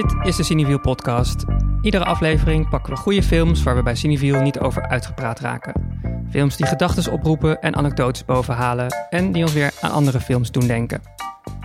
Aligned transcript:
Dit 0.00 0.14
is 0.22 0.36
de 0.36 0.42
Cineviel 0.42 0.80
podcast. 0.80 1.44
Iedere 1.82 2.04
aflevering 2.04 2.68
pakken 2.68 2.92
we 2.92 2.98
goede 2.98 3.22
films 3.22 3.62
waar 3.62 3.76
we 3.76 3.82
bij 3.82 3.94
Cineviel 3.94 4.40
niet 4.40 4.58
over 4.58 4.88
uitgepraat 4.88 5.40
raken. 5.40 5.72
Films 6.30 6.56
die 6.56 6.66
gedachten 6.66 7.12
oproepen 7.12 7.60
en 7.60 7.76
anekdotes 7.76 8.24
bovenhalen 8.24 9.06
en 9.10 9.32
die 9.32 9.42
ons 9.42 9.52
weer 9.52 9.72
aan 9.80 9.90
andere 9.90 10.20
films 10.20 10.50
doen 10.50 10.66
denken. 10.66 11.02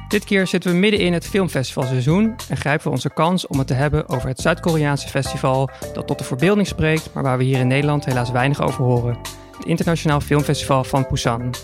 Dit 0.07 0.23
keer 0.23 0.47
zitten 0.47 0.71
we 0.71 0.77
midden 0.77 0.99
in 0.99 1.13
het 1.13 1.27
filmfestivalseizoen 1.27 2.35
en 2.49 2.57
grijpen 2.57 2.85
we 2.85 2.91
onze 2.91 3.09
kans 3.09 3.47
om 3.47 3.57
het 3.57 3.67
te 3.67 3.73
hebben 3.73 4.09
over 4.09 4.27
het 4.27 4.39
Zuid-Koreaanse 4.39 5.07
festival 5.07 5.69
dat 5.93 6.07
tot 6.07 6.17
de 6.17 6.23
verbeelding 6.23 6.67
spreekt, 6.67 7.13
maar 7.13 7.23
waar 7.23 7.37
we 7.37 7.43
hier 7.43 7.59
in 7.59 7.67
Nederland 7.67 8.05
helaas 8.05 8.31
weinig 8.31 8.61
over 8.61 8.83
horen. 8.83 9.17
Het 9.57 9.65
Internationaal 9.65 10.19
Filmfestival 10.19 10.83
van 10.83 11.05
Busan. 11.09 11.55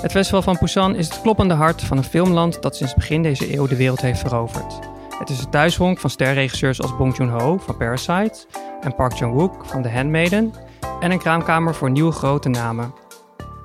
Het 0.00 0.12
Festival 0.12 0.42
van 0.42 0.56
Busan 0.60 0.96
is 0.96 1.08
het 1.08 1.20
kloppende 1.20 1.54
hart 1.54 1.82
van 1.82 1.96
een 1.96 2.04
filmland 2.04 2.62
dat 2.62 2.76
sinds 2.76 2.94
begin 2.94 3.22
deze 3.22 3.56
eeuw 3.56 3.66
de 3.66 3.76
wereld 3.76 4.00
heeft 4.00 4.20
veroverd. 4.20 4.92
Het 5.18 5.30
is 5.30 5.38
het 5.38 5.50
thuishonk 5.50 5.98
van 5.98 6.10
sterregisseurs 6.10 6.82
als 6.82 6.96
Bong 6.96 7.16
Joon-ho 7.16 7.58
van 7.58 7.76
Parasite 7.76 8.46
en 8.80 8.94
Park 8.94 9.16
Chan-wook 9.16 9.64
van 9.64 9.82
The 9.82 9.90
Handmaiden 9.90 10.52
en 11.00 11.10
een 11.10 11.18
kraamkamer 11.18 11.74
voor 11.74 11.90
nieuwe 11.90 12.12
grote 12.12 12.48
namen. 12.48 12.94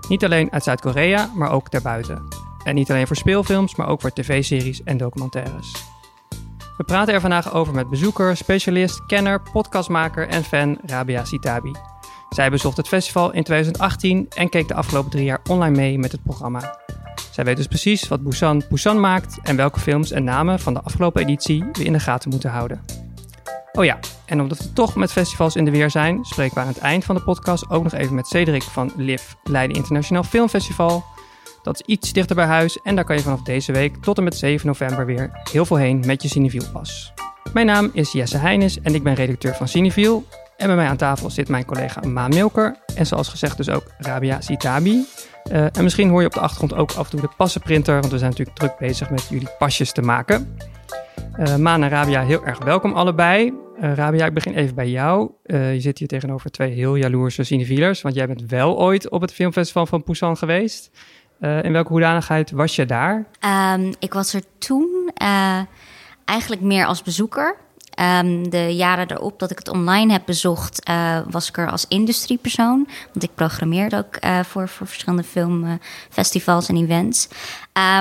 Niet 0.10 0.24
alleen 0.24 0.52
uit 0.52 0.64
Zuid-Korea, 0.64 1.30
maar 1.36 1.52
ook 1.52 1.72
daarbuiten. 1.72 2.28
En 2.64 2.76
niet 2.76 2.92
alleen 2.92 3.08
voor 3.08 3.16
speelfilms, 3.16 3.76
maar 3.76 3.88
ook 3.88 4.02
voor 4.02 4.12
tv-series 4.12 4.84
en 4.84 4.98
documentaires. 4.98 5.72
We 6.78 6.84
praten 6.84 7.14
er 7.14 7.22
vandaag 7.22 7.54
over 7.54 7.74
met 7.74 7.90
bezoeker, 7.90 8.38
specialist, 8.38 9.06
kenner, 9.06 9.42
podcastmaker 9.42 10.28
en 10.28 10.44
fan 10.44 10.78
Rabia 10.86 11.26
Sitabi. 11.26 11.72
Zij 12.30 12.50
bezocht 12.50 12.78
het 12.78 12.88
festival 12.88 13.32
in 13.32 13.44
2018 13.44 14.26
en 14.30 14.50
keek 14.50 14.68
de 14.68 14.74
afgelopen 14.74 15.12
drie 15.12 15.26
jaar 15.26 15.42
online 15.50 15.78
mee 15.78 16.00
met 16.00 16.12
het 16.12 16.24
programma. 16.24 16.78
Zij 17.40 17.48
weet 17.48 17.58
dus 17.58 17.68
precies 17.68 18.08
wat 18.08 18.24
Busan 18.24 18.64
Busan 18.70 19.00
maakt 19.00 19.38
en 19.44 19.56
welke 19.56 19.80
films 19.80 20.12
en 20.12 20.24
namen 20.24 20.60
van 20.60 20.74
de 20.74 20.82
afgelopen 20.82 21.22
editie 21.22 21.66
we 21.72 21.84
in 21.84 21.94
de 21.94 22.00
gaten 22.00 22.30
moeten 22.30 22.50
houden. 22.50 22.82
Oh 23.72 23.86
ja, 23.86 24.00
en 24.26 24.42
omdat 24.42 24.58
we 24.58 24.74
toch 24.74 24.96
met 24.96 25.12
festivals 25.12 25.56
in 25.56 25.66
de 25.66 25.72
weer 25.72 25.90
zijn, 25.90 26.26
spreken 26.26 26.56
we 26.56 26.62
aan 26.62 26.68
het 26.68 26.78
eind 26.78 27.06
van 27.06 27.16
de 27.16 27.22
podcast 27.22 27.70
ook 27.70 27.84
nog 27.84 27.94
even 27.94 28.16
met 28.16 28.28
Cedric 28.28 28.64
van 28.64 28.92
LIV, 28.98 29.22
Leiden 29.44 29.78
Internationaal 29.78 30.24
Filmfestival. 30.24 31.04
Dat 31.64 31.76
is 31.76 31.86
iets 31.86 32.14
dichter 32.14 32.36
bij 32.36 32.46
huis 32.46 32.82
en 32.82 32.96
daar 32.96 33.06
kan 33.06 33.16
je 33.16 33.22
vanaf 33.22 33.42
deze 33.42 33.72
week 33.72 33.96
tot 33.96 34.18
en 34.18 34.24
met 34.24 34.36
7 34.36 34.68
november 34.68 35.06
weer 35.06 35.30
heel 35.52 35.66
veel 35.66 35.78
heen 35.78 36.04
met 36.06 36.22
je 36.22 36.28
Cineviel 36.28 36.72
pas. 36.74 37.14
Mijn 37.54 37.66
naam 37.66 37.90
is 37.94 38.12
Jesse 38.12 38.38
Heijnis 38.38 38.82
en 38.82 38.96
ik 38.96 39.04
ben 39.04 39.14
redacteur 39.14 39.56
van 39.56 39.68
Cineviel. 39.68 40.26
En 40.60 40.68
bij 40.68 40.76
mij 40.76 40.88
aan 40.88 40.98
tafel 40.98 41.30
zit 41.30 41.50
mijn 41.50 41.66
collega 41.66 42.02
Maan 42.08 42.30
Milker 42.30 42.76
en 42.96 43.06
zoals 43.06 43.28
gezegd 43.28 43.58
dus 43.58 43.70
ook 43.70 43.84
Rabia 43.98 44.42
Sitabi. 44.42 45.06
Uh, 45.52 45.64
en 45.64 45.84
misschien 45.84 46.10
hoor 46.10 46.22
je 46.22 46.28
op 46.28 46.34
de 46.34 46.40
achtergrond 46.40 46.74
ook 46.74 46.92
af 46.92 47.04
en 47.04 47.10
toe 47.10 47.22
de 47.22 47.36
passenprinter, 47.38 48.00
want 48.00 48.12
we 48.12 48.18
zijn 48.18 48.30
natuurlijk 48.30 48.58
druk 48.58 48.78
bezig 48.78 49.10
met 49.10 49.28
jullie 49.30 49.48
pasjes 49.58 49.92
te 49.92 50.02
maken. 50.02 50.58
Uh, 51.40 51.56
Maan 51.56 51.84
en 51.84 51.90
Rabia, 51.90 52.24
heel 52.24 52.46
erg 52.46 52.64
welkom 52.64 52.94
allebei. 52.94 53.54
Uh, 53.82 53.94
Rabia, 53.94 54.26
ik 54.26 54.34
begin 54.34 54.54
even 54.54 54.76
bij 54.76 54.90
jou. 54.90 55.32
je 55.46 55.80
zit 55.80 55.98
hier 55.98 56.08
tegenover 56.08 56.52
twee 56.52 56.72
heel 56.72 56.96
jaloerse 56.96 57.44
cinefielers, 57.44 58.02
want 58.02 58.16
jij 58.16 58.28
bent 58.28 58.46
wel 58.46 58.80
ooit 58.80 59.10
op 59.10 59.22
het 59.22 59.34
filmfestival 59.34 59.86
van 59.86 60.04
Busan 60.06 60.38
geweest. 60.38 60.92
in 61.40 61.72
welke 61.72 61.92
hoedanigheid 61.92 62.52
was 62.52 62.76
je 62.76 62.86
daar? 62.86 63.26
Um, 63.76 63.94
ik 64.00 64.14
was 64.14 64.34
er 64.34 64.42
toen 64.58 65.12
eigenlijk 66.26 66.62
meer 66.62 66.86
als 66.86 67.04
bezoeker. 67.04 67.56
Um, 68.02 68.50
de 68.50 68.76
jaren 68.76 69.12
erop 69.12 69.40
dat 69.40 69.52
ik 69.52 69.58
het 69.58 69.70
online 69.70 70.12
heb 70.12 70.22
bezocht, 70.26 70.90
uh, 70.90 71.20
was 71.30 71.50
ik 71.50 71.58
er 71.58 71.72
als 71.72 71.86
industriepersoon. 71.88 72.88
Want 73.14 73.24
ik 73.24 73.30
programmeerde 73.36 73.98
ook 73.98 74.26
uh, 74.26 74.40
voor, 74.44 74.70
voor 74.70 74.88
verschillende 74.88 75.24
filmfestivals 75.24 76.68
en 76.68 76.76
events. 76.76 77.28
Uh, 77.28 77.34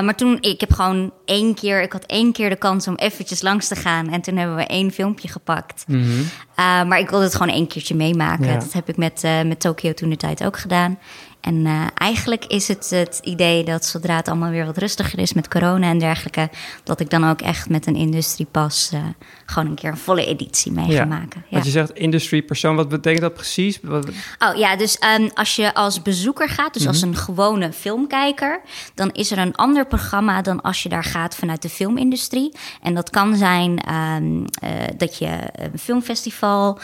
maar 0.01 0.15
toen, 0.15 0.37
ik 0.41 0.59
heb 0.59 0.73
gewoon 0.73 1.11
één 1.25 1.53
keer, 1.53 1.81
ik 1.81 1.91
had 1.91 2.05
één 2.05 2.31
keer 2.31 2.49
de 2.49 2.55
kans 2.55 2.87
om 2.87 2.95
eventjes 2.95 3.41
langs 3.41 3.67
te 3.67 3.75
gaan. 3.75 4.09
En 4.09 4.21
toen 4.21 4.37
hebben 4.37 4.55
we 4.55 4.65
één 4.65 4.91
filmpje 4.91 5.27
gepakt. 5.27 5.83
Mm 5.87 6.03
-hmm. 6.03 6.87
maar 6.87 6.99
ik 6.99 7.09
wilde 7.09 7.25
het 7.25 7.35
gewoon 7.35 7.53
één 7.53 7.67
keertje 7.67 7.95
meemaken. 7.95 8.47
Ja. 8.47 8.57
Dat 8.57 8.73
heb 8.73 8.89
ik 8.89 8.97
met, 8.97 9.21
met 9.45 9.59
Tokyo 9.59 9.93
toen 9.93 10.09
de 10.09 10.17
tijd 10.17 10.43
ook 10.45 10.59
gedaan. 10.59 10.97
En 11.41 11.55
uh, 11.55 11.87
eigenlijk 11.95 12.45
is 12.45 12.67
het 12.67 12.89
het 12.89 13.19
idee 13.23 13.63
dat 13.63 13.85
zodra 13.85 14.15
het 14.15 14.27
allemaal 14.27 14.49
weer 14.49 14.65
wat 14.65 14.77
rustiger 14.77 15.19
is 15.19 15.33
met 15.33 15.47
corona 15.47 15.89
en 15.89 15.99
dergelijke, 15.99 16.49
dat 16.83 16.99
ik 16.99 17.09
dan 17.09 17.29
ook 17.29 17.41
echt 17.41 17.69
met 17.69 17.87
een 17.87 17.95
industriepas 17.95 18.91
uh, 18.93 18.99
gewoon 19.45 19.69
een 19.69 19.75
keer 19.75 19.89
een 19.89 19.97
volle 19.97 20.25
editie 20.25 20.71
mee 20.71 20.87
ja. 20.87 20.97
ga 20.97 21.05
maken. 21.05 21.43
Ja. 21.47 21.51
Want 21.51 21.65
je 21.65 21.71
zegt 21.71 21.91
industriepersoon, 21.93 22.75
wat 22.75 22.89
betekent 22.89 23.21
dat 23.21 23.33
precies? 23.33 23.79
Wat... 23.81 24.09
Oh 24.39 24.55
ja, 24.55 24.75
dus 24.75 24.97
um, 25.17 25.29
als 25.33 25.55
je 25.55 25.73
als 25.73 26.01
bezoeker 26.01 26.49
gaat, 26.49 26.73
dus 26.73 26.81
mm 26.81 26.87
-hmm. 26.87 27.01
als 27.01 27.01
een 27.01 27.23
gewone 27.23 27.73
filmkijker, 27.73 28.61
dan 28.93 29.11
is 29.11 29.31
er 29.31 29.37
een 29.37 29.55
ander 29.55 29.85
programma 29.85 30.41
dan 30.41 30.61
als 30.61 30.83
je 30.83 30.89
daar 30.89 31.03
gaat 31.03 31.35
vanuit 31.35 31.61
de 31.61 31.69
filmindustrie. 31.69 32.55
En 32.81 32.93
dat 32.93 33.09
kan 33.09 33.35
zijn 33.35 33.93
um, 33.93 34.45
uh, 34.63 34.69
dat 34.97 35.17
je 35.17 35.39
een 35.53 35.79
filmfestival 35.79 36.79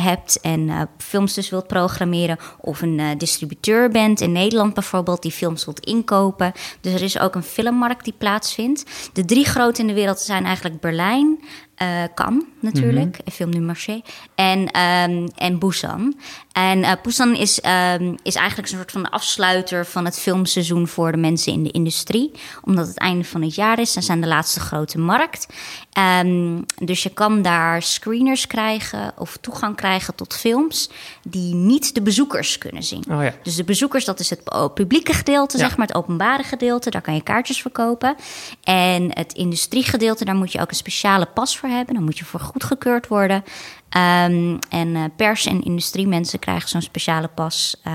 hebt 0.00 0.40
en 0.40 0.88
films 0.98 1.34
dus 1.34 1.50
wilt 1.50 1.66
programmeren 1.66 2.38
of 2.60 2.82
een 2.82 3.18
distributeur 3.18 3.77
bent 3.90 4.20
in 4.20 4.32
Nederland 4.32 4.74
bijvoorbeeld, 4.74 5.22
die 5.22 5.30
films 5.30 5.64
wilt 5.64 5.80
inkopen. 5.80 6.52
Dus 6.80 6.92
er 6.92 7.02
is 7.02 7.18
ook 7.18 7.34
een 7.34 7.42
filmmarkt 7.42 8.04
die 8.04 8.14
plaatsvindt. 8.18 8.84
De 9.12 9.24
drie 9.24 9.44
grote 9.44 9.80
in 9.80 9.86
de 9.86 9.94
wereld 9.94 10.20
zijn 10.20 10.44
eigenlijk 10.44 10.80
Berlijn, 10.80 11.38
uh, 11.82 11.88
Cannes 12.14 12.44
natuurlijk, 12.60 13.06
mm 13.06 13.12
-hmm. 13.24 13.32
Film 13.32 13.50
du 13.50 13.60
Marché, 13.60 14.00
en, 14.34 14.58
um, 14.58 15.28
en 15.36 15.58
Busan. 15.58 16.16
En 16.58 16.78
uh, 16.78 16.92
Busan 17.02 17.36
is, 17.36 17.60
um, 17.64 18.16
is 18.22 18.34
eigenlijk 18.34 18.68
een 18.68 18.76
soort 18.76 18.92
van 18.92 19.10
afsluiter 19.10 19.86
van 19.86 20.04
het 20.04 20.18
filmseizoen 20.18 20.88
voor 20.88 21.12
de 21.12 21.18
mensen 21.18 21.52
in 21.52 21.62
de 21.62 21.70
industrie. 21.70 22.32
Omdat 22.62 22.86
het 22.86 22.98
einde 22.98 23.24
van 23.24 23.42
het 23.42 23.54
jaar 23.54 23.78
is, 23.78 23.96
en 23.96 24.02
zijn 24.02 24.20
de 24.20 24.26
laatste 24.26 24.60
grote 24.60 24.98
markt. 24.98 25.46
Um, 26.22 26.64
dus 26.78 27.02
je 27.02 27.10
kan 27.10 27.42
daar 27.42 27.82
screeners 27.82 28.46
krijgen 28.46 29.12
of 29.16 29.38
toegang 29.40 29.76
krijgen 29.76 30.14
tot 30.14 30.34
films 30.34 30.90
die 31.22 31.54
niet 31.54 31.94
de 31.94 32.02
bezoekers 32.02 32.58
kunnen 32.58 32.82
zien. 32.82 33.04
Oh 33.10 33.22
ja. 33.22 33.34
Dus 33.42 33.56
de 33.56 33.64
bezoekers, 33.64 34.04
dat 34.04 34.20
is 34.20 34.30
het 34.30 34.72
publieke 34.74 35.12
gedeelte, 35.12 35.58
ja. 35.58 35.64
zeg 35.64 35.76
maar, 35.76 35.86
het 35.86 35.96
openbare 35.96 36.42
gedeelte. 36.42 36.90
Daar 36.90 37.02
kan 37.02 37.14
je 37.14 37.22
kaartjes 37.22 37.60
verkopen. 37.62 38.16
En 38.64 39.10
het 39.14 39.32
industriegedeelte, 39.32 40.24
daar 40.24 40.34
moet 40.34 40.52
je 40.52 40.60
ook 40.60 40.70
een 40.70 40.76
speciale 40.76 41.26
pas 41.26 41.58
voor 41.58 41.68
hebben. 41.68 41.94
Dan 41.94 42.04
moet 42.04 42.18
je 42.18 42.24
voor 42.24 42.40
goedgekeurd 42.40 43.08
worden. 43.08 43.44
Um, 43.96 44.58
en 44.68 44.88
uh, 44.88 45.04
pers- 45.16 45.46
en 45.46 45.62
industriemensen 45.62 46.38
krijgen 46.38 46.68
zo'n 46.68 46.82
speciale 46.82 47.28
pas 47.34 47.80
uh, 47.86 47.92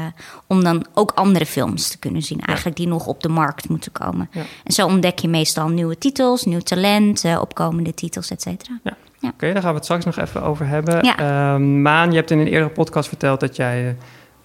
om 0.47 0.63
dan 0.63 0.85
ook 0.93 1.11
andere 1.11 1.45
films 1.45 1.89
te 1.89 1.97
kunnen 1.97 2.21
zien, 2.21 2.41
eigenlijk 2.41 2.77
die 2.77 2.87
nog 2.87 3.07
op 3.07 3.21
de 3.21 3.29
markt 3.29 3.69
moeten 3.69 3.91
komen. 3.91 4.29
Ja. 4.31 4.41
En 4.63 4.73
zo 4.73 4.85
ontdek 4.85 5.19
je 5.19 5.27
meestal 5.27 5.67
nieuwe 5.67 5.97
titels, 5.97 6.43
nieuw 6.43 6.59
talent, 6.59 7.23
uh, 7.23 7.41
opkomende 7.41 7.93
titels, 7.93 8.31
et 8.31 8.41
cetera. 8.41 8.79
Ja. 8.83 8.95
Ja. 9.19 9.29
Oké, 9.29 9.35
okay, 9.35 9.53
daar 9.53 9.61
gaan 9.61 9.71
we 9.71 9.75
het 9.75 9.85
straks 9.85 10.05
nog 10.05 10.17
even 10.17 10.43
over 10.43 10.67
hebben. 10.67 11.03
Ja. 11.03 11.53
Um, 11.53 11.81
Maan, 11.81 12.09
je 12.09 12.15
hebt 12.15 12.31
in 12.31 12.39
een 12.39 12.47
eerdere 12.47 12.71
podcast 12.71 13.07
verteld 13.07 13.39
dat 13.39 13.55
jij, 13.55 13.97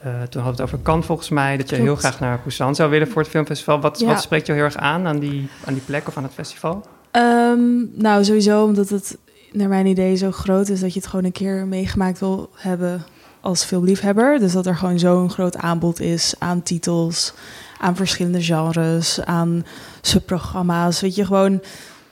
toen 0.03 0.13
hadden 0.13 0.43
we 0.43 0.51
het 0.51 0.61
over 0.61 0.83
Cannes 0.83 1.07
volgens 1.07 1.29
mij, 1.29 1.57
dat 1.57 1.71
je 1.71 1.77
heel 1.77 1.97
graag 1.97 2.21
naar 2.21 2.41
Busan 2.45 2.75
zou 2.75 2.91
willen 2.91 3.09
voor 3.09 3.23
het 3.23 3.31
filmfestival. 3.31 3.81
Wat, 3.81 4.01
wat 4.01 4.23
spreekt 4.23 4.47
jou 4.47 4.59
heel 4.59 4.69
erg 4.69 4.77
aan, 4.77 5.07
aan 5.07 5.19
die, 5.19 5.49
aan 5.65 5.75
die 5.75 5.83
plek 5.83 6.09
of 6.09 6.17
aan 6.17 6.23
het 6.23 6.35
festival? 6.35 6.87
Um, 7.13 7.91
nou, 7.95 8.25
sowieso 8.25 8.65
omdat 8.65 8.89
het 8.89 9.19
naar 9.53 9.69
mijn 9.69 9.87
idee 9.87 10.17
zo 10.17 10.31
groot 10.31 10.69
is 10.69 10.81
dat 10.81 10.93
je 10.93 11.01
het 11.01 11.09
gewoon 11.09 11.25
een 11.25 11.33
keer 11.33 11.67
meegemaakt 11.67 12.19
wil 12.19 12.51
hebben 12.55 13.05
als 13.41 13.65
filmliefhebber. 13.65 14.39
Dus 14.39 14.53
dat 14.53 14.67
er 14.67 14.77
gewoon 14.77 14.99
zo'n 14.99 15.31
groot 15.31 15.57
aanbod 15.57 16.01
is 16.01 16.35
aan 16.39 16.63
titels, 16.63 17.33
aan 17.79 17.97
verschillende 17.97 18.43
genres, 18.43 19.21
aan 19.25 19.67
subprogramma's. 20.01 21.01
Weet 21.01 21.15
je, 21.15 21.25
gewoon 21.25 21.61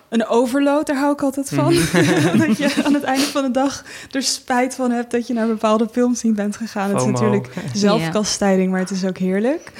een 0.08 0.26
overload, 0.26 0.86
daar 0.86 0.96
hou 0.96 1.12
ik 1.12 1.22
altijd 1.22 1.48
van. 1.48 1.72
Mm. 1.72 2.38
dat 2.46 2.58
je 2.58 2.82
aan 2.84 2.94
het 2.94 3.02
einde 3.02 3.26
van 3.26 3.42
de 3.42 3.50
dag 3.50 3.84
er 4.10 4.22
spijt 4.22 4.74
van 4.74 4.90
hebt 4.90 5.10
dat 5.10 5.26
je 5.26 5.34
naar 5.34 5.46
bepaalde 5.46 5.88
films 5.92 6.22
niet 6.22 6.34
bent 6.34 6.56
gegaan. 6.56 6.88
Het 6.90 7.00
is 7.00 7.06
natuurlijk 7.06 7.48
zelfkastijding, 7.72 8.70
maar 8.70 8.80
het 8.80 8.90
is 8.90 9.04
ook 9.04 9.18
heerlijk. 9.18 9.72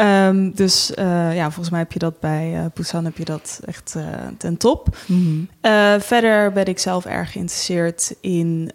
Um, 0.00 0.54
dus 0.54 0.92
uh, 0.98 1.34
ja, 1.34 1.44
volgens 1.44 1.70
mij 1.70 1.78
heb 1.78 1.92
je 1.92 1.98
dat 1.98 2.20
bij 2.20 2.52
uh, 2.54 2.64
Busan 2.74 3.04
heb 3.04 3.16
je 3.16 3.24
dat 3.24 3.60
echt 3.64 3.94
uh, 3.96 4.04
ten 4.38 4.56
top. 4.56 4.96
Mm 5.06 5.48
-hmm. 5.60 6.00
verder 6.00 6.52
ben 6.52 6.64
ik 6.64 6.78
zelf 6.78 7.04
erg 7.04 7.32
geïnteresseerd 7.32 8.14
in 8.20 8.72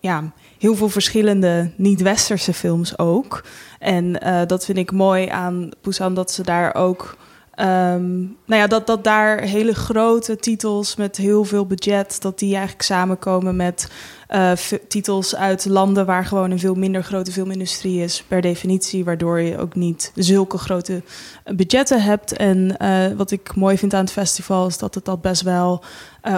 ja, 0.00 0.32
heel 0.58 0.74
veel 0.74 0.88
verschillende 0.88 1.70
niet-westerse 1.76 2.52
films 2.52 2.98
ook. 2.98 3.44
En 3.78 4.20
dat 4.46 4.64
vind 4.64 4.78
ik 4.78 4.92
mooi 4.92 5.28
aan 5.28 5.70
Busan, 5.82 6.14
dat 6.14 6.30
ze 6.32 6.42
daar 6.42 6.74
ook... 6.74 7.16
Um, 7.60 8.36
nou 8.44 8.60
ja, 8.60 8.66
dat, 8.66 8.86
dat 8.86 9.04
daar 9.04 9.40
hele 9.40 9.74
grote 9.74 10.36
titels 10.36 10.96
met 10.96 11.16
heel 11.16 11.44
veel 11.44 11.66
budget, 11.66 12.20
dat 12.20 12.38
die 12.38 12.54
eigenlijk 12.54 12.82
samenkomen 12.82 13.56
met 13.56 13.90
eh, 14.28 14.52
titels 14.88 15.36
uit 15.36 15.64
landen 15.64 16.06
waar 16.06 16.24
gewoon 16.24 16.50
een 16.50 16.58
veel 16.58 16.74
minder 16.74 17.02
grote 17.02 17.32
filmindustrie 17.32 18.02
is, 18.02 18.24
per 18.28 18.40
definitie, 18.40 19.04
waardoor 19.04 19.40
je 19.40 19.58
ook 19.58 19.74
niet 19.74 20.12
zulke 20.14 20.58
grote 20.58 21.02
budgetten 21.44 22.02
hebt. 22.02 22.32
En 22.32 22.76
eh, 22.78 23.16
wat 23.16 23.30
ik 23.30 23.54
mooi 23.54 23.78
vind 23.78 23.94
aan 23.94 24.04
het 24.04 24.12
festival 24.12 24.66
is 24.66 24.78
dat 24.78 24.94
het 24.94 25.04
dat 25.04 25.20
best 25.20 25.42
wel 25.42 25.84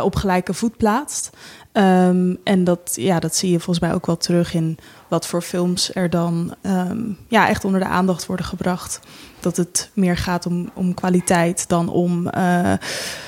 op 0.03 0.17
gelijke 0.17 0.55
voet 0.55 0.77
plaatst. 0.77 1.31
Um, 1.73 2.39
en 2.45 2.65
dat, 2.65 2.93
ja, 2.95 3.21
dat 3.21 3.37
zie 3.37 3.51
je 3.51 3.61
volgens 3.61 3.81
mij 3.81 3.95
ook 3.95 4.07
wel 4.07 4.17
terug 4.17 4.55
in 4.55 4.79
wat 5.09 5.27
voor 5.27 5.43
films 5.43 5.95
er 5.95 6.11
dan 6.11 6.55
um, 6.63 7.17
ja, 7.29 7.49
echt 7.49 7.65
onder 7.65 7.81
de 7.81 7.87
aandacht 7.87 8.27
worden 8.27 8.47
gebracht. 8.47 9.01
Dat 9.41 9.57
het 9.57 9.91
meer 9.95 10.17
gaat 10.17 10.47
om, 10.47 10.71
om 10.75 10.95
kwaliteit 10.95 11.69
dan 11.69 11.89
om 11.89 12.29
uh, 12.37 12.73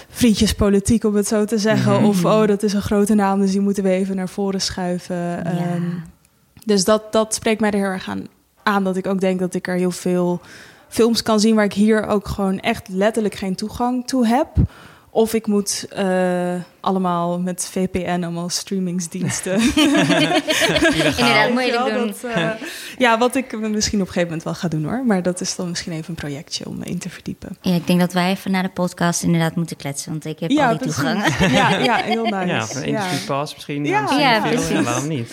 vriendjespolitiek, 0.08 1.04
om 1.04 1.14
het 1.14 1.28
zo 1.28 1.44
te 1.44 1.58
zeggen. 1.58 1.92
Mhm. 1.92 2.04
Of 2.04 2.24
oh, 2.24 2.46
dat 2.46 2.62
is 2.62 2.72
een 2.72 2.82
grote 2.82 3.14
naam, 3.14 3.40
dus 3.40 3.50
die 3.50 3.60
moeten 3.60 3.82
we 3.82 3.90
even 3.90 4.16
naar 4.16 4.28
voren 4.28 4.60
schuiven. 4.60 5.16
Ja. 5.16 5.74
Um, 5.74 6.02
dus 6.64 6.84
dat, 6.84 7.12
dat 7.12 7.34
spreekt 7.34 7.60
mij 7.60 7.70
er 7.70 7.78
heel 7.78 7.86
erg 7.86 8.08
aan, 8.08 8.26
aan. 8.62 8.84
Dat 8.84 8.96
ik 8.96 9.06
ook 9.06 9.20
denk 9.20 9.40
dat 9.40 9.54
ik 9.54 9.68
er 9.68 9.76
heel 9.76 9.90
veel 9.90 10.40
films 10.88 11.22
kan 11.22 11.40
zien 11.40 11.54
waar 11.54 11.64
ik 11.64 11.72
hier 11.72 12.06
ook 12.06 12.28
gewoon 12.28 12.60
echt 12.60 12.88
letterlijk 12.88 13.34
geen 13.34 13.54
toegang 13.54 14.06
toe 14.06 14.26
heb. 14.26 14.48
Of 15.10 15.34
ik 15.34 15.46
moet 15.46 15.86
uh, 15.96 16.54
allemaal 16.80 17.40
met 17.40 17.68
VPN, 17.72 18.22
allemaal 18.22 18.48
streamingsdiensten. 18.48 19.60
Inderdaad, 20.94 21.50
moeilijk 21.50 21.94
doen. 21.94 22.06
Dat, 22.06 22.24
uh, 22.24 22.50
ja, 22.98 23.18
wat 23.18 23.36
ik 23.36 23.58
misschien 23.58 24.00
op 24.00 24.06
een 24.06 24.12
gegeven 24.12 24.22
moment 24.22 24.42
wel 24.42 24.54
ga 24.54 24.68
doen 24.68 24.84
hoor. 24.84 25.04
Maar 25.06 25.22
dat 25.22 25.40
is 25.40 25.56
dan 25.56 25.68
misschien 25.68 25.92
even 25.92 26.08
een 26.08 26.14
projectje 26.14 26.66
om 26.66 26.78
me 26.78 26.84
in 26.84 26.98
te 26.98 27.10
verdiepen. 27.10 27.56
Ja, 27.60 27.74
ik 27.74 27.86
denk 27.86 28.00
dat 28.00 28.12
wij 28.12 28.30
even 28.30 28.50
naar 28.50 28.62
de 28.62 28.68
podcast 28.68 29.22
inderdaad 29.22 29.56
moeten 29.56 29.76
kletsen. 29.76 30.10
Want 30.10 30.24
ik 30.24 30.40
heb 30.40 30.50
ja, 30.50 30.68
al 30.68 30.78
die 30.78 30.86
toegang. 30.86 31.24
Ja, 31.50 31.78
ja, 31.78 31.96
heel 31.96 32.24
nice. 32.36 32.46
Ja, 32.46 32.66
een 32.74 32.84
industry 32.84 33.26
pass 33.26 33.54
misschien. 33.54 33.84
Ja, 33.84 34.10
ja, 34.18 34.40
precies. 34.40 34.82
waarom 34.82 35.08
niet? 35.08 35.32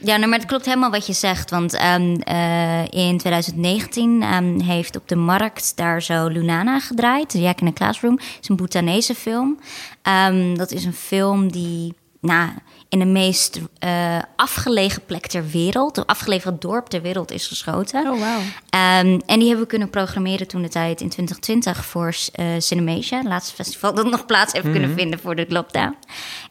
Ja, 0.00 0.16
nou, 0.16 0.28
maar 0.28 0.38
het 0.38 0.48
klopt 0.48 0.64
helemaal 0.64 0.90
wat 0.90 1.06
je 1.06 1.12
zegt. 1.12 1.50
Want 1.50 1.82
um, 1.82 2.20
uh, 2.28 2.82
in 2.82 3.18
2019 3.18 4.22
um, 4.34 4.60
heeft 4.60 4.96
op 4.96 5.08
de 5.08 5.16
markt 5.16 5.72
daar 5.76 6.02
zo 6.02 6.26
Lunana 6.26 6.80
gedraaid. 6.80 7.32
Jack 7.32 7.60
in 7.60 7.66
the 7.66 7.72
Classroom. 7.72 8.14
Het 8.14 8.38
is 8.40 8.48
een 8.48 8.56
Bhutanese 8.56 9.14
film. 9.14 9.58
Um, 10.28 10.58
dat 10.58 10.72
is 10.72 10.84
een 10.88 10.94
film 10.94 11.52
die 11.52 11.94
nou, 12.20 12.50
in 12.88 12.98
de 12.98 13.04
meest 13.04 13.60
uh, 13.84 14.18
afgelegen 14.36 15.04
plek 15.04 15.26
ter 15.26 15.48
wereld, 15.50 15.94
de 15.94 16.06
afgelegen 16.06 16.58
dorp 16.58 16.86
ter 16.86 17.02
wereld 17.02 17.30
is 17.30 17.46
geschoten. 17.46 18.00
Oh, 18.00 18.18
wow. 18.18 18.20
Um, 18.20 19.20
en 19.26 19.38
die 19.38 19.46
hebben 19.46 19.60
we 19.60 19.66
kunnen 19.66 19.90
programmeren 19.90 20.48
toen 20.48 20.62
de 20.62 20.68
tijd 20.68 21.00
in 21.00 21.08
2020 21.08 21.84
voor 21.84 22.06
uh, 22.06 22.46
Cinemasia, 22.58 23.18
het 23.18 23.26
laatste 23.26 23.54
festival 23.54 23.94
dat 23.94 24.10
nog 24.10 24.26
plaats 24.26 24.52
heeft 24.52 24.70
kunnen 24.70 24.88
mhm. 24.88 24.98
vinden 24.98 25.18
voor 25.18 25.36
de 25.36 25.46
lockdown. 25.48 25.96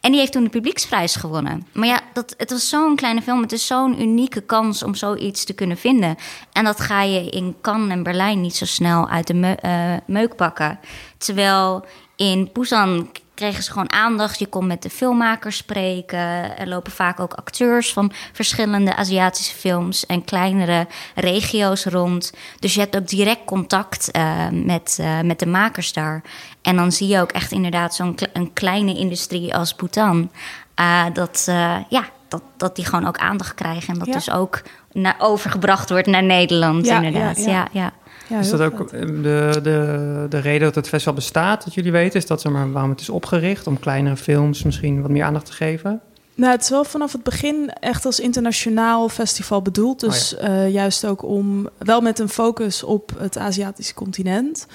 En 0.02 0.12
die 0.12 0.20
heeft 0.20 0.32
toen 0.32 0.44
de 0.44 0.50
publieksprijs 0.50 1.16
gewonnen. 1.16 1.68
Maar 1.74 1.88
ja, 1.88 2.02
dat, 2.14 2.34
het 2.38 2.52
was 2.52 2.70
zo'n 2.70 2.96
kleine 2.96 3.22
film. 3.22 3.42
Het 3.42 3.52
is 3.52 3.68
zo'n 3.68 4.02
unieke 4.02 4.42
kans 4.42 4.84
om 4.84 4.96
zoiets 4.96 5.44
te 5.44 5.54
kunnen 5.54 5.78
vinden. 5.78 6.16
En 6.52 6.64
dat 6.64 6.80
ga 6.80 7.02
je 7.02 7.30
in 7.30 7.56
Cannes 7.62 7.92
en 7.92 8.04
Berlijn 8.04 8.42
niet 8.42 8.56
zo 8.56 8.66
snel 8.66 9.10
uit 9.10 9.28
de 9.28 9.34
me 9.34 9.58
uh, 9.66 9.94
meuk 10.06 10.36
pakken. 10.36 10.80
Terwijl 11.18 11.86
in 12.16 12.50
Busan 12.54 13.10
kregen 13.38 13.64
ze 13.64 13.72
gewoon 13.72 13.92
aandacht. 13.92 14.40
Je 14.40 14.48
kon 14.48 14.68
met 14.68 14.82
de 14.82 14.90
filmmakers 14.90 15.58
spreken. 15.58 16.58
Er 16.58 16.68
lopen 16.68 16.92
vaak 16.92 17.20
ook 17.20 17.34
acteurs 17.34 17.94
van 17.94 18.12
verschillende 18.34 18.96
Aziatische 18.96 19.56
films 19.56 20.06
en 20.06 20.24
kleinere 20.24 20.88
regio's 21.16 21.86
rond. 21.86 22.34
Dus 22.60 22.74
je 22.74 22.80
hebt 22.80 22.96
ook 22.96 23.08
direct 23.08 23.46
contact 23.46 24.10
uh, 24.18 24.48
met, 24.52 24.98
uh, 25.02 25.22
met 25.22 25.40
de 25.40 25.46
makers 25.46 25.94
daar. 25.94 26.22
En 26.62 26.76
dan 26.76 26.92
zie 26.92 27.08
je 27.08 27.22
ook 27.22 27.32
echt 27.32 27.52
inderdaad 27.52 27.96
zo'n 27.96 28.16
kle 28.16 28.30
een 28.34 28.54
kleine 28.54 28.98
industrie 28.98 29.56
als 29.56 29.74
Bhutan. 29.74 30.32
Uh, 30.80 31.06
dat, 31.14 31.44
ja, 31.90 32.04
dat, 32.28 32.42
dat 32.58 32.76
die 32.76 32.86
gewoon 32.86 33.08
ook 33.08 33.18
aandacht 33.18 33.54
krijgen. 33.54 33.94
En 33.94 34.00
dat 34.00 34.08
ja. 34.08 34.14
dus 34.14 34.32
ook 34.32 34.62
naar, 34.92 35.16
overgebracht 35.18 35.90
wordt 35.90 36.08
naar 36.08 36.24
Nederland, 36.24 36.86
ja, 36.86 37.02
inderdaad. 37.02 37.46
ja. 37.46 37.52
ja. 37.52 37.68
ja. 37.72 37.92
Ja, 38.30 38.40
is 38.40 38.50
dat 38.50 38.62
ook 38.62 38.90
de, 38.90 39.60
de, 39.64 40.26
de 40.30 40.40
reden 40.40 40.62
dat 40.62 40.76
het 40.76 40.88
festival 40.88 41.14
bestaat, 41.14 41.64
dat 41.64 41.74
jullie 41.74 41.92
weten? 41.92 42.20
Is 42.20 42.26
dat 42.26 42.42
zeg 42.42 42.52
maar, 42.52 42.72
waarom 42.72 42.92
het 42.92 43.00
is 43.00 43.10
opgericht? 43.10 43.68
Om 43.68 43.80
kleinere 43.80 44.18
films 44.18 44.64
misschien 44.64 45.02
wat 45.02 45.12
meer 45.12 45.24
aandacht 45.24 45.46
te 45.46 45.54
geven? 45.54 46.02
Nou, 46.36 46.52
het 46.52 46.62
is 46.62 46.70
wel 46.70 46.84
vanaf 46.84 47.12
het 47.12 47.24
begin 47.24 47.70
echt 47.80 48.06
als 48.06 48.20
internationaal 48.20 49.10
festival 49.10 49.62
bedoeld. 49.62 50.00
Dus 50.00 50.36
oh 50.36 50.42
ja. 50.42 50.50
uh, 50.50 50.74
juist 50.74 51.06
ook 51.06 51.24
om, 51.24 51.70
wel 51.78 52.02
met 52.02 52.20
een 52.20 52.30
focus 52.30 52.84
op 52.84 53.12
het 53.18 53.38
Aziatische 53.38 53.94
continent. 53.94 54.68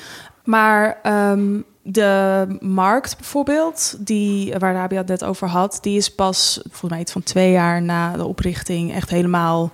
Maar 0.44 0.98
um, 1.30 1.64
de 1.82 2.46
markt 2.60 3.16
bijvoorbeeld, 3.16 3.96
die, 3.98 4.54
waar 4.58 4.74
Rabia 4.74 4.98
het 4.98 5.08
net 5.08 5.24
over 5.24 5.48
had, 5.48 5.78
die 5.80 5.96
is 5.96 6.14
pas 6.14 6.60
volgens 6.62 6.90
mij 6.90 7.00
iets 7.00 7.12
van 7.12 7.22
twee 7.22 7.52
jaar 7.52 7.82
na 7.82 8.16
de 8.16 8.24
oprichting 8.24 8.94
echt 8.94 9.10
helemaal 9.10 9.72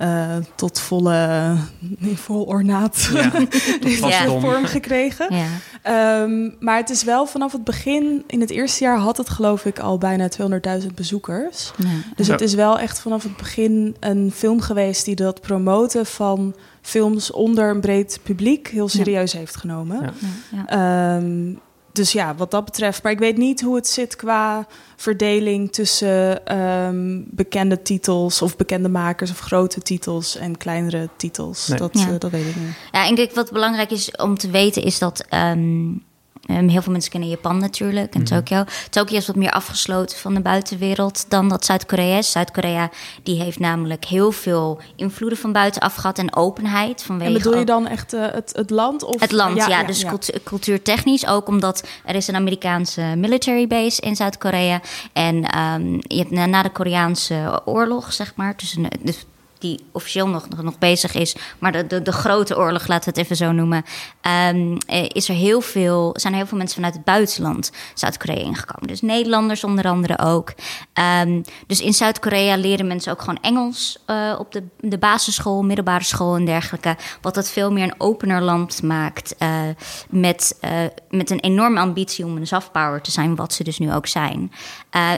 uh, 0.00 0.36
tot 0.54 0.80
volle, 0.80 1.56
vol 2.14 2.42
ornaat 2.42 3.10
ja, 3.12 4.08
ja. 4.08 4.40
vorm 4.40 4.64
gekregen. 4.64 5.34
Ja. 5.34 6.22
Um, 6.22 6.56
maar 6.60 6.76
het 6.76 6.90
is 6.90 7.04
wel 7.04 7.26
vanaf 7.26 7.52
het 7.52 7.64
begin, 7.64 8.24
in 8.26 8.40
het 8.40 8.50
eerste 8.50 8.84
jaar 8.84 8.98
had 8.98 9.16
het 9.16 9.28
geloof 9.28 9.64
ik 9.64 9.78
al 9.78 9.98
bijna 9.98 10.28
200.000 10.82 10.86
bezoekers. 10.94 11.72
Dus 12.16 12.26
het 12.26 12.40
is 12.40 12.54
wel 12.54 12.78
echt 12.78 13.00
vanaf 13.00 13.22
het 13.22 13.36
begin 13.36 13.96
een 14.00 14.32
film 14.34 14.60
geweest 14.60 15.04
die 15.04 15.16
dat 15.16 15.40
promoten 15.40 16.06
van 16.06 16.54
films 16.80 17.30
onder 17.30 17.70
een 17.70 17.80
breed 17.80 18.20
publiek 18.22 18.68
heel 18.68 18.88
serieus 18.88 19.32
heeft 19.32 19.56
genomen. 19.56 20.14
Um, 20.72 21.60
dus 21.92 22.12
ja, 22.12 22.34
wat 22.34 22.50
dat 22.50 22.64
betreft. 22.64 23.02
Maar 23.02 23.12
ik 23.12 23.18
weet 23.18 23.36
niet 23.36 23.60
hoe 23.60 23.76
het 23.76 23.88
zit 23.88 24.16
qua 24.16 24.66
verdeling 24.96 25.72
tussen 25.72 26.56
um, 26.58 27.24
bekende 27.30 27.82
titels 27.82 28.42
of 28.42 28.56
bekende 28.56 28.88
makers 28.88 29.30
of 29.30 29.38
grote 29.38 29.80
titels 29.80 30.36
en 30.36 30.56
kleinere 30.56 31.08
titels. 31.16 31.66
Dat, 31.66 31.98
ja. 31.98 32.08
uh, 32.08 32.14
dat 32.18 32.30
weet 32.30 32.46
ik 32.46 32.56
niet. 32.56 32.74
Ja, 32.92 33.04
ik 33.04 33.16
denk 33.16 33.32
wat 33.32 33.52
belangrijk 33.52 33.90
is 33.90 34.10
om 34.10 34.38
te 34.38 34.50
weten 34.50 34.82
is 34.82 34.98
dat. 34.98 35.24
Um, 35.34 36.02
Um, 36.46 36.68
heel 36.68 36.82
veel 36.82 36.92
mensen 36.92 37.10
kennen 37.10 37.28
Japan 37.28 37.58
natuurlijk 37.58 38.14
en 38.14 38.20
mm 38.20 38.26
-hmm. 38.26 38.36
Tokio. 38.36 38.64
Tokio 38.90 39.16
is 39.16 39.26
wat 39.26 39.36
meer 39.36 39.50
afgesloten 39.50 40.18
van 40.18 40.34
de 40.34 40.40
buitenwereld 40.40 41.30
dan 41.30 41.48
dat 41.48 41.64
Zuid-Korea 41.64 42.18
is. 42.18 42.30
Zuid-Korea 42.30 42.90
die 43.22 43.42
heeft 43.42 43.58
namelijk 43.58 44.04
heel 44.04 44.32
veel 44.32 44.80
invloeden 44.96 45.38
van 45.38 45.52
buitenaf 45.52 45.94
gehad 45.94 46.18
en 46.18 46.36
openheid. 46.36 47.02
Vanwege 47.02 47.30
en 47.30 47.36
bedoel 47.36 47.58
je 47.58 47.64
dan 47.64 47.86
echt 47.86 48.14
uh, 48.14 48.26
het, 48.30 48.52
het 48.56 48.70
land? 48.70 49.04
Of? 49.04 49.20
Het 49.20 49.32
land, 49.32 49.56
ja. 49.56 49.68
ja, 49.68 49.80
ja 49.80 49.86
dus 49.86 50.00
ja. 50.00 50.14
cultuurtechnisch. 50.44 51.26
Ook 51.26 51.48
omdat 51.48 51.88
er 52.04 52.14
is 52.14 52.28
een 52.28 52.36
Amerikaanse 52.36 53.02
military 53.16 53.66
base 53.66 54.00
in 54.00 54.16
Zuid-Korea. 54.16 54.80
En 55.12 55.58
um, 55.58 55.98
je 56.02 56.18
hebt 56.18 56.30
na, 56.30 56.46
na, 56.46 56.62
de 56.62 56.70
Koreaanse 56.70 57.62
oorlog, 57.64 58.12
zeg 58.12 58.32
maar, 58.36 58.56
tussen, 58.56 58.88
dus 59.00 59.24
die 59.60 59.84
officieel 59.92 60.28
nog, 60.28 60.48
nog 60.62 60.78
bezig 60.78 61.14
is, 61.14 61.36
maar 61.58 61.72
de, 61.72 61.86
de, 61.86 62.02
de 62.02 62.12
grote 62.12 62.56
oorlog, 62.56 62.86
laten 62.86 63.12
we 63.12 63.18
het 63.18 63.24
even 63.24 63.36
zo 63.36 63.52
noemen, 63.52 63.84
um, 64.52 64.76
is 65.12 65.28
er 65.28 65.34
heel 65.34 65.60
veel, 65.60 66.10
zijn 66.12 66.32
er 66.32 66.38
heel 66.38 66.48
veel 66.48 66.58
mensen 66.58 66.76
vanuit 66.76 66.94
het 66.94 67.04
buitenland 67.04 67.72
Zuid-Korea 67.94 68.44
ingekomen. 68.44 68.88
Dus 68.88 69.00
Nederlanders 69.00 69.64
onder 69.64 69.88
andere 69.88 70.18
ook. 70.18 70.52
Um, 71.22 71.42
dus 71.66 71.80
in 71.80 71.92
Zuid-Korea 71.92 72.56
leren 72.56 72.86
mensen 72.86 73.12
ook 73.12 73.20
gewoon 73.20 73.38
Engels 73.42 73.98
uh, 74.06 74.36
op 74.38 74.52
de, 74.52 74.62
de 74.80 74.98
basisschool, 74.98 75.62
middelbare 75.62 76.04
school 76.04 76.36
en 76.36 76.44
dergelijke. 76.44 76.96
Wat 77.20 77.36
het 77.36 77.50
veel 77.50 77.72
meer 77.72 77.84
een 77.84 78.00
opener 78.00 78.42
land 78.42 78.82
maakt. 78.82 79.34
Uh, 79.38 79.60
met, 80.10 80.58
met 81.10 81.30
een 81.30 81.40
enorme 81.40 81.80
ambitie 81.80 82.24
om 82.24 82.36
een 82.36 82.46
soft 82.46 82.72
power 82.72 83.00
te 83.00 83.10
zijn, 83.10 83.36
wat 83.36 83.52
ze 83.52 83.64
dus 83.64 83.78
nu 83.78 83.92
ook 83.92 84.06
zijn. 84.06 84.52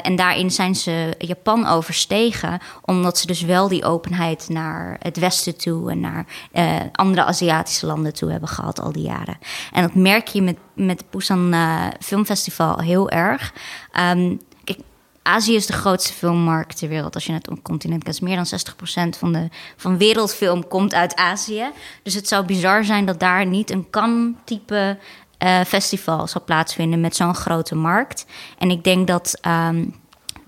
En 0.03 0.17
daarin 0.17 0.51
zijn 0.51 0.75
ze 0.75 1.15
Japan 1.19 1.67
overstegen, 1.67 2.61
omdat 2.85 3.19
ze 3.19 3.27
dus 3.27 3.41
wel 3.43 3.69
die 3.69 3.85
openheid 3.85 4.49
naar 4.49 4.97
het 4.99 5.17
westen 5.17 5.57
toe 5.57 5.91
en 5.91 6.01
naar 6.01 6.27
uh, 6.55 6.77
andere 6.93 7.25
Aziatische 7.25 7.87
landen 7.87 8.15
toe 8.15 8.31
hebben 8.31 8.49
gehad 8.49 8.81
al 8.81 8.93
die 8.93 9.03
jaren. 9.03 9.39
En 9.73 9.83
dat 9.83 9.95
merk 9.95 10.29
je 10.29 10.43
met, 10.43 10.57
met 10.75 11.01
het 11.01 11.11
Busan 11.11 11.55
uh, 11.55 11.87
Filmfestival 12.01 12.79
heel 12.79 13.11
erg. 13.11 13.53
Um, 14.01 14.41
kijk, 14.65 14.79
Azië 15.23 15.55
is 15.55 15.67
de 15.67 15.73
grootste 15.73 16.13
filmmarkt 16.13 16.79
ter 16.79 16.89
wereld. 16.89 17.15
Als 17.15 17.27
je 17.27 17.33
het 17.33 17.49
continent 17.63 18.05
kijkt, 18.05 18.21
meer 18.21 18.37
dan 18.37 18.47
60% 19.15 19.19
van 19.19 19.33
de 19.33 19.49
van 19.77 19.99
wereldfilm 19.99 20.69
komt 20.69 20.95
uit 20.95 21.17
Azië. 21.17 21.65
Dus 22.03 22.15
het 22.15 22.29
zou 22.29 22.47
bizar 22.47 22.85
zijn 22.85 23.05
dat 23.05 23.21
daar 23.21 23.47
niet 23.47 23.71
een 23.71 23.91
kan-type 23.91 24.99
uh, 25.43 25.61
festival 25.61 26.27
zal 26.27 26.45
plaatsvinden 26.45 27.01
met 27.01 27.17
zo'n 27.17 27.35
grote 27.35 27.75
markt. 27.75 28.27
En 28.59 28.71
ik 28.71 28.85
denk 28.85 29.07
dat. 29.07 29.39
Um, 29.47 30.01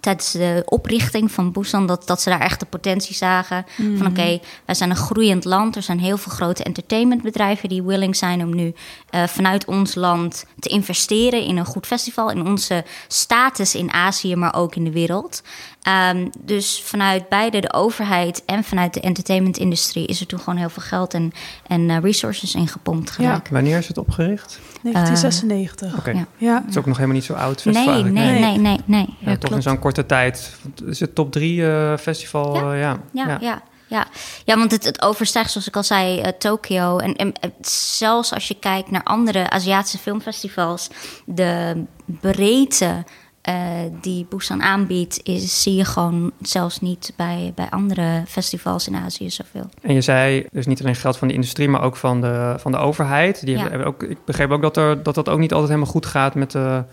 tijdens 0.05 0.33
de 0.33 0.63
oprichting 0.65 1.33
van 1.33 1.53
Busan 1.53 1.87
dat, 1.87 2.07
dat 2.07 2.21
ze 2.21 2.29
daar 2.29 2.41
echt 2.41 2.61
de 2.61 2.67
potentie 2.67 3.15
zagen. 3.15 3.67
Mm. 3.77 3.97
Van 3.97 4.07
oké, 4.07 4.21
okay, 4.21 4.43
wij 4.65 4.75
zijn 4.75 4.91
een 4.91 4.97
groeiend 4.97 5.45
land. 5.45 5.77
Er 5.77 5.83
zijn 5.83 6.01
heel 6.01 6.17
veel 6.17 6.33
grote 6.33 6.65
entertainmentbedrijven 6.65 7.69
die 7.69 7.83
willing 7.83 8.17
zijn 8.17 8.43
om 8.43 8.55
nu 8.55 8.75
uh, 9.11 9.27
vanuit 9.27 9.65
ons 9.65 9.95
land 9.95 10.47
te 10.59 10.69
investeren 10.69 11.43
in 11.43 11.57
een 11.57 11.65
goed 11.65 11.87
festival. 11.87 12.31
In 12.31 12.47
onze 12.47 12.85
status 13.09 13.75
in 13.75 13.93
Azië, 13.93 14.37
maar 14.37 14.55
ook 14.55 14.75
in 14.75 14.85
de 14.85 14.93
wereld. 14.93 15.43
Ehm, 15.85 16.29
dus 16.41 16.83
vanuit 16.85 17.29
beide 17.29 17.61
de 17.61 17.73
overheid 17.73 18.45
en 18.45 18.65
vanuit 18.65 18.95
de 18.95 19.01
entertainment-industrie 19.01 20.07
is 20.07 20.21
er 20.21 20.27
toen 20.27 20.39
gewoon 20.39 20.59
heel 20.59 20.69
veel 20.69 20.83
geld 20.83 21.15
en, 21.15 21.33
en 21.67 21.81
uh, 21.89 21.99
resources 22.01 22.55
ingepompt 22.55 23.11
geraakt. 23.11 23.51
Wanneer 23.51 23.79
is 23.79 23.89
het 23.89 23.99
opgericht? 23.99 24.61
1996. 24.83 25.93
Uh, 25.93 25.99
Oké. 25.99 26.11
Ja. 26.11 26.27
Ja. 26.37 26.61
Het 26.61 26.71
is 26.71 26.77
ook 26.77 26.87
nog 26.87 26.97
helemaal 26.97 27.17
niet 27.17 27.27
zo 27.27 27.33
oud. 27.33 27.65
Nee, 27.65 27.75
festival 27.75 28.03
nee, 28.03 28.23
eigenlijk. 28.23 28.63
nee, 28.63 28.79
nee, 28.87 29.07
nee. 29.07 29.17
Ja, 29.19 29.31
Ja, 29.31 29.37
toch 29.37 29.51
in 29.51 29.63
zo'n 29.63 29.79
korte 29.79 30.07
tijd. 30.07 30.57
Is 30.87 31.01
het 31.01 31.15
top 31.15 31.33
drie 31.33 31.67
eh, 31.67 31.97
festival? 31.97 32.55
Ja. 32.55 32.73
eh, 32.73 32.81
ja. 32.81 32.99
Ja, 33.13 33.39
ja. 33.41 33.63
ja, 33.87 34.07
ja. 34.45 34.57
want 34.57 34.71
het, 34.71 34.85
het 34.85 35.03
overstijgt, 35.03 35.51
zoals 35.51 35.69
ik 35.69 35.77
al 35.77 35.83
zei, 35.83 36.21
eh, 36.21 36.33
Tokio. 36.39 36.99
En, 36.99 37.17
en 37.17 37.33
eh, 37.41 37.51
zelfs 37.97 38.33
als 38.33 38.49
je 38.49 38.59
kijkt 38.59 38.91
naar 38.91 39.03
andere 39.03 39.51
Aziatische 39.51 39.99
filmfestivals, 39.99 40.89
de 41.25 41.85
breedte 42.05 43.05
eh, 43.45 43.55
die 44.01 44.27
Busan 44.29 44.63
aanbiedt, 44.63 45.21
is, 45.23 45.63
zie 45.63 45.75
je 45.75 45.85
gewoon 45.85 46.33
zelfs 46.43 46.81
niet 46.81 47.13
bij, 47.17 47.53
bij 47.55 47.67
andere 47.71 48.23
festivals 48.29 48.87
in 48.89 48.97
Azië 48.97 49.31
zoveel. 49.31 49.69
En 49.83 49.95
je 49.95 50.01
zei 50.01 50.47
dus 50.53 50.67
niet 50.67 50.81
alleen 50.81 50.95
geld 50.95 51.17
van 51.17 51.29
de 51.29 51.35
industrie, 51.35 51.69
maar 51.69 51.83
ook 51.83 51.97
van 51.97 52.21
de, 52.21 52.55
van 52.59 52.73
de 52.73 52.79
overheid. 52.79 53.41
Die 53.47 53.57
Ja. 53.57 53.69
hebben 53.69 53.87
ook, 53.87 54.03
ik 54.03 54.19
begreep 54.25 54.51
ook 54.51 54.63
dat, 54.63 54.77
er, 54.77 55.03
dat 55.03 55.15
dat 55.15 55.29
ook 55.29 55.39
niet 55.39 55.53
altijd 55.53 55.71
helemaal 55.71 55.93
goed 55.93 56.07
gaat 56.07 56.35
met 56.35 56.51
de, 56.51 56.85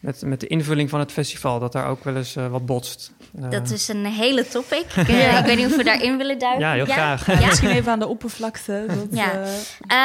met, 0.00 0.22
met 0.24 0.40
de 0.40 0.46
invulling 0.46 0.90
van 0.90 1.00
het 1.00 1.12
festival. 1.12 1.58
Dat 1.58 1.72
daar 1.72 1.86
ook 1.86 2.04
wel 2.04 2.16
eens 2.16 2.36
eh, 2.36 2.46
wat 2.46 2.66
botst. 2.66 3.12
Eh, 3.42 3.50
Dat 3.50 3.70
is 3.70 3.88
een 3.88 4.04
hele 4.06 4.48
topic. 4.48 4.84
Ik, 4.96 5.08
ik 5.08 5.44
weet 5.44 5.56
niet 5.56 5.66
of 5.66 5.76
we 5.76 5.84
daarin 5.84 6.16
willen 6.16 6.38
duiken. 6.38 6.66
Ja, 6.66 6.72
heel 6.72 6.84
graag. 6.84 7.26
Ja? 7.40 7.46
Misschien 7.46 7.70
even 7.70 7.92
aan 7.92 7.98
de 7.98 8.06
oppervlakte. 8.08 8.84
Dat, 8.88 9.06
Ja. 9.10 9.32
eh, 9.32 9.48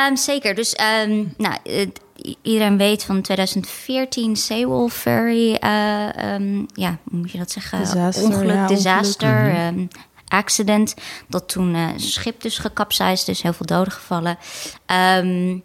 Ehm, 0.08 0.16
zeker. 0.16 0.56
Dus 0.56 0.74
ehm, 0.75 1.24
nou, 1.38 1.56
het- 1.63 2.00
iedereen 2.41 2.77
weet 2.77 3.03
van 3.03 3.21
2014 3.21 4.36
Sewol 4.36 4.88
Ferry, 4.89 5.53
eh, 5.53 6.33
ehm, 6.33 6.57
ja, 6.74 6.97
hoe 7.09 7.19
moet 7.19 7.31
je 7.31 7.38
dat 7.38 7.51
zeggen? 7.51 7.79
Disaster, 7.79 8.24
ongeluk, 8.24 8.55
ja, 8.55 8.67
disaster, 8.67 9.43
Mhm. 9.43 9.55
ehm, 9.55 9.86
accident. 10.27 10.93
Dat 11.27 11.50
toen 11.50 11.75
eh, 11.75 11.81
een 11.93 12.00
schip 12.00 12.41
dus 12.41 12.57
gekapseisd, 12.57 13.25
dus 13.25 13.41
heel 13.41 13.53
veel 13.53 13.65
doden 13.65 13.93
gevallen. 13.93 14.38
Ehm, 14.86 15.57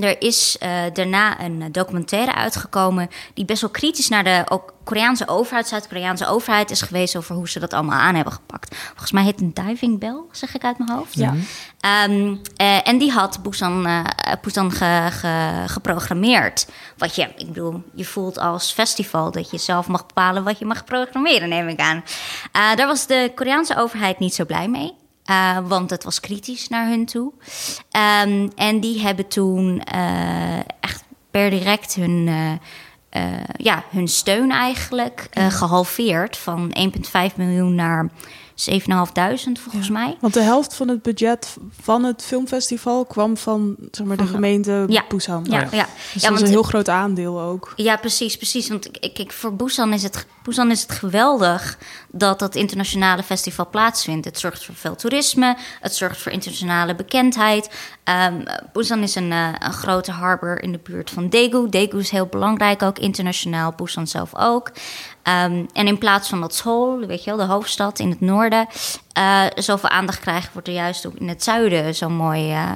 er 0.00 0.22
is 0.22 0.56
eh, 0.58 0.70
daarna 0.92 1.40
een 1.40 1.62
eh, 1.62 1.68
documentaire 1.72 2.34
uitgekomen 2.34 3.08
die 3.34 3.44
best 3.44 3.60
wel 3.60 3.70
kritisch 3.70 4.08
naar 4.08 4.24
de 4.24 4.44
ook 4.48 4.74
Koreaanse 4.84 5.28
overheid, 5.28 5.68
Zuid-Koreaanse 5.68 6.26
overheid 6.26 6.70
is 6.70 6.82
geweest 6.82 7.16
over 7.16 7.34
hoe 7.34 7.48
ze 7.48 7.58
dat 7.60 7.72
allemaal 7.72 7.98
aan 7.98 8.14
hebben 8.14 8.32
gepakt. 8.32 8.74
Volgens 8.76 9.12
mij 9.12 9.22
heet 9.22 9.40
het 9.40 9.56
een 9.58 9.66
diving 9.66 9.98
bell, 9.98 10.20
zeg 10.32 10.54
ik 10.54 10.64
uit 10.64 10.78
mijn 10.78 10.90
hoofd. 10.90 11.14
Ja. 11.14 11.34
Ehm, 11.80 12.36
eh, 12.56 12.88
en 12.88 12.98
die 12.98 13.10
had 13.12 13.42
Busan, 13.42 13.86
Busan 14.42 14.70
ge- 14.72 15.08
ge- 15.10 15.64
geprogrammeerd. 15.66 16.66
Wat 16.96 17.14
je, 17.14 17.22
ik 17.36 17.46
bedoel, 17.46 17.82
je 17.94 18.04
voelt 18.04 18.38
als 18.38 18.72
festival 18.72 19.30
dat 19.30 19.50
je 19.50 19.58
zelf 19.58 19.86
mag 19.88 20.06
bepalen 20.06 20.44
wat 20.44 20.58
je 20.58 20.64
mag 20.64 20.84
programmeren, 20.84 21.48
neem 21.48 21.68
ik 21.68 21.80
aan. 21.80 22.04
Daar 22.76 22.86
was 22.86 23.06
de 23.06 23.32
Koreaanse 23.34 23.76
overheid 23.76 24.18
niet 24.18 24.34
zo 24.34 24.44
blij 24.44 24.68
mee. 24.68 24.94
Eh, 25.26 25.58
want 25.64 25.90
het 25.90 26.04
was 26.04 26.20
kritisch 26.20 26.68
naar 26.68 26.88
hun 26.88 27.06
toe. 27.06 27.32
Ehm, 27.90 28.48
en 28.56 28.80
die 28.80 29.00
hebben 29.00 29.28
toen 29.28 29.80
eh, 29.80 30.58
echt 30.80 31.04
per 31.30 31.50
direct 31.50 31.94
hun, 31.94 32.28
eh, 33.16 33.22
ja, 33.56 33.84
hun 33.90 34.08
steun 34.08 34.50
eigenlijk 34.50 35.28
eh, 35.30 35.46
gehalveerd. 35.46 36.36
Van 36.36 36.70
1,5 36.72 37.36
miljoen 37.36 37.74
naar 37.74 38.10
7.500 38.56 39.60
volgens 39.60 39.86
Ja. 39.86 39.92
mij. 39.92 40.16
Want 40.20 40.34
de 40.34 40.40
helft 40.40 40.74
van 40.74 40.88
het 40.88 41.02
budget 41.02 41.56
van 41.80 42.04
het 42.04 42.22
filmfestival 42.24 43.04
kwam 43.04 43.36
van 43.36 43.76
zeg 43.90 44.06
maar, 44.06 44.16
de 44.16 44.26
gemeente 44.26 44.84
Ja. 44.88 45.04
Busan. 45.08 45.46
Ja, 45.50 45.60
ja. 45.60 45.68
ja. 45.72 45.86
Dus 46.12 46.22
ja 46.22 46.28
dat 46.28 46.38
is 46.38 46.44
een 46.44 46.50
heel 46.52 46.62
groot 46.62 46.88
aandeel 46.88 47.40
ook. 47.40 47.72
Ja, 47.76 47.96
precies, 47.96 48.36
precies. 48.36 48.68
Want 48.68 48.86
ik, 48.86 48.96
ik, 48.96 49.18
ik- 49.18 49.32
voor 49.32 49.54
Busan 49.56 49.92
is, 49.92 50.02
het, 50.02 50.26
Busan 50.42 50.70
is 50.70 50.82
het 50.82 50.92
geweldig 50.92 51.78
dat 52.10 52.38
dat 52.38 52.54
internationale 52.54 53.22
festival 53.22 53.68
plaatsvindt. 53.70 54.24
Het 54.24 54.38
zorgt 54.38 54.64
voor 54.64 54.74
veel 54.74 54.96
toerisme, 54.96 55.56
het 55.80 55.94
zorgt 55.94 56.18
voor 56.22 56.32
internationale 56.32 56.94
bekendheid. 56.94 57.70
Ehm 58.04 58.44
Busan 58.72 59.02
is 59.02 59.14
een, 59.14 59.32
eh, 59.32 59.48
een 59.58 59.72
grote 59.72 60.12
harbor 60.12 60.62
in 60.62 60.72
de 60.72 60.80
buurt 60.82 61.10
van 61.10 61.28
Daegu. 61.28 61.68
Daegu 61.68 61.98
is 61.98 62.10
heel 62.10 62.26
belangrijk, 62.26 62.82
ook 62.82 62.98
internationaal. 62.98 63.72
Busan 63.72 64.06
zelf 64.06 64.34
ook. 64.36 64.70
Ehm, 65.26 65.64
en 65.72 65.86
in 65.86 65.98
plaats 65.98 66.28
van 66.28 66.40
dat 66.40 66.54
Seoul, 66.54 66.98
weet 67.06 67.24
je 67.24 67.36
wel, 67.36 67.46
de 67.46 67.52
hoofdstad 67.52 67.98
in 67.98 68.10
het 68.10 68.20
noorden, 68.20 68.66
eh, 69.12 69.42
zoveel 69.54 69.88
aandacht 69.88 70.20
krijgt, 70.20 70.52
wordt 70.52 70.68
er 70.68 70.74
juist 70.74 71.06
ook 71.06 71.14
in 71.14 71.28
het 71.28 71.42
zuiden 71.42 71.94
zo 71.94 72.08
mooi. 72.08 72.52
eh, 72.52 72.70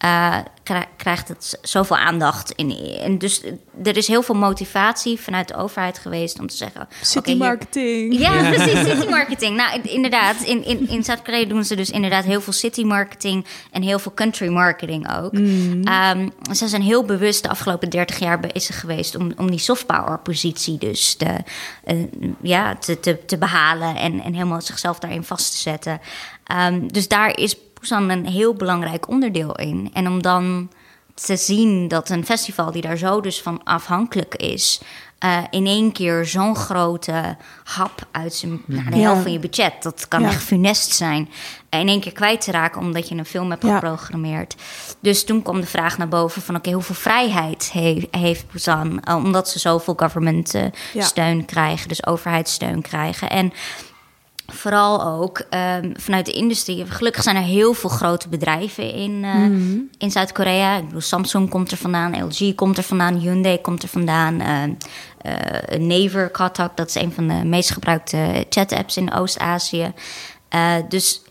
eh, 0.00 0.36
krij- 0.62 0.88
krijgt 0.96 1.28
het 1.28 1.58
zoveel 1.62 1.96
aandacht. 1.96 2.50
In, 2.56 2.70
en 3.02 3.18
dus 3.18 3.42
er 3.84 3.96
is 3.96 4.06
heel 4.06 4.22
veel 4.22 4.34
motivatie 4.34 5.20
vanuit 5.20 5.48
de 5.48 5.54
overheid 5.56 5.98
geweest 5.98 6.38
om 6.38 6.46
te 6.46 6.56
zeggen... 6.56 6.88
City 7.02 7.28
hier- 7.30 7.38
marketing. 7.38 8.18
ja, 8.18 8.50
precies, 8.50 8.78
city 8.92 9.08
marketing. 9.08 9.56
Nou, 9.56 9.74
in- 9.74 9.90
inderdaad, 9.90 10.40
in, 10.40 10.64
in, 10.64 10.88
in 10.88 11.04
Zuid-Korea 11.04 11.44
doen 11.44 11.64
ze 11.64 11.76
dus 11.76 11.90
inderdaad 11.90 12.24
heel 12.24 12.40
veel 12.40 12.52
city 12.52 12.82
marketing 12.82 13.46
en 13.70 13.82
heel 13.82 13.98
veel 13.98 14.12
country 14.14 14.48
marketing 14.48 15.16
ook. 15.16 15.32
Ehm, 15.84 16.28
ze 16.54 16.68
zijn 16.68 16.82
heel 16.82 17.04
bewust 17.04 17.42
de 17.42 17.48
afgelopen 17.48 17.90
30 17.90 18.18
jaar 18.18 18.40
bezig 18.40 18.80
geweest 18.80 19.14
om, 19.16 19.32
om 19.36 19.50
die 19.50 19.58
soft 19.60 19.86
power 19.86 20.18
positie 20.18 20.78
dus 20.78 21.14
te, 21.14 21.36
eh, 21.84 21.96
ja, 22.42 22.76
te, 22.76 23.00
te, 23.00 23.24
te 23.26 23.38
behalen 23.38 23.96
en, 23.96 24.20
en 24.20 24.32
helemaal 24.32 24.60
zichzelf 24.60 24.98
daarin 24.98 25.24
vast 25.24 25.50
te 25.52 25.58
zetten. 25.58 26.00
Ehm, 26.44 26.86
dus 26.86 27.08
daar 27.08 27.36
is 27.38 27.56
Busan 27.80 28.08
een 28.08 28.26
heel 28.26 28.54
belangrijk 28.54 29.08
onderdeel 29.08 29.56
in. 29.56 29.90
En 29.92 30.06
om 30.06 30.22
dan 30.22 30.70
te 31.14 31.36
zien 31.36 31.88
dat 31.88 32.08
een 32.08 32.24
festival 32.24 32.70
die 32.72 32.82
daar 32.82 32.96
zo 32.96 33.20
dus 33.20 33.42
van 33.42 33.60
afhankelijk 33.64 34.34
is, 34.34 34.80
eh, 35.18 35.38
in 35.50 35.66
één 35.66 35.92
keer 35.92 36.24
zo'n 36.26 36.56
grote 36.56 37.36
hap 37.64 38.06
uit 38.10 38.34
zijn 38.34 38.62
nou, 38.66 38.90
de 38.90 38.96
Ja. 38.96 39.02
helft 39.02 39.22
van 39.22 39.32
je 39.32 39.38
budget, 39.38 39.82
dat 39.82 40.08
kan 40.08 40.20
Ja. 40.20 40.28
echt 40.28 40.42
funest 40.42 40.92
zijn, 40.92 41.28
in 41.70 41.88
één 41.88 42.00
keer 42.00 42.12
kwijt 42.12 42.40
te 42.40 42.50
raken 42.50 42.80
omdat 42.80 43.08
je 43.08 43.14
een 43.14 43.24
film 43.24 43.50
hebt 43.50 43.62
Ja. 43.62 43.74
geprogrammeerd. 43.74 44.54
Dus 45.00 45.24
toen 45.24 45.42
kwam 45.42 45.60
de 45.60 45.66
vraag 45.66 45.98
naar 45.98 46.08
boven 46.08 46.42
van 46.42 46.56
oké, 46.56 46.70
hoeveel 46.70 46.94
vrijheid 46.94 47.70
he- 47.72 48.08
heeft 48.10 48.50
Busan, 48.52 49.00
eh, 49.02 49.14
omdat 49.16 49.48
ze 49.48 49.58
zoveel 49.58 49.94
government 49.96 50.54
eh, 50.54 50.64
Ja. 50.92 51.02
steun 51.02 51.44
krijgen, 51.44 51.88
dus 51.88 52.06
overheidssteun 52.06 52.82
krijgen. 52.82 53.30
En 53.30 53.52
vooral 54.50 55.04
ook 55.04 55.38
ehm, 55.50 55.90
vanuit 55.96 56.26
de 56.26 56.32
industrie. 56.32 56.86
Gelukkig 56.86 57.22
zijn 57.22 57.36
er 57.36 57.42
heel 57.42 57.74
veel 57.74 57.90
grote 57.90 58.28
bedrijven 58.28 58.92
in, 58.94 59.24
eh, 59.24 59.44
in 59.98 60.10
Zuid-Korea. 60.10 60.76
Ik 60.76 60.84
bedoel, 60.84 61.00
Samsung 61.00 61.48
komt 61.50 61.70
er 61.70 61.76
vandaan, 61.76 62.24
LG 62.24 62.54
komt 62.54 62.76
er 62.76 62.82
vandaan, 62.82 63.18
Hyundai 63.18 63.60
komt 63.60 63.82
er 63.82 63.88
vandaan. 63.88 64.40
eh, 64.40 65.78
Naver, 65.78 66.28
Katak, 66.30 66.76
dat 66.76 66.88
is 66.88 66.94
een 66.94 67.12
van 67.12 67.28
de 67.28 67.44
meest 67.44 67.70
gebruikte 67.70 68.46
chat-apps 68.48 68.96
in 68.96 69.14
Oost-Azië. 69.14 69.92
Eh, 70.48 70.74
dus 70.88 71.22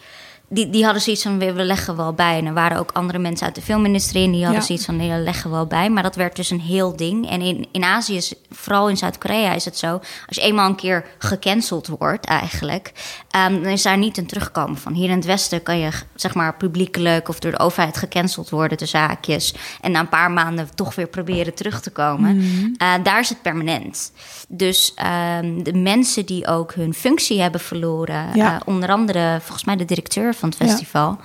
die, 0.50 0.70
die 0.70 0.84
hadden 0.84 1.02
zoiets 1.02 1.22
van, 1.24 1.40
we 1.40 1.54
leggen 1.64 1.96
wel 1.96 2.14
bij. 2.14 2.38
En 2.38 2.46
er 2.46 2.54
waren 2.54 2.78
ook 2.78 2.92
andere 2.92 3.20
mensen 3.20 3.46
uit 3.46 3.56
de 3.56 3.62
filmindustrie... 3.62 4.24
en 4.26 4.32
die 4.32 4.42
hadden 4.44 4.60
Ja. 4.60 4.66
zoiets 4.66 4.86
van, 4.86 4.96
nee, 4.96 5.12
we 5.12 5.18
leggen 5.18 5.52
wel 5.52 5.66
bij. 5.66 5.90
Maar 5.90 6.04
dat 6.04 6.16
werd 6.16 6.36
dus 6.36 6.50
een 6.50 6.60
heel 6.62 6.96
ding. 6.96 7.30
En 7.30 7.42
in, 7.42 7.68
in 7.72 7.84
Azië, 7.84 8.16
is, 8.16 8.34
vooral 8.50 8.90
in 8.90 8.98
Zuid-Korea, 8.98 9.54
is 9.54 9.66
het 9.66 9.78
zo... 9.78 9.92
als 10.28 10.36
je 10.38 10.42
eenmaal 10.42 10.70
een 10.70 10.76
keer 10.76 11.06
gecanceld 11.18 11.88
wordt 11.88 12.26
eigenlijk... 12.26 12.92
ehm, 13.30 13.54
dan 13.54 13.72
is 13.72 13.82
daar 13.82 13.98
niet 13.98 14.18
een 14.18 14.28
terugkomen 14.28 14.78
van. 14.78 14.94
Hier 14.94 15.10
in 15.10 15.16
het 15.16 15.26
Westen 15.26 15.64
kan 15.64 15.78
je, 15.80 15.90
zeg 16.16 16.34
maar, 16.34 16.56
publiekelijk... 16.56 17.30
of 17.30 17.40
door 17.40 17.52
de 17.52 17.60
overheid 17.60 17.98
gecanceld 17.98 18.50
worden, 18.50 18.78
de 18.78 18.86
zaakjes... 18.86 19.54
en 19.82 19.92
na 19.92 20.00
een 20.00 20.10
paar 20.10 20.32
maanden 20.32 20.70
toch 20.76 20.96
weer 20.96 21.08
proberen 21.08 21.54
terug 21.54 21.82
te 21.82 21.90
komen. 21.92 22.28
Eh, 22.78 22.94
daar 23.04 23.20
is 23.20 23.30
het 23.30 23.42
permanent. 23.42 24.12
Dus 24.48 24.92
ehm, 24.96 25.64
de 25.64 25.74
mensen 25.74 26.26
die 26.26 26.48
ook 26.48 26.74
hun 26.74 26.94
functie 26.94 27.42
hebben 27.42 27.62
verloren... 27.62 28.26
Ja. 28.34 28.54
eh, 28.56 28.62
onder 28.66 28.90
andere, 28.90 29.38
volgens 29.42 29.64
mij 29.66 29.76
de 29.76 29.86
directeur 29.86 30.34
van 30.40 30.50
het 30.50 30.58
Ja. 30.58 30.66
festival... 30.66 31.18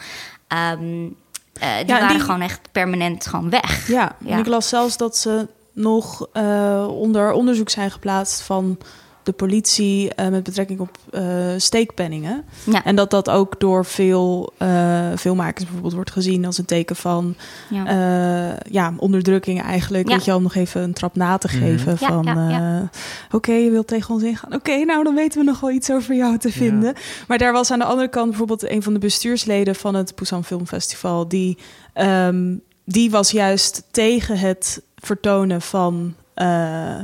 ehm, 0.48 1.04
eh, 1.52 1.76
die 1.78 1.86
Ja, 1.86 2.00
waren 2.00 2.08
die- 2.08 2.20
gewoon 2.20 2.40
echt 2.40 2.60
permanent 2.72 3.26
gewoon 3.26 3.50
weg. 3.50 3.88
Ja, 3.88 4.16
Ja. 4.18 4.30
en 4.30 4.38
ik 4.38 4.46
las 4.46 4.68
zelfs 4.68 4.96
dat 4.96 5.16
ze 5.16 5.48
nog 5.72 6.26
eh, 6.32 6.86
onder 6.90 7.32
onderzoek 7.32 7.68
zijn 7.70 7.90
geplaatst 7.90 8.40
van 8.40 8.78
de 9.24 9.32
politie 9.32 10.14
eh, 10.14 10.28
met 10.28 10.42
betrekking 10.42 10.80
op 10.80 10.98
eh, 11.10 11.24
steekpenningen. 11.56 12.44
Ja. 12.64 12.84
En 12.84 12.96
dat 12.96 13.10
dat 13.10 13.30
ook 13.30 13.60
door 13.60 13.84
veel 13.84 14.52
uh, 14.58 15.08
filmmakers 15.18 15.64
bijvoorbeeld 15.64 15.94
wordt 15.94 16.10
gezien 16.10 16.44
als 16.44 16.58
een 16.58 16.64
teken 16.64 16.96
van 16.96 17.34
Ja. 17.70 18.50
uh, 18.50 18.56
ja, 18.70 18.92
onderdrukking 18.96 19.62
eigenlijk. 19.62 20.08
Ja. 20.08 20.14
Weet 20.14 20.24
je 20.24 20.32
al 20.32 20.40
nog 20.40 20.54
even 20.54 20.82
een 20.82 20.92
trap 20.92 21.16
na 21.16 21.38
te 21.38 21.48
geven 21.48 21.96
Ja, 22.00 22.06
van 22.08 22.24
ja, 22.24 22.48
ja. 22.48 22.80
uh, 22.80 22.88
oké, 23.30 23.52
je 23.52 23.70
wilt 23.70 23.86
tegen 23.86 24.14
ons 24.14 24.22
ingaan. 24.22 24.54
Oké, 24.54 24.84
nou 24.84 25.04
dan 25.04 25.14
weten 25.14 25.38
we 25.38 25.46
nog 25.46 25.60
wel 25.60 25.70
iets 25.70 25.90
over 25.90 26.14
jou 26.14 26.38
te 26.38 26.52
vinden. 26.52 26.94
Maar 27.28 27.38
daar 27.38 27.52
was 27.52 27.70
aan 27.70 27.78
de 27.78 27.84
andere 27.84 28.08
kant 28.08 28.28
bijvoorbeeld 28.28 28.70
een 28.70 28.82
van 28.82 28.92
de 28.92 28.98
bestuursleden 28.98 29.74
van 29.74 29.94
het 29.94 30.14
Busan 30.14 30.44
Filmfestival 30.44 31.28
die, 31.28 31.58
um, 31.94 32.62
die 32.84 33.10
was 33.10 33.30
juist 33.30 33.82
tegen 33.90 34.38
het 34.38 34.82
vertonen 34.96 35.60
van 35.60 36.14
uh, 36.36 37.00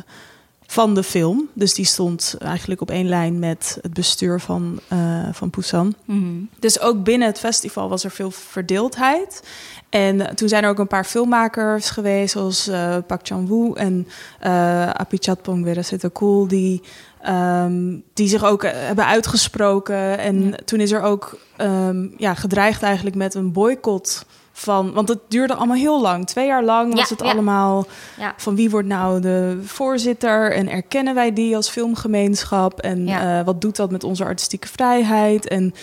van 0.70 0.94
de 0.94 1.02
film. 1.02 1.48
Dus 1.52 1.74
die 1.74 1.84
stond 1.84 2.36
eigenlijk 2.40 2.80
op 2.80 2.90
één 2.90 3.08
lijn 3.08 3.38
met 3.38 3.78
het 3.82 3.92
bestuur 3.92 4.40
van, 4.40 4.80
uh, 4.92 5.28
van 5.32 5.50
Busan. 5.50 5.94
-hmm. 6.04 6.48
Dus 6.58 6.80
ook 6.80 7.04
binnen 7.04 7.28
het 7.28 7.38
festival 7.38 7.88
was 7.88 8.04
er 8.04 8.10
veel 8.10 8.30
verdeeldheid. 8.30 9.42
En 9.88 10.36
toen 10.36 10.48
zijn 10.48 10.64
er 10.64 10.70
ook 10.70 10.78
een 10.78 10.86
paar 10.86 11.04
filmmakers 11.04 11.90
geweest, 11.90 12.32
zoals 12.32 12.68
uh, 12.68 12.96
Park 13.06 13.20
Chan-wook 13.26 13.76
en 13.76 14.08
uh, 14.42 14.90
Apichat 14.90 15.42
Pongwera 15.42 15.82
Cool, 16.12 16.46
die 16.46 16.82
ehm, 17.22 17.98
die 18.14 18.28
zich 18.28 18.44
ook 18.44 18.64
eh, 18.64 18.72
hebben 18.74 19.06
uitgesproken. 19.06 20.18
En 20.18 20.64
toen 20.64 20.80
is 20.80 20.90
er 20.90 21.02
ook 21.02 21.38
ehm, 21.56 22.06
ja, 22.16 22.34
gedreigd 22.34 22.82
eigenlijk 22.82 23.16
met 23.16 23.34
een 23.34 23.52
boycott 23.52 24.26
van, 24.60 24.92
want 24.92 25.08
het 25.08 25.18
duurde 25.28 25.54
allemaal 25.54 25.76
heel 25.76 26.00
lang. 26.00 26.26
Twee 26.26 26.46
jaar 26.46 26.64
lang 26.64 26.94
was 26.94 27.08
Ja, 27.08 27.14
het 27.14 27.24
ja. 27.24 27.30
allemaal 27.32 27.86
Ja. 28.18 28.34
van 28.36 28.54
wie 28.54 28.70
wordt 28.70 28.88
nou 28.88 29.20
de 29.20 29.60
voorzitter 29.64 30.52
en 30.52 30.68
erkennen 30.68 31.14
wij 31.14 31.32
die 31.32 31.56
als 31.56 31.68
filmgemeenschap 31.70 32.80
en 32.80 33.08
eh, 33.08 33.44
wat 33.44 33.60
doet 33.60 33.76
dat 33.76 33.90
met 33.90 34.04
onze 34.04 34.24
artistieke 34.24 34.68
vrijheid 34.68 35.48
en 35.48 35.74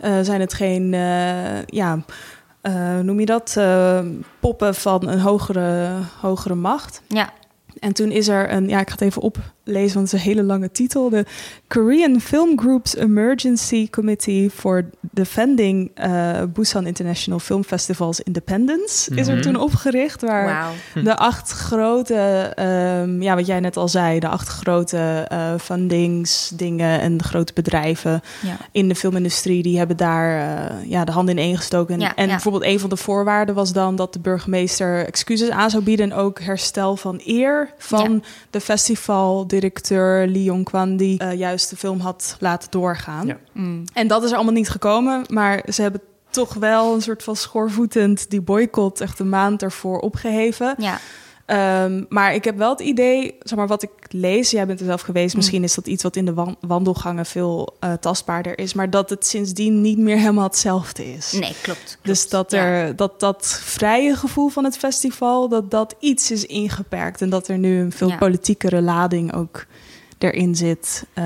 eh, 0.00 0.12
zijn 0.22 0.40
het 0.40 0.54
geen, 0.54 0.94
eh, 0.94 1.62
ja, 1.66 1.98
noem 3.02 3.20
je 3.20 3.26
dat, 3.26 3.56
poppen 4.40 4.74
van 4.74 5.08
een 5.08 5.20
hogere, 5.20 5.88
hogere 6.20 6.54
macht. 6.54 7.02
Ja. 7.08 7.30
En 7.78 7.92
toen 7.92 8.10
is 8.10 8.28
er 8.28 8.52
een, 8.52 8.68
ja, 8.68 8.80
ik 8.80 8.86
ga 8.88 8.92
het 8.92 9.02
even 9.02 9.22
want 9.74 9.94
het 9.94 10.02
is 10.04 10.12
een 10.12 10.18
hele 10.18 10.42
lange 10.42 10.70
titel. 10.70 11.08
De 11.10 11.24
Korean 11.68 12.20
Film 12.20 12.58
Group's 12.58 12.96
Emergency 12.96 13.90
Committee 13.90 14.50
for 14.50 14.84
Defending 15.00 15.90
eh, 15.94 16.42
Busan 16.52 16.86
International 16.86 17.38
Film 17.38 17.64
Festival's 17.64 18.20
Independence 18.20 19.14
is 19.14 19.26
er 19.28 19.32
Mhm. 19.34 19.42
toen 19.42 19.56
opgericht. 19.56 20.20
Waar 20.22 20.44
Wauw. 20.94 21.02
de 21.04 21.16
acht 21.16 21.50
grote, 21.50 22.14
ehm, 22.54 23.22
ja, 23.22 23.34
wat 23.34 23.46
jij 23.46 23.60
net 23.60 23.76
al 23.76 23.88
zei, 23.88 24.18
de 24.20 24.28
acht 24.28 24.48
grote 24.48 25.24
eh 25.28 25.54
fundingsdingen 25.60 27.00
en 27.00 27.16
de 27.16 27.24
grote 27.24 27.52
bedrijven 27.52 28.20
Ja. 28.42 28.56
in 28.72 28.88
de 28.88 28.94
filmindustrie, 28.94 29.62
die 29.62 29.78
hebben 29.78 29.96
daar 29.96 30.40
eh, 30.56 30.90
ja, 30.90 31.04
de 31.04 31.12
handen 31.12 31.38
in 31.38 31.44
één 31.44 31.56
gestoken. 31.56 31.94
En, 31.94 32.00
Ja, 32.00 32.14
en 32.14 32.24
ja. 32.24 32.30
bijvoorbeeld 32.30 32.64
een 32.64 32.80
van 32.80 32.90
de 32.90 32.96
voorwaarden 32.96 33.54
was 33.54 33.72
dan 33.72 33.96
dat 33.96 34.12
de 34.12 34.18
burgemeester 34.18 35.06
excuses 35.06 35.50
aan 35.50 35.70
zou 35.70 35.82
bieden 35.82 36.10
en 36.10 36.16
ook 36.18 36.40
herstel 36.40 36.96
van 36.96 37.20
eer 37.24 37.70
van 37.78 38.22
de 38.50 38.60
festivaldirecteur 39.60 40.26
Lee 40.26 40.44
Yong-kwan, 40.44 40.96
die 40.96 41.18
eh, 41.18 41.38
juist 41.38 41.70
de 41.70 41.76
film 41.76 42.00
had 42.00 42.36
laten 42.40 42.70
doorgaan. 42.70 43.26
Ja. 43.26 43.38
Mm. 43.52 43.84
En 43.92 44.06
dat 44.06 44.22
is 44.22 44.30
er 44.30 44.36
allemaal 44.36 44.54
niet 44.54 44.68
gekomen, 44.70 45.24
maar 45.28 45.62
ze 45.72 45.82
hebben 45.82 46.00
toch 46.30 46.54
wel 46.54 46.94
een 46.94 47.02
soort 47.02 47.22
van 47.22 47.36
schoorvoetend 47.36 48.30
die 48.30 48.40
boycott 48.40 49.00
echt 49.00 49.18
een 49.18 49.28
maand 49.28 49.62
ervoor 49.62 49.98
opgeheven. 49.98 50.74
Ja. 50.78 50.98
Ehm, 51.46 52.04
maar 52.08 52.34
ik 52.34 52.44
heb 52.44 52.56
wel 52.56 52.70
het 52.70 52.80
idee, 52.80 53.36
zeg 53.40 53.58
maar, 53.58 53.66
wat 53.66 53.82
ik 53.82 53.90
lees, 54.08 54.50
jij 54.50 54.66
bent 54.66 54.80
er 54.80 54.86
zelf 54.86 55.00
geweest, 55.00 55.32
Mm. 55.32 55.36
misschien 55.40 55.62
is 55.62 55.74
dat 55.74 55.86
iets 55.86 56.02
wat 56.02 56.16
in 56.16 56.24
de 56.24 56.34
wan- 56.34 56.56
wandelgangen 56.60 57.26
veel 57.26 57.76
eh, 57.80 57.92
tastbaarder 57.92 58.58
is, 58.58 58.74
maar 58.74 58.90
dat 58.90 59.10
het 59.10 59.26
sindsdien 59.26 59.80
niet 59.80 59.98
meer 59.98 60.16
helemaal 60.18 60.44
hetzelfde 60.44 61.12
is. 61.12 61.32
Nee, 61.32 61.40
klopt. 61.40 61.62
klopt. 61.62 61.98
Dus 62.02 62.28
dat, 62.28 62.50
Ja. 62.50 62.58
er, 62.64 62.96
dat 62.96 63.20
dat 63.20 63.46
vrije 63.62 64.16
gevoel 64.16 64.48
van 64.48 64.64
het 64.64 64.76
festival, 64.78 65.48
dat 65.48 65.70
dat 65.70 65.94
iets 66.00 66.30
is 66.30 66.46
ingeperkt 66.46 67.20
en 67.22 67.30
dat 67.30 67.48
er 67.48 67.58
nu 67.58 67.80
een 67.80 67.92
veel 67.92 68.08
Ja. 68.08 68.16
politiekere 68.16 68.82
lading 68.82 69.34
ook 69.34 69.64
erin 70.18 70.54
zit. 70.54 71.04
eh, 71.14 71.24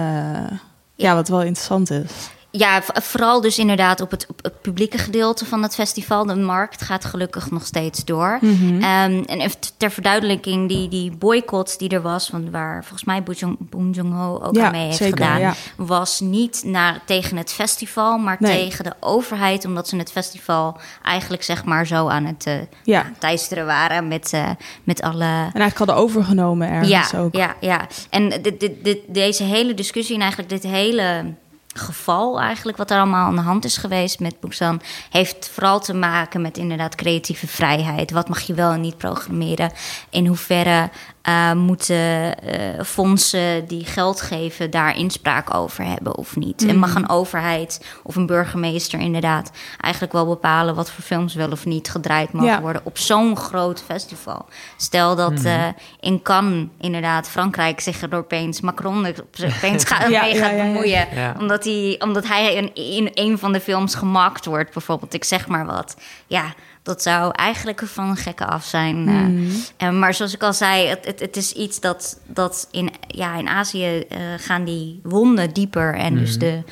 ja, 0.95 1.15
wat 1.15 1.29
wel 1.29 1.43
interessant 1.43 1.91
is. 1.91 2.11
Ja, 2.53 2.83
vooral 2.83 3.41
dus 3.41 3.59
inderdaad 3.59 4.01
op 4.01 4.11
het, 4.11 4.27
op 4.29 4.43
het 4.43 4.61
publieke 4.61 4.99
gedeelte 4.99 5.45
van 5.47 5.63
het 5.63 5.75
festival. 5.75 6.27
De 6.27 6.35
markt 6.35 6.83
gaat 6.83 7.05
gelukkig 7.05 7.51
nog 7.51 7.67
steeds 7.67 8.05
door. 8.05 8.39
Mhm. 8.41 8.83
Ehm, 8.83 9.23
en 9.27 9.41
even 9.41 9.57
ter 9.77 9.91
verduidelijking, 9.91 10.69
die, 10.69 10.89
die 10.89 11.17
boycott 11.17 11.79
die 11.79 11.89
er 11.89 12.03
was... 12.03 12.31
Want 12.31 12.51
waar 12.51 12.85
volgens 12.85 13.05
mij 13.05 13.23
Bong 13.59 13.97
Joon-ho 13.97 14.41
ook 14.43 14.55
Ja, 14.55 14.65
aan 14.65 14.73
mee 14.73 14.85
heeft 14.85 14.97
zeker, 14.97 15.17
gedaan... 15.17 15.41
ja. 15.41 15.55
was 15.77 16.21
niet 16.21 16.63
naar, 16.65 17.01
tegen 17.05 17.37
het 17.37 17.53
festival, 17.53 18.19
maar 18.19 18.37
Nee. 18.39 18.69
tegen 18.69 18.85
de 18.85 18.93
overheid... 19.01 19.65
omdat 19.65 19.89
ze 19.89 19.97
het 19.97 20.13
festival 20.13 20.81
eigenlijk 21.03 21.43
zeg 21.43 21.65
maar 21.65 21.87
zo 21.87 22.09
aan 22.09 22.25
het 22.25 22.47
Ja. 22.85 23.11
teisteren 23.19 23.67
waren... 23.67 24.09
met, 24.09 24.33
eh, 24.33 24.51
met 24.85 25.03
alle 25.03 25.25
En 25.25 25.41
eigenlijk 25.41 25.79
hadden 25.79 25.97
overgenomen 25.97 26.69
ergens 26.69 27.11
ja, 27.11 27.19
ook. 27.19 27.35
Ja, 27.35 27.55
ja. 27.61 27.87
En 28.11 28.29
dit, 28.29 28.61
dit, 28.61 28.85
dit, 28.85 28.99
deze 29.09 29.43
hele 29.43 29.75
discussie 29.75 30.15
en 30.15 30.21
eigenlijk 30.21 30.51
dit 30.51 30.63
hele 30.63 31.35
geval 31.75 32.41
eigenlijk 32.41 32.79
wat 32.79 32.91
er 32.91 32.99
allemaal 32.99 33.27
aan 33.27 33.35
de 33.35 33.41
hand 33.41 33.65
is 33.65 33.77
geweest 33.77 34.21
met 34.21 34.41
Busan 34.41 34.81
heeft 35.11 35.51
vooral 35.53 35.81
te 35.81 35.95
maken 35.95 36.41
met 36.41 36.59
inderdaad 36.59 36.95
creatieve 36.95 37.47
vrijheid. 37.47 38.11
Wat 38.11 38.29
mag 38.29 38.41
je 38.41 38.55
wel 38.55 38.73
en 38.73 38.81
niet 38.81 38.97
programmeren? 38.97 39.73
In 40.11 40.27
hoeverre 40.27 40.91
eh, 41.23 41.53
moeten 41.53 42.39
eh, 42.43 42.85
fondsen 42.85 43.67
die 43.67 43.85
geld 43.85 44.21
geven 44.21 44.71
daar 44.71 44.97
inspraak 44.97 45.55
over 45.55 45.85
hebben 45.85 46.17
of 46.17 46.37
niet? 46.37 46.67
En 46.67 46.77
mag 46.79 46.95
een 46.95 47.09
overheid 47.09 47.85
of 48.03 48.17
een 48.17 48.27
burgemeester 48.27 49.01
inderdaad 49.01 49.51
eigenlijk 49.81 50.13
wel 50.13 50.27
bepalen 50.27 50.75
wat 50.75 50.91
voor 50.91 51.05
films 51.05 51.35
wel 51.35 51.51
of 51.51 51.65
niet 51.65 51.91
gedraaid 51.91 52.33
mogen 52.33 52.49
Ja. 52.51 52.61
worden 52.61 52.83
op 52.85 52.99
zo'n 52.99 53.37
groot 53.37 53.83
festival? 53.87 54.47
Stel 54.77 55.17
dat 55.17 55.45
eh, 55.45 55.67
in 56.01 56.23
Cannes 56.23 56.67
inderdaad 56.81 57.29
Frankrijk 57.29 57.81
zich 57.81 58.03
er 58.03 58.15
opeens 58.17 58.61
Macron 58.61 59.05
er 59.07 59.25
opeens 59.57 59.85
gaat, 59.91 60.09
Ja, 60.11 60.21
mee 60.23 60.35
ja, 60.35 60.41
gaat 60.41 60.51
ja, 60.51 60.57
ja. 60.57 60.63
bemoeien, 60.63 61.09
Ja. 61.15 61.35
omdat 61.39 61.65
hij, 61.65 61.97
omdat 61.99 62.27
hij 62.29 62.55
in, 62.55 62.75
in 62.75 63.11
een 63.15 63.39
van 63.39 63.53
de 63.53 63.61
films 63.61 63.95
gemaakt 63.95 64.45
wordt, 64.45 64.73
bijvoorbeeld. 64.73 65.15
Ik 65.15 65.25
zeg 65.25 65.47
maar 65.49 65.67
wat. 65.67 65.97
Ja, 66.27 66.45
dat 66.83 67.03
zou 67.03 67.33
eigenlijk 67.35 67.83
van 67.87 68.09
een 68.09 68.17
gekke 68.17 68.47
af 68.47 68.65
zijn. 68.65 69.09
eh. 69.09 69.15
Mhm. 69.15 69.51
En, 69.77 69.99
maar 69.99 70.15
zoals 70.15 70.35
ik 70.35 70.43
al 70.43 70.53
zei, 70.53 70.87
het, 70.87 71.05
het, 71.05 71.21
het 71.21 71.37
is 71.37 71.53
iets 71.53 71.81
dat, 71.81 72.21
dat 72.27 72.69
in, 72.71 72.91
ja, 73.07 73.37
in 73.39 73.49
Azië 73.49 73.99
eh, 73.99 74.19
gaan 74.37 74.65
die 74.65 75.01
wonden 75.03 75.53
dieper. 75.53 75.95
En 75.95 76.15
dus 76.15 76.39
de, 76.39 76.63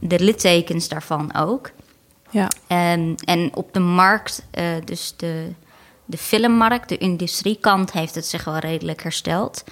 de 0.00 0.20
littekens 0.20 0.88
daarvan 0.88 1.34
ook. 1.34 1.70
Ja. 2.30 2.48
En, 2.66 3.14
en 3.24 3.50
op 3.54 3.72
de 3.72 3.80
markt, 3.80 4.46
eh, 4.50 4.64
dus 4.84 5.14
de, 5.16 5.52
de 6.04 6.18
filmmarkt, 6.18 6.88
de 6.88 6.98
industriekant, 6.98 7.92
heeft 7.92 8.14
het 8.14 8.26
zich 8.26 8.44
wel 8.44 8.58
redelijk 8.58 9.02
hersteld. 9.02 9.64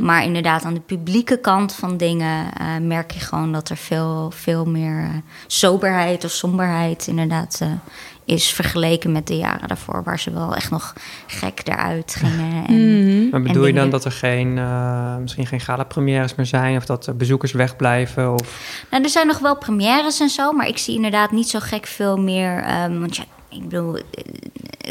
Maar 0.00 0.24
inderdaad, 0.24 0.64
aan 0.64 0.74
de 0.74 0.80
publieke 0.80 1.36
kant 1.36 1.72
van 1.74 1.96
dingen 1.96 2.52
eh, 2.52 2.66
merk 2.80 3.10
je 3.10 3.20
gewoon 3.20 3.52
dat 3.52 3.68
er 3.68 3.76
veel, 3.76 4.30
veel 4.30 4.64
meer 4.64 5.22
soberheid 5.46 6.24
of 6.24 6.30
somberheid 6.30 7.06
inderdaad 7.06 7.58
eh, 7.62 7.68
is 8.24 8.50
vergeleken 8.50 9.12
met 9.12 9.26
de 9.26 9.36
jaren 9.36 9.68
daarvoor, 9.68 10.02
waar 10.02 10.20
ze 10.20 10.30
wel 10.30 10.54
echt 10.54 10.70
nog 10.70 10.92
gek 11.26 11.60
eruit 11.64 12.14
gingen. 12.18 12.66
En, 12.66 13.28
Maar 13.28 13.40
En 13.40 13.46
bedoel 13.46 13.66
je 13.66 13.72
dan 13.72 13.90
dat 13.90 14.04
er 14.04 14.12
geen, 14.12 14.58
eh, 14.58 15.16
misschien 15.16 15.46
geen 15.46 15.60
gala-premières 15.60 16.34
meer 16.34 16.46
zijn... 16.46 16.76
of 16.76 16.84
dat 16.84 17.06
er 17.06 17.16
bezoekers 17.16 17.52
wegblijven? 17.52 18.32
Of... 18.32 18.82
Nou, 18.90 19.02
er 19.02 19.10
zijn 19.10 19.26
nog 19.26 19.38
wel 19.38 19.56
premières 19.56 20.20
en 20.20 20.28
zo, 20.28 20.52
maar 20.52 20.68
ik 20.68 20.78
zie 20.78 20.94
inderdaad 20.94 21.30
niet 21.30 21.48
zo 21.48 21.58
gek 21.62 21.86
veel 21.86 22.16
meer. 22.16 22.62
ehm, 22.62 23.00
want 23.00 23.16
ja, 23.16 23.24
ik 23.48 23.68
bedoel, 23.68 23.96
eh, 23.96 24.02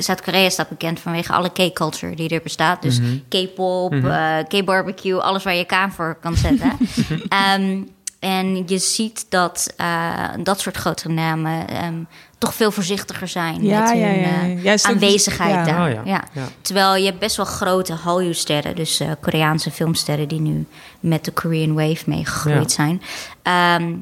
Zuid-Korea 0.02 0.50
staat 0.50 0.70
bekend 0.70 1.00
vanwege 1.00 1.34
alle 1.34 1.50
K-culture 1.50 2.16
die 2.16 2.30
er 2.30 2.42
bestaat. 2.44 2.82
Dus 2.82 3.00
K-pop, 3.30 3.94
eh, 3.94 4.38
K-barbecue, 4.48 5.22
alles 5.22 5.44
waar 5.44 5.56
je 5.56 5.66
kaan 5.66 5.92
voor 5.92 6.18
kan 6.22 6.36
zetten. 6.36 6.72
Ehm, 7.30 7.82
en 8.20 8.64
je 8.68 8.78
ziet 8.78 9.26
dat 9.30 9.74
eh, 9.78 10.30
dat 10.44 10.60
soort 10.60 10.78
grotere 10.78 11.14
namen 11.14 11.68
ehm, 11.68 12.04
toch 12.44 12.54
veel 12.54 12.72
voorzichtiger 12.72 13.28
zijn 13.28 13.64
Ja, 13.64 13.80
met 13.80 13.90
hun 13.90 14.00
ja, 14.00 14.08
ja, 14.08 14.42
ja. 14.64 14.74
eh, 14.74 14.84
aanwezigheid 14.84 15.54
ja. 15.54 15.64
daar. 15.64 15.88
Oh, 15.88 15.94
ja. 15.94 16.02
Ja. 16.06 16.24
Ja. 16.34 16.48
Terwijl 16.62 16.96
je 16.96 17.06
hebt 17.06 17.20
best 17.20 17.36
wel 17.36 17.46
grote 17.46 17.96
Hollywood-sterren, 18.04 18.76
dus 18.76 19.00
eh, 19.00 19.12
Koreaanse 19.22 19.72
filmsterren 19.72 20.28
die 20.28 20.40
nu 20.42 20.66
met 21.00 21.26
de 21.26 21.32
Korean 21.32 21.74
Wave 21.74 22.04
meegegroeid 22.06 22.76
Ja. 22.76 22.84
zijn. 22.86 23.02
Ehm, 23.42 23.94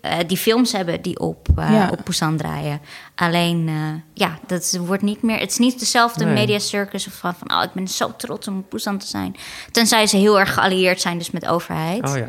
eh, 0.00 0.18
die 0.26 0.36
films 0.36 0.72
hebben 0.72 1.02
die 1.02 1.18
op, 1.18 1.48
eh 1.56 1.70
Ja. 1.70 1.88
op 1.90 2.00
Busan 2.04 2.36
draaien. 2.36 2.80
Alleen, 3.14 3.68
eh, 3.68 3.74
ja, 4.14 4.38
dat 4.46 4.78
wordt 4.86 5.02
niet 5.02 5.22
meer. 5.22 5.38
Het 5.38 5.50
is 5.50 5.58
niet 5.58 5.78
dezelfde 5.78 6.24
Nee. 6.24 6.34
media 6.34 6.58
circus 6.58 7.06
of 7.06 7.12
van, 7.12 7.34
van, 7.34 7.56
oh, 7.58 7.62
ik 7.62 7.72
ben 7.72 7.88
zo 7.88 8.12
trots 8.16 8.48
om 8.48 8.58
op 8.58 8.70
Busan 8.70 8.98
te 8.98 9.06
zijn. 9.06 9.36
Tenzij 9.70 10.06
ze 10.06 10.16
heel 10.16 10.40
erg 10.40 10.54
geallieerd 10.54 11.00
zijn, 11.00 11.18
dus 11.18 11.30
met 11.30 11.42
de 11.42 11.48
overheid. 11.48 12.08
Oh 12.08 12.16
ja. 12.16 12.26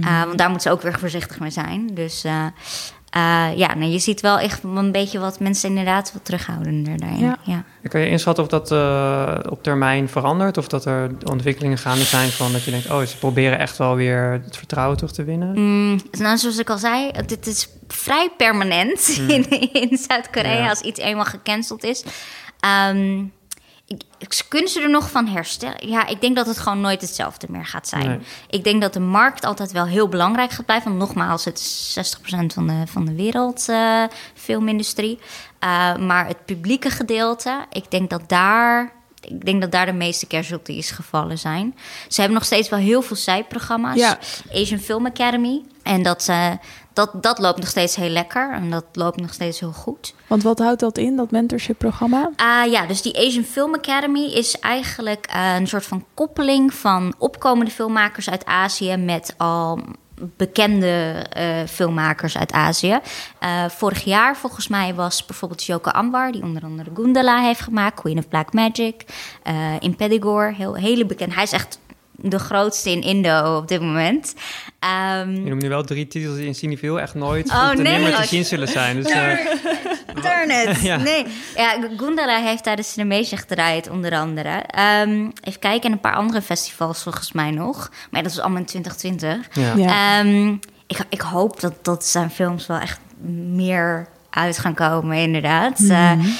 Eh, 0.00 0.24
want 0.24 0.38
daar 0.38 0.50
moeten 0.50 0.70
ze 0.70 0.76
ook 0.76 0.82
weer 0.82 0.98
voorzichtig 0.98 1.38
mee 1.40 1.50
zijn. 1.50 1.90
Dus 1.94 2.24
eh, 3.10 3.48
ja, 3.56 3.74
nou, 3.74 3.90
je 3.90 3.98
ziet 3.98 4.20
wel 4.20 4.38
echt 4.38 4.62
een 4.62 4.92
beetje 4.92 5.18
wat 5.18 5.40
mensen 5.40 5.68
inderdaad 5.68 6.12
wat 6.12 6.24
terughoudender 6.24 6.98
daarin. 6.98 7.18
Ja. 7.18 7.38
Ja. 7.44 7.64
Kun 7.88 8.00
je 8.00 8.08
inschatten 8.08 8.44
of 8.44 8.50
dat 8.50 8.72
eh, 8.72 9.38
op 9.48 9.62
termijn 9.62 10.08
verandert? 10.08 10.56
Of 10.58 10.68
dat 10.68 10.84
er 10.84 11.10
ontwikkelingen 11.24 11.78
gaande 11.78 12.04
zijn 12.04 12.28
van 12.30 12.52
dat 12.52 12.64
je 12.64 12.70
denkt... 12.70 12.90
oh, 12.90 13.02
ze 13.02 13.16
proberen 13.18 13.58
echt 13.58 13.78
wel 13.78 13.94
weer 13.94 14.40
het 14.44 14.56
vertrouwen 14.56 14.96
terug 14.96 15.12
te 15.12 15.24
winnen? 15.24 15.52
Mm, 15.54 16.00
nou, 16.10 16.36
zoals 16.38 16.58
ik 16.58 16.70
al 16.70 16.78
zei, 16.78 17.10
dit 17.26 17.46
is 17.46 17.68
vrij 17.88 18.30
permanent 18.36 19.08
in, 19.28 19.48
in 19.72 19.98
Zuid-Korea 20.08 20.52
Ja. 20.52 20.68
als 20.68 20.80
iets 20.80 21.00
eenmaal 21.00 21.24
gecanceld 21.24 21.84
is. 21.84 22.04
Ehm, 22.60 23.22
kunnen 24.48 24.70
ze 24.70 24.80
er 24.80 24.90
nog 24.90 25.10
van 25.10 25.26
herstellen? 25.26 25.88
Ja, 25.88 26.06
ik 26.06 26.20
denk 26.20 26.36
dat 26.36 26.46
het 26.46 26.58
gewoon 26.58 26.80
nooit 26.80 27.00
hetzelfde 27.00 27.46
meer 27.50 27.66
gaat 27.66 27.88
zijn. 27.88 28.06
Nee. 28.06 28.18
Ik 28.48 28.64
denk 28.64 28.82
dat 28.82 28.92
de 28.92 29.00
markt 29.00 29.44
altijd 29.44 29.72
wel 29.72 29.86
heel 29.86 30.08
belangrijk 30.08 30.50
gaat 30.50 30.66
blijven. 30.66 30.88
Want 30.88 31.00
nogmaals, 31.00 31.44
het 31.44 31.58
is 31.58 31.98
60% 32.18 32.20
van 32.46 32.66
de, 32.66 32.82
van 32.86 33.04
de 33.04 33.14
wereldfilmindustrie. 33.14 35.18
Eh, 35.58 35.96
maar 35.96 36.26
het 36.26 36.44
publieke 36.44 36.90
gedeelte, 36.90 37.66
ik 37.70 37.90
denk 37.90 38.10
dat 38.10 38.28
daar... 38.28 38.98
Ik 39.20 39.44
denk 39.44 39.60
dat 39.60 39.72
daar 39.72 39.86
de 39.86 39.92
meeste 39.92 40.26
casualties 40.26 40.90
gevallen 40.90 41.38
zijn. 41.38 41.76
Ze 42.08 42.20
hebben 42.20 42.38
nog 42.38 42.46
steeds 42.46 42.68
wel 42.68 42.78
heel 42.78 43.02
veel 43.02 43.16
zijprogramma's. 43.16 43.96
Ja. 43.96 44.18
Asian 44.52 44.78
Film 44.78 45.06
Academy. 45.06 45.62
En 45.82 46.02
dat, 46.02 46.28
eh, 46.28 46.50
dat, 46.92 47.10
dat 47.22 47.38
loopt 47.38 47.58
nog 47.58 47.68
steeds 47.68 47.96
heel 47.96 48.08
lekker. 48.08 48.52
En 48.52 48.70
dat 48.70 48.84
loopt 48.92 49.20
nog 49.20 49.32
steeds 49.32 49.60
heel 49.60 49.72
goed. 49.72 50.14
Want 50.26 50.42
wat 50.42 50.58
houdt 50.58 50.80
dat 50.80 50.98
in, 50.98 51.16
dat 51.16 51.30
mentorship-programma? 51.30 52.30
Ah 52.36 52.70
ja, 52.70 52.86
dus 52.86 53.02
die 53.02 53.18
Asian 53.18 53.44
Film 53.44 53.74
Academy 53.74 54.24
is 54.24 54.58
eigenlijk 54.58 55.26
eh, 55.26 55.54
een 55.54 55.68
soort 55.68 55.86
van 55.86 56.04
koppeling 56.14 56.74
van 56.74 57.14
opkomende 57.18 57.70
filmmakers 57.70 58.30
uit 58.30 58.44
Azië 58.44 58.96
met 58.96 59.34
al 59.36 59.80
bekende 60.36 61.26
uh, 61.38 61.66
filmmakers 61.66 62.36
uit 62.36 62.52
Azië. 62.52 62.98
Uh, 63.42 63.64
vorig 63.68 64.04
jaar 64.04 64.36
volgens 64.36 64.68
mij 64.68 64.94
was 64.94 65.26
bijvoorbeeld 65.26 65.64
Joko 65.64 65.90
Anwar, 65.90 66.32
die 66.32 66.42
onder 66.42 66.62
andere 66.62 66.90
Gundala 66.94 67.40
heeft 67.40 67.60
gemaakt, 67.60 68.00
Queen 68.00 68.18
of 68.18 68.28
Black 68.28 68.52
Magic, 68.52 69.04
uh, 69.48 69.54
in 69.80 69.96
Pedigore, 69.96 70.54
heel 70.54 70.74
hele 70.74 71.06
bekend. 71.06 71.34
Hij 71.34 71.42
is 71.42 71.52
echt 71.52 71.78
de 72.22 72.38
grootste 72.38 72.90
in 72.90 73.02
Indo 73.02 73.56
op 73.56 73.68
dit 73.68 73.80
moment. 73.80 74.34
Um, 74.84 75.34
je 75.34 75.48
noemt 75.48 75.62
nu 75.62 75.68
wel 75.68 75.84
drie 75.84 76.06
titels 76.06 76.36
die 76.36 76.46
in 76.46 76.54
Cineville 76.54 77.00
echt 77.00 77.14
nooit 77.14 77.50
oh, 77.50 77.72
nee. 77.72 77.98
meer 77.98 78.16
te 78.16 78.26
zien 78.26 78.44
zullen 78.44 78.68
zijn. 78.68 79.02
Dus, 79.02 79.12
uh, 79.12 79.34
Turn 80.22 80.50
it. 80.50 80.80
ja. 80.90 80.96
Nee. 80.96 81.26
Ja, 81.56 81.76
Gundala 81.96 82.38
heeft 82.38 82.64
daar 82.64 82.76
de 82.76 82.82
Cinemation 82.82 83.38
gedraaid, 83.38 83.90
onder 83.90 84.12
andere. 84.12 84.64
Um, 85.04 85.32
even 85.42 85.60
kijken, 85.60 85.86
en 85.86 85.92
een 85.92 86.00
paar 86.00 86.14
andere 86.14 86.42
festivals 86.42 87.02
volgens 87.02 87.32
mij 87.32 87.50
nog. 87.50 87.90
Maar 88.10 88.22
dat 88.22 88.32
is 88.32 88.38
allemaal 88.38 88.58
in 88.58 88.66
2020. 88.66 89.56
Ja. 89.56 89.74
ja. 89.76 90.20
Um, 90.20 90.60
ik, 90.86 90.98
ik 91.08 91.20
hoop 91.20 91.60
dat, 91.60 91.84
dat 91.84 92.04
zijn 92.04 92.30
films 92.30 92.66
wel 92.66 92.78
echt 92.78 93.00
meer 93.52 94.08
uit 94.30 94.58
gaan 94.58 94.74
komen, 94.74 95.16
inderdaad. 95.16 95.78
Mm 95.78 96.38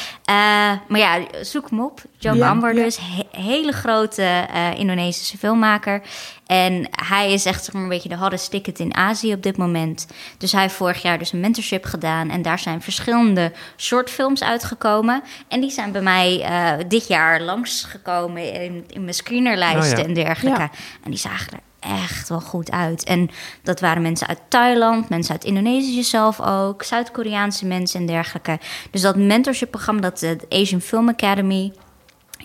maar 0.88 0.98
ja, 0.98 1.20
zoek 1.42 1.70
hem 1.70 1.80
op. 1.80 2.02
Joe 2.18 2.36
ja, 2.36 2.48
Amber 2.48 2.74
dus, 2.74 2.98
hele 3.30 3.72
grote 3.72 4.46
uh, 4.54 4.78
Indonesische 4.78 5.38
filmmaker. 5.38 6.02
En 6.46 6.88
hij 6.90 7.32
is 7.32 7.44
echt 7.44 7.64
zeg 7.64 7.74
maar, 7.74 7.82
een 7.82 7.88
beetje 7.88 8.08
de 8.08 8.16
hottest 8.16 8.50
ticket 8.50 8.78
in 8.78 8.94
Azië 8.94 9.32
op 9.32 9.42
dit 9.42 9.56
moment. 9.56 10.06
Dus 10.38 10.52
hij 10.52 10.60
heeft 10.60 10.74
vorig 10.74 11.02
jaar 11.02 11.18
dus 11.18 11.32
een 11.32 11.40
mentorship 11.40 11.84
gedaan. 11.84 12.30
En 12.30 12.42
daar 12.42 12.58
zijn 12.58 12.82
verschillende 12.82 13.52
shortfilms 13.76 14.42
uitgekomen. 14.42 15.22
En 15.48 15.60
die 15.60 15.70
zijn 15.70 15.92
bij 15.92 16.02
mij 16.02 16.46
dit 16.88 17.08
jaar 17.08 17.40
langsgekomen 17.40 18.52
in, 18.52 18.84
in 18.88 19.02
mijn 19.02 19.14
screenerlijsten 19.14 19.98
oh, 19.98 20.04
en 20.04 20.14
dergelijke. 20.14 20.70
En 21.02 21.10
die 21.10 21.18
zagen 21.18 21.52
er 21.52 21.69
echt 21.80 22.28
wel 22.28 22.40
goed 22.40 22.70
uit. 22.70 23.04
En 23.04 23.30
dat 23.62 23.80
waren 23.80 24.02
mensen 24.02 24.26
uit 24.26 24.40
Thailand, 24.48 25.08
mensen 25.08 25.32
uit 25.32 25.44
Indonesië 25.44 26.02
zelf 26.02 26.40
ook, 26.40 26.82
Zuid-Koreaanse 26.82 27.66
mensen 27.66 28.00
en 28.00 28.06
dergelijke. 28.06 28.58
Dus 28.90 29.00
dat 29.00 29.16
mentorship-programma, 29.16 30.00
dat 30.00 30.18
de 30.18 30.38
Asian 30.48 30.80
Film 30.80 31.08
Academy, 31.08 31.72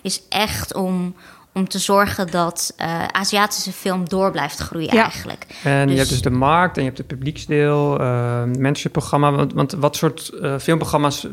is 0.02 0.22
echt 0.28 0.74
om, 0.74 1.14
om 1.56 1.68
te 1.68 1.78
zorgen 1.78 2.30
dat 2.30 2.74
uh, 2.80 3.04
Aziatische 3.06 3.72
film 3.72 4.08
door 4.08 4.30
blijft 4.30 4.58
groeien 4.58 4.94
ja. 4.94 5.02
eigenlijk. 5.02 5.46
En 5.64 5.80
je 5.80 5.86
dus- 5.86 5.96
hebt 5.96 6.08
dus 6.08 6.22
de 6.22 6.30
markt 6.30 6.76
en 6.76 6.82
je 6.82 6.88
hebt 6.88 6.98
het 6.98 7.06
publieksdeel, 7.06 8.00
uh, 8.00 8.42
mentorship-programma. 8.42 9.32
Want, 9.32 9.52
want, 9.52 9.72
wat 9.72 9.96
soort 9.96 10.30
uh, 10.34 10.58
filmprogramma's, 10.58 11.26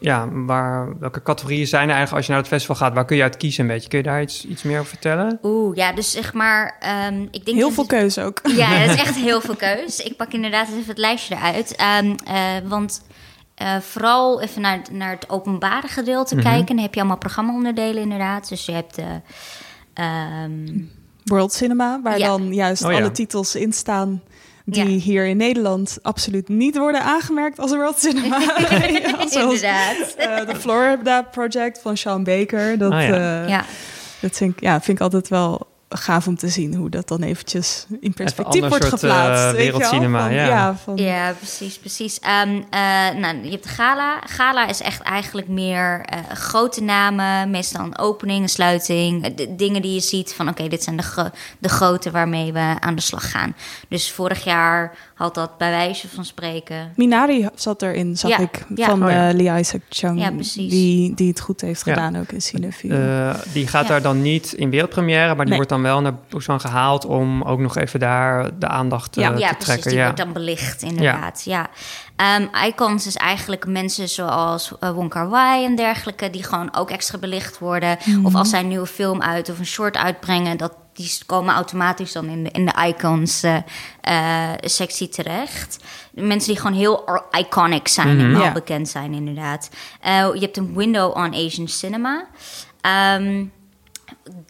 ja, 0.00 0.28
waar, 0.32 0.98
welke 0.98 1.22
categorieën 1.22 1.66
zijn 1.66 1.88
er 1.88 1.94
eigenlijk 1.94 2.16
als 2.16 2.26
je 2.26 2.32
naar 2.32 2.40
het 2.40 2.50
festival 2.50 2.76
gaat? 2.76 2.94
Waar 2.94 3.04
kun 3.04 3.16
je 3.16 3.22
uit 3.22 3.36
kiezen 3.36 3.62
een 3.62 3.70
beetje? 3.70 3.88
Kun 3.88 3.98
je 3.98 4.04
daar 4.04 4.22
iets, 4.22 4.46
iets 4.46 4.62
meer 4.62 4.78
over 4.78 4.90
vertellen? 4.90 5.38
Oeh, 5.42 5.76
ja, 5.76 5.92
dus 5.92 6.10
zeg 6.10 6.32
maar... 6.32 6.80
Um, 7.10 7.28
ik 7.30 7.44
denk 7.44 7.56
heel 7.56 7.70
veel 7.70 7.86
keuze 7.86 8.22
ook. 8.22 8.40
Ja, 8.56 8.66
het 8.66 8.90
is 8.90 9.02
echt 9.06 9.16
heel 9.16 9.40
veel 9.40 9.56
keuze. 9.56 10.02
Ik 10.02 10.16
pak 10.16 10.32
inderdaad 10.32 10.68
even 10.68 10.84
het 10.86 10.98
lijstje 10.98 11.34
eruit. 11.34 11.76
Um, 12.02 12.16
want 12.68 13.00
uh, 13.62 13.76
vooral 13.80 14.40
even 14.40 14.60
naar, 14.62 14.80
naar 14.90 15.10
het 15.10 15.30
openbare 15.30 15.88
gedeelte 15.88 16.34
mm 16.34 16.40
-hmm. 16.40 16.50
kijken. 16.50 16.74
Dan 16.74 16.84
heb 16.84 16.94
je 16.94 17.00
allemaal 17.00 17.18
programma-onderdelen 17.18 18.02
inderdaad. 18.02 18.48
Dus 18.48 18.66
je 18.66 18.72
hebt... 18.72 18.98
Uh, 18.98 20.44
um... 20.44 20.90
World 21.24 21.52
Cinema, 21.52 22.00
waar 22.02 22.18
ja. 22.18 22.26
dan 22.26 22.54
juist 22.54 22.84
oh, 22.84 22.94
alle 22.94 23.10
titels 23.10 23.54
in 23.54 23.72
staan 23.72 24.22
die 24.64 24.90
ja. 24.90 24.98
hier 24.98 25.26
in 25.26 25.36
Nederland 25.36 25.98
absoluut 26.02 26.48
niet 26.48 26.76
worden 26.76 27.02
aangemerkt 27.02 27.58
als 27.58 27.70
World 27.70 27.98
Cinema. 27.98 28.40
Zoals, 29.28 29.54
Inderdaad. 29.54 30.14
Uh, 30.18 30.46
de 30.46 30.56
Florida 30.56 31.22
Project 31.22 31.80
van 31.80 31.96
Sean 31.96 32.24
Baker. 32.24 32.78
Dat, 32.78 32.92
oh, 32.92 33.00
ja. 33.00 33.42
Uh, 33.42 33.48
ja. 33.48 33.64
dat 34.20 34.36
vind, 34.36 34.52
ik, 34.52 34.60
ja, 34.60 34.80
vind 34.80 34.98
ik 34.98 35.02
altijd 35.02 35.28
wel 35.28 35.66
gaaf 35.88 36.26
om 36.26 36.36
te 36.36 36.48
zien 36.48 36.74
hoe 36.74 36.90
dat 36.90 37.08
dan 37.08 37.22
eventjes 37.22 37.86
in 38.00 38.12
perspectief 38.12 38.60
wordt 38.60 38.84
soort, 38.84 39.00
geplaatst. 39.00 39.44
Uh, 39.44 39.50
wereldcinema, 39.50 40.28
ja. 40.28 40.46
Ja, 40.46 40.76
van... 40.76 40.96
ja, 40.96 41.32
precies, 41.32 41.78
precies. 41.78 42.18
Um, 42.44 42.54
uh, 42.54 42.60
nou, 43.20 43.42
je 43.42 43.50
hebt 43.50 43.62
de 43.62 43.68
gala. 43.68 44.20
Gala 44.26 44.68
is 44.68 44.80
echt 44.80 45.02
eigenlijk 45.02 45.48
meer 45.48 46.06
uh, 46.12 46.36
grote 46.36 46.82
namen, 46.82 47.50
meestal 47.50 47.84
een 47.84 47.98
opening, 47.98 48.42
een 48.42 48.48
sluiting. 48.48 49.34
De, 49.34 49.54
dingen 49.56 49.82
die 49.82 49.94
je 49.94 50.00
ziet 50.00 50.34
van 50.34 50.48
oké, 50.48 50.56
okay, 50.56 50.68
dit 50.68 50.82
zijn 50.82 50.96
de, 50.96 51.02
gro 51.02 51.28
de 51.58 51.68
grote 51.68 52.10
waarmee 52.10 52.52
we 52.52 52.76
aan 52.80 52.94
de 52.94 53.02
slag 53.02 53.30
gaan. 53.30 53.54
Dus 53.88 54.10
vorig 54.12 54.44
jaar 54.44 54.96
had 55.14 55.34
dat 55.34 55.58
bij 55.58 55.70
wijze 55.70 56.08
van 56.08 56.24
spreken. 56.24 56.92
Minari 56.96 57.48
zat 57.54 57.82
erin, 57.82 58.16
zag 58.16 58.30
ja, 58.30 58.38
ik, 58.38 58.64
ja. 58.74 58.86
van 58.86 59.04
oh, 59.04 59.10
ja. 59.10 59.32
Lee 59.32 59.58
Isaac 59.58 59.82
Chung. 59.88 60.20
Ja, 60.20 60.30
precies. 60.30 60.70
Die, 60.70 61.14
die 61.14 61.28
het 61.28 61.40
goed 61.40 61.60
heeft 61.60 61.82
gedaan 61.82 62.16
ook 62.16 62.32
in 62.32 62.42
Cinefiel. 62.42 62.96
die 63.52 63.66
gaat 63.66 63.88
daar 63.88 64.02
dan 64.02 64.22
niet 64.22 64.52
in 64.52 64.70
wereldpremière, 64.70 65.26
maar 65.26 65.36
die 65.36 65.46
nee. 65.46 65.54
wordt 65.54 65.68
dan 65.68 65.77
wel 65.82 66.00
naar 66.00 66.14
Busan 66.28 66.60
gehaald 66.60 67.04
om 67.04 67.42
ook 67.42 67.58
nog 67.58 67.76
even 67.76 68.00
daar 68.00 68.58
de 68.58 68.68
aandacht 68.68 69.14
ja, 69.14 69.32
uh, 69.32 69.38
ja, 69.38 69.48
te 69.48 69.54
precies, 69.54 69.64
trekken. 69.64 69.90
Die 69.90 69.98
ja, 69.98 70.04
wordt 70.04 70.18
dan 70.18 70.32
belicht, 70.32 70.82
inderdaad. 70.82 71.42
Ja. 71.44 71.68
Um, 72.38 72.50
icons 72.66 73.06
is 73.06 73.16
eigenlijk 73.16 73.66
mensen 73.66 74.08
zoals 74.08 74.72
uh, 74.80 74.90
Wong 74.90 75.10
Kar 75.10 75.28
Wai 75.28 75.64
en 75.64 75.76
dergelijke, 75.76 76.30
die 76.30 76.44
gewoon 76.44 76.74
ook 76.74 76.90
extra 76.90 77.18
belicht 77.18 77.58
worden. 77.58 77.98
Mm. 78.04 78.26
Of 78.26 78.34
als 78.34 78.50
zij 78.50 78.60
een 78.60 78.68
nieuwe 78.68 78.86
film 78.86 79.22
uit 79.22 79.48
of 79.48 79.58
een 79.58 79.66
short 79.66 79.96
uitbrengen, 79.96 80.56
dat 80.56 80.72
die 80.92 81.18
komen 81.26 81.54
automatisch 81.54 82.12
dan 82.12 82.28
in 82.28 82.44
de, 82.44 82.50
in 82.50 82.66
de 82.66 82.86
icons 82.86 83.44
uh, 83.44 83.56
uh, 84.08 84.50
sectie 84.60 85.08
terecht. 85.08 85.84
Mensen 86.12 86.52
die 86.52 86.60
gewoon 86.60 86.76
heel 86.76 87.20
iconic 87.30 87.88
zijn 87.88 88.14
mm 88.14 88.18
-hmm. 88.18 88.34
en 88.34 88.40
wel 88.40 88.52
bekend 88.52 88.88
zijn, 88.88 89.12
inderdaad. 89.12 89.70
Uh, 90.06 90.10
je 90.34 90.40
hebt 90.40 90.56
een 90.56 90.74
window 90.74 91.16
on 91.16 91.34
Asian 91.34 91.68
cinema. 91.68 92.26
Um, 93.16 93.52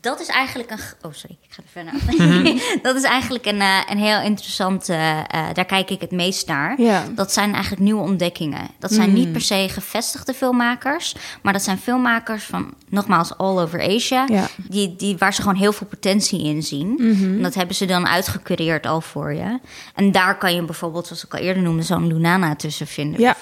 dat 0.08 0.20
is 0.20 0.28
eigenlijk 0.28 0.70
een. 0.70 0.78
Oh, 1.02 1.12
sorry, 1.12 1.38
ik 1.42 1.52
ga 1.52 1.62
er 1.62 1.68
verder 1.68 1.92
naar. 2.42 2.80
dat 2.82 2.96
is 2.96 3.02
eigenlijk 3.02 3.46
een, 3.46 3.56
uh, 3.56 3.78
een 3.90 3.98
heel 3.98 4.20
interessant. 4.20 4.88
Uh, 4.88 5.20
daar 5.52 5.64
kijk 5.64 5.90
ik 5.90 6.00
het 6.00 6.10
meest 6.10 6.46
naar. 6.46 6.80
Ja. 6.80 7.04
Dat 7.14 7.32
zijn 7.32 7.52
eigenlijk 7.52 7.82
nieuwe 7.82 8.02
ontdekkingen. 8.02 8.68
Dat 8.78 8.92
zijn 8.92 9.12
niet 9.12 9.26
mm. 9.26 9.32
per 9.32 9.40
se 9.40 9.68
gevestigde 9.68 10.34
filmmakers, 10.34 11.14
maar 11.42 11.52
dat 11.52 11.62
zijn 11.62 11.78
filmmakers 11.78 12.44
van, 12.44 12.74
nogmaals, 12.88 13.36
all 13.36 13.58
over 13.58 13.82
Asia. 13.82 14.24
Ja. 14.28 14.46
Die, 14.56 14.96
die, 14.96 15.16
waar 15.18 15.34
ze 15.34 15.40
gewoon 15.40 15.56
heel 15.56 15.72
veel 15.72 15.86
potentie 15.86 16.44
in 16.44 16.62
zien. 16.62 16.88
Mm 16.88 17.12
-hmm. 17.12 17.36
En 17.36 17.42
dat 17.42 17.54
hebben 17.54 17.76
ze 17.76 17.84
dan 17.84 18.08
uitgecureerd 18.08 18.86
al 18.86 19.00
voor 19.00 19.34
je. 19.34 19.58
En 19.94 20.12
daar 20.12 20.38
kan 20.38 20.54
je 20.54 20.62
bijvoorbeeld, 20.62 21.06
zoals 21.06 21.24
ik 21.24 21.34
al 21.34 21.40
eerder 21.40 21.62
noemde, 21.62 21.82
zo'n 21.82 22.06
Lunana 22.06 22.56
tussen 22.56 22.86
vinden. 22.86 23.20
Ja. 23.20 23.36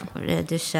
Dus 0.46 0.72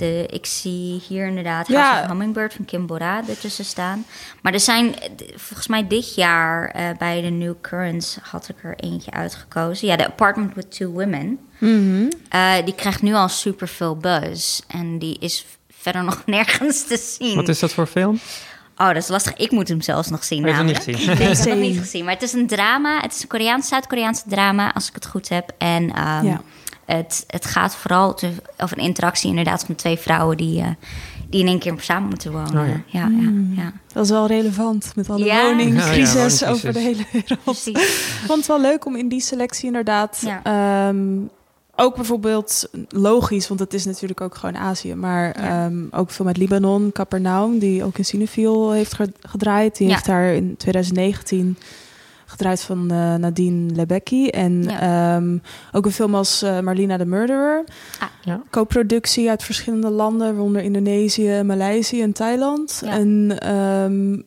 de, 0.00 0.26
ik 0.30 0.46
zie 0.46 1.02
hier 1.08 1.26
inderdaad 1.26 1.68
ja. 1.68 2.06
Hummingbird 2.06 2.54
van 2.54 2.64
Kim 2.64 2.86
Bora 2.86 3.22
ertussen 3.28 3.64
staan. 3.64 4.04
Maar 4.42 4.52
er 4.52 4.60
zijn, 4.60 4.94
volgens 5.34 5.66
mij 5.66 5.86
dit 5.86 6.14
jaar 6.14 6.76
uh, 6.76 6.88
bij 6.98 7.20
de 7.20 7.28
New 7.28 7.54
Currents 7.60 8.18
had 8.22 8.48
ik 8.48 8.56
er 8.62 8.74
eentje 8.76 9.10
uitgekozen. 9.10 9.88
Ja, 9.88 9.96
The 9.96 10.06
Apartment 10.06 10.54
with 10.54 10.70
Two 10.76 10.90
Women. 10.90 11.38
Mm 11.58 11.58
-hmm. 11.58 12.08
uh, 12.34 12.64
die 12.64 12.74
krijgt 12.74 13.02
nu 13.02 13.14
al 13.14 13.28
super 13.28 13.68
veel 13.68 13.96
buzz. 13.96 14.60
En 14.66 14.98
die 14.98 15.16
is 15.18 15.46
verder 15.68 16.04
nog 16.04 16.22
nergens 16.36 16.86
te 16.86 16.96
zien. 16.96 17.36
Wat 17.36 17.48
is 17.48 17.58
dat 17.58 17.72
voor 17.72 17.86
film? 17.86 18.18
Oh, 18.76 18.86
dat 18.86 18.96
is 18.96 19.08
lastig. 19.08 19.36
Ik 19.36 19.50
moet 19.50 19.68
hem 19.68 19.80
zelfs 19.80 20.08
nog 20.08 20.24
zien. 20.24 20.46
Ik 20.46 20.54
heb 20.54 20.64
niet 20.64 20.76
gezien. 20.76 21.06
Nee, 21.06 21.30
ik 21.30 21.36
heb 21.36 21.46
hem 21.46 21.60
niet 21.68 21.78
gezien. 21.78 22.04
Maar 22.04 22.14
het 22.14 22.22
is 22.22 22.32
een 22.32 22.46
drama. 22.46 23.00
Het 23.00 23.14
is 23.14 23.22
een 23.22 23.28
Koreaans, 23.28 23.68
Zuid-Koreaanse 23.68 24.22
drama, 24.26 24.72
als 24.72 24.88
ik 24.88 24.94
het 24.94 25.06
goed 25.06 25.28
heb. 25.28 25.52
En 25.58 25.82
um, 25.82 26.26
ja. 26.26 26.40
Het, 26.96 27.24
het 27.26 27.46
gaat 27.46 27.76
vooral 27.76 28.18
over 28.58 28.78
een 28.78 28.84
interactie 28.84 29.28
inderdaad 29.28 29.64
van 29.64 29.74
twee 29.74 29.98
vrouwen 29.98 30.36
die, 30.36 30.60
uh, 30.60 30.66
die 31.28 31.40
in 31.40 31.46
één 31.46 31.58
keer 31.58 31.74
samen 31.76 32.08
moeten 32.08 32.32
wonen. 32.32 32.62
Oh 32.62 32.68
ja. 32.68 32.82
Ja, 32.86 33.06
mm. 33.06 33.52
ja, 33.56 33.72
Dat 33.92 34.04
is 34.04 34.10
wel 34.10 34.26
relevant 34.26 34.92
met 34.94 35.10
alle 35.10 35.24
ja. 35.24 35.42
woningcrisis 35.42 36.44
over 36.44 36.72
de 36.72 36.78
hele 36.78 37.04
wereld. 37.12 37.66
Ik 37.66 37.78
vond 38.26 38.38
het 38.38 38.46
wel 38.46 38.60
leuk 38.60 38.86
om 38.86 38.96
in 38.96 39.08
die 39.08 39.20
selectie 39.20 39.66
inderdaad... 39.66 40.26
Um, 40.46 41.30
ook 41.76 41.94
bijvoorbeeld 41.94 42.68
logisch, 42.88 43.48
want 43.48 43.60
het 43.60 43.74
is 43.74 43.84
natuurlijk 43.84 44.20
ook 44.20 44.34
gewoon 44.34 44.56
Azië, 44.56 44.94
maar 44.94 45.42
ja. 45.42 45.66
um, 45.66 45.88
ook 45.90 46.10
veel 46.10 46.24
met 46.24 46.36
Libanon, 46.36 46.92
Capernaum, 46.92 47.58
die 47.58 47.84
ook 47.84 47.98
in 47.98 48.04
Cinefiel 48.04 48.70
heeft 48.70 48.96
gedraaid. 49.20 49.76
Die 49.76 49.88
heeft 49.88 50.04
daar 50.04 50.34
in 50.34 50.56
2019 50.56 51.56
gedraaid 52.30 52.60
van 52.60 52.88
uh, 52.92 53.14
Nadine 53.14 53.74
Lebecki. 53.74 54.28
En 54.28 54.62
ja. 54.62 55.16
um, 55.16 55.42
ook 55.72 55.84
een 55.84 55.92
film 55.92 56.14
als 56.14 56.42
uh, 56.42 56.60
Marlina 56.60 56.96
de 56.96 57.06
Murderer. 57.06 57.64
Ah, 57.98 58.08
ja. 58.24 58.42
Co-productie 58.50 59.28
uit 59.28 59.42
verschillende 59.42 59.90
landen, 59.90 60.34
waaronder 60.34 60.62
Indonesië, 60.62 61.42
Maleisië 61.42 62.02
en 62.02 62.12
Thailand. 62.12 62.82
Ja. 62.84 62.90
En 62.90 63.38
um, 63.54 64.24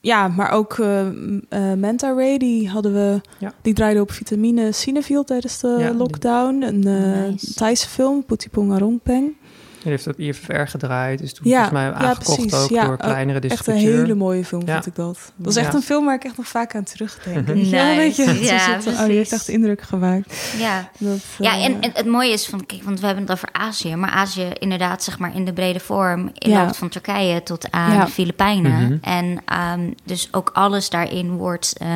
ja, 0.00 0.28
maar 0.28 0.50
ook 0.50 0.76
uh, 0.76 1.06
uh, 1.06 1.74
Manta 1.74 2.14
Ray, 2.14 2.38
die 2.38 2.68
hadden 2.68 2.92
we, 2.92 3.20
ja. 3.38 3.52
die 3.62 3.74
draaide 3.74 4.00
op 4.00 4.12
vitamine 4.12 4.72
Cinefield 4.72 5.26
tijdens 5.26 5.60
de 5.60 5.76
ja, 5.78 5.92
lockdown. 5.92 6.62
Een 6.62 6.86
uh, 6.86 7.28
nice. 7.28 7.54
Thaise 7.54 7.88
film, 7.88 8.24
Putipong 8.24 8.72
Arongpeng. 8.72 9.36
Je 9.82 9.88
heeft 9.88 10.06
op 10.06 10.18
IFR 10.18 10.52
gedraaid, 10.52 11.20
is 11.20 11.34
toen 11.34 11.48
ja, 11.48 11.68
volgens 11.68 11.80
mij 11.80 11.92
aangekocht 11.92 12.54
ook 12.54 12.70
ja, 12.70 12.86
door 12.86 12.96
kleinere 12.96 13.38
distributeur. 13.38 13.74
Echt 13.74 13.84
een 13.84 14.00
hele 14.00 14.14
mooie 14.14 14.44
film, 14.44 14.68
vond 14.68 14.86
ik 14.86 14.94
dat. 14.94 15.32
Dat 15.36 15.52
is 15.52 15.56
echt 15.56 15.74
een 15.74 15.82
film 15.82 16.04
waar 16.04 16.14
ik 16.14 16.24
echt 16.24 16.36
nog 16.36 16.46
vaak 16.46 16.74
aan 16.74 16.84
terugdenk. 16.84 17.46
nice. 17.46 17.76
Ja, 17.76 17.96
weet 17.96 18.16
je, 18.16 18.38
ja, 18.42 18.56
het, 18.56 18.86
oh, 18.86 19.04
die 19.04 19.16
heeft 19.16 19.32
echt 19.32 19.48
indruk 19.48 19.82
gemaakt. 19.82 20.54
Ja, 20.58 20.90
dat, 20.98 21.18
ja 21.38 21.56
uh, 21.56 21.64
en, 21.64 21.80
en, 21.80 21.90
het 21.94 22.06
mooie 22.06 22.32
is, 22.32 22.46
van, 22.46 22.66
kijk, 22.66 22.82
want 22.82 23.00
we 23.00 23.06
hebben 23.06 23.24
het 23.24 23.32
over 23.32 23.48
Azië, 23.52 23.96
maar 23.96 24.10
Azië 24.10 24.48
inderdaad, 24.58 25.02
zeg 25.02 25.18
maar, 25.18 25.34
in 25.34 25.44
de 25.44 25.52
brede 25.52 25.80
vorm, 25.80 26.30
in 26.34 26.50
ja. 26.50 26.72
van 26.72 26.88
Turkije 26.88 27.42
tot 27.42 27.70
aan 27.70 28.00
de 28.00 28.12
Filipijnen. 28.12 28.72
Mm 28.72 28.86
-hmm. 28.86 28.98
En 29.00 29.42
um, 29.78 29.94
dus 30.04 30.28
ook 30.30 30.50
alles 30.52 30.90
daarin 30.90 31.36
wordt... 31.36 31.74
Uh, 31.82 31.88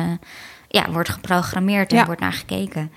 ja, 0.67 0.91
wordt 0.91 1.09
geprogrammeerd 1.09 1.91
en 1.91 1.97
Ja. 1.97 2.05
wordt 2.05 2.21
naar 2.21 2.33
gekeken. 2.33 2.91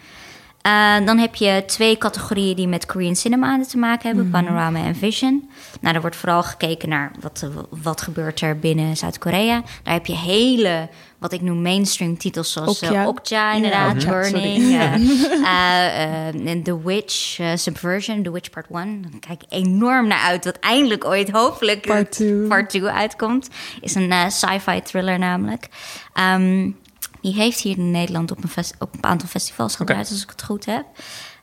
Eh, 0.69 1.07
dan 1.07 1.19
heb 1.19 1.35
je 1.35 1.63
twee 1.67 1.99
categorieën 1.99 2.57
die 2.57 2.69
met 2.69 2.87
Korean 2.87 3.17
cinema 3.17 3.61
te 3.69 3.79
maken 3.79 4.07
hebben: 4.07 4.31
panorama 4.31 4.85
en 4.85 4.97
vision. 4.97 5.51
Nou, 5.81 5.95
er 5.95 6.01
wordt 6.01 6.17
vooral 6.17 6.43
gekeken 6.43 6.89
naar 6.89 7.13
wat, 7.21 7.49
wat 7.83 8.01
gebeurt 8.01 8.41
er 8.41 8.59
binnen 8.59 8.97
Zuid-Korea. 8.97 9.63
Daar 9.83 9.95
heb 9.95 10.07
je 10.07 10.15
hele, 10.17 10.89
wat 11.19 11.33
ik 11.33 11.41
noem 11.41 11.63
mainstream 11.63 12.19
titels 12.19 12.53
zoals 12.53 12.81
eh, 12.81 12.89
Okja. 12.89 13.09
Okja, 13.09 13.53
inderdaad, 13.53 14.03
Ja, 14.03 14.09
Burning, 14.11 14.63
eh, 14.63 14.95
eh, 14.95 16.29
eh, 16.29 16.47
en 16.47 16.63
The 16.63 16.83
Witch, 16.83 17.39
eh, 17.39 17.51
Subversion, 17.55 18.23
The 18.23 18.33
Witch 18.33 18.51
Part 18.51 18.67
1. 18.71 19.03
Daar 19.03 19.21
kijk 19.21 19.43
ik 19.43 19.47
enorm 19.49 20.07
naar 20.07 20.23
uit, 20.23 20.45
wat 20.45 20.59
eindelijk 20.61 21.05
ooit 21.05 21.31
hopelijk 21.31 21.87
Part 21.87 21.99
het 21.99 22.13
two. 22.13 22.47
Part 22.47 22.71
2 22.71 22.85
uitkomt. 22.85 23.49
Is 23.81 23.95
een 23.95 24.13
eh, 24.13 24.29
sci-fi 24.29 24.83
thriller 24.83 25.19
namelijk. 25.19 25.69
Ehm, 26.13 26.71
die 27.21 27.35
heeft 27.35 27.61
hier 27.61 27.79
in 27.79 27.91
Nederland 27.91 28.31
op 28.31 28.39
een, 28.43 28.65
op 28.79 28.95
een 28.95 29.05
aantal 29.05 29.29
festivals 29.29 29.77
gedraaid, 29.77 30.11
als 30.11 30.23
ik 30.23 30.31
het 30.31 30.43
goed 30.43 30.65
heb. 30.67 30.85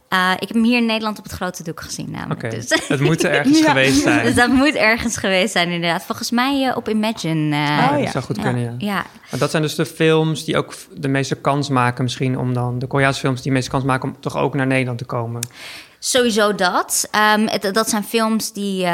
Eh, 0.10 0.32
ik 0.34 0.48
heb 0.48 0.50
hem 0.58 0.64
hier 0.64 0.78
in 0.78 0.86
Nederland 0.86 1.18
op 1.18 1.24
het 1.24 1.34
grote 1.34 1.64
doek 1.64 1.82
gezien 1.82 2.12
namelijk. 2.12 2.44
Oké, 2.44 2.56
Dus, 2.56 2.82
het 2.88 3.00
moet 3.00 3.24
er 3.24 3.32
ergens 3.32 3.60
Ja. 3.64 3.68
geweest 3.68 4.02
zijn. 4.02 4.26
dus 4.26 4.36
dat 4.36 4.50
moet 4.50 4.74
ergens 4.76 5.18
geweest 5.18 5.52
zijn 5.52 5.70
inderdaad. 5.70 6.04
Volgens 6.04 6.32
mij 6.32 6.68
eh, 6.70 6.78
op 6.78 6.90
Imagine. 6.90 7.56
eh, 7.56 7.90
Oh, 7.92 7.98
ja. 7.98 8.04
Dat 8.04 8.12
zou 8.12 8.24
goed 8.24 8.40
kunnen, 8.42 8.62
ja. 8.62 8.74
ja. 8.78 9.06
Maar 9.32 9.40
dat 9.40 9.52
zijn 9.52 9.62
dus 9.62 9.76
de 9.76 9.86
films 9.86 10.46
die 10.46 10.58
ook 10.58 10.74
de 10.98 11.08
meeste 11.08 11.36
kans 11.36 11.70
maken 11.70 12.04
misschien 12.04 12.38
om 12.38 12.54
dan... 12.54 12.80
De 12.80 12.88
Koreaanse 12.88 13.20
films 13.20 13.36
die 13.42 13.46
de 13.52 13.52
meeste 13.58 13.70
kans 13.72 13.84
maken 13.84 14.10
om 14.10 14.16
toch 14.20 14.36
ook 14.38 14.54
naar 14.54 14.68
Nederland 14.68 14.98
te 14.98 15.06
komen. 15.06 15.42
Sowieso 16.00 16.56
dat. 16.56 17.08
Ehm, 17.12 17.48
het- 17.48 17.74
dat 17.74 17.90
zijn 17.90 18.04
films 18.04 18.54
die. 18.54 18.86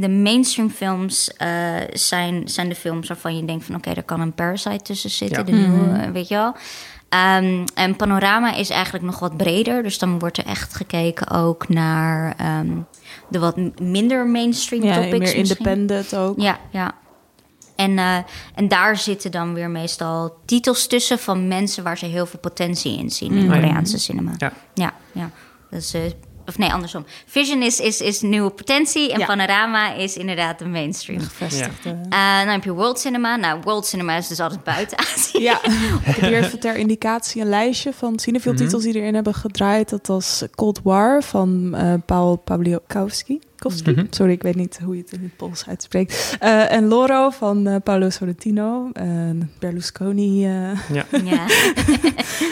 De 0.00 0.08
mainstream 0.08 0.70
films 0.70 1.34
eh, 1.36 1.48
zijn, 1.92 2.48
zijn 2.48 2.68
de 2.68 2.74
films 2.74 3.08
waarvan 3.08 3.36
je 3.36 3.44
denkt 3.44 3.64
van 3.64 3.74
oké, 3.74 3.94
daar 3.94 4.02
kan 4.02 4.20
een 4.20 4.32
Parasite 4.32 4.82
tussen 4.84 5.10
zitten. 5.10 5.38
Ja. 5.38 5.44
De 5.44 5.52
nieuwe, 5.52 5.98
eh, 5.98 6.10
weet 6.10 6.28
je 6.28 6.34
wel. 6.34 6.54
Ehm, 7.08 7.64
en 7.74 7.96
Panorama 7.96 8.54
is 8.54 8.70
eigenlijk 8.70 9.04
nog 9.04 9.18
wat 9.18 9.36
breder. 9.36 9.82
Dus 9.82 9.98
dan 9.98 10.18
wordt 10.18 10.38
er 10.38 10.46
echt 10.46 10.74
gekeken 10.74 11.30
ook 11.30 11.68
naar 11.68 12.34
ehm, 12.36 12.70
de 13.28 13.38
wat 13.38 13.56
minder 13.80 14.26
mainstream 14.26 14.82
Ja, 14.84 14.94
topics. 14.94 15.10
meer 15.10 15.20
misschien. 15.20 15.40
independent 15.42 16.16
ook. 16.16 16.40
Ja, 16.40 16.58
ja. 16.70 16.92
En, 17.76 17.98
eh, 17.98 18.16
en 18.54 18.68
daar 18.68 18.96
zitten 18.96 19.30
dan 19.30 19.54
weer 19.54 19.70
meestal 19.70 20.36
titels 20.44 20.86
tussen 20.86 21.18
van 21.18 21.48
mensen 21.48 21.84
waar 21.84 21.98
ze 21.98 22.06
heel 22.06 22.26
veel 22.26 22.40
potentie 22.40 22.98
in 22.98 23.10
zien 23.10 23.32
in 23.32 23.44
Mm. 23.44 23.50
Koreaanse 23.50 23.98
cinema. 23.98 24.32
Ja. 24.38 24.52
ja, 24.74 24.92
ja. 25.12 25.30
Dus, 25.70 25.94
eh, 25.94 26.00
of 26.50 26.58
nee, 26.58 26.72
andersom. 26.72 27.04
Vision 27.26 27.62
is, 27.62 27.80
is, 27.80 28.00
is 28.00 28.20
nieuwe 28.20 28.50
potentie 28.50 29.12
en 29.12 29.18
Ja. 29.18 29.26
Panorama 29.26 29.92
is 29.94 30.16
inderdaad 30.16 30.58
de 30.58 30.64
mainstream. 30.64 31.20
Gevestigde. 31.20 31.88
Eh, 32.08 32.38
dan 32.38 32.48
heb 32.48 32.64
je 32.64 32.72
World 32.72 32.98
Cinema. 33.00 33.36
Nou, 33.36 33.60
World 33.64 33.86
Cinema 33.86 34.16
is 34.16 34.28
dus 34.28 34.40
altijd 34.40 34.64
buiten 34.64 34.98
Azië. 35.14 35.42
Ja, 35.42 35.64
ik 35.64 35.70
heb 36.04 36.20
hier 36.20 36.44
even 36.44 36.60
ter 36.60 36.76
indicatie 36.76 37.40
een 37.42 37.48
lijstje 37.48 37.92
van 37.92 38.18
cinefilm 38.18 38.54
Mhm. 38.54 38.64
titels 38.64 38.82
die 38.82 38.94
erin 38.94 39.14
hebben 39.14 39.34
gedraaid. 39.34 39.88
Dat 39.88 40.06
was 40.06 40.42
Cold 40.54 40.80
War 40.82 41.22
van 41.22 41.74
eh 41.74 41.94
Paul 42.06 42.36
Pawlikowski. 42.36 43.40
Mhm. 43.68 44.06
Sorry, 44.10 44.32
ik 44.32 44.42
weet 44.42 44.54
niet 44.54 44.78
hoe 44.84 44.96
je 44.96 45.02
het 45.02 45.12
in 45.12 45.22
het 45.22 45.36
Pools 45.36 45.64
uitspreekt. 45.68 46.36
Eh, 46.40 46.72
en 46.72 46.84
Loro 46.88 47.30
van 47.30 47.66
eh, 47.66 47.76
Paolo 47.84 48.10
Sorrentino. 48.10 48.90
En 48.92 49.50
Berlusconi. 49.58 50.44
eh, 50.46 50.90
Ja. 50.92 51.04
Ja. 51.24 51.46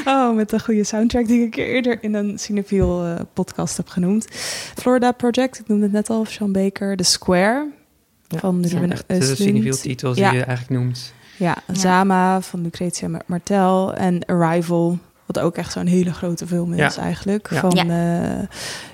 oh, 0.29 0.35
met 0.37 0.53
een 0.53 0.61
goede 0.61 0.85
soundtrack 0.85 1.27
die 1.27 1.42
ik 1.47 1.57
eerder 1.57 1.99
in 2.03 2.14
een 2.14 2.38
cinefiel 2.38 3.05
eh, 3.05 3.21
podcast 3.33 3.77
heb 3.77 3.88
genoemd. 3.88 4.27
Florida 4.75 5.12
Project, 5.12 5.59
ik 5.59 5.68
noemde 5.68 5.83
het 5.85 5.92
net 5.92 6.11
al, 6.11 6.25
Sean 6.25 6.53
Baker. 6.53 6.97
The 6.97 7.03
Square 7.05 7.66
Ja. 8.29 8.38
van 8.38 8.64
Ja. 8.68 8.79
Ruben 8.79 9.37
cinefiel 9.37 9.77
titels 9.77 10.14
die 10.14 10.25
Ja. 10.25 10.33
je 10.33 10.42
eigenlijk 10.44 10.81
noemt. 10.83 11.12
Ja, 11.37 11.57
Zama 11.73 12.40
van 12.40 12.62
Lucretia 12.62 13.09
Martel 13.27 13.94
en 13.94 14.25
Arrival, 14.27 14.99
wat 15.29 15.38
ook 15.38 15.57
echt 15.57 15.73
zo'n 15.73 15.87
hele 15.87 16.12
grote 16.12 16.47
film 16.47 16.73
is 16.73 16.95
Ja. 16.95 17.03
eigenlijk. 17.03 17.49
Ja. 17.51 17.61
Van 17.61 17.71
Ja. 17.87 18.38
eh, 18.41 18.47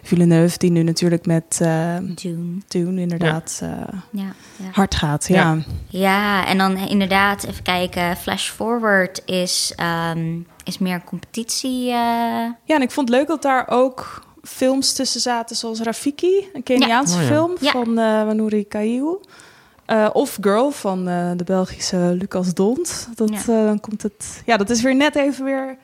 Villeneuve, 0.03 0.59
die 0.59 0.71
nu 0.71 0.83
natuurlijk 0.83 1.27
met 1.27 1.59
eh 1.63 1.97
Dune. 2.15 2.59
Dune 2.69 3.01
inderdaad 3.01 3.59
eh, 3.63 3.69
Ja, 4.11 4.23
ja. 4.57 4.65
hard 4.73 4.95
gaat. 4.95 5.29
Ja. 5.29 5.59
Ja, 5.89 6.47
en 6.47 6.59
dan 6.59 6.77
inderdaad, 6.77 7.45
even 7.45 7.63
kijken. 7.63 8.17
Flash 8.17 8.51
Forward 8.51 9.23
is, 9.25 9.73
ehm, 9.77 10.39
is 10.65 10.79
meer 10.79 10.95
een 10.95 11.05
competitie. 11.05 11.89
eh, 11.89 11.95
ja, 12.65 12.75
en 12.77 12.83
ik 12.83 12.91
vond 12.91 13.09
het 13.09 13.19
leuk 13.19 13.27
dat 13.29 13.43
daar 13.43 13.65
ook 13.69 14.23
films 14.43 14.93
tussen 14.93 15.21
zaten 15.21 15.57
zoals 15.57 15.81
Rafiki, 15.81 16.49
een 16.53 16.63
Keniaanse 16.63 17.15
Ja. 17.17 17.23
Oh 17.23 17.29
ja. 17.29 17.35
film 17.35 17.57
van 17.85 17.99
eh 17.99 18.25
Wanuri 18.25 18.65
Kaiu. 18.69 19.19
Eh, 19.87 20.09
of 20.13 20.39
Girl 20.41 20.71
van 20.71 21.09
eh, 21.09 21.31
de 21.37 21.45
Belgische 21.45 21.97
Lucas 22.19 22.55
Dont. 22.55 23.09
Dat, 23.15 23.29
Ja. 23.31 23.39
eh, 23.39 23.47
dan 23.67 23.81
komt 23.81 24.03
het, 24.03 24.43
ja, 24.47 24.57
dat 24.57 24.71
is 24.71 24.83
weer 24.83 24.95
net 24.97 25.17
even 25.17 25.45
weer 25.45 25.77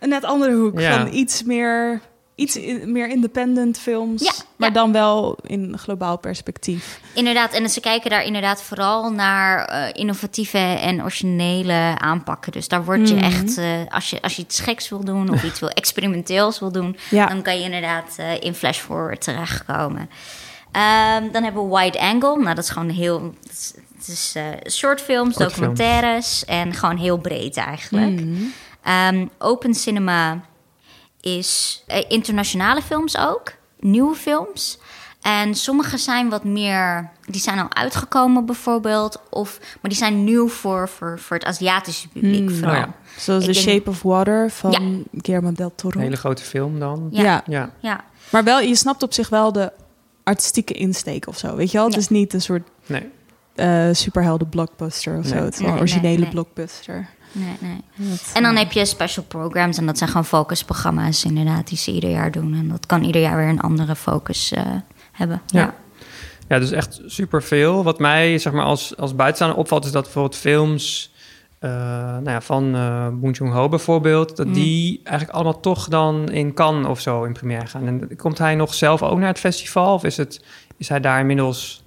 een 0.00 0.08
net 0.08 0.24
andere 0.24 0.54
hoek. 0.54 0.80
Ja. 0.80 0.96
Van 0.98 1.12
iets 1.14 1.42
meer, 1.42 2.00
iets 2.34 2.56
in- 2.56 2.92
meer 2.92 3.08
independent 3.08 3.78
films. 3.78 4.22
Ja, 4.22 4.32
maar 4.56 4.68
ja. 4.68 4.74
dan 4.74 4.92
wel 4.92 5.38
in 5.46 5.78
globaal 5.78 6.18
perspectief. 6.18 7.00
Inderdaad, 7.14 7.52
en 7.52 7.70
ze 7.70 7.80
kijken 7.80 8.10
daar 8.10 8.24
inderdaad 8.24 8.62
vooral 8.62 9.10
naar 9.12 9.64
eh, 9.64 9.88
innovatieve 9.92 10.58
en 10.58 11.02
originele 11.02 11.94
aanpakken. 11.98 12.52
Dus 12.52 12.68
daar 12.68 12.84
word 12.84 13.08
je 13.08 13.14
Mhm. 13.14 13.24
echt, 13.24 13.58
eh, 13.58 13.66
als, 13.88 14.10
je, 14.10 14.22
als 14.22 14.36
je 14.36 14.42
iets 14.42 14.60
geks 14.60 14.88
wil 14.88 15.04
doen 15.04 15.32
of 15.32 15.42
iets 15.44 15.60
wil 15.60 15.70
experimenteels 15.82 16.58
wil 16.58 16.72
doen, 16.72 16.96
Ja. 17.10 17.26
dan 17.26 17.42
kan 17.42 17.58
je 17.58 17.64
inderdaad 17.64 18.14
eh, 18.16 18.40
in 18.40 18.54
Flash 18.54 18.78
Forward 18.78 19.20
terechtkomen. 19.20 20.10
Ehm, 20.72 21.30
dan 21.32 21.42
hebben 21.42 21.68
we 21.68 21.76
Wide 21.78 22.00
Angle. 22.00 22.36
Nou, 22.42 22.54
dat 22.54 22.64
is 22.64 22.70
gewoon 22.70 22.88
heel. 22.90 23.34
Het 23.42 23.52
is, 23.52 23.72
het 23.98 24.08
is 24.08 24.32
eh, 24.36 24.70
shortfilms, 24.70 25.36
documentaires 25.36 26.44
en 26.44 26.74
gewoon 26.74 26.96
heel 26.96 27.16
breed 27.18 27.56
eigenlijk. 27.56 28.20
Mhm. 28.20 28.42
Ehm, 28.88 29.26
open 29.38 29.74
cinema 29.74 30.40
is 31.20 31.82
eh, 31.86 32.04
internationale 32.08 32.82
films 32.82 33.18
ook, 33.18 33.52
nieuwe 33.80 34.14
films. 34.14 34.78
En 35.22 35.54
sommige 35.54 35.96
zijn 35.98 36.28
wat 36.28 36.44
meer, 36.44 37.10
die 37.26 37.40
zijn 37.40 37.58
al 37.58 37.74
uitgekomen 37.74 38.46
bijvoorbeeld, 38.46 39.20
of, 39.30 39.58
maar 39.60 39.90
die 39.90 39.94
zijn 39.98 40.24
nieuw 40.24 40.48
voor, 40.48 40.88
voor, 40.88 41.18
voor 41.18 41.36
het 41.36 41.46
Aziatische 41.46 42.08
publiek 42.08 42.48
Hmm, 42.48 42.58
vooral. 42.58 42.72
oh 42.74 42.78
ja. 42.80 42.94
Zoals 43.18 43.46
Ik 43.46 43.52
The 43.54 43.60
denk- 43.60 43.68
Shape 43.76 43.90
of 43.90 44.02
Water 44.02 44.50
van 44.50 44.70
Ja. 44.70 44.78
Guillermo 45.20 45.52
del 45.52 45.72
Toro. 45.74 45.96
Een 45.98 46.04
hele 46.04 46.16
grote 46.16 46.42
film 46.42 46.78
dan. 46.78 47.08
Ja. 47.10 47.22
ja. 47.22 47.42
Ja. 47.46 47.70
Ja, 47.80 48.04
Maar 48.30 48.44
wel, 48.44 48.60
je 48.60 48.74
snapt 48.74 49.02
op 49.02 49.12
zich 49.12 49.28
wel 49.28 49.52
de 49.52 49.72
artistieke 50.24 50.72
insteek 50.74 51.26
of 51.26 51.38
zo. 51.38 51.56
Weet 51.56 51.70
je 51.70 51.76
wel? 51.76 51.86
Het 51.86 51.94
Ja. 51.94 52.00
is 52.00 52.08
niet 52.08 52.32
een 52.34 52.42
soort 52.42 52.68
Nee. 52.86 53.10
Eh, 53.58 53.88
superhelden 53.92 54.48
blockbuster 54.48 55.18
of 55.18 55.26
zo. 55.26 55.34
Het 55.34 55.54
is 55.54 55.60
wel 55.60 55.70
een 55.70 55.78
originele 55.78 56.08
nee, 56.08 56.18
nee. 56.18 56.28
blockbuster. 56.28 57.08
nee, 57.32 57.56
nee. 57.60 58.18
En 58.34 58.42
dan 58.42 58.56
heb 58.56 58.72
je 58.72 58.84
special 58.84 59.24
programs 59.24 59.78
en 59.78 59.86
dat 59.86 59.98
zijn 59.98 60.10
gewoon 60.10 60.24
focusprogramma's 60.24 61.24
inderdaad 61.24 61.68
die 61.68 61.78
ze 61.78 61.92
ieder 61.92 62.10
jaar 62.10 62.30
doen. 62.30 62.54
En 62.54 62.68
dat 62.68 62.86
kan 62.86 63.04
ieder 63.04 63.20
jaar 63.20 63.36
weer 63.36 63.48
een 63.48 63.60
andere 63.60 63.96
focus 63.96 64.52
eh, 64.52 64.62
hebben. 65.12 65.42
Ja. 65.46 65.60
Ja. 65.60 65.74
Ja, 66.48 66.58
dus 66.58 66.70
echt 66.70 67.00
superveel. 67.06 67.84
Wat 67.84 67.98
mij 67.98 68.38
zeg 68.38 68.52
maar, 68.52 68.64
als, 68.64 68.96
als 68.96 69.14
buitenstaander 69.14 69.58
opvalt, 69.58 69.84
is 69.84 69.92
dat 69.92 70.02
bijvoorbeeld 70.02 70.36
films 70.36 71.12
eh, 71.58 71.70
nou 71.70 72.30
ja, 72.30 72.40
van 72.40 72.74
eh 72.74 73.08
Bong 73.12 73.36
Joon-ho 73.36 73.68
bijvoorbeeld, 73.68 74.36
dat 74.36 74.46
Mm. 74.46 74.52
die 74.52 75.00
eigenlijk 75.04 75.36
allemaal 75.36 75.60
toch 75.60 75.88
dan 75.88 76.30
in 76.30 76.54
Cannes 76.54 76.86
of 76.86 77.00
zo 77.00 77.24
in 77.24 77.32
première 77.32 77.66
gaan. 77.66 77.86
En 77.86 78.16
komt 78.16 78.38
hij 78.38 78.54
nog 78.54 78.74
zelf 78.74 79.02
ook 79.02 79.18
naar 79.18 79.28
het 79.28 79.38
festival? 79.38 79.94
Of 79.94 80.04
is, 80.04 80.16
het, 80.16 80.44
is 80.76 80.88
hij 80.88 81.00
daar 81.00 81.20
inmiddels... 81.20 81.82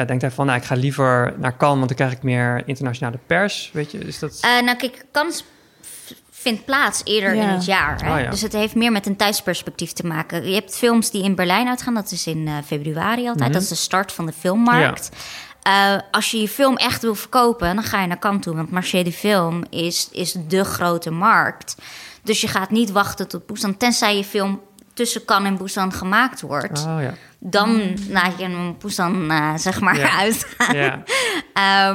Ja, 0.00 0.06
denkt 0.06 0.22
hij 0.22 0.30
van, 0.30 0.46
nou, 0.46 0.58
ik 0.58 0.64
ga 0.64 0.74
liever 0.74 1.34
naar 1.38 1.56
Cannes, 1.56 1.76
want 1.76 1.88
dan 1.88 1.96
krijg 1.96 2.12
ik 2.12 2.22
meer 2.22 2.62
internationale 2.66 3.18
pers. 3.26 3.70
Weet 3.72 3.90
je, 3.90 3.98
is 3.98 4.18
dat... 4.18 4.38
Eh, 4.40 4.60
nou, 4.64 4.76
kijk, 4.76 5.04
kans 5.12 5.44
v- 5.80 6.10
vindt 6.30 6.64
plaats 6.64 7.00
eerder 7.04 7.34
Ja. 7.34 7.42
in 7.42 7.48
het 7.48 7.64
jaar. 7.64 8.04
Hè? 8.04 8.14
Oh, 8.14 8.20
ja. 8.20 8.30
Dus 8.30 8.42
het 8.42 8.52
heeft 8.52 8.74
meer 8.74 8.92
met 8.92 9.06
een 9.06 9.16
tijdsperspectief 9.16 9.92
te 9.92 10.06
maken. 10.06 10.48
Je 10.48 10.54
hebt 10.54 10.76
films 10.76 11.10
die 11.10 11.22
in 11.22 11.34
Berlijn 11.34 11.68
uitgaan, 11.68 11.94
dat 11.94 12.10
is 12.10 12.26
in 12.26 12.46
eh, 12.48 12.54
februari 12.66 13.20
altijd. 13.28 13.38
Mhm. 13.44 13.52
Dat 13.52 13.62
is 13.62 13.68
de 13.68 13.74
start 13.74 14.12
van 14.12 14.26
de 14.26 14.32
filmmarkt. 14.32 15.10
Eh, 15.62 15.96
als 16.10 16.30
je 16.30 16.40
je 16.40 16.48
film 16.48 16.76
echt 16.76 17.02
wil 17.02 17.14
verkopen, 17.14 17.74
dan 17.74 17.84
ga 17.84 18.00
je 18.00 18.06
naar 18.06 18.18
Cannes 18.18 18.42
toe. 18.42 18.54
Want 18.56 18.70
Marché 18.70 19.02
du 19.02 19.12
Film 19.12 19.64
is, 19.70 20.08
is 20.12 20.36
de 20.48 20.64
grote 20.64 21.10
markt. 21.10 21.76
Dus 22.22 22.40
je 22.40 22.48
gaat 22.48 22.70
niet 22.70 22.90
wachten 22.90 23.28
tot 23.28 23.46
Busan, 23.46 23.76
tenzij 23.76 24.16
je 24.16 24.24
film 24.24 24.60
tussen 24.94 25.24
Cannes 25.24 25.50
en 25.50 25.56
Busan 25.58 25.92
gemaakt 25.92 26.40
wordt. 26.40 26.84
Oh 26.86 27.02
ja. 27.02 27.14
Dan 27.42 27.94
laat 28.08 28.32
je 28.38 28.42
hem 28.42 28.76
Busan, 28.78 29.30
eh, 29.30 29.54
zeg 29.56 29.80
maar, 29.80 29.98
Ja. 29.98 30.18
uitgaan. 30.20 30.76
ja. 30.76 31.02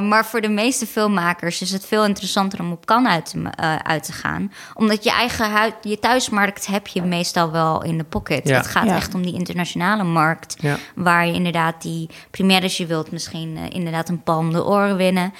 maar 0.10 0.26
voor 0.26 0.40
de 0.40 0.48
meeste 0.48 0.86
filmmakers 0.86 1.60
is 1.62 1.72
het 1.72 1.86
veel 1.86 2.04
interessanter 2.04 2.60
om 2.60 2.72
op 2.72 2.86
Cannes 2.86 3.12
uit 3.12 3.30
te, 3.30 3.38
uh, 3.38 3.76
uit 3.76 4.04
te 4.04 4.12
gaan. 4.12 4.52
Omdat 4.74 5.04
je 5.04 5.10
eigen 5.10 5.50
huid, 5.50 5.74
je 5.82 5.98
thuismarkt 5.98 6.66
heb 6.66 6.86
je 6.86 7.02
meestal 7.02 7.50
wel 7.50 7.82
in 7.82 7.98
de 7.98 8.04
pocket. 8.04 8.48
Ja. 8.48 8.56
Het 8.56 8.66
gaat 8.66 8.84
Ja. 8.84 8.96
echt 8.96 9.14
om 9.14 9.22
die 9.22 9.34
internationale 9.34 10.04
markt. 10.04 10.56
Ja. 10.60 10.76
Waar 10.94 11.26
je 11.26 11.32
inderdaad 11.32 11.82
die 11.82 12.10
premières, 12.30 12.76
je 12.76 12.86
wilt 12.86 13.10
misschien 13.10 13.56
uh, 13.56 13.62
inderdaad 13.68 14.08
een 14.08 14.22
palm 14.22 14.52
de 14.52 14.64
oren 14.64 14.96
winnen. 14.96 15.34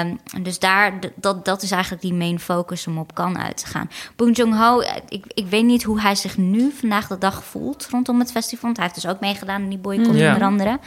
Um, 0.00 0.18
dus 0.42 0.58
daar, 0.58 0.92
dat, 1.14 1.44
dat 1.44 1.62
is 1.62 1.70
eigenlijk 1.70 2.02
die 2.02 2.14
main 2.14 2.40
focus 2.40 2.86
om 2.86 2.98
op 2.98 3.12
Cannes 3.14 3.42
uit 3.42 3.56
te 3.56 3.66
gaan. 3.66 3.90
Bong 4.16 4.36
Joon-ho, 4.36 4.80
ik, 5.08 5.24
ik 5.28 5.46
weet 5.46 5.64
niet 5.64 5.82
hoe 5.82 6.00
hij 6.00 6.14
zich 6.14 6.36
nu 6.36 6.72
vandaag 6.78 7.06
de 7.06 7.18
dag 7.18 7.44
voelt 7.44 7.86
rondom 7.90 8.18
het 8.18 8.30
festival. 8.30 8.62
Want 8.64 8.76
hij 8.76 8.86
heeft 8.86 9.00
dus 9.02 9.10
ook 9.10 9.20
meegedaan 9.20 9.62
in 9.62 9.68
die 9.68 9.78
boycott 9.78 10.16
Ja. 10.18 10.32
onder 10.32 10.46
andere. 10.46 10.78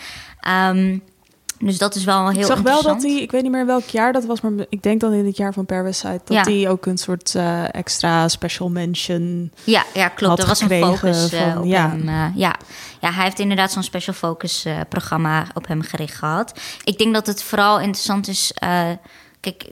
Um, 0.69 1.02
Dus 1.60 1.78
dat 1.78 1.95
is 1.95 2.04
wel 2.04 2.30
heel 2.30 2.39
Ik 2.39 2.45
zag 2.45 2.62
wel 2.62 2.73
interessant. 2.73 3.02
dat 3.02 3.12
hij, 3.12 3.21
ik 3.21 3.32
weet 3.32 3.41
niet 3.41 3.52
meer 3.52 3.65
welk 3.65 3.84
jaar 3.86 4.13
dat 4.13 4.26
was, 4.26 4.41
maar 4.41 4.52
ik 4.69 4.84
denk 4.84 5.02
dan 5.02 5.13
in 5.13 5.26
het 5.26 5.38
jaar 5.38 5.54
van 5.54 5.65
Parasite, 5.65 6.21
dat 6.26 6.45
Ja. 6.45 6.54
hij 6.54 6.69
ook 6.69 6.86
een 6.86 6.97
soort 6.97 7.36
eh, 7.36 7.73
extra 7.76 8.28
special 8.28 8.69
mention. 8.69 9.52
Ja, 9.63 9.84
ja 9.93 10.08
klopt. 10.08 10.30
had 10.32 10.39
Er 10.41 10.47
was 10.47 10.62
een 10.62 10.67
gekregen 10.69 10.97
focus 10.97 11.32
eh, 11.32 11.41
van- 11.54 11.58
op 11.58 11.65
ja. 11.65 11.89
hem. 11.89 12.08
eh, 12.08 12.26
ja. 12.36 12.56
Ja, 12.99 13.12
hij 13.12 13.23
heeft 13.23 13.39
inderdaad 13.39 13.71
zo'n 13.71 13.83
special 13.83 14.15
focus 14.15 14.65
eh, 14.65 14.79
programma 14.89 15.45
op 15.53 15.67
hem 15.67 15.81
gericht 15.81 16.15
gehad. 16.15 16.60
Ik 16.83 16.97
denk 16.97 17.13
dat 17.13 17.27
het 17.27 17.43
vooral 17.43 17.79
interessant 17.79 18.27
is. 18.27 18.51
eh, 18.53 18.89
kijk, 19.39 19.69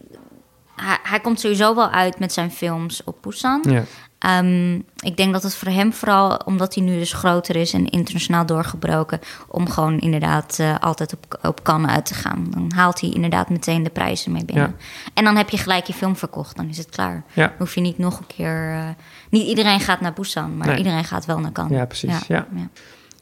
hij, 0.75 0.97
hij 1.03 1.19
komt 1.19 1.39
sowieso 1.39 1.75
wel 1.75 1.89
uit 1.89 2.19
met 2.19 2.33
zijn 2.33 2.51
films 2.51 3.03
op 3.03 3.17
Busan. 3.21 3.63
Ja. 3.69 3.83
Ehm, 4.19 4.75
ik 4.99 5.17
denk 5.17 5.33
dat 5.33 5.43
het 5.43 5.55
voor 5.55 5.71
hem 5.71 5.93
vooral, 5.93 6.35
omdat 6.45 6.75
hij 6.75 6.83
nu 6.83 6.97
dus 6.99 7.13
groter 7.13 7.55
is 7.55 7.73
en 7.73 7.89
internationaal 7.89 8.45
doorgebroken, 8.45 9.19
om 9.47 9.69
gewoon 9.69 9.99
inderdaad 9.99 10.59
eh, 10.59 10.75
altijd 10.79 11.13
op, 11.13 11.39
op 11.45 11.63
Cannes 11.63 11.91
uit 11.91 12.05
te 12.05 12.13
gaan. 12.13 12.47
Dan 12.49 12.71
haalt 12.75 13.01
hij 13.01 13.09
inderdaad 13.09 13.49
meteen 13.49 13.83
de 13.83 13.89
prijzen 13.89 14.31
mee 14.31 14.45
binnen. 14.45 14.75
En 15.13 15.23
dan 15.23 15.35
heb 15.35 15.49
je 15.49 15.57
gelijk 15.57 15.85
je 15.85 15.93
film 15.93 16.15
verkocht, 16.15 16.55
dan 16.55 16.69
is 16.69 16.77
het 16.77 16.89
klaar. 16.89 17.23
Ja. 17.33 17.47
Dan 17.47 17.55
hoef 17.57 17.75
je 17.75 17.81
niet 17.81 17.97
nog 17.97 18.19
een 18.19 18.27
keer. 18.27 18.95
niet 19.29 19.47
iedereen 19.47 19.79
gaat 19.79 20.01
naar 20.01 20.13
Busan, 20.13 20.57
maar 20.57 20.67
Nee. 20.67 20.77
iedereen 20.77 21.03
gaat 21.05 21.25
wel 21.25 21.39
naar 21.39 21.51
Cannes. 21.51 21.77
Ja, 21.77 21.85
precies, 21.85 22.27
ja. 22.27 22.47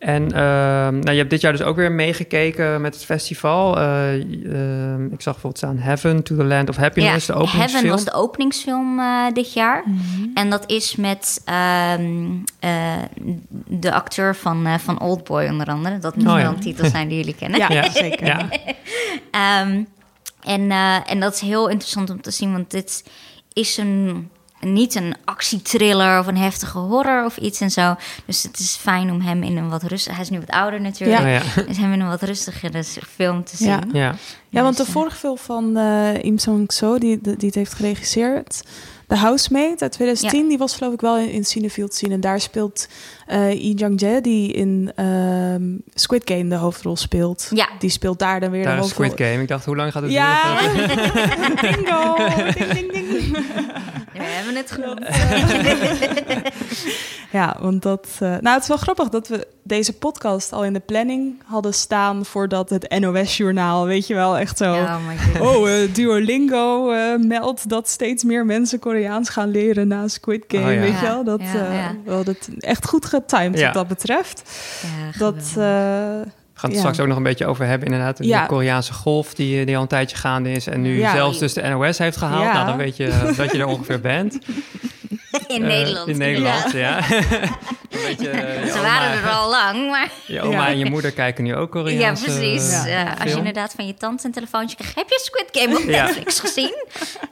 En 0.04 0.32
ehm, 0.32 1.00
nou, 1.00 1.12
je 1.12 1.18
hebt 1.18 1.30
dit 1.30 1.42
jaar 1.42 1.52
dus 1.52 1.62
ook 1.62 1.76
weer 1.76 1.92
meegekeken 1.92 2.82
met 2.82 2.94
het 2.94 3.06
festival. 3.06 3.78
Eh, 3.78 4.14
ehm, 4.14 5.06
ik 5.06 5.22
zag 5.22 5.34
bijvoorbeeld 5.34 5.58
staan 5.58 5.78
Heaven 5.78 6.24
to 6.24 6.36
the 6.36 6.44
Land 6.44 6.70
of 6.70 6.76
Happiness, 6.76 7.26
de 7.26 7.34
openingsfilm. 7.34 7.72
Heaven 7.72 7.90
was 7.90 8.04
de 8.04 8.14
openingsfilm 8.14 9.00
eh, 9.00 9.26
dit 9.34 9.54
jaar. 9.54 9.84
En 10.34 10.50
dat 10.50 10.64
is 10.70 10.96
met 10.96 11.42
ehm, 11.46 12.26
eh, 12.60 12.94
de 13.68 13.94
acteur 13.94 14.36
van, 14.36 14.66
eh, 14.66 14.78
van 14.78 15.02
Oldboy 15.02 15.48
onder 15.48 15.68
andere. 15.68 16.00
Dat 16.00 16.16
moet 16.16 16.26
Oh, 16.28 16.34
wel 16.34 16.42
ja. 16.42 16.48
een 16.48 16.60
titel 16.60 16.86
zijn 16.90 17.08
die 17.08 17.18
jullie 17.18 17.36
kennen. 17.36 17.60
Ja, 17.60 17.72
Ja. 17.84 17.90
zeker. 17.92 18.26
Ja, 18.26 18.48
Ehm, 19.32 19.84
en, 20.44 20.72
eh, 20.72 21.12
en 21.12 21.20
dat 21.20 21.34
is 21.34 21.42
heel 21.42 21.70
interessant 21.70 22.10
om 22.10 22.22
te 22.22 22.32
zien, 22.32 22.52
want 22.52 22.72
dit 22.72 23.04
is 23.54 23.78
een, 23.78 24.30
niet 24.64 24.96
een 24.96 25.16
actietriller 25.26 26.20
of 26.20 26.28
een 26.28 26.38
heftige 26.38 26.78
horror 26.78 27.26
of 27.26 27.38
iets 27.38 27.62
en 27.62 27.72
zo. 27.72 27.96
Dus 28.26 28.44
het 28.44 28.60
is 28.60 28.76
fijn 28.76 29.12
om 29.12 29.22
hem 29.22 29.44
in 29.44 29.58
een 29.58 29.70
wat 29.70 29.84
rustig... 29.84 30.14
Hij 30.14 30.22
is 30.22 30.30
nu 30.30 30.40
wat 30.40 30.50
ouder 30.50 30.82
natuurlijk. 30.82 31.22
Oh, 31.22 31.28
ja. 31.28 31.64
Dus 31.68 31.78
hem 31.78 31.94
in 31.94 32.00
een 32.00 32.10
wat 32.10 32.22
rustigere 32.22 32.84
film 32.84 33.44
te 33.44 33.58
zien. 33.58 33.68
Ja. 33.68 33.82
ja. 33.94 34.16
Ja, 34.50 34.62
want 34.62 34.78
de 34.78 34.84
Dus, 34.84 34.94
eh, 34.94 35.00
vorige 35.00 35.18
film 35.18 35.38
van 35.38 35.78
eh 35.78 36.24
Im 36.24 36.38
Song-so, 36.38 36.98
die, 36.98 37.22
die 37.22 37.36
het 37.40 37.56
heeft 37.56 37.74
geregisseerd, 37.74 38.64
The 39.08 39.16
Housemaid 39.16 39.82
uit 39.82 39.92
2010, 39.92 40.48
die 40.48 40.58
was 40.58 40.76
geloof 40.76 40.94
ik 40.94 41.02
wel 41.02 41.18
in, 41.18 41.30
in 41.30 41.46
Cinefield 41.46 41.94
zien. 41.94 42.12
En 42.12 42.22
daar 42.22 42.40
speelt 42.42 42.88
eh 43.26 43.40
Lee 43.40 43.74
Jang-jae, 43.74 44.22
die 44.22 44.52
in 44.52 44.92
ehm, 44.96 45.64
Squid 45.94 46.22
Game 46.26 46.48
de 46.48 46.56
hoofdrol 46.56 46.96
speelt. 46.96 47.48
Ja. 47.54 47.70
Die 47.80 47.90
speelt 47.90 48.20
daar 48.20 48.40
dan 48.40 48.52
weer 48.52 48.64
Daar 48.64 48.76
de 48.76 48.82
is 48.82 48.86
hoofdrol. 48.86 49.10
Squid 49.10 49.28
Game. 49.28 49.42
Ik 49.42 49.48
dacht, 49.48 49.66
hoe 49.66 49.76
lang 49.76 49.92
gaat 49.92 50.02
het 50.02 50.12
Ja, 50.12 50.60
duren? 50.60 51.56
bingo! 51.62 52.16
Ding, 52.74 52.92
ding, 52.92 53.10
ding. 53.10 53.38
We 54.34 54.40
hebben 54.40 54.56
het 54.56 54.72
genoemd. 54.72 55.08
Ja, 57.32 57.58
want 57.60 57.82
dat. 57.82 58.08
eh, 58.20 58.30
nou, 58.30 58.48
het 58.54 58.62
is 58.62 58.68
wel 58.68 58.78
grappig 58.78 59.10
dat 59.10 59.28
we 59.28 59.48
deze 59.64 59.94
podcast 59.94 60.52
al 60.52 60.66
in 60.66 60.74
de 60.74 60.80
planning 60.80 61.42
hadden 61.46 61.74
staan 61.74 62.26
voordat 62.26 62.70
het 62.70 63.00
NOS-journaal, 63.00 63.86
weet 63.86 64.08
je 64.08 64.14
wel, 64.14 64.38
echt 64.38 64.58
zo. 64.58 64.74
Oh. 64.74 64.96
Oh, 65.42 65.70
eh, 65.70 65.94
Duolingo 65.94 66.92
eh, 66.92 67.16
meldt 67.20 67.70
dat 67.70 67.90
steeds 67.90 68.24
meer 68.24 68.46
mensen 68.46 68.80
Koreaans 68.80 69.30
gaan 69.30 69.50
leren 69.52 69.88
na 69.88 70.08
Squid 70.08 70.44
Game. 70.48 70.64
Oh, 70.66 70.74
ja. 70.74 70.80
Weet 70.80 71.00
je 71.00 71.06
wel? 71.06 71.24
Dat, 71.24 71.42
ja, 71.42 71.66
eh, 71.68 71.76
ja. 71.76 71.96
we 72.06 72.12
hadden 72.12 72.36
het 72.40 72.64
echt 72.64 72.88
goed 72.88 73.06
getimed 73.06 73.60
Ja. 73.60 73.66
wat 73.66 73.74
dat 73.74 73.88
betreft. 73.88 74.42
Ja, 74.82 75.18
Dat, 75.18 75.54
eh, 75.58 76.32
We 76.54 76.60
gaan 76.60 76.70
het 76.70 76.80
Ja. 76.80 76.80
straks 76.80 77.00
ook 77.00 77.08
nog 77.08 77.18
een 77.18 77.24
beetje 77.24 77.46
over 77.46 77.66
hebben, 77.66 77.88
inderdaad. 77.88 78.18
De 78.18 78.28
Ja. 78.28 78.46
Koreaanse 78.46 78.94
golf 78.94 79.34
die, 79.34 79.66
die 79.66 79.76
al 79.76 79.82
een 79.82 79.88
tijdje 79.88 80.16
gaande 80.18 80.52
is. 80.52 80.68
En 80.68 80.82
nu 80.82 80.98
Ja. 80.98 81.12
zelfs 81.16 81.40
dus 81.40 81.54
de 81.54 81.62
NOS 81.62 81.98
heeft 81.98 82.18
gehaald. 82.18 82.54
Nou, 82.54 82.66
dan 82.66 82.78
weet 82.78 82.98
je 82.98 83.34
dat 83.38 83.52
je 83.52 83.58
er 83.60 83.66
ongeveer 83.76 84.00
bent. 84.02 84.38
In 85.48 85.62
Eh, 85.62 85.68
Nederland. 85.68 86.08
In 86.08 86.18
Nederland, 86.18 86.72
ja. 86.72 87.00
beetje, 87.90 88.30
eh, 88.30 88.66
Ze 88.72 88.72
oma- 88.80 88.82
waren 88.84 89.24
er 89.24 89.30
al 89.30 89.50
lang, 89.50 89.90
maar... 89.90 90.10
Je 90.28 90.42
oma 90.42 90.54
Ja. 90.62 90.68
en 90.68 90.78
je 90.78 90.86
moeder 90.90 91.12
kijken 91.12 91.44
nu 91.44 91.56
ook 91.56 91.72
Koreaanse 91.72 92.32
Ja, 92.32 92.38
precies. 92.38 92.72
eh, 92.86 93.22
als 93.22 93.32
je 93.32 93.38
inderdaad 93.38 93.74
van 93.76 93.88
je 93.88 93.94
tante 93.94 94.26
een 94.28 94.32
telefoontje 94.34 94.76
krijgt... 94.78 94.96
heb 94.96 95.10
je 95.10 95.20
Squid 95.24 95.64
Game 95.64 95.78
op 95.84 95.90
Ja. 95.90 96.06
Netflix 96.06 96.40
gezien? 96.40 96.76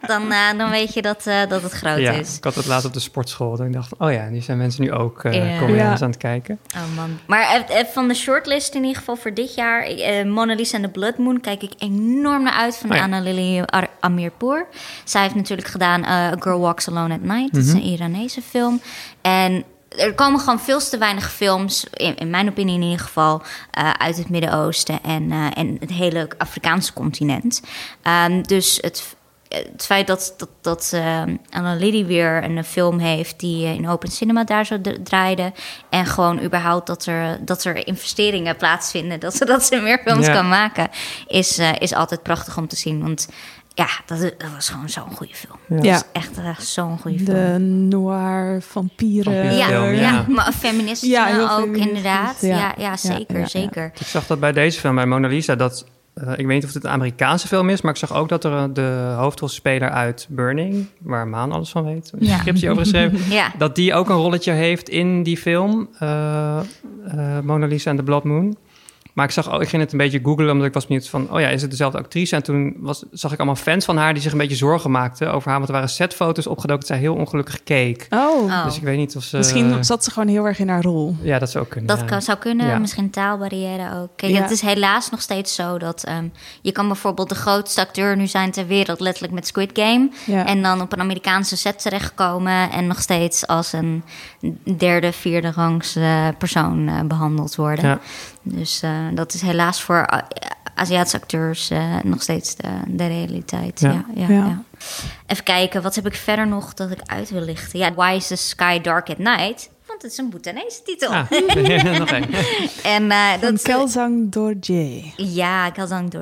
Dan, 0.07 0.33
dan 0.57 0.69
weet 0.69 0.93
je 0.93 1.01
dat, 1.01 1.27
eh, 1.27 1.35
dat 1.49 1.61
het 1.63 1.71
groot 1.71 1.97
Ja, 1.99 2.11
is. 2.11 2.37
ik 2.37 2.43
had 2.43 2.55
het 2.55 2.65
laatst 2.65 2.85
op 2.85 2.93
de 2.93 2.99
sportschool. 2.99 3.57
En 3.59 3.65
ik 3.65 3.73
dacht, 3.73 3.91
oh 3.97 4.11
ja, 4.11 4.27
die 4.29 4.41
zijn 4.41 4.57
mensen 4.57 4.83
nu 4.83 4.91
ook 4.91 5.23
eh. 5.23 5.59
Koreaans 5.59 5.99
Ja. 5.99 6.05
aan 6.05 6.11
het 6.11 6.19
kijken. 6.19 6.59
Oh 6.75 6.95
man. 6.95 7.19
Maar 7.25 7.65
van 7.93 8.07
de 8.07 8.13
shortlist 8.13 8.73
in 8.75 8.81
ieder 8.81 8.97
geval 8.97 9.15
voor 9.15 9.33
dit 9.33 9.55
jaar... 9.55 9.83
eh, 9.83 10.25
Mona 10.25 10.53
Lisa 10.55 10.75
en 10.77 10.81
the 10.83 10.89
Blood 10.89 11.17
Moon 11.17 11.39
kijk 11.41 11.63
ik 11.63 11.71
enorm 11.77 12.43
naar 12.43 12.53
uit... 12.53 12.77
van 12.77 12.89
Oh 12.89 12.95
ja. 12.95 13.03
Anna-Lily 13.03 13.61
Ar- 13.65 13.89
Amirpour. 13.99 14.67
Zij 15.03 15.21
heeft 15.21 15.35
natuurlijk 15.35 15.67
gedaan 15.67 16.03
eh, 16.03 16.11
A 16.11 16.35
Girl 16.39 16.59
Walks 16.59 16.87
Alone 16.89 17.13
at 17.13 17.21
Night. 17.21 17.53
Dat 17.53 17.63
is 17.63 17.67
Mhm. 17.73 17.77
een 17.77 17.90
Iranese 17.91 18.41
film. 18.41 18.81
En... 19.21 19.63
Er 19.97 20.13
komen 20.13 20.39
gewoon 20.39 20.59
veel 20.59 20.79
te 20.79 20.97
weinig 20.97 21.31
films, 21.31 21.85
in, 21.93 22.15
in 22.15 22.29
mijn 22.29 22.49
opinie 22.49 22.75
in 22.75 22.81
ieder 22.81 22.99
geval, 22.99 23.41
eh, 23.71 23.89
uit 23.89 24.17
het 24.17 24.29
Midden-Oosten 24.29 25.03
en, 25.03 25.31
eh, 25.31 25.47
en 25.57 25.77
het 25.79 25.91
hele 25.91 26.29
Afrikaanse 26.37 26.93
continent. 26.93 27.61
Ehm, 28.01 28.41
dus 28.41 28.77
het, 28.81 29.15
het 29.53 29.85
feit 29.85 30.07
dat, 30.07 30.33
dat, 30.37 30.49
dat 30.61 30.91
eh, 30.93 31.23
Anna 31.49 31.73
Liddy 31.73 32.05
weer 32.05 32.43
een 32.43 32.63
film 32.63 32.99
heeft 32.99 33.39
die 33.39 33.65
eh, 33.65 33.73
in 33.73 33.89
Open 33.89 34.11
Cinema 34.11 34.43
daar 34.43 34.65
zo 34.65 34.81
draaide. 35.03 35.53
En 35.89 36.05
gewoon 36.05 36.43
überhaupt 36.43 36.87
dat 36.87 37.05
er, 37.05 37.45
dat 37.45 37.63
er 37.63 37.87
investeringen 37.87 38.55
plaatsvinden, 38.55 39.19
dat 39.25 39.35
ze, 39.35 39.45
dat 39.45 39.63
ze 39.63 39.75
meer 39.75 40.01
films 40.05 40.25
Ja. 40.25 40.33
kan 40.33 40.49
maken, 40.49 40.89
is, 41.27 41.57
eh, 41.57 41.69
is 41.79 41.93
altijd 41.93 42.23
prachtig 42.23 42.57
om 42.57 42.67
te 42.67 42.75
zien. 42.75 43.01
Want 43.01 43.27
ja, 43.73 43.87
dat, 44.05 44.19
dat 44.19 44.49
was 44.55 44.69
gewoon 44.69 44.89
zo'n 44.89 45.11
goede 45.15 45.33
film. 45.35 45.81
Ja. 45.83 45.93
Dat 45.93 46.07
echt 46.11 46.37
eh, 46.37 46.57
zo'n 46.59 46.97
goede 46.99 47.17
film. 47.17 47.27
de 47.35 47.57
noir, 47.97 48.61
vampieren. 48.61 49.55
Ja, 49.55 49.65
film, 49.67 49.83
ja. 49.83 49.91
ja. 50.01 50.25
maar 50.27 50.51
feministen 50.53 51.09
Ja, 51.09 51.41
ook 51.41 51.59
feministisch, 51.59 51.87
inderdaad. 51.87 52.41
ja. 52.41 52.57
Ja, 52.57 52.73
ja, 52.77 52.97
zeker, 52.97 53.33
ja, 53.35 53.39
ja. 53.39 53.47
zeker. 53.47 53.91
Ik 53.99 54.07
zag 54.07 54.27
dat 54.27 54.39
bij 54.39 54.51
deze 54.51 54.79
film, 54.79 54.95
bij 54.95 55.05
Mona 55.05 55.27
Lisa, 55.27 55.55
dat... 55.55 55.85
eh, 56.13 56.31
ik 56.31 56.45
weet 56.45 56.47
niet 56.55 56.65
of 56.65 56.73
het 56.73 56.83
een 56.83 56.89
Amerikaanse 56.89 57.47
film 57.47 57.69
is, 57.69 57.81
maar 57.81 57.91
ik 57.91 57.97
zag 57.97 58.13
ook 58.13 58.29
dat 58.29 58.43
er 58.43 58.51
een- 58.51 58.73
de 58.73 59.13
hoofdrolspeler 59.17 59.89
uit 59.89 60.27
Burning, 60.29 60.87
waar 61.01 61.27
Maan 61.27 61.51
alles 61.51 61.69
van 61.69 61.83
weet, 61.85 62.11
een 62.19 62.27
Ja. 62.27 62.37
scriptie 62.37 62.69
over 62.69 62.81
geschreven, 62.83 63.19
Ja, 63.33 63.51
dat 63.57 63.75
die 63.75 63.93
ook 63.93 64.09
een 64.09 64.15
rolletje 64.15 64.51
heeft 64.51 64.89
in 64.89 65.23
die 65.23 65.37
film, 65.37 65.89
eh, 65.99 66.57
eh, 66.59 66.63
Mona 67.43 67.65
Lisa 67.65 67.89
en 67.89 67.95
the 67.97 68.03
Blood 68.03 68.23
Moon. 68.23 68.57
Maar 69.21 69.29
ik, 69.29 69.35
zag, 69.35 69.51
ook- 69.51 69.61
ik 69.61 69.69
ging 69.69 69.81
het 69.81 69.91
een 69.91 69.97
beetje 69.97 70.19
googlen, 70.23 70.51
omdat 70.51 70.67
ik 70.67 70.73
was 70.73 70.87
benieuwd 70.87 71.07
van... 71.07 71.31
oh 71.31 71.39
ja, 71.39 71.47
is 71.47 71.61
het 71.61 71.69
dezelfde 71.71 71.97
actrice? 71.97 72.35
En 72.35 72.43
toen 72.43 72.75
was, 72.79 73.03
zag 73.11 73.31
ik 73.31 73.37
allemaal 73.37 73.55
fans 73.55 73.85
van 73.85 73.97
haar 73.97 74.13
die 74.13 74.21
zich 74.21 74.31
een 74.31 74.37
beetje 74.37 74.55
zorgen 74.55 74.91
maakten 74.91 75.33
over 75.33 75.47
haar... 75.49 75.57
want 75.57 75.67
er 75.69 75.75
waren 75.75 75.89
setfoto's 75.89 76.47
opgedoken 76.47 76.79
dat 76.79 76.87
zij 76.87 76.97
heel 76.97 77.15
ongelukkig 77.15 77.63
keek. 77.63 78.07
Oh, 78.09 78.29
Oh. 78.41 78.63
Dus 78.65 78.75
ik 78.77 78.83
weet 78.83 78.97
niet 78.97 79.15
of 79.15 79.23
ze... 79.23 79.37
misschien 79.37 79.83
zat 79.83 80.03
ze 80.03 80.11
gewoon 80.11 80.27
heel 80.27 80.45
erg 80.45 80.59
in 80.59 80.69
haar 80.69 80.81
rol. 80.81 81.15
Ja, 81.21 81.39
dat 81.39 81.49
zou 81.51 81.65
kunnen. 81.65 81.87
dat 81.87 81.99
ja. 81.99 82.05
kan, 82.05 82.21
zou 82.21 82.37
kunnen. 82.37 82.67
Ja. 82.67 82.77
Misschien 82.77 83.09
taalbarrière 83.09 83.95
ook. 84.01 84.09
Kijk, 84.15 84.31
Ja. 84.31 84.41
het 84.41 84.51
is 84.51 84.61
helaas 84.61 85.09
nog 85.09 85.21
steeds 85.21 85.55
zo 85.55 85.77
dat... 85.77 86.03
ehm, 86.03 86.25
je 86.61 86.71
kan 86.71 86.87
bijvoorbeeld 86.87 87.29
de 87.29 87.35
grootste 87.35 87.81
acteur 87.81 88.17
nu 88.17 88.27
zijn 88.27 88.51
ter 88.51 88.67
wereld... 88.67 88.99
letterlijk 88.99 89.33
met 89.33 89.47
Squid 89.47 89.69
Game. 89.73 90.09
Ja. 90.25 90.45
En 90.45 90.61
dan 90.61 90.81
op 90.81 90.93
een 90.93 90.99
Amerikaanse 90.99 91.57
set 91.57 91.81
terechtkomen... 91.81 92.71
en 92.71 92.87
nog 92.87 93.01
steeds 93.01 93.47
als 93.47 93.73
een 93.73 94.03
derde, 94.77 95.11
vierde 95.11 95.51
rangs 95.51 95.97
persoon 96.37 96.87
eh, 96.87 97.01
behandeld 97.01 97.55
worden. 97.55 97.99
Dus 98.43 98.81
eh, 98.81 99.07
dat 99.13 99.33
is 99.33 99.41
helaas 99.41 99.81
voor 99.81 100.13
A- 100.13 100.27
Aziatische 100.75 101.17
acteurs 101.17 101.69
eh, 101.69 101.95
nog 102.03 102.21
steeds 102.21 102.55
de, 102.55 102.67
de 102.87 103.07
realiteit. 103.07 103.79
Ja. 103.79 103.91
Ja. 103.91 104.05
Ja, 104.15 104.27
Ja. 104.27 104.45
ja. 104.45 104.63
Even 105.27 105.43
kijken, 105.43 105.81
wat 105.81 105.95
heb 105.95 106.05
ik 106.05 106.15
verder 106.15 106.47
nog 106.47 106.73
dat 106.73 106.91
ik 106.91 106.99
uit 107.05 107.29
wil 107.29 107.41
lichten? 107.41 107.79
Ja, 107.79 107.93
Why 107.93 108.13
is 108.17 108.27
the 108.27 108.35
Sky 108.35 108.81
Dark 108.81 109.09
at 109.09 109.17
Night? 109.17 109.69
Want 109.87 110.01
het 110.01 110.11
is 110.11 110.17
een 110.17 110.29
Bhutanese 110.29 110.81
titel. 110.83 111.13
Ah, 111.13 111.29
nog. 111.99 112.09
En 112.83 113.11
eh, 113.11 113.31
Van 113.31 113.39
dat 113.39 113.61
Kelzang 113.61 114.31
Dorje. 114.31 115.03
ja, 115.15 115.71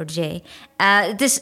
Jay. 0.05 0.43
Eh, 0.77 0.99
het 1.01 1.21
is 1.21 1.41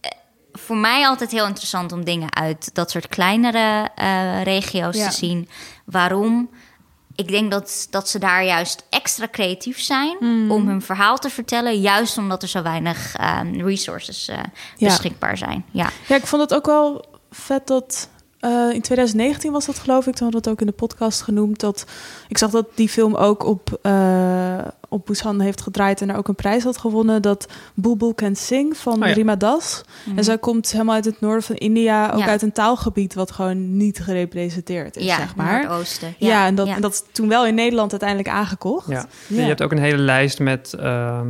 eh, 0.00 0.10
voor 0.52 0.76
mij 0.76 1.06
altijd 1.06 1.30
heel 1.30 1.46
interessant 1.46 1.92
om 1.92 2.04
dingen 2.04 2.34
uit 2.36 2.74
dat 2.74 2.90
soort 2.90 3.06
kleinere 3.08 3.88
eh, 3.94 4.42
regio's 4.42 4.96
Ja. 4.96 5.08
te 5.08 5.14
zien. 5.14 5.48
Waarom? 5.84 6.50
Ik 7.16 7.28
denk 7.28 7.50
dat, 7.50 7.86
dat 7.90 8.08
ze 8.08 8.18
daar 8.18 8.44
juist 8.44 8.84
extra 8.90 9.28
creatief 9.30 9.80
zijn 9.80 10.16
Mm. 10.20 10.50
om 10.50 10.68
hun 10.68 10.82
verhaal 10.82 11.18
te 11.18 11.30
vertellen. 11.30 11.80
Juist 11.80 12.18
omdat 12.18 12.42
er 12.42 12.48
zo 12.48 12.62
weinig 12.62 13.14
ehm, 13.16 13.60
resources 13.60 14.28
eh, 14.28 14.36
Ja. 14.76 14.88
beschikbaar 14.88 15.36
zijn. 15.38 15.64
Ja. 15.70 15.90
Ja, 16.08 16.16
ik 16.16 16.26
vond 16.26 16.42
het 16.42 16.54
ook 16.54 16.66
wel 16.66 17.04
vet 17.30 17.66
dat... 17.66 18.08
eh, 18.40 18.50
in 18.72 18.80
2019 18.82 19.52
was 19.52 19.66
dat 19.66 19.78
geloof 19.78 20.06
ik, 20.06 20.14
toen 20.14 20.22
hadden 20.22 20.30
we 20.42 20.48
het 20.48 20.48
ook 20.48 20.60
in 20.60 20.66
de 20.66 20.72
podcast 20.86 21.22
genoemd. 21.22 21.60
Dat, 21.60 21.84
ik 22.28 22.38
zag 22.38 22.50
dat 22.50 22.66
die 22.74 22.88
film 22.88 23.14
ook 23.14 23.44
op, 23.44 23.78
eh 23.82 24.58
op 24.88 25.06
Busan 25.06 25.40
heeft 25.40 25.60
gedraaid 25.60 26.00
en 26.00 26.10
er 26.10 26.16
ook 26.16 26.28
een 26.28 26.34
prijs 26.34 26.64
had 26.64 26.76
gewonnen. 26.78 27.22
Dat 27.22 27.46
Bulbul 27.74 28.14
Can 28.14 28.36
Sing 28.36 28.76
van 28.76 29.02
Oh 29.02 29.08
ja. 29.08 29.14
Rima 29.14 29.36
Das. 29.36 29.82
En 30.16 30.24
zij 30.24 30.38
komt 30.38 30.70
helemaal 30.72 30.94
uit 30.94 31.04
het 31.04 31.20
noorden 31.20 31.42
van 31.42 31.56
India, 31.56 32.06
ook 32.06 32.10
Mhm. 32.12 32.18
Ja. 32.18 32.26
uit 32.26 32.42
een 32.42 32.52
taalgebied 32.52 33.14
wat 33.14 33.30
gewoon 33.30 33.76
niet 33.76 33.98
gerepresenteerd 33.98 34.96
is, 34.96 35.04
ja, 35.04 35.16
zeg 35.16 35.36
maar. 35.36 35.62
Noordoosten. 35.62 36.14
Ja, 36.18 36.46
en, 36.46 36.54
dat, 36.54 36.66
ja. 36.66 36.74
en 36.74 36.80
dat 36.80 36.92
is 36.92 37.02
toen 37.12 37.28
wel 37.28 37.46
in 37.46 37.54
Nederland 37.54 37.90
uiteindelijk 37.90 38.28
aangekocht. 38.30 38.88
Ja. 38.88 39.06
Ja. 39.26 39.40
Je 39.40 39.46
hebt 39.46 39.62
ook 39.62 39.70
een 39.72 39.78
hele 39.78 40.02
lijst 40.02 40.38
met 40.40 40.72
ehm, 40.72 41.28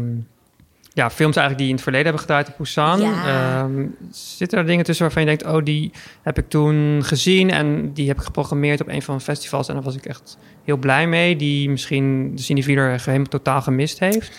ja, 0.97 1.11
films 1.11 1.37
eigenlijk 1.37 1.59
die 1.59 1.67
in 1.67 1.75
het 1.75 1.83
verleden 1.83 2.07
hebben 2.07 2.23
gedraaid 2.23 2.49
op 2.49 2.55
Busan. 2.57 3.01
Ja. 3.01 3.63
Ehm, 3.63 3.87
zitten 4.11 4.59
er 4.59 4.67
dingen 4.67 4.85
tussen 4.85 5.05
waarvan 5.05 5.23
je 5.23 5.29
denkt... 5.29 5.55
oh, 5.55 5.65
die 5.65 5.93
heb 6.23 6.39
ik 6.39 6.49
toen 6.49 7.05
gezien 7.05 7.51
en 7.51 7.93
die 7.93 8.09
heb 8.09 8.17
ik 8.17 8.25
geprogrammeerd 8.25 8.81
op 8.81 8.89
een 8.89 9.03
van 9.03 9.17
de 9.17 9.23
festivals... 9.23 9.69
en 9.69 9.75
daar 9.75 9.83
was 9.83 9.97
ik 9.97 10.07
echt 10.07 10.39
heel 10.65 10.77
blij 10.77 11.07
mee. 11.07 11.37
Die 11.37 11.71
misschien 11.71 12.37
de 12.37 12.43
cinevieler 12.43 13.01
helemaal 13.05 13.27
totaal 13.27 13.63
gemist 13.63 13.99
heeft. 13.99 14.31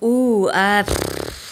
Oeh, 0.00 0.78
eh, 0.78 0.86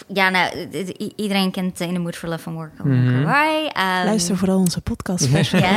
ja, 0.08 0.30
nou, 0.30 0.68
iedereen 1.16 1.50
kent 1.50 1.80
In 1.80 1.94
the 1.94 2.00
Mood 2.00 2.16
for 2.16 2.28
Love 2.28 2.48
and 2.48 2.56
Work. 2.56 2.72
Right? 2.84 3.72
Ehm, 3.72 4.04
Luister 4.04 4.36
vooral 4.36 4.58
onze 4.58 4.80
podcast. 4.80 5.24
special. 5.28 5.60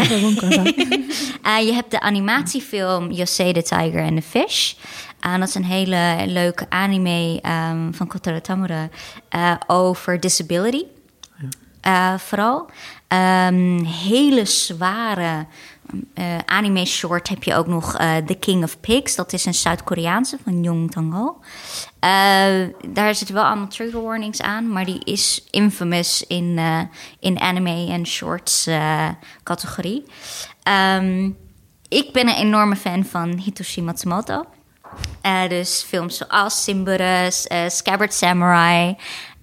Eh, 1.44 1.66
je 1.66 1.74
hebt 1.74 1.92
de 1.92 2.00
animatiefilm 2.00 3.12
José 3.12 3.54
the 3.54 3.62
Tiger 3.62 4.04
and 4.04 4.16
the 4.16 4.22
Fish. 4.22 4.74
En 5.20 5.40
dat 5.40 5.50
is 5.50 5.56
een 5.56 5.66
hele 5.66 6.24
leuke 6.28 6.66
anime 6.70 7.40
ehm, 7.42 7.92
van 7.92 8.08
Kotaro 8.08 8.42
Tamura 8.42 8.90
eh, 9.30 9.54
over 9.68 10.20
disability. 10.20 10.84
Eh, 11.82 12.18
vooral. 12.18 12.70
Ehm, 13.08 13.84
hele 13.84 14.46
zware 14.46 15.46
eh, 16.14 16.38
anime 16.46 16.86
short 16.86 17.30
heb 17.30 17.44
je 17.44 17.56
ook 17.56 17.68
nog 17.68 17.92
The 18.26 18.38
King 18.40 18.64
of 18.64 18.80
Pigs. 18.80 19.16
Dat 19.16 19.34
is 19.34 19.46
een 19.46 19.54
Zuid-Koreaanse 19.54 20.38
van 20.44 20.64
Jong 20.64 20.92
Tang-ho. 20.92 21.40
Eh, 22.00 22.10
daar 22.88 23.16
zitten 23.16 23.36
wel 23.36 23.44
allemaal 23.44 23.68
trigger 23.68 24.02
warnings 24.02 24.42
aan, 24.42 24.72
maar 24.72 24.86
die 24.86 25.04
is 25.04 25.48
infamous 25.52 26.28
in, 26.28 26.60
in 27.20 27.40
anime 27.40 27.88
en 27.90 28.06
shorts 28.06 28.70
categorie. 29.44 30.06
Ehm, 30.64 31.30
ik 31.88 32.14
ben 32.14 32.28
een 32.28 32.36
enorme 32.36 32.76
fan 32.76 33.06
van 33.06 33.38
Hitoshi 33.38 33.82
Matsumoto. 33.82 34.46
Eh, 35.22 35.48
dus 35.50 35.86
films 35.88 36.18
zoals 36.18 36.64
Simburus, 36.64 37.48
eh 37.48 37.68
Scabbard 37.68 38.14
Samurai. 38.14 38.96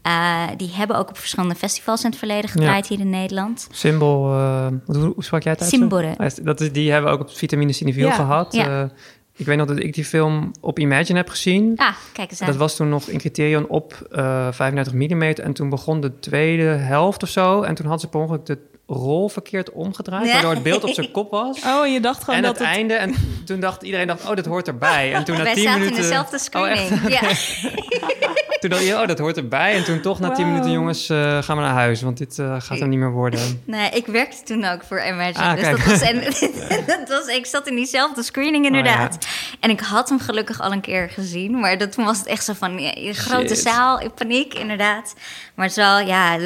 eh, 0.03 0.42
die 0.57 0.70
hebben 0.72 0.97
ook 0.97 1.09
op 1.09 1.18
verschillende 1.18 1.55
festivals 1.55 2.03
in 2.05 2.11
het 2.11 2.18
verleden 2.18 2.51
gedraaid 2.51 2.86
hier 2.86 3.01
in 3.01 3.11
Nederland. 3.11 3.66
Symbol, 3.70 4.24
hoe, 4.86 5.12
hoe 5.14 5.24
sprak 5.24 5.42
jij 5.42 5.53
het 5.53 5.61
uit? 5.61 5.70
Ah, 6.18 6.44
Dat 6.44 6.61
is, 6.61 6.72
die 6.72 6.92
hebben 6.92 7.11
we 7.11 7.16
ook 7.18 7.22
op 7.28 7.36
Vitamine 7.36 7.72
Cineviel 7.72 8.07
Ja. 8.07 8.14
gehad. 8.14 8.53
Ja. 8.55 8.82
Eh, 8.82 8.88
ik 9.36 9.47
weet 9.47 9.57
nog 9.57 9.66
dat 9.66 9.78
ik 9.78 9.94
die 9.94 10.05
film 10.05 10.51
op 10.61 10.78
Imagine 10.78 11.18
heb 11.18 11.28
gezien. 11.28 11.72
Ah, 11.76 11.94
kijk 12.12 12.30
eens 12.30 12.40
aan. 12.40 12.47
Dat 12.47 12.57
was 12.57 12.76
toen 12.76 12.88
nog 12.88 13.09
in 13.09 13.18
Criterion 13.18 13.68
op 13.68 14.07
eh 14.11 14.49
35 14.53 14.92
mm. 14.92 15.22
En 15.22 15.53
toen 15.53 15.68
begon 15.68 16.01
de 16.01 16.18
tweede 16.18 16.62
helft 16.64 17.22
of 17.22 17.28
zo. 17.28 17.62
En 17.62 17.74
toen 17.74 17.86
hadden 17.86 18.01
ze 18.05 18.09
per 18.09 18.20
ongeluk 18.20 18.47
de 18.47 18.59
rol 18.87 19.28
verkeerd 19.28 19.70
omgedraaid. 19.70 20.32
Waardoor 20.32 20.51
het 20.51 20.62
beeld 20.62 20.84
op 20.84 20.95
zijn 20.95 21.11
kop 21.11 21.30
was. 21.30 21.62
Oh, 21.64 21.84
en 21.84 21.93
je 21.93 22.01
dacht 22.01 22.24
gewoon 22.24 22.37
en 22.37 22.43
dat 22.43 22.59
het 22.59 22.66
het... 22.66 22.76
einde. 22.76 22.95
En 22.95 23.14
toen 23.45 23.61
dacht 23.61 23.82
iedereen, 23.82 24.07
dacht, 24.07 24.28
oh, 24.28 24.37
dat 24.37 24.47
hoort 24.47 24.68
erbij. 24.68 25.14
En 25.14 25.24
toen 25.24 25.37
na 25.39 25.43
Wij 25.43 25.55
10 25.55 25.62
zaten 25.62 25.78
minuten... 25.78 25.97
in 25.97 26.09
dezelfde 26.09 26.59
Oh, 26.59 26.68
echt? 26.70 26.87
screening. 26.87 27.20
ja. 27.20 27.20
Toen 28.68 28.74
dacht 28.78 28.86
je, 28.90 28.94
oh, 29.00 29.06
dat 29.06 29.18
hoort 29.18 29.36
erbij. 29.36 29.74
En 29.74 29.84
toen 29.84 30.00
toch 30.00 30.20
na 30.20 30.28
10 30.30 30.36
Wauw. 30.36 30.48
minuten, 30.52 30.72
jongens, 30.72 31.08
eh, 31.08 31.42
gaan 31.42 31.56
we 31.56 31.62
naar 31.62 31.72
huis. 31.72 32.02
Want 32.02 32.18
dit 32.18 32.38
eh, 32.38 32.54
gaat 32.58 32.80
er 32.80 32.88
niet 32.88 32.98
meer 32.98 33.10
worden. 33.12 33.62
Nee, 33.64 33.90
ik 33.90 34.06
werkte 34.06 34.42
toen 34.44 34.64
ook 34.64 34.82
voor 34.84 34.98
Imagine. 35.04 35.44
Ah, 35.44 35.52
dus 35.54 35.60
kijk. 35.62 35.76
dat 35.76 35.86
was, 35.86 36.00
en, 36.00 36.20
dat 36.98 37.08
was, 37.08 37.26
ik 37.26 37.46
zat 37.46 37.68
in 37.68 37.74
diezelfde 37.74 38.22
screening 38.22 38.64
inderdaad. 38.66 39.26
En 39.60 39.70
ik 39.70 39.80
had 39.80 40.08
hem 40.08 40.18
gelukkig 40.20 40.60
al 40.60 40.72
een 40.72 40.80
keer 40.80 41.08
gezien. 41.08 41.60
Maar 41.60 41.78
dat, 41.78 41.92
toen 41.92 42.04
was 42.04 42.18
het 42.18 42.26
echt 42.26 42.44
zo 42.44 42.52
van, 42.52 42.78
ja, 42.78 43.12
grote 43.12 43.46
Shit. 43.54 43.58
zaal, 43.58 44.00
in 44.00 44.12
paniek 44.14 44.54
inderdaad. 44.54 45.14
Maar 45.54 45.66
het 45.66 45.76
is 45.76 45.82
wel, 45.84 45.98
ja, 45.98 46.38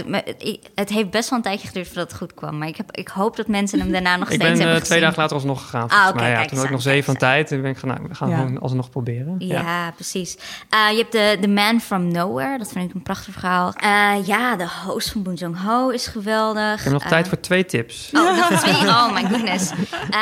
het- 0.74 0.88
heeft 0.90 1.10
best 1.10 1.28
wel 1.30 1.38
een 1.38 1.44
tijdje 1.44 1.66
geduurd 1.66 1.86
voordat 1.86 2.08
het 2.08 2.16
goed 2.18 2.34
kwam. 2.34 2.58
Maar 2.58 2.68
ik, 2.68 2.76
heb, 2.76 2.90
ik 2.96 3.08
hoop 3.08 3.36
dat 3.36 3.46
mensen 3.46 3.78
hem 3.80 3.92
daarna 3.92 4.16
nog 4.16 4.28
Ik 4.30 4.34
steeds 4.34 4.42
ben 4.50 4.52
eh, 4.52 4.58
hebben 4.58 4.74
twee 4.82 4.86
gezien. 4.98 5.02
dagen 5.02 5.18
later 5.18 5.36
alsnog 5.36 5.62
gegaan. 5.62 5.88
Ah, 5.88 6.08
oké, 6.14 6.26
ja, 6.26 6.44
toen 6.44 6.56
had 6.56 6.66
ik 6.66 6.72
nog 6.72 6.82
zeven 6.82 7.04
van 7.04 7.16
tijd. 7.16 7.52
En 7.52 7.62
ben 7.62 7.70
ik 7.70 7.78
van, 7.78 7.88
nou, 7.88 8.00
we 8.08 8.14
gaan 8.14 8.28
Ja. 8.28 8.36
gewoon 8.36 8.58
alsnog 8.60 8.90
proberen. 8.90 9.34
Ja, 9.38 9.90
precies. 9.90 10.36
Eh, 10.68 10.78
je 10.90 10.96
hebt 10.96 11.12
de 11.12 11.38
The 11.40 11.48
Man 11.48 11.80
from 11.80 12.09
Nowhere. 12.12 12.58
Dat 12.58 12.72
vind 12.72 12.88
ik 12.88 12.94
een 12.94 13.02
prachtig 13.02 13.32
verhaal. 13.32 13.72
Eh, 13.76 14.26
ja, 14.26 14.56
de 14.56 14.66
host 14.86 15.10
van 15.10 15.22
Boon 15.22 15.34
Jong-ho 15.34 15.88
is 15.88 16.06
geweldig. 16.06 16.78
Ik 16.78 16.82
heb 16.84 16.92
nog 16.92 17.02
Eh, 17.02 17.08
tijd 17.08 17.28
voor 17.28 17.40
twee 17.40 17.64
tips. 17.64 18.10
Oh, 18.12 18.36
nog 18.50 18.60
twee. 18.60 18.74
Oh, 18.88 19.12
my 19.14 19.24
goodness. 19.24 19.70
Eh, 20.10 20.18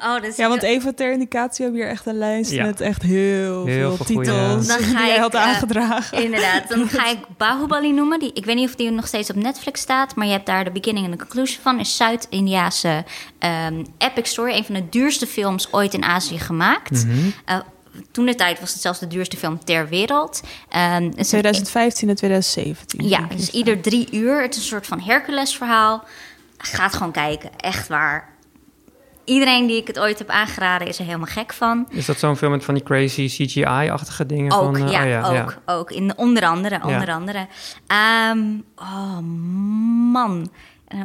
oh, 0.00 0.14
dat 0.14 0.24
is 0.24 0.36
Ja, 0.36 0.48
want 0.48 0.62
even 0.62 0.94
ter 0.94 1.12
indicatie 1.12 1.64
hebben 1.64 1.80
we 1.80 1.86
hier 1.86 1.96
echt 1.96 2.06
een 2.06 2.18
lijst 2.18 2.50
Ja. 2.50 2.64
met 2.64 2.80
echt 2.80 3.02
heel, 3.02 3.66
Heel 3.66 3.96
veel 3.96 4.04
titels 4.04 4.66
Dan 4.66 4.76
die 4.78 4.86
ga 4.86 5.06
jij 5.06 5.14
ik, 5.14 5.20
had 5.20 5.34
eh, 5.34 5.42
aangedragen. 5.42 6.22
Inderdaad, 6.24 6.68
dan 6.68 6.88
ga 6.98 7.08
ik 7.10 7.18
Bahubali 7.36 7.92
noemen. 7.92 8.18
Die, 8.18 8.30
ik 8.32 8.44
weet 8.44 8.56
niet 8.56 8.68
of 8.68 8.74
die 8.74 8.90
nog 8.90 9.06
steeds 9.06 9.30
op 9.30 9.36
Netflix 9.36 9.80
staat, 9.80 10.14
maar 10.14 10.26
je 10.26 10.32
hebt 10.32 10.46
daar 10.46 10.64
de 10.64 10.70
beginning 10.70 11.04
en 11.04 11.10
de 11.12 11.18
conclusion 11.18 11.62
van. 11.62 11.78
Is 11.80 11.96
Zuid-Indiase 11.96 13.04
ehm, 13.38 13.84
epic 13.98 14.28
story, 14.30 14.52
een 14.52 14.64
van 14.64 14.74
de 14.74 14.88
duurste 14.88 15.26
films 15.26 15.72
ooit 15.72 15.94
in 15.94 16.04
Azië 16.04 16.38
gemaakt. 16.38 17.06
Eh, 17.44 17.56
toen 18.10 18.26
de 18.26 18.34
tijd 18.34 18.60
was 18.60 18.72
het 18.72 18.82
zelfs 18.82 18.98
de 18.98 19.06
duurste 19.06 19.36
film 19.36 19.64
ter 19.64 19.88
wereld. 19.88 20.40
Ehm, 20.68 21.02
is 21.02 21.16
een- 21.16 21.24
2015 21.24 22.08
en 22.08 22.14
2017. 22.14 23.08
ja, 23.08 23.20
dus 23.36 23.50
ieder 23.50 23.80
drie 23.80 24.08
uur. 24.12 24.42
Het 24.42 24.54
is 24.54 24.60
een 24.60 24.66
soort 24.66 24.86
van 24.86 25.00
Hercules-verhaal. 25.00 26.04
Gaat 26.58 26.94
gewoon 26.94 27.12
kijken, 27.12 27.50
echt 27.56 27.88
waar. 27.88 28.36
Iedereen 29.24 29.66
die 29.66 29.76
ik 29.76 29.86
het 29.86 29.98
ooit 29.98 30.18
heb 30.18 30.28
aangeraden 30.28 30.88
is 30.88 30.98
er 30.98 31.04
helemaal 31.04 31.26
gek 31.26 31.52
van. 31.52 31.86
Is 31.90 32.06
dat 32.06 32.18
zo'n 32.18 32.36
film 32.36 32.50
met 32.50 32.64
van 32.64 32.74
die 32.74 32.82
crazy 32.82 33.26
CGI-achtige 33.28 34.26
dingen? 34.26 34.52
Ook, 34.52 34.76
van, 34.76 34.86
eh, 34.86 34.92
ja, 34.92 35.02
oh 35.02 35.08
ja, 35.08 35.22
ook, 35.42 35.50
ja. 35.66 35.74
ook. 35.74 35.90
In, 35.90 36.12
onder 36.18 36.42
andere, 36.44 36.80
onder 36.84 37.10
andere. 37.12 37.46
Ehm, 37.86 38.38
oh, 38.76 39.18
man. 40.12 40.50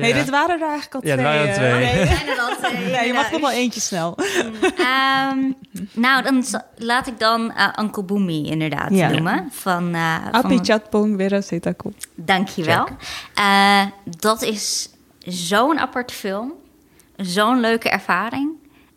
Nee, 0.00 0.12
dit 0.14 0.30
waren 0.30 0.60
er 0.60 0.68
eigenlijk 0.68 0.94
al 0.94 1.00
Ja, 1.04 1.14
twee. 1.14 1.26
er 1.26 1.32
waren 1.32 1.48
er 1.48 1.48
eh. 1.48 1.54
twee. 1.54 1.94
Nee, 1.94 2.06
Zijn 2.06 2.28
er 2.28 2.38
al 2.38 2.56
twee, 2.56 2.90
nee, 2.96 3.06
je 3.06 3.12
mag 3.12 3.30
nog 3.30 3.40
wel 3.40 3.50
eentje 3.50 3.80
snel. 3.80 4.16
Ehm, 4.76 5.38
nou, 5.92 6.22
dan 6.22 6.44
laat 6.76 7.06
ik 7.06 7.18
dan 7.18 7.52
eh, 7.52 7.68
Uncle 7.80 8.02
Boomy 8.02 8.44
inderdaad 8.46 8.90
Ja. 8.90 9.08
noemen. 9.10 9.48
Van, 9.52 9.94
eh 9.94 10.28
Api 10.30 10.54
van, 10.56 10.64
Chatpong 10.64 11.14
Vera 11.20 11.40
Setako. 11.40 11.92
Dankjewel. 12.14 12.88
Eh 13.34 13.82
dat 14.18 14.42
is 14.42 14.88
zo'n 15.18 15.78
aparte 15.78 16.14
film. 16.14 16.52
Zo'n 17.16 17.60
leuke 17.60 17.88
ervaring. 17.88 18.50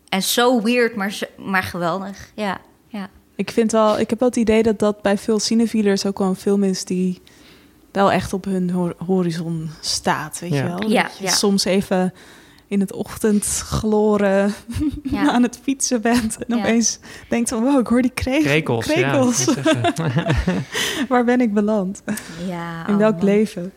En 0.08 0.22
zo 0.22 0.62
weird, 0.62 0.96
maar, 0.96 1.12
zo- 1.12 1.26
maar 1.36 1.62
geweldig. 1.62 2.30
Ja, 2.34 2.58
ja. 2.88 3.08
Ik 3.36 3.50
vind 3.50 3.72
wel, 3.72 3.98
ik 3.98 4.10
heb 4.10 4.18
wel 4.20 4.28
het 4.28 4.38
idee 4.38 4.62
dat 4.62 4.78
dat 4.78 5.02
bij 5.02 5.18
veel 5.18 5.38
cinefielers 5.38 6.06
ook 6.06 6.18
wel 6.18 6.28
een 6.28 6.34
film 6.36 6.64
is 6.64 6.84
die 6.84 7.22
wel 7.92 8.12
echt 8.12 8.32
op 8.32 8.44
hun 8.44 8.70
hor- 8.70 8.94
horizon 9.06 9.70
staat, 9.80 10.38
weet 10.40 10.50
Ja. 10.52 10.56
je 10.56 10.64
wel? 10.64 10.88
Ja, 10.90 11.02
Dat 11.02 11.16
je 11.18 11.24
ja. 11.24 11.30
soms 11.30 11.64
even 11.64 12.12
in 12.66 12.80
het 12.80 12.92
ochtendgloren 12.92 14.54
Ja. 15.02 15.30
aan 15.34 15.42
het 15.42 15.58
fietsen 15.62 16.00
bent 16.00 16.36
en 16.46 16.56
Ja. 16.56 16.62
opeens 16.62 16.98
denkt 17.28 17.48
van, 17.48 17.62
wow, 17.62 17.80
ik 17.80 17.86
hoor 17.86 18.02
die 18.02 18.10
Krekels, 18.10 18.86
krekels. 18.86 19.44
Waar 21.08 21.24
ben 21.24 21.40
ik 21.40 21.54
beland? 21.54 22.02
ja 22.48 22.86
In 22.86 22.92
oh 22.94 22.98
welk 23.00 23.16
man. 23.16 23.24
leven? 23.24 23.72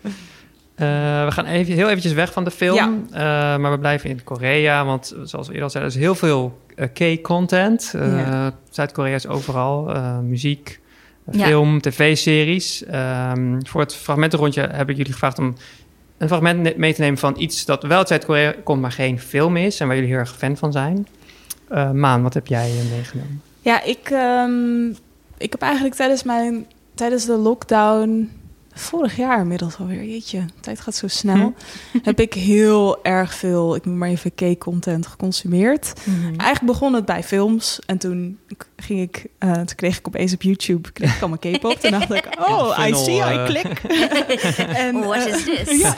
Eh, 0.75 0.87
we 1.25 1.31
gaan 1.31 1.45
even, 1.45 1.73
heel 1.73 1.87
eventjes 1.89 2.13
weg 2.13 2.33
van 2.33 2.43
de 2.43 2.51
film. 2.51 2.75
Ja. 3.11 3.53
Eh, 3.53 3.59
maar 3.61 3.71
we 3.71 3.79
blijven 3.79 4.09
in 4.09 4.23
Korea. 4.23 4.85
Want 4.85 5.15
zoals 5.23 5.47
we 5.47 5.53
eerder 5.53 5.63
al 5.63 5.69
zeiden, 5.69 5.93
er 5.93 5.97
is 5.99 6.03
heel 6.05 6.15
veel 6.15 6.59
K-content. 6.93 7.91
Eh, 7.95 8.17
Ja. 8.19 8.51
Zuid-Korea 8.69 9.15
is 9.15 9.27
overal. 9.27 9.93
eh, 9.93 10.19
muziek, 10.19 10.79
Ja. 11.31 11.45
film, 11.45 11.81
tv-series. 11.81 12.85
Ehm, 12.85 13.59
voor 13.63 13.81
het 13.81 13.95
fragmentenrondje 13.95 14.61
heb 14.71 14.89
ik 14.89 14.97
jullie 14.97 15.11
gevraagd 15.11 15.39
om 15.39 15.55
een 16.17 16.27
fragment 16.27 16.77
mee 16.77 16.93
te 16.93 17.01
nemen 17.01 17.19
van 17.19 17.35
iets 17.37 17.65
dat 17.65 17.83
wel 17.83 17.97
uit 17.97 18.07
Zuid-Korea 18.07 18.55
komt, 18.63 18.81
maar 18.81 18.91
geen 18.91 19.19
film 19.19 19.57
is. 19.57 19.79
En 19.79 19.87
waar 19.87 19.95
jullie 19.95 20.11
heel 20.11 20.19
erg 20.19 20.37
fan 20.37 20.57
van 20.57 20.71
zijn. 20.71 21.07
Eh, 21.67 21.91
Maan, 21.91 22.23
wat 22.23 22.33
heb 22.33 22.47
jij 22.47 22.69
eh, 22.69 22.91
meegenomen? 22.91 23.41
Ja, 23.61 23.83
ik, 23.83 24.09
ehm, 24.09 24.89
ik 25.37 25.51
heb 25.51 25.61
eigenlijk 25.61 25.95
tijdens 25.95 26.23
mijn 26.23 26.65
tijdens 26.93 27.25
de 27.25 27.37
lockdown 27.37 28.29
vorig 28.81 29.15
jaar 29.15 29.39
inmiddels 29.39 29.77
alweer, 29.77 30.03
jeetje, 30.03 30.39
de 30.39 30.59
tijd 30.59 30.81
gaat 30.81 30.95
zo 30.95 31.07
snel, 31.07 31.53
heb 32.03 32.19
ik 32.19 32.33
heel 32.33 33.03
erg 33.03 33.33
veel, 33.33 33.75
ik 33.75 33.85
noem 33.85 33.97
maar 33.97 34.09
even 34.09 34.35
K-content 34.35 35.07
geconsumeerd. 35.07 35.93
Mhm. 36.03 36.23
Eigenlijk 36.25 36.61
begon 36.61 36.93
het 36.93 37.05
bij 37.05 37.23
films 37.23 37.79
en 37.85 37.97
toen 37.97 38.39
ging 38.75 39.01
ik, 39.01 39.25
eh, 39.37 39.53
toen 39.53 39.75
kreeg 39.75 39.97
ik 39.97 40.07
opeens 40.07 40.33
op 40.33 40.41
YouTube, 40.41 40.91
kreeg 40.91 41.15
ik 41.15 41.21
allemaal 41.21 41.37
K-pop. 41.37 41.79
Toen 41.79 41.91
dacht 41.91 42.13
ik, 42.13 42.27
oh, 42.49 42.87
I 42.87 42.93
see, 42.93 43.15
I 43.15 43.19
eh. 43.19 43.45
click. 43.45 43.79
en, 44.85 44.99
What 44.99 45.25
eh, 45.25 45.35
is 45.35 45.43
this? 45.43 45.81
ja. 45.81 45.95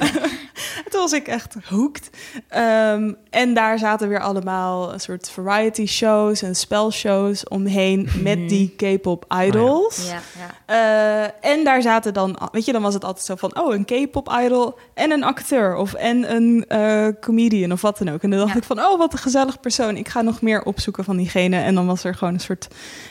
Toen 0.89 1.01
was 1.01 1.13
ik 1.13 1.27
echt 1.27 1.55
hooked. 1.63 2.09
Ehm, 2.47 3.13
en 3.29 3.53
daar 3.53 3.79
zaten 3.79 4.09
weer 4.09 4.19
allemaal 4.19 4.93
een 4.93 4.99
soort 4.99 5.29
variety 5.29 5.85
shows 5.85 6.41
en 6.41 6.55
spelshows 6.55 7.47
omheen 7.47 8.09
met 8.21 8.49
die 8.49 8.75
K-pop 8.77 9.33
idols. 9.45 10.07
Ja, 10.07 10.19
ja. 10.65 11.31
Eh, 11.41 11.51
en 11.51 11.63
daar 11.63 11.81
zaten 11.81 12.13
dan, 12.13 12.37
weet 12.51 12.65
je, 12.65 12.71
dan 12.73 12.81
was 12.81 12.93
het 12.93 13.03
altijd 13.05 13.25
zo 13.25 13.35
van, 13.35 13.59
oh, 13.59 13.73
een 13.73 13.85
K-pop 13.85 14.37
idol 14.45 14.75
en 14.93 15.11
een 15.11 15.23
acteur 15.23 15.75
of 15.75 15.93
en 15.93 16.35
een 16.35 16.65
eh, 16.67 17.07
comedian 17.21 17.71
of 17.71 17.81
wat 17.81 17.97
dan 17.97 18.09
ook. 18.09 18.21
En 18.21 18.29
dan 18.29 18.39
dacht 18.39 18.51
Ja. 18.51 18.57
ik 18.57 18.63
van, 18.63 18.79
oh, 18.79 18.97
wat 18.97 19.13
een 19.13 19.19
gezellig 19.19 19.59
persoon. 19.59 19.97
Ik 19.97 20.07
ga 20.07 20.21
nog 20.21 20.41
meer 20.41 20.63
opzoeken 20.63 21.03
van 21.03 21.17
diegene. 21.17 21.57
En 21.57 21.75
dan 21.75 21.85
was 21.85 22.03
er 22.03 22.15
gewoon 22.15 22.33
een 22.33 22.39
soort 22.39 22.67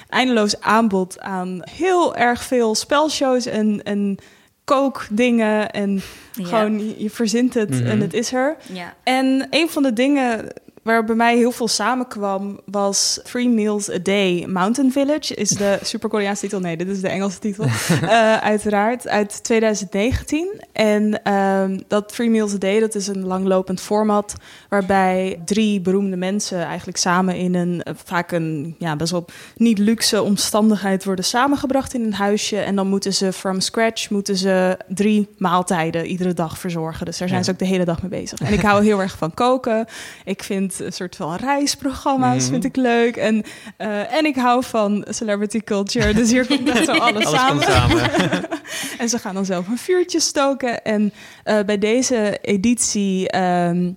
eindeloos 0.08 0.60
aanbod 0.60 1.20
aan 1.20 1.60
heel 1.70 2.16
erg 2.16 2.42
veel 2.42 2.74
spelshows 2.74 3.46
en, 3.46 3.82
en 3.82 4.16
kookdingen 4.64 5.70
en 5.70 6.02
Ja. 6.32 6.44
gewoon 6.46 6.98
je, 6.98 7.10
verzint 7.10 7.54
het 7.54 7.70
Mhm. 7.70 7.86
en 7.86 8.00
het 8.00 8.14
is 8.14 8.32
er. 8.32 8.56
Ja. 8.72 8.94
En 9.02 9.46
een 9.50 9.68
van 9.68 9.82
de 9.82 9.92
dingen 9.92 10.52
waar 10.82 11.04
bij 11.04 11.14
mij 11.14 11.36
heel 11.36 11.50
veel 11.52 11.68
samenkwam 11.68 12.60
was 12.64 13.20
Three 13.22 13.48
Meals 13.48 13.90
a 13.90 13.98
Day 13.98 14.46
Mountain 14.48 14.92
Village. 14.92 15.34
Is 15.34 15.48
de 15.48 15.78
super-Koreaanse 15.82 16.40
titel? 16.40 16.60
Nee, 16.60 16.76
dit 16.76 16.88
is 16.88 17.00
de 17.00 17.08
Engelse 17.08 17.38
titel. 17.38 17.64
uh, 17.64 18.36
uiteraard, 18.52 19.08
uit 19.08 19.44
2019. 19.44 20.60
En 20.72 21.32
um, 21.32 21.82
dat 21.88 22.08
Three 22.08 22.30
Meals 22.30 22.54
a 22.54 22.58
Day, 22.58 22.80
dat 22.80 22.94
is 22.94 23.06
een 23.06 23.24
langlopend 23.24 23.80
format... 23.80 24.34
waarbij 24.68 25.40
drie 25.44 25.80
beroemde 25.80 26.16
mensen 26.16 26.62
eigenlijk 26.64 26.98
samen 26.98 27.36
in 27.36 27.54
een... 27.54 27.82
vaak 28.04 28.32
een 28.32 28.74
ja, 28.78 28.96
best 28.96 29.10
wel 29.10 29.24
niet 29.56 29.78
luxe 29.78 30.22
omstandigheid 30.22 31.04
worden 31.04 31.24
samengebracht 31.24 31.94
in 31.94 32.04
een 32.04 32.14
huisje. 32.14 32.56
En 32.58 32.76
dan 32.76 32.86
moeten 32.86 33.14
ze 33.14 33.32
from 33.32 33.60
scratch 33.60 34.10
moeten 34.10 34.36
ze 34.36 34.76
drie 34.88 35.28
maaltijden 35.38 36.06
iedere 36.06 36.32
dag 36.34 36.58
verzorgen. 36.58 37.06
Dus 37.06 37.18
daar 37.18 37.28
zijn 37.28 37.40
Ja. 37.40 37.46
ze 37.46 37.52
ook 37.52 37.58
de 37.58 37.64
hele 37.66 37.84
dag 37.84 38.02
mee 38.02 38.20
bezig. 38.20 38.40
En 38.40 38.52
ik 38.52 38.60
hou 38.60 38.84
heel 38.84 39.00
erg 39.00 39.18
van 39.18 39.34
koken. 39.34 39.86
Ik 40.24 40.42
vind 40.42 40.71
een 40.78 40.92
soort 40.92 41.16
van 41.16 41.34
reisprogramma's 41.36 42.42
Mhm. 42.42 42.50
vind 42.50 42.64
ik 42.64 42.76
leuk. 42.76 43.16
En, 43.16 43.42
eh, 43.76 44.14
en 44.16 44.24
ik 44.24 44.36
hou 44.36 44.64
van 44.64 45.04
celebrity 45.08 45.60
culture. 45.60 46.14
Dus 46.14 46.30
hier 46.30 46.46
komt 46.46 46.68
echt 46.68 46.84
zo 46.84 46.92
alles, 46.92 47.26
Alles 47.26 47.40
samen. 47.40 47.62
samen. 47.62 48.10
En 48.98 49.08
ze 49.08 49.18
gaan 49.18 49.34
dan 49.34 49.44
zelf 49.44 49.68
een 49.68 49.78
vuurtje 49.78 50.20
stoken. 50.20 50.82
En 50.84 51.12
eh, 51.44 51.58
bij 51.66 51.78
deze 51.78 52.38
editie 52.42 53.28
ehm, 53.28 53.92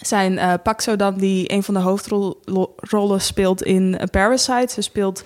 zijn 0.00 0.38
eh 0.38 0.52
Pak 0.62 0.80
Sodan, 0.80 1.14
die 1.18 1.52
een 1.52 1.62
van 1.62 1.74
de 1.74 1.80
hoofdrollen 1.80 3.20
speelt 3.20 3.62
in 3.62 3.98
Parasite. 4.10 4.72
Ze 4.72 4.80
speelt 4.82 5.24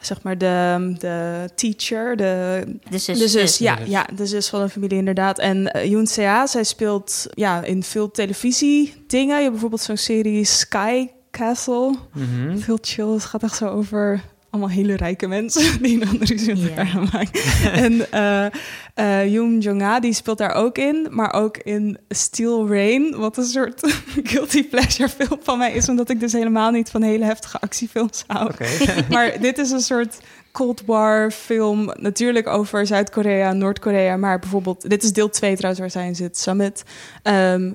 zeg 0.00 0.22
maar 0.22 0.38
de, 0.38 0.92
de 0.98 1.48
teacher, 1.54 2.16
de, 2.16 2.62
De 2.90 2.98
zus. 2.98 3.18
de 3.18 3.28
zus, 3.28 3.58
ja, 3.58 3.74
De 3.74 3.80
zus. 3.82 3.90
ja, 3.90 4.06
de 4.14 4.26
zus 4.26 4.48
van 4.48 4.60
een 4.60 4.70
familie 4.70 4.98
inderdaad. 4.98 5.38
En 5.38 5.70
uh, 5.76 5.84
Yoon 5.90 6.06
Sea, 6.06 6.46
zij 6.46 6.64
speelt 6.64 7.26
ja, 7.30 7.62
in 7.62 7.82
veel 7.82 8.10
televisie 8.10 9.04
dingen. 9.06 9.34
Je 9.34 9.40
hebt 9.40 9.50
bijvoorbeeld 9.50 9.82
zo'n 9.82 9.96
serie 9.96 10.44
Sky 10.44 11.08
Castle. 11.30 11.94
Mhm. 12.14 12.56
Heel 12.58 12.78
chill. 12.80 13.08
Het 13.12 13.24
gaat 13.24 13.42
echt 13.42 13.56
zo 13.56 13.68
over 13.68 14.20
allemaal 14.50 14.70
hele 14.70 14.96
rijke 14.96 15.26
mensen 15.26 15.62
die 15.82 15.98
dan 15.98 16.16
ruzie 16.20 16.54
met 16.54 16.68
elkaar 16.68 16.86
gaan 16.86 17.08
maken. 17.12 17.42
en 17.84 18.12
eh 18.12 18.46
eh 18.94 19.32
Yoon 19.32 19.58
Jong-ha, 19.58 20.00
die 20.00 20.12
speelt 20.12 20.38
daar 20.38 20.54
ook 20.54 20.78
in. 20.78 21.06
Maar 21.10 21.32
ook 21.32 21.56
in 21.56 21.98
Steel 22.08 22.68
Rain, 22.68 23.16
wat 23.16 23.36
een 23.36 23.44
soort 23.44 23.80
guilty 24.30 24.68
pleasure 24.68 25.08
film 25.08 25.38
van 25.42 25.58
mij 25.58 25.72
is. 25.72 25.88
Omdat 25.88 26.10
ik 26.10 26.20
dus 26.20 26.32
helemaal 26.32 26.70
niet 26.70 26.90
van 26.90 27.02
hele 27.02 27.24
heftige 27.24 27.60
actiefilms 27.60 28.24
hou. 28.26 28.48
Oké. 28.50 28.66
Maar 29.10 29.40
dit 29.40 29.58
is 29.58 29.70
een 29.70 29.80
soort 29.80 30.18
Cold 30.52 30.82
War 30.86 31.30
film. 31.30 31.92
Natuurlijk 32.00 32.46
over 32.46 32.86
Zuid-Korea, 32.86 33.52
Noord-Korea. 33.52 34.16
Maar 34.16 34.38
bijvoorbeeld, 34.38 34.90
dit 34.90 35.02
is 35.02 35.12
deel 35.12 35.30
2 35.30 35.54
trouwens, 35.56 35.80
waar 35.80 35.90
zij 35.90 36.06
in 36.06 36.16
zit, 36.16 36.38
Summit. 36.38 36.82
ehm, 37.22 37.72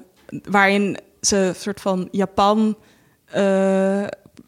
waarin 0.49 0.97
ze 1.21 1.37
een 1.37 1.55
soort 1.55 1.81
van 1.81 2.07
Japan 2.11 2.77
eh, 3.25 4.03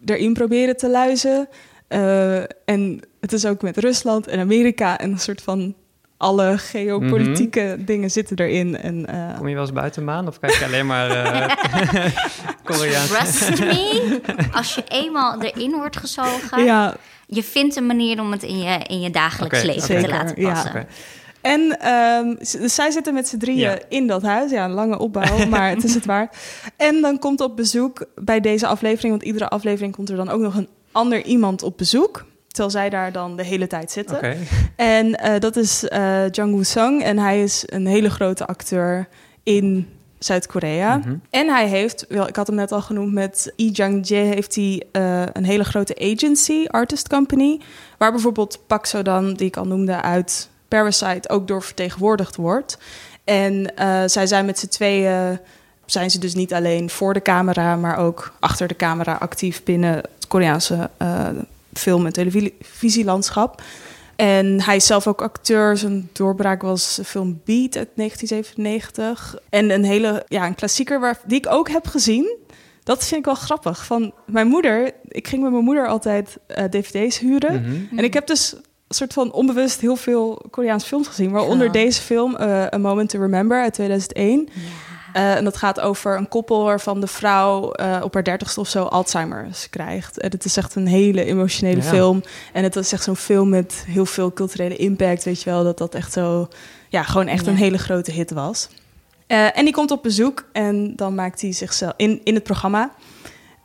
erin 0.06 0.34
proberen 0.34 0.78
te 0.78 0.90
luizen. 0.90 1.48
Eh, 1.88 2.40
en 2.66 3.00
het 3.20 3.34
is 3.34 3.46
ook 3.46 3.62
met 3.62 3.78
Rusland 3.78 4.28
en 4.28 4.40
Amerika. 4.40 4.98
En 4.98 5.12
een 5.12 5.20
soort 5.20 5.42
van 5.42 5.76
alle 6.18 6.58
geopolitieke 6.58 7.78
dingen 7.80 8.12
zitten 8.12 8.38
erin. 8.38 8.78
En, 8.78 9.06
eh, 9.06 9.38
Kom 9.38 9.48
je 9.48 9.54
wel 9.54 9.64
eens 9.64 9.74
buiten 9.74 10.04
maan 10.04 10.28
of 10.28 10.40
kijk 10.40 10.54
je 10.54 10.66
alleen 10.66 10.86
maar 10.86 11.10
Koreaans? 12.64 13.08
Trust 13.08 13.60
me, 13.60 14.22
als 14.52 14.76
je 14.76 14.84
eenmaal 14.88 15.42
erin 15.42 15.72
wordt 15.72 15.98
gezogen, 15.98 16.64
ja, 16.64 16.96
je 17.28 17.44
vindt 17.44 17.76
een 17.76 17.86
manier 17.86 18.22
om 18.22 18.32
het 18.32 18.44
in 18.44 18.60
je, 18.60 18.80
in 18.88 19.02
je 19.02 19.10
dagelijks 19.10 19.64
leven 19.64 20.02
te 20.02 20.08
laten 20.08 20.42
ja. 20.42 20.52
passen. 20.52 20.70
Oké. 20.70 20.86
En 21.42 21.80
ehm, 21.80 22.36
dus 22.60 22.76
zij 22.76 22.92
zitten 22.92 23.14
met 23.14 23.28
z'n 23.28 23.38
drieën 23.38 23.60
Ja. 23.60 23.80
in 23.90 24.08
dat 24.08 24.22
huis. 24.22 24.52
Ja, 24.52 24.66
een 24.66 24.72
lange 24.72 25.00
opbouw, 25.00 25.46
maar 25.50 25.70
het 25.70 25.84
is 25.84 25.94
het 25.94 26.06
waard. 26.06 26.38
En 26.78 27.02
dan 27.02 27.20
komt 27.20 27.42
op 27.42 27.56
bezoek 27.56 28.06
bij 28.16 28.40
deze 28.40 28.68
aflevering... 28.68 29.12
want 29.12 29.24
iedere 29.24 29.48
aflevering 29.48 29.96
komt 29.96 30.10
er 30.10 30.16
dan 30.16 30.30
ook 30.30 30.42
nog 30.42 30.56
een 30.56 30.70
ander 30.92 31.24
iemand 31.24 31.64
op 31.64 31.78
bezoek... 31.78 32.26
terwijl 32.48 32.70
zij 32.70 32.90
daar 32.90 33.12
dan 33.12 33.36
de 33.36 33.44
hele 33.44 33.68
tijd 33.68 33.92
zitten. 33.92 34.38
En 34.76 35.16
eh, 35.16 35.40
dat 35.40 35.56
is 35.56 35.88
eh 35.88 36.30
Jang 36.30 36.54
Woo-sung. 36.54 37.04
En 37.04 37.20
hij 37.20 37.44
is 37.44 37.64
een 37.66 37.88
hele 37.88 38.10
grote 38.10 38.46
acteur 38.46 39.08
in 39.44 39.88
Zuid-Korea. 40.20 40.98
Mhm. 40.98 41.16
En 41.30 41.48
hij 41.48 41.68
heeft, 41.68 42.06
wel, 42.10 42.28
ik 42.28 42.36
had 42.36 42.48
hem 42.48 42.56
net 42.56 42.72
al 42.72 42.82
genoemd, 42.82 43.14
met 43.14 43.54
Lee 43.56 43.72
Jang-jae 43.72 44.24
heeft 44.24 44.56
hij 44.56 44.84
eh, 44.92 45.24
een 45.34 45.46
hele 45.46 45.64
grote 45.64 45.96
agency, 46.00 46.66
artist 46.68 47.08
company, 47.08 47.60
waar 47.98 48.12
bijvoorbeeld 48.12 48.60
Pak 48.68 48.86
Sodan, 48.86 49.34
die 49.34 49.48
ik 49.48 49.58
al 49.58 49.68
noemde 49.68 50.02
uit 50.02 50.50
Parasite, 50.68 51.30
ook 51.30 51.48
door 51.48 51.64
vertegenwoordigd 51.64 52.36
wordt. 52.36 52.78
En 53.24 53.72
zij 54.06 54.28
zijn 54.28 54.46
met 54.46 54.60
z'n 54.60 54.68
tweeën, 54.68 55.40
zijn 55.86 56.12
ze 56.12 56.20
dus 56.20 56.36
niet 56.36 56.54
alleen 56.54 56.90
voor 56.90 57.14
de 57.14 57.22
camera, 57.22 57.76
maar 57.76 57.98
ook 57.98 58.34
achter 58.40 58.68
de 58.68 58.76
camera 58.76 59.14
actief 59.14 59.64
binnen 59.64 60.02
het 60.28 60.36
Koreaanse 60.36 60.90
eh, 60.98 61.28
film- 61.74 62.06
en 62.06 62.14
televisielandschap. 62.14 63.62
En 64.16 64.62
hij 64.62 64.76
is 64.76 64.86
zelf 64.86 65.08
ook 65.08 65.22
acteur. 65.22 65.78
Zijn 65.78 66.10
doorbraak 66.14 66.62
was 66.62 66.96
de 66.96 67.04
film 67.04 67.42
Beat 67.46 67.78
uit 67.78 67.90
1997. 67.96 69.36
En 69.50 69.70
een 69.72 69.84
hele, 69.84 70.24
ja, 70.28 70.46
een 70.46 70.56
klassieker 70.56 71.00
waar, 71.00 71.20
die 71.26 71.38
ik 71.38 71.48
ook 71.50 71.70
heb 71.70 71.88
gezien. 71.88 72.36
Dat 72.84 73.06
vind 73.06 73.20
ik 73.20 73.26
wel 73.26 73.36
grappig. 73.36 73.86
Van 73.86 74.14
mijn 74.26 74.48
moeder, 74.48 74.92
ik 75.08 75.28
ging 75.28 75.42
met 75.42 75.52
mijn 75.52 75.64
moeder 75.64 75.88
altijd 75.88 76.38
eh, 76.48 76.64
dvd's 76.64 77.20
huren. 77.20 77.62
Mhm. 77.62 77.98
En 77.98 78.04
ik 78.04 78.14
heb 78.14 78.28
dus 78.28 78.54
een 78.54 78.96
soort 78.96 79.14
van 79.14 79.32
onbewust 79.32 79.82
heel 79.82 79.96
veel 79.96 80.42
Koreaanse 80.50 80.88
films 80.88 81.08
gezien. 81.08 81.32
Waaronder 81.32 81.66
Ja. 81.68 81.72
deze 81.72 82.02
film, 82.02 82.36
eh, 82.36 82.66
A 82.74 82.78
Moment 82.78 83.10
to 83.10 83.20
Remember 83.20 83.62
uit 83.62 83.74
2001. 83.74 84.50
Ja. 84.54 84.62
Eh, 85.18 85.36
en 85.36 85.44
dat 85.44 85.58
gaat 85.58 85.80
over 85.80 86.18
een 86.18 86.28
koppel 86.28 86.64
waarvan 86.64 87.00
de 87.00 87.08
vrouw 87.08 87.72
eh, 87.72 88.00
op 88.04 88.14
haar 88.14 88.24
dertigste 88.24 88.60
of 88.60 88.68
zo 88.68 88.84
Alzheimer's 88.84 89.70
krijgt. 89.70 90.18
En 90.20 90.32
het 90.32 90.46
is 90.46 90.58
echt 90.58 90.76
een 90.76 90.88
hele 90.88 91.24
emotionele 91.24 91.82
Ja. 91.82 91.88
film. 91.90 92.24
En 92.54 92.64
het 92.64 92.76
is 92.76 92.94
echt 92.94 93.04
zo'n 93.04 93.16
film 93.16 93.50
met 93.50 93.84
heel 93.88 94.06
veel 94.06 94.34
culturele 94.34 94.76
impact, 94.76 95.24
weet 95.24 95.42
je 95.44 95.50
wel. 95.50 95.64
Dat 95.64 95.78
dat 95.78 95.96
echt 95.96 96.14
zo, 96.14 96.48
ja, 96.90 97.04
gewoon 97.04 97.28
echt 97.28 97.46
Ja. 97.46 97.52
een 97.52 97.58
hele 97.58 97.78
grote 97.78 98.12
hit 98.12 98.32
was. 98.32 98.70
Eh, 99.28 99.58
en 99.58 99.64
die 99.66 99.74
komt 99.74 99.92
op 99.92 100.04
bezoek 100.04 100.46
en 100.52 100.96
dan 100.96 101.16
maakt 101.16 101.42
hij 101.42 101.52
zichzelf 101.54 101.94
in, 101.96 102.22
in 102.24 102.34
het 102.34 102.44
programma. 102.44 102.92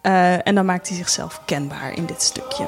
Eh, 0.02 0.46
en 0.46 0.54
dan 0.54 0.64
maakt 0.64 0.88
hij 0.88 0.96
zichzelf 0.96 1.40
kenbaar 1.44 1.92
in 1.96 2.06
dit 2.06 2.22
stukje. 2.22 2.64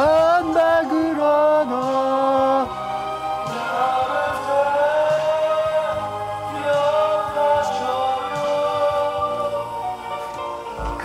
않나 0.00 0.82
그러나 0.88 2.66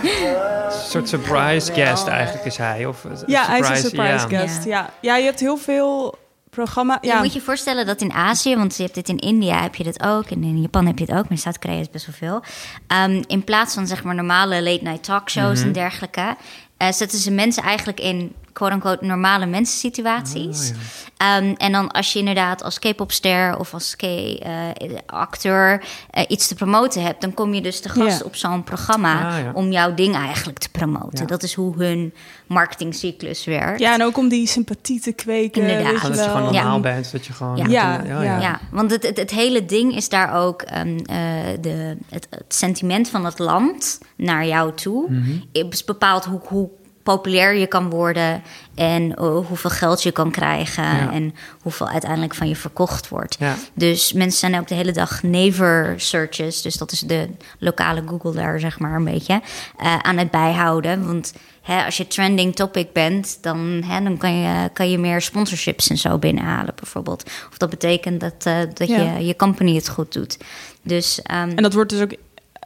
Een 0.02 0.88
soort 0.88 1.08
surprise 1.08 1.72
guest 1.72 2.06
eigenlijk 2.06 2.44
is 2.44 2.56
hij. 2.56 2.86
Of 2.86 3.04
een 3.04 3.16
Ja, 3.26 3.46
hij 3.46 3.58
is 3.60 3.68
een 3.68 3.76
surprise, 3.76 4.18
surprise 4.18 4.34
ja. 4.34 4.40
guest. 4.40 4.64
Ja. 4.64 4.90
Ja. 5.00 5.16
je 5.16 5.24
hebt 5.24 5.40
heel 5.40 5.56
veel 5.56 6.14
programma. 6.50 6.98
Je 7.00 7.08
Ja, 7.08 7.18
moet 7.18 7.32
je 7.32 7.40
voorstellen 7.40 7.86
dat 7.86 8.00
in 8.00 8.12
Azië, 8.12 8.56
want 8.56 8.76
je 8.76 8.82
hebt 8.82 8.94
dit 8.94 9.08
in 9.08 9.18
India, 9.18 9.62
heb 9.62 9.74
je 9.74 9.84
dit 9.84 10.02
ook. 10.02 10.24
En 10.30 10.42
in 10.44 10.60
Japan 10.60 10.86
heb 10.86 10.98
je 10.98 11.04
het 11.04 11.12
ook, 11.14 11.22
maar 11.22 11.30
in 11.30 11.38
Zuid-Korea 11.38 11.78
is 11.80 11.90
best 11.90 12.06
wel 12.06 12.14
veel. 12.18 12.42
Ehm, 12.86 13.22
in 13.26 13.44
plaats 13.44 13.74
van 13.74 13.86
zeg 13.86 14.02
maar 14.04 14.14
normale 14.14 14.62
late 14.62 14.82
night 14.82 15.04
talkshows 15.04 15.58
Mhm. 15.58 15.66
en 15.66 15.72
dergelijke, 15.72 16.36
eh, 16.76 16.92
zetten 16.92 17.18
ze 17.18 17.30
mensen 17.30 17.62
eigenlijk 17.62 18.00
in 18.00 18.34
quote-unquote 18.57 19.05
normale 19.05 19.45
mensensituaties. 19.45 20.71
Ah, 20.71 20.77
Ehm, 21.17 21.53
en 21.57 21.71
dan 21.71 21.91
als 21.91 22.13
je 22.13 22.19
inderdaad 22.19 22.63
als 22.63 22.79
K-popster 22.79 23.59
of 23.59 23.73
als 23.73 23.95
K-acteur 23.95 25.83
eh, 26.09 26.23
iets 26.27 26.47
te 26.47 26.55
promoten 26.55 27.03
hebt, 27.03 27.21
dan 27.21 27.33
kom 27.33 27.53
je 27.53 27.61
dus 27.61 27.79
te 27.79 27.89
gast 27.89 28.19
Ja. 28.19 28.25
op 28.25 28.35
zo'n 28.35 28.63
programma 28.63 29.35
Ah, 29.37 29.39
ja. 29.43 29.51
om 29.53 29.71
jouw 29.71 29.93
ding 29.93 30.15
eigenlijk 30.15 30.57
te 30.57 30.69
promoten. 30.69 31.19
Ja. 31.19 31.25
Dat 31.25 31.43
is 31.43 31.53
hoe 31.53 31.83
hun 31.83 32.13
marketingcyclus 32.47 33.45
werkt. 33.45 33.79
ja, 33.79 33.93
en 33.93 34.03
ook 34.03 34.17
om 34.17 34.27
die 34.29 34.47
sympathie 34.47 34.99
te 35.01 35.11
kweken. 35.11 35.61
Inderdaad. 35.61 35.85
weet 35.85 35.93
je 35.93 35.99
Gewoon 35.99 36.15
dat 36.15 36.25
je 36.25 36.31
gewoon 36.31 36.53
Ja. 36.53 36.61
normaal 36.61 36.79
bent. 36.79 37.11
Dat 37.11 37.25
je 37.25 37.33
gewoon... 37.33 37.57
Ja. 37.57 37.65
Ja, 37.67 38.03
ja, 38.05 38.21
ja. 38.23 38.39
Ja, 38.39 38.59
want 38.71 38.91
het, 38.91 39.03
het, 39.03 39.17
het 39.17 39.31
hele 39.31 39.65
ding 39.65 39.95
is 39.95 40.09
daar 40.09 40.33
ook 40.33 40.61
ehm, 40.61 40.97
eh, 40.97 41.15
de, 41.61 41.97
het, 42.09 42.27
het 42.29 42.53
sentiment 42.53 43.09
van 43.09 43.25
het 43.25 43.39
land 43.39 43.99
naar 44.15 44.45
jou 44.45 44.73
toe. 44.73 45.11
Mhm. 45.11 45.31
is 45.51 45.83
bepaalt 45.83 46.25
hoe, 46.25 46.39
hoe 46.43 46.69
populair 47.13 47.55
je 47.55 47.67
kan 47.67 47.89
worden 47.89 48.41
en 48.75 49.15
eh, 49.15 49.35
hoeveel 49.47 49.69
geld 49.69 50.03
je 50.03 50.11
kan 50.11 50.31
krijgen 50.31 50.83
Ja. 50.83 51.11
en 51.11 51.35
hoeveel 51.61 51.87
uiteindelijk 51.89 52.35
van 52.35 52.47
je 52.47 52.55
verkocht 52.55 53.07
wordt. 53.09 53.35
Ja. 53.39 53.55
Dus 53.73 54.13
mensen 54.13 54.39
zijn 54.39 54.59
ook 54.59 54.67
de 54.67 54.75
hele 54.75 54.91
dag 54.91 55.23
neighbor 55.23 55.93
searches, 55.97 56.61
dus 56.61 56.75
dat 56.75 56.91
is 56.91 56.99
de 56.99 57.29
lokale 57.59 58.03
Google 58.07 58.31
daar 58.33 58.59
zeg 58.59 58.79
maar 58.79 58.95
een 58.95 59.03
beetje 59.03 59.41
eh, 59.77 59.99
aan 60.01 60.17
het 60.17 60.31
bijhouden. 60.31 61.05
Want 61.07 61.33
hè, 61.61 61.83
als 61.85 61.97
je 61.97 62.07
trending 62.07 62.55
topic 62.55 62.93
bent, 62.93 63.37
dan, 63.41 63.83
hè, 63.85 64.03
dan 64.03 64.17
kan, 64.17 64.33
je, 64.37 64.69
kan 64.73 64.89
je 64.89 64.97
meer 64.97 65.21
sponsorships 65.21 65.89
en 65.89 65.97
zo 65.97 66.17
binnenhalen 66.17 66.73
bijvoorbeeld. 66.75 67.23
Of 67.51 67.57
dat 67.57 67.69
betekent 67.69 68.19
dat, 68.19 68.33
eh, 68.45 68.57
dat 68.73 68.87
Ja. 68.87 68.97
je 69.17 69.25
je 69.25 69.35
company 69.35 69.75
het 69.75 69.89
goed 69.89 70.13
doet. 70.13 70.37
Dus 70.83 71.21
ehm, 71.21 71.49
En 71.55 71.63
dat 71.63 71.73
wordt 71.73 71.89
dus 71.89 72.01
ook 72.01 72.13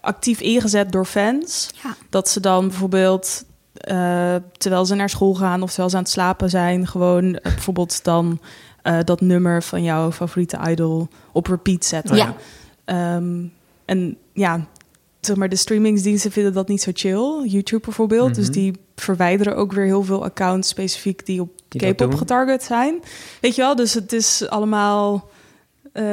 actief 0.01 0.39
ingezet 0.39 0.91
door 0.91 1.05
fans. 1.05 1.69
ja. 1.83 1.95
Dat 2.09 2.29
ze 2.29 2.39
dan 2.39 2.67
bijvoorbeeld 2.67 3.43
eh, 3.81 4.35
terwijl 4.57 4.85
ze 4.85 4.95
naar 4.95 5.09
school 5.09 5.33
gaan 5.33 5.61
of 5.61 5.67
terwijl 5.67 5.89
ze 5.89 5.95
aan 5.95 6.01
het 6.03 6.11
slapen 6.11 6.49
zijn, 6.49 6.87
gewoon 6.87 7.35
eh, 7.35 7.53
bijvoorbeeld 7.53 8.03
dan 8.03 8.39
eh, 8.81 8.97
dat 9.03 9.21
nummer 9.21 9.63
van 9.63 9.83
jouw 9.83 10.11
favoriete 10.11 10.59
idol 10.69 11.07
op 11.31 11.47
repeat 11.47 11.85
zetten. 11.85 12.15
Ja. 12.15 12.35
Ehm, 12.85 13.43
en 13.85 14.17
ja, 14.33 14.65
zeg 15.19 15.35
maar, 15.35 15.49
de 15.49 15.55
streamingsdiensten 15.55 16.31
vinden 16.31 16.53
dat 16.53 16.67
niet 16.67 16.81
zo 16.81 16.91
chill. 16.93 17.41
YouTube 17.49 17.81
bijvoorbeeld. 17.85 18.35
Dus 18.35 18.45
Mhm. 18.45 18.53
die 18.53 18.73
verwijderen 18.95 19.55
ook 19.55 19.71
weer 19.73 19.85
heel 19.85 20.03
veel 20.03 20.23
accounts 20.23 20.67
specifiek 20.69 21.25
die 21.25 21.41
op 21.41 21.49
K-pop 21.67 22.13
getarget 22.15 22.63
zijn. 22.63 22.99
Weet 23.41 23.55
je 23.55 23.61
wel, 23.61 23.75
dus 23.75 23.93
het 23.93 24.13
is 24.13 24.49
allemaal. 24.49 25.29
Eh, 25.91 26.03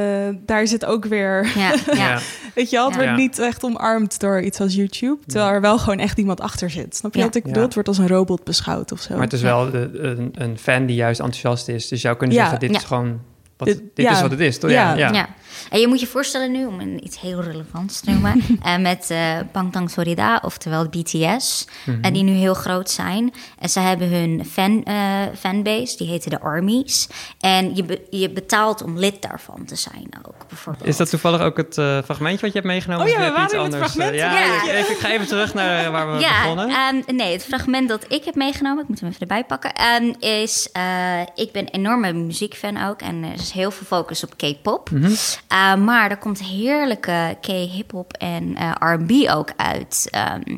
daar 0.47 0.66
zit 0.66 0.85
ook 0.85 1.05
weer. 1.05 1.53
Ja, 1.57 1.74
ja. 1.95 2.18
Weet 2.55 2.70
je 2.70 2.76
wel, 2.76 2.85
het 2.87 2.95
Ja. 2.95 3.01
wordt 3.05 3.16
niet 3.16 3.39
echt 3.39 3.64
omarmd 3.64 4.20
door 4.20 4.41
iets 4.41 4.61
als 4.61 4.74
YouTube. 4.74 5.18
Terwijl 5.26 5.53
er 5.53 5.61
wel 5.61 5.79
gewoon 5.79 5.99
echt 5.99 6.18
iemand 6.18 6.41
achter 6.41 6.70
zit. 6.70 6.97
Snap 6.97 7.12
je 7.12 7.18
Ja. 7.18 7.24
wat 7.24 7.35
ik 7.35 7.43
Ja. 7.43 7.49
bedoel? 7.49 7.64
Het 7.64 7.74
wordt 7.74 7.89
als 7.89 7.99
een 7.99 8.09
robot 8.09 8.45
beschouwd 8.45 8.93
of 8.93 9.01
zo. 9.01 9.14
Maar 9.14 9.22
het 9.22 9.33
is 9.33 9.43
wel 9.43 9.70
de, 9.70 9.91
een, 9.93 10.33
een 10.35 10.59
fan 10.59 10.87
die 10.87 10.97
juist 10.97 11.20
enthousiast 11.20 11.68
is. 11.68 11.81
Dus 11.89 11.89
je 11.89 11.97
zou 12.07 12.16
kunnen 12.16 12.37
Ja. 12.37 12.43
zeggen, 12.43 12.61
dit 12.61 12.70
Ja. 12.70 12.76
is 12.76 12.85
gewoon... 12.85 13.20
Wat, 13.57 13.68
Dit- 13.68 13.83
dit 13.95 14.07
ja. 14.07 14.12
is 14.12 14.20
wat 14.20 14.31
het 14.31 14.41
is, 14.41 14.59
toch? 14.59 14.70
Ja. 14.70 14.95
Ja, 14.95 15.09
ja. 15.09 15.12
Ja. 15.12 15.29
En 15.71 15.81
je 15.81 15.87
moet 15.89 16.01
je 16.01 16.07
voorstellen 16.07 16.51
nu, 16.53 16.67
om 16.67 16.81
een, 16.81 17.05
iets 17.05 17.21
heel 17.21 17.41
relevants 17.43 18.01
te 18.01 18.11
noemen, 18.11 18.43
eh, 18.63 18.77
met 18.79 19.11
eh 19.11 19.37
Bangtan 19.53 19.89
Sorida, 19.89 20.41
oftewel 20.45 20.89
BTS, 20.89 21.67
Mhm. 21.87 21.99
en 22.05 22.13
die 22.13 22.23
nu 22.23 22.33
heel 22.33 22.55
groot 22.55 22.91
zijn. 22.91 23.33
En 23.59 23.69
ze 23.69 23.81
hebben 23.81 24.09
hun 24.09 24.45
fan, 24.51 24.85
eh, 24.85 24.95
fanbase, 25.39 25.97
die 25.97 26.09
heten 26.09 26.31
de 26.31 26.41
Armies. 26.41 27.09
En 27.41 27.75
je, 27.77 27.85
be- 27.85 28.03
je 28.11 28.31
betaalt 28.31 28.83
om 28.83 28.99
lid 28.99 29.23
daarvan 29.23 29.65
te 29.65 29.77
zijn 29.77 30.09
ook, 30.27 30.49
bijvoorbeeld. 30.49 30.87
Is 30.89 30.97
dat 30.97 31.11
toevallig 31.11 31.41
ook 31.41 31.57
het 31.57 31.79
eh, 31.79 31.99
fragmentje 32.05 32.41
wat 32.41 32.53
je 32.53 32.59
hebt 32.59 32.67
meegenomen? 32.73 33.07
Oh 33.07 33.13
ja, 33.13 33.19
we 33.19 33.31
waren 33.31 33.59
in 33.59 33.65
het 33.65 33.77
fragment. 33.77 34.15
Ja, 34.15 34.33
Ja. 34.39 34.63
Ik, 34.63 34.69
even- 34.71 34.91
ik 34.95 34.99
ga 34.99 35.11
even 35.11 35.27
terug 35.27 35.55
naar 35.55 35.91
waar 35.91 36.13
we 36.13 36.19
ja, 36.21 36.43
begonnen. 36.43 36.69
ehm, 36.69 37.17
nee, 37.17 37.33
het 37.33 37.45
fragment 37.45 37.89
dat 37.89 38.05
ik 38.13 38.25
heb 38.25 38.35
meegenomen, 38.35 38.83
ik 38.83 38.89
moet 38.89 39.01
hem 39.01 39.09
even 39.09 39.21
erbij 39.21 39.45
pakken, 39.45 39.73
ehm, 39.75 40.13
is: 40.19 40.69
eh, 40.73 41.21
ik 41.35 41.53
ben 41.53 41.63
een 41.63 41.69
enorme 41.73 42.13
muziekfan 42.13 42.87
ook 42.89 43.01
en 43.01 43.23
er 43.25 43.33
is 43.33 43.51
heel 43.51 43.71
veel 43.71 43.87
focus 43.87 44.25
op 44.25 44.37
K-pop. 44.37 44.91
Mhm. 44.91 45.13
Uh, 45.53 45.74
maar 45.74 46.11
er 46.11 46.16
komt 46.16 46.42
heerlijke 46.42 47.36
K-hip-hop 47.40 48.12
en 48.12 48.57
eh, 48.57 48.70
RB 48.78 49.11
ook 49.30 49.53
uit. 49.57 50.09
ehm, 50.11 50.57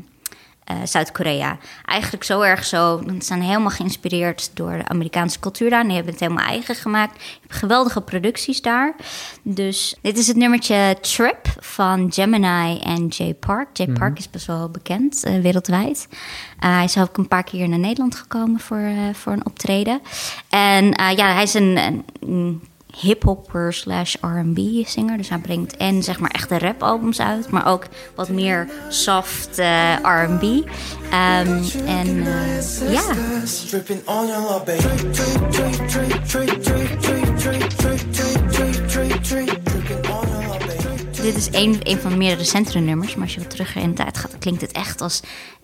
eh, 0.71 0.77
Zuid-Korea. 0.85 1.59
Eigenlijk 1.85 2.25
zo 2.25 2.41
erg 2.41 2.65
zo. 2.65 3.03
Ze 3.07 3.15
zijn 3.19 3.43
helemaal 3.43 3.71
geïnspireerd 3.71 4.51
door 4.55 4.73
de 4.73 4.89
Amerikaanse 4.89 5.41
cultuur 5.41 5.71
daar. 5.71 5.83
Die 5.83 5.93
hebben 5.93 6.13
het 6.13 6.21
helemaal 6.21 6.47
eigen 6.47 6.75
gemaakt. 6.75 7.23
Je 7.23 7.39
hebt 7.41 7.55
geweldige 7.55 8.01
producties 8.01 8.63
daar. 8.63 8.95
Dus 9.43 9.97
dit 10.03 10.19
is 10.19 10.27
het 10.27 10.37
nummertje 10.37 10.97
Trip 11.01 11.47
van 11.61 12.13
Gemini 12.13 12.79
en 12.79 13.07
Jay 13.07 13.35
Park. 13.35 13.69
Jay 13.77 13.87
Park 13.87 14.19
is 14.19 14.31
best 14.31 14.47
wel 14.47 14.69
bekend 14.69 15.25
eh, 15.25 15.41
wereldwijd. 15.41 16.09
Uh, 16.11 16.75
hij 16.75 16.85
is 16.85 16.99
ook 16.99 17.17
een 17.17 17.29
paar 17.29 17.45
keer 17.45 17.69
naar 17.69 17.79
Nederland 17.79 18.15
gekomen 18.15 18.61
voor, 18.61 18.79
eh, 18.79 19.15
voor 19.15 19.33
een 19.33 19.47
optreden. 19.47 20.01
En 20.49 20.85
ja, 21.17 21.33
hij 21.35 21.43
is 21.43 21.55
een, 21.55 22.05
een 22.21 22.63
Hiphopper 22.97 23.73
slash 23.73 24.15
RB 24.21 24.59
zanger. 24.87 25.17
Dus 25.17 25.29
hij 25.29 25.39
brengt 25.39 25.77
en 25.77 26.03
zeg 26.03 26.21
maar 26.21 26.31
echte 26.31 26.59
rapalbums 26.59 27.21
uit, 27.21 27.51
maar 27.51 27.67
ook 27.67 27.87
wat 28.15 28.29
meer 28.29 28.69
soft 28.89 29.61
RB. 30.03 30.43
Um, 30.43 30.65
en 31.87 32.25
ja. 32.91 33.03
Dit 41.23 41.37
is 41.37 41.49
een, 41.53 41.81
een 41.83 41.99
van 41.99 42.11
de 42.11 42.17
meerdere 42.17 42.41
recentere 42.41 42.81
nummers, 42.81 43.15
maar 43.15 43.25
als 43.25 43.35
je 43.35 43.41
wat 43.41 43.51
terug 43.51 43.77
in 43.77 43.89
de 43.89 43.95
tijd 43.95 44.19
gaat, 44.19 44.39
klinkt 44.39 44.61
het 44.61 44.73
echt 44.73 45.01
als 45.01 45.21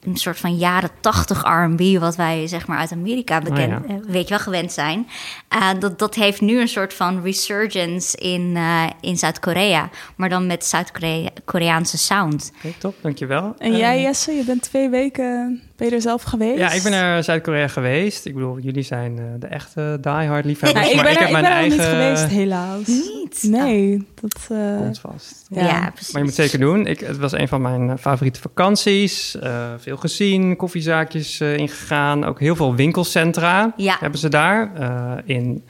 een 0.06 0.16
soort 0.16 0.38
van 0.38 0.56
jaren 0.56 0.90
tachtig 1.00 1.42
R&B, 1.42 2.00
wat 2.00 2.16
wij 2.16 2.46
zeg 2.46 2.66
maar 2.66 2.78
uit 2.78 2.92
Amerika 2.92 3.40
bekend, 3.40 3.72
Oh 3.82 3.88
ja. 3.88 3.94
uh, 3.94 4.00
weet 4.06 4.22
je 4.22 4.34
wel, 4.34 4.38
gewend 4.38 4.72
zijn. 4.72 5.06
Uh, 5.54 5.68
dat, 5.78 5.98
dat 5.98 6.14
heeft 6.14 6.40
nu 6.40 6.60
een 6.60 6.68
soort 6.68 6.94
van 6.94 7.22
resurgence 7.22 8.16
in, 8.16 8.40
uh, 8.40 8.82
in 9.00 9.16
Zuid-Korea, 9.16 9.90
maar 10.16 10.28
dan 10.28 10.46
met 10.46 10.64
Zuid-Koreaanse 10.64 11.98
sound. 11.98 12.52
Oké, 12.56 12.74
top, 12.78 12.94
dankjewel. 13.00 13.54
En 13.58 13.76
jij, 13.76 14.00
Jesse, 14.00 14.32
je 14.32 14.44
bent 14.44 14.62
twee 14.62 14.88
weken, 14.88 15.62
ben 15.76 15.88
je 15.88 15.94
er 15.94 16.00
zelf 16.00 16.22
geweest? 16.22 16.58
Ja, 16.58 16.72
ik 16.72 16.82
ben 16.82 16.92
naar 16.92 17.24
Zuid-Korea 17.24 17.68
geweest. 17.68 18.26
Ik 18.26 18.34
bedoel, 18.34 18.58
jullie 18.58 18.82
zijn 18.82 19.16
uh, 19.16 19.24
de 19.38 19.46
echte 19.46 19.98
diehard 20.00 20.44
liefhebbers. 20.44 20.84
Ja, 20.84 20.90
ik 20.90 20.96
maar 20.96 21.04
ben 21.04 21.12
ik 21.12 21.18
er, 21.18 21.24
heb 21.24 21.32
mijn 21.32 21.44
ik 21.44 21.50
ben 21.50 21.58
eigen... 21.58 21.76
nog 21.78 21.86
niet 21.86 22.16
geweest, 22.16 22.26
helaas. 22.26 22.86
Niet? 22.86 23.42
Nee, 23.42 24.06
dat... 24.20 24.48
Uh, 24.52 24.76
Komt 24.78 24.98
vast. 24.98 25.46
Ja, 25.48 25.64
ja, 25.64 25.90
precies. 25.90 26.12
Maar 26.12 26.22
je 26.22 26.28
moet 26.28 26.36
het 26.36 26.46
zeker 26.50 26.66
doen. 26.66 26.86
Ik, 26.86 27.00
het 27.00 27.16
was 27.16 27.32
een 27.32 27.48
van 27.48 27.62
mijn 27.62 27.98
favoriete 27.98 28.40
vakanties. 28.40 29.36
Uh, 29.42 29.72
veel 29.78 29.95
gezien, 29.96 30.56
koffiezaakjes 30.56 31.40
uh, 31.40 31.56
ingegaan. 31.56 32.24
Ook 32.24 32.40
heel 32.40 32.56
veel 32.56 32.74
winkelcentra 32.74 33.72
ja. 33.76 33.96
hebben 34.00 34.20
ze 34.20 34.28
daar. 34.28 34.72
Uh, 34.80 35.12
in 35.24 35.64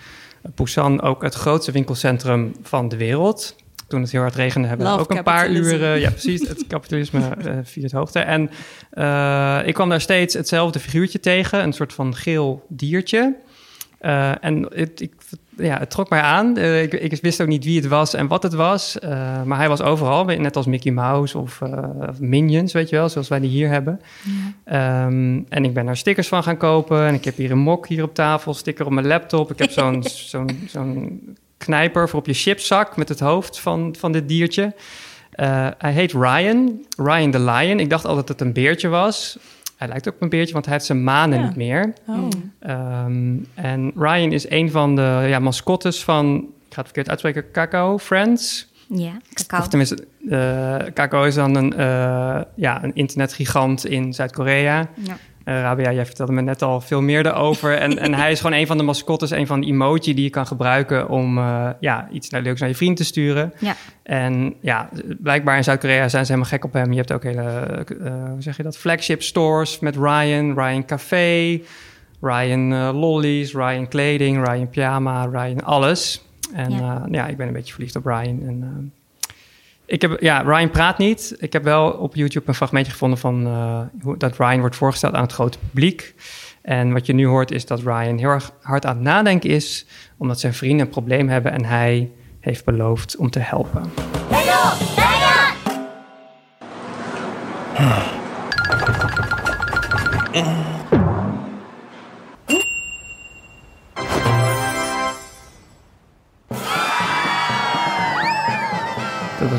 Busan 0.54 1.02
ook 1.02 1.22
het 1.22 1.34
grootste 1.34 1.72
winkelcentrum 1.72 2.54
van 2.62 2.88
de 2.88 2.96
wereld. 2.96 3.56
Toen 3.88 4.00
het 4.00 4.10
heel 4.10 4.20
hard 4.20 4.34
regende, 4.34 4.68
hebben 4.68 4.86
we 4.86 4.98
ook 4.98 5.10
een 5.10 5.22
paar 5.22 5.50
uren... 5.50 6.00
Ja, 6.00 6.10
precies. 6.10 6.48
Het 6.48 6.66
kapitalisme 6.66 7.20
uh, 7.46 7.52
viert 7.62 7.92
hoogte. 7.92 8.18
En 8.18 8.50
uh, 8.94 9.60
ik 9.64 9.74
kwam 9.74 9.88
daar 9.88 10.00
steeds 10.00 10.34
hetzelfde 10.34 10.78
figuurtje 10.78 11.20
tegen. 11.20 11.62
Een 11.62 11.72
soort 11.72 11.92
van 11.92 12.14
geel 12.14 12.66
diertje. 12.68 13.36
Uh, 14.00 14.44
en 14.44 14.68
het, 14.74 15.00
ik, 15.00 15.12
ja, 15.56 15.78
het 15.78 15.90
trok 15.90 16.10
mij 16.10 16.20
aan. 16.20 16.58
Uh, 16.58 16.82
ik, 16.82 16.92
ik, 16.92 17.20
wist 17.22 17.40
ook 17.40 17.48
niet 17.48 17.64
wie 17.64 17.76
het 17.80 17.88
was 17.88 18.14
en 18.14 18.26
wat 18.26 18.42
het 18.42 18.54
was. 18.54 18.96
Uh, 19.04 19.42
maar 19.42 19.58
hij 19.58 19.68
was 19.68 19.82
overal, 19.82 20.24
net 20.24 20.56
als 20.56 20.66
Mickey 20.66 20.92
Mouse 20.92 21.38
of, 21.38 21.62
of, 21.62 22.20
Minions, 22.20 22.72
weet 22.72 22.88
je 22.88 22.96
wel, 22.96 23.08
zoals 23.08 23.28
wij 23.28 23.40
die 23.40 23.50
hier 23.50 23.68
hebben. 23.68 24.00
Ja. 24.66 25.06
Um, 25.06 25.46
en 25.48 25.64
ik 25.64 25.74
ben 25.74 25.86
daar 25.86 25.96
stickers 25.96 26.28
van 26.28 26.42
gaan 26.42 26.56
kopen. 26.56 27.06
En 27.06 27.14
ik 27.14 27.24
heb 27.24 27.36
hier 27.36 27.50
een 27.50 27.58
mok 27.58 27.88
hier 27.88 28.02
op 28.02 28.14
tafel, 28.14 28.54
sticker 28.54 28.86
op 28.86 28.92
mijn 28.92 29.06
laptop. 29.06 29.50
Ik 29.50 29.58
heb 29.58 29.70
zo'n 29.70 30.02
zo'n 30.32 30.50
zo'n 30.68 31.20
knijper 31.56 32.08
voor 32.08 32.18
op 32.18 32.26
je 32.26 32.34
chipzak 32.34 32.96
met 32.96 33.08
het 33.08 33.20
hoofd 33.20 33.60
van, 33.60 33.94
van 33.98 34.12
dit 34.12 34.28
diertje. 34.28 34.74
Hij 35.78 35.92
heet 35.92 36.12
Ryan, 36.12 36.84
Ryan 36.96 37.30
the 37.30 37.40
Lion. 37.40 37.80
Ik 37.80 37.90
dacht 37.90 38.04
altijd 38.04 38.26
dat 38.26 38.38
het 38.38 38.48
een 38.48 38.54
beertje 38.54 38.88
was. 38.88 39.38
Hij 39.76 39.88
lijkt 39.88 40.08
ook 40.08 40.14
op 40.14 40.22
een 40.22 40.28
beertje, 40.28 40.52
want 40.52 40.64
hij 40.64 40.74
heeft 40.74 40.86
zijn 40.86 41.04
manen 41.04 41.38
ja. 41.38 41.46
niet 41.46 41.56
meer. 41.56 41.92
Oh. 42.06 42.28
Um, 43.06 43.46
en 43.54 43.92
Ryan 43.96 44.32
is 44.32 44.50
een 44.50 44.70
van 44.70 44.96
de 44.96 45.24
ja, 45.28 45.38
mascottes 45.38 46.04
van, 46.04 46.36
ik 46.36 46.74
ga 46.74 46.82
het 46.82 46.84
verkeerd 46.84 47.08
uitspreken, 47.08 47.50
Cacao 47.52 47.98
Friends. 47.98 48.74
Ja, 48.88 49.12
cacao. 49.32 49.60
Of 49.60 49.68
tenminste, 49.68 50.06
uh, 50.20 50.76
Cacao 50.94 51.24
is 51.24 51.34
dan 51.34 51.54
een, 51.54 51.72
uh, 51.78 52.40
ja, 52.54 52.84
een 52.84 52.94
internetgigant 52.94 53.86
in 53.86 54.12
Zuid-Korea. 54.14 54.88
Ja. 54.94 55.16
Uh, 55.48 55.60
Rabia, 55.60 55.92
jij 55.92 56.06
vertelde 56.06 56.32
me 56.32 56.40
net 56.40 56.62
al 56.62 56.80
veel 56.80 57.02
meer 57.02 57.26
erover. 57.26 57.78
en, 57.78 57.98
en 57.98 58.14
hij 58.14 58.30
is 58.30 58.40
gewoon 58.40 58.58
een 58.58 58.66
van 58.66 58.76
de 58.76 58.82
mascottes, 58.82 59.30
een 59.30 59.46
van 59.46 59.60
de 59.60 59.66
emoji 59.66 60.14
die 60.14 60.22
je 60.22 60.30
kan 60.30 60.46
gebruiken 60.46 61.08
om 61.08 61.38
uh, 61.38 61.68
ja, 61.80 62.08
iets 62.12 62.30
naar 62.30 62.42
leuks 62.42 62.60
naar 62.60 62.68
je 62.68 62.74
vriend 62.74 62.96
te 62.96 63.04
sturen. 63.04 63.52
Ja. 63.58 63.76
En 64.02 64.54
ja, 64.60 64.88
blijkbaar 65.18 65.56
in 65.56 65.64
Zuid-Korea 65.64 66.08
zijn 66.08 66.26
ze 66.26 66.32
helemaal 66.32 66.52
gek 66.52 66.64
op 66.64 66.72
hem. 66.72 66.90
Je 66.90 66.96
hebt 66.96 67.12
ook 67.12 67.22
hele, 67.22 67.86
uh, 68.00 68.12
hoe 68.30 68.42
zeg 68.42 68.56
je 68.56 68.62
dat, 68.62 68.76
flagship 68.76 69.22
stores 69.22 69.78
met 69.78 69.96
Ryan, 69.96 70.54
Ryan 70.54 70.84
Café, 70.84 71.60
Ryan 72.20 72.90
lollies, 72.92 73.52
Ryan 73.52 73.88
kleding, 73.88 74.46
Ryan 74.46 74.68
pyjama, 74.68 75.24
Ryan 75.24 75.64
alles. 75.64 76.24
En 76.54 76.70
ja, 76.70 77.06
ja 77.10 77.26
ik 77.26 77.36
ben 77.36 77.46
een 77.46 77.52
beetje 77.52 77.72
verliefd 77.72 77.96
op 77.96 78.06
Ryan. 78.06 78.42
En, 78.46 78.92
ik 79.86 80.02
heb, 80.02 80.20
ja, 80.20 80.40
Ryan 80.40 80.70
praat 80.70 80.98
niet. 80.98 81.36
Ik 81.38 81.52
heb 81.52 81.64
wel 81.64 81.90
op 81.90 82.14
YouTube 82.14 82.48
een 82.48 82.54
fragmentje 82.54 82.92
gevonden 82.92 83.18
van 83.18 83.46
uh, 83.46 83.80
hoe, 84.02 84.16
dat 84.16 84.38
Ryan 84.38 84.60
wordt 84.60 84.76
voorgesteld 84.76 85.14
aan 85.14 85.22
het 85.22 85.32
grote 85.32 85.58
publiek. 85.58 86.14
En 86.62 86.92
wat 86.92 87.06
je 87.06 87.12
nu 87.12 87.26
hoort 87.26 87.50
is 87.50 87.66
dat 87.66 87.80
Ryan 87.80 88.18
heel 88.18 88.28
erg 88.28 88.50
hard 88.60 88.86
aan 88.86 88.94
het 88.94 89.04
nadenken 89.04 89.50
is, 89.50 89.86
omdat 90.16 90.40
zijn 90.40 90.54
vrienden 90.54 90.86
een 90.86 90.92
probleem 90.92 91.28
hebben 91.28 91.52
en 91.52 91.64
hij 91.64 92.10
heeft 92.40 92.64
beloofd 92.64 93.16
om 93.16 93.30
te 93.30 93.38
helpen. 93.38 93.90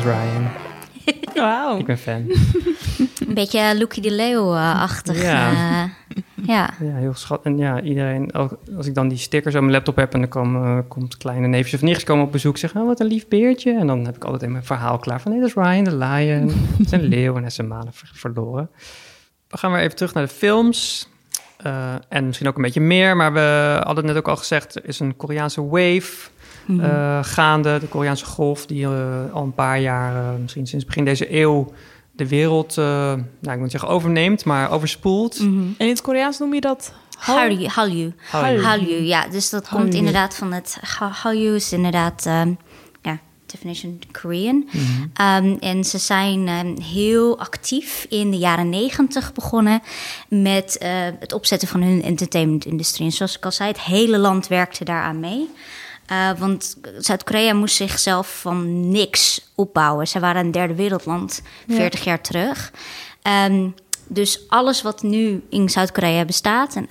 Ryan. 0.02 0.48
Wauw. 1.34 1.78
Ik 1.78 1.86
ben 1.86 1.98
fan. 1.98 2.30
Een 3.26 3.34
beetje 3.34 3.74
Lucky 3.74 4.00
de 4.00 4.10
Leeuw-achtig. 4.10 5.22
Ja. 5.22 5.50
Uh, 5.50 5.90
ja. 6.46 6.70
ja, 6.80 6.94
heel 6.94 7.14
schat. 7.14 7.44
En 7.44 7.58
ja, 7.58 7.80
iedereen, 7.80 8.32
als 8.76 8.86
ik 8.86 8.94
dan 8.94 9.08
die 9.08 9.18
stickers 9.18 9.54
op 9.54 9.60
mijn 9.60 9.72
laptop 9.72 9.96
heb 9.96 10.12
en 10.12 10.20
dan 10.20 10.28
komen, 10.28 10.76
uh, 10.76 10.78
komt 10.88 11.16
kleine 11.16 11.46
neefjes 11.46 11.74
of 11.74 11.82
nichtjes 11.82 12.04
komen 12.04 12.24
op 12.24 12.32
bezoek 12.32 12.56
zeggen, 12.56 12.80
oh, 12.80 12.86
wat 12.86 13.00
een 13.00 13.06
lief 13.06 13.28
beertje. 13.28 13.78
En 13.78 13.86
dan 13.86 14.04
heb 14.04 14.16
ik 14.16 14.24
altijd 14.24 14.42
in 14.42 14.52
mijn 14.52 14.64
verhaal 14.64 14.98
klaar 14.98 15.20
van, 15.20 15.30
nee, 15.30 15.40
dat 15.40 15.48
is 15.48 15.54
Ryan, 15.54 15.84
de 15.84 15.96
lion. 15.96 16.48
Het 16.48 16.86
is 16.86 16.92
een 16.92 17.04
leeuw 17.14 17.32
en 17.32 17.38
hij 17.38 17.46
is 17.46 17.54
zijn 17.54 17.68
manen 17.68 17.92
ver 17.92 18.10
verloren. 18.12 18.70
We 19.48 19.58
gaan 19.58 19.72
weer 19.72 19.80
even 19.80 19.96
terug 19.96 20.14
naar 20.14 20.24
de 20.24 20.32
films. 20.32 21.08
Uh, 21.66 21.94
en 22.08 22.26
misschien 22.26 22.48
ook 22.48 22.56
een 22.56 22.62
beetje 22.62 22.80
meer, 22.80 23.16
maar 23.16 23.32
we 23.32 23.80
hadden 23.82 24.04
net 24.04 24.16
ook 24.16 24.28
al 24.28 24.36
gezegd, 24.36 24.74
er 24.74 24.88
is 24.88 25.00
een 25.00 25.16
Koreaanse 25.16 25.66
wave 25.66 26.30
mm 26.68 26.80
-hmm. 26.80 26.90
uh, 26.90 27.18
gaande. 27.22 27.78
De 27.78 27.86
Koreaanse 27.86 28.24
golf 28.24 28.66
die 28.66 28.82
uh, 28.82 29.32
al 29.32 29.42
een 29.42 29.54
paar 29.54 29.80
jaar, 29.80 30.38
misschien 30.40 30.66
sinds 30.66 30.84
begin 30.84 31.04
deze 31.04 31.34
eeuw, 31.34 31.72
de 32.18 32.28
wereld, 32.28 32.78
eh, 32.78 32.84
nou, 33.40 33.54
ik 33.54 33.58
moet 33.58 33.70
zeggen 33.70 33.88
overneemt, 33.88 34.44
maar 34.44 34.70
overspoelt. 34.70 35.40
Mhm. 35.40 35.48
En 35.48 35.74
in 35.86 35.88
het 35.88 36.00
Koreaans 36.00 36.38
noem 36.38 36.54
je 36.54 36.60
dat 36.60 36.92
Hallyu. 37.18 37.66
Hallyu. 37.66 38.12
Hallyu. 38.62 39.02
Ja. 39.02 39.28
Dus 39.28 39.50
dat 39.50 39.68
komt 39.68 39.94
inderdaad 39.94 40.36
van 40.36 40.52
het... 40.52 40.78
Ha- 40.80 41.10
Hallyu 41.10 41.54
is 41.54 41.72
inderdaad, 41.72 42.26
ehm, 42.26 42.52
ja, 43.02 43.18
definition 43.46 44.00
Korean. 44.20 44.68
Ehm, 45.14 45.56
en 45.60 45.84
ze 45.84 45.98
zijn 45.98 46.48
ehm, 46.48 46.80
heel 46.80 47.38
actief 47.38 48.06
in 48.08 48.30
de 48.30 48.38
jaren 48.38 48.68
negentig 48.68 49.32
begonnen... 49.32 49.82
met 50.28 50.78
eh, 50.78 50.90
het 51.18 51.32
opzetten 51.32 51.68
van 51.68 51.82
hun 51.82 52.02
entertainmentindustrie. 52.02 53.06
En 53.06 53.12
zoals 53.12 53.36
ik 53.36 53.44
al 53.44 53.52
zei, 53.52 53.68
het 53.68 53.80
hele 53.80 54.18
land 54.18 54.46
werkte 54.46 54.84
daaraan 54.84 55.20
mee... 55.20 55.48
Eh, 56.08 56.30
want 56.38 56.76
Zuid-Korea 56.98 57.54
moest 57.54 57.76
zichzelf 57.76 58.40
van 58.40 58.90
niks 58.90 59.50
opbouwen. 59.54 60.08
Ze 60.08 60.20
waren 60.20 60.44
een 60.44 60.50
derde 60.50 60.74
wereldland 60.74 61.42
40 61.68 62.04
jaar 62.04 62.20
terug. 62.20 62.72
Ehm, 63.22 63.68
dus 64.06 64.48
alles 64.48 64.82
wat 64.82 65.02
nu 65.02 65.42
in 65.50 65.68
Zuid-Korea 65.68 66.24
bestaat. 66.24 66.76
En 66.76 66.86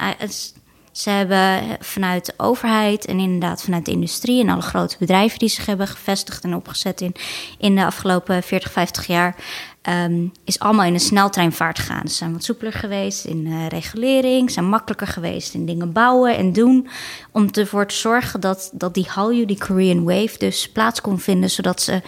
ze 0.91 1.09
hebben 1.09 1.77
vanuit 1.79 2.25
de 2.25 2.33
overheid 2.37 3.05
en 3.05 3.19
inderdaad 3.19 3.61
vanuit 3.61 3.85
de 3.85 3.91
industrie 3.91 4.41
en 4.41 4.49
alle 4.49 4.61
grote 4.61 4.95
bedrijven 4.99 5.39
die 5.39 5.49
zich 5.49 5.65
hebben 5.65 5.87
gevestigd 5.87 6.43
en 6.43 6.55
opgezet 6.55 7.01
in, 7.01 7.15
in 7.57 7.75
de 7.75 7.85
afgelopen 7.85 8.43
40, 8.43 8.71
50 8.71 9.07
jaar. 9.07 9.35
Ehm, 9.87 10.27
is 10.43 10.59
allemaal 10.59 10.85
in 10.85 10.93
een 10.93 10.99
sneltreinvaart 10.99 11.79
gegaan. 11.79 12.07
Ze 12.07 12.15
zijn 12.15 12.33
wat 12.33 12.43
soepeler 12.43 12.73
geweest 12.73 13.25
in 13.25 13.45
eh, 13.45 13.67
regulering, 13.67 14.51
zijn 14.51 14.69
makkelijker 14.69 15.07
geweest 15.07 15.53
in 15.53 15.65
dingen 15.65 15.91
bouwen 15.91 16.37
en 16.37 16.53
doen. 16.53 16.87
Om 17.31 17.47
ervoor 17.51 17.87
te 17.87 17.95
zorgen 17.95 18.39
dat, 18.39 18.69
dat 18.73 18.93
die 18.93 19.07
Hallyu, 19.09 19.45
die 19.45 19.57
Korean 19.57 20.03
Wave, 20.03 20.37
dus 20.37 20.71
plaats 20.71 21.01
kon 21.01 21.19
vinden, 21.19 21.49
zodat 21.49 21.81
ze 21.81 22.01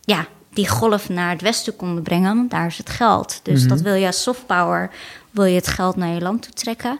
ja, 0.00 0.26
die 0.50 0.68
golf 0.68 1.08
naar 1.08 1.30
het 1.30 1.42
westen 1.42 1.76
konden 1.76 2.02
brengen. 2.02 2.36
Want 2.36 2.50
daar 2.50 2.66
is 2.66 2.78
het 2.78 2.90
geld. 2.90 3.40
Dus 3.42 3.68
dat 3.68 3.80
wil 3.80 3.94
je 3.94 4.06
als 4.06 4.22
soft 4.22 4.46
power, 4.46 4.90
wil 5.30 5.44
je 5.44 5.54
het 5.54 5.68
geld 5.68 5.96
naar 5.96 6.14
je 6.14 6.20
land 6.20 6.42
toe 6.42 6.52
trekken. 6.52 6.98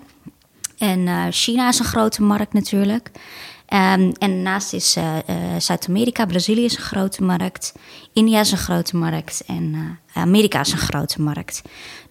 En 0.78 1.09
eh, 1.09 1.24
China 1.30 1.68
is 1.68 1.78
een 1.78 1.85
grote 1.85 2.22
markt 2.22 2.53
natuurlijk. 2.53 3.11
Ehm, 3.75 4.12
en 4.18 4.31
daarnaast 4.31 4.72
is 4.72 4.97
eh, 4.97 5.16
eh, 5.16 5.35
Zuid-Amerika, 5.59 6.27
Brazilië 6.27 6.64
is 6.64 6.77
een 6.77 6.83
grote 6.83 7.22
markt. 7.22 7.75
India 8.12 8.41
is 8.41 8.51
een 8.51 8.59
grote 8.59 8.97
markt. 8.97 9.43
En 9.47 9.75
eh, 10.12 10.22
Amerika 10.22 10.61
is 10.61 10.72
een 10.72 10.79
grote 10.79 11.22
markt. 11.22 11.62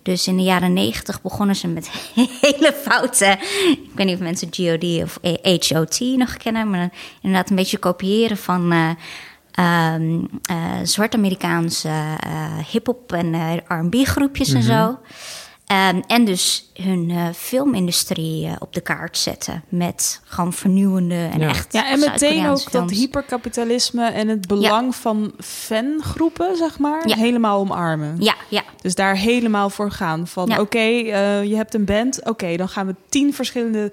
Dus 0.02 0.28
in 0.28 0.38
de 0.38 0.44
jaren 0.44 0.74
negentig 0.74 1.22
begonnen 1.22 1.56
ze 1.56 1.68
met 1.68 1.90
hele 2.42 2.74
foute... 2.74 3.38
Ik 3.72 3.92
weet 3.96 4.06
niet 4.06 4.16
of 4.16 4.22
mensen 4.22 4.48
GOD 4.52 5.04
of 5.04 5.20
HOT 5.70 6.00
nog 6.00 6.38
kennen... 6.38 6.70
maar 6.70 6.92
inderdaad 7.22 7.50
een 7.50 7.56
beetje 7.56 7.78
kopiëren 7.78 8.38
van... 8.38 8.72
eh, 8.72 8.90
ehm, 9.52 10.20
eh, 10.42 10.80
zwart-Amerikaanse 10.84 11.90
hip-hop 12.72 13.12
en 13.12 13.58
RB 13.68 13.96
groepjes 13.96 14.54
en 14.54 14.64
zo. 14.64 15.00
Ehm, 15.68 16.02
en 16.08 16.26
dus 16.26 16.70
hun 16.74 17.10
eh, 17.10 17.26
filmindustrie 17.36 18.46
eh, 18.48 18.54
op 18.60 18.74
de 18.74 18.82
kaart 18.82 19.18
zetten 19.18 19.64
met 19.70 20.22
gewoon 20.24 20.54
vernieuwende 20.54 21.30
en 21.34 21.40
Ja. 21.40 21.48
echt. 21.50 21.74
Ja, 21.74 21.90
en 21.92 22.00
meteen 22.00 22.48
ook 22.48 22.72
dat 22.72 22.90
hyperkapitalisme 22.90 24.06
en 24.10 24.28
het 24.28 24.48
belang 24.48 24.96
van 24.96 25.32
fangroepen, 25.40 26.58
zeg 26.58 26.80
maar, 26.80 27.08
Ja. 27.08 27.16
helemaal 27.16 27.60
omarmen. 27.60 28.16
Ja, 28.20 28.36
ja, 28.50 28.64
Dus 28.82 28.96
daar 28.96 29.16
helemaal 29.16 29.70
voor 29.70 29.92
gaan. 29.92 30.28
Van 30.28 30.48
Ja. 30.48 30.60
oké, 30.60 30.78
eh, 30.78 31.44
je 31.44 31.56
hebt 31.56 31.74
een 31.74 31.86
band. 31.86 32.26
Oké, 32.26 32.56
dan 32.56 32.70
gaan 32.70 32.88
we 32.88 32.96
tien 33.10 33.34
verschillende 33.34 33.92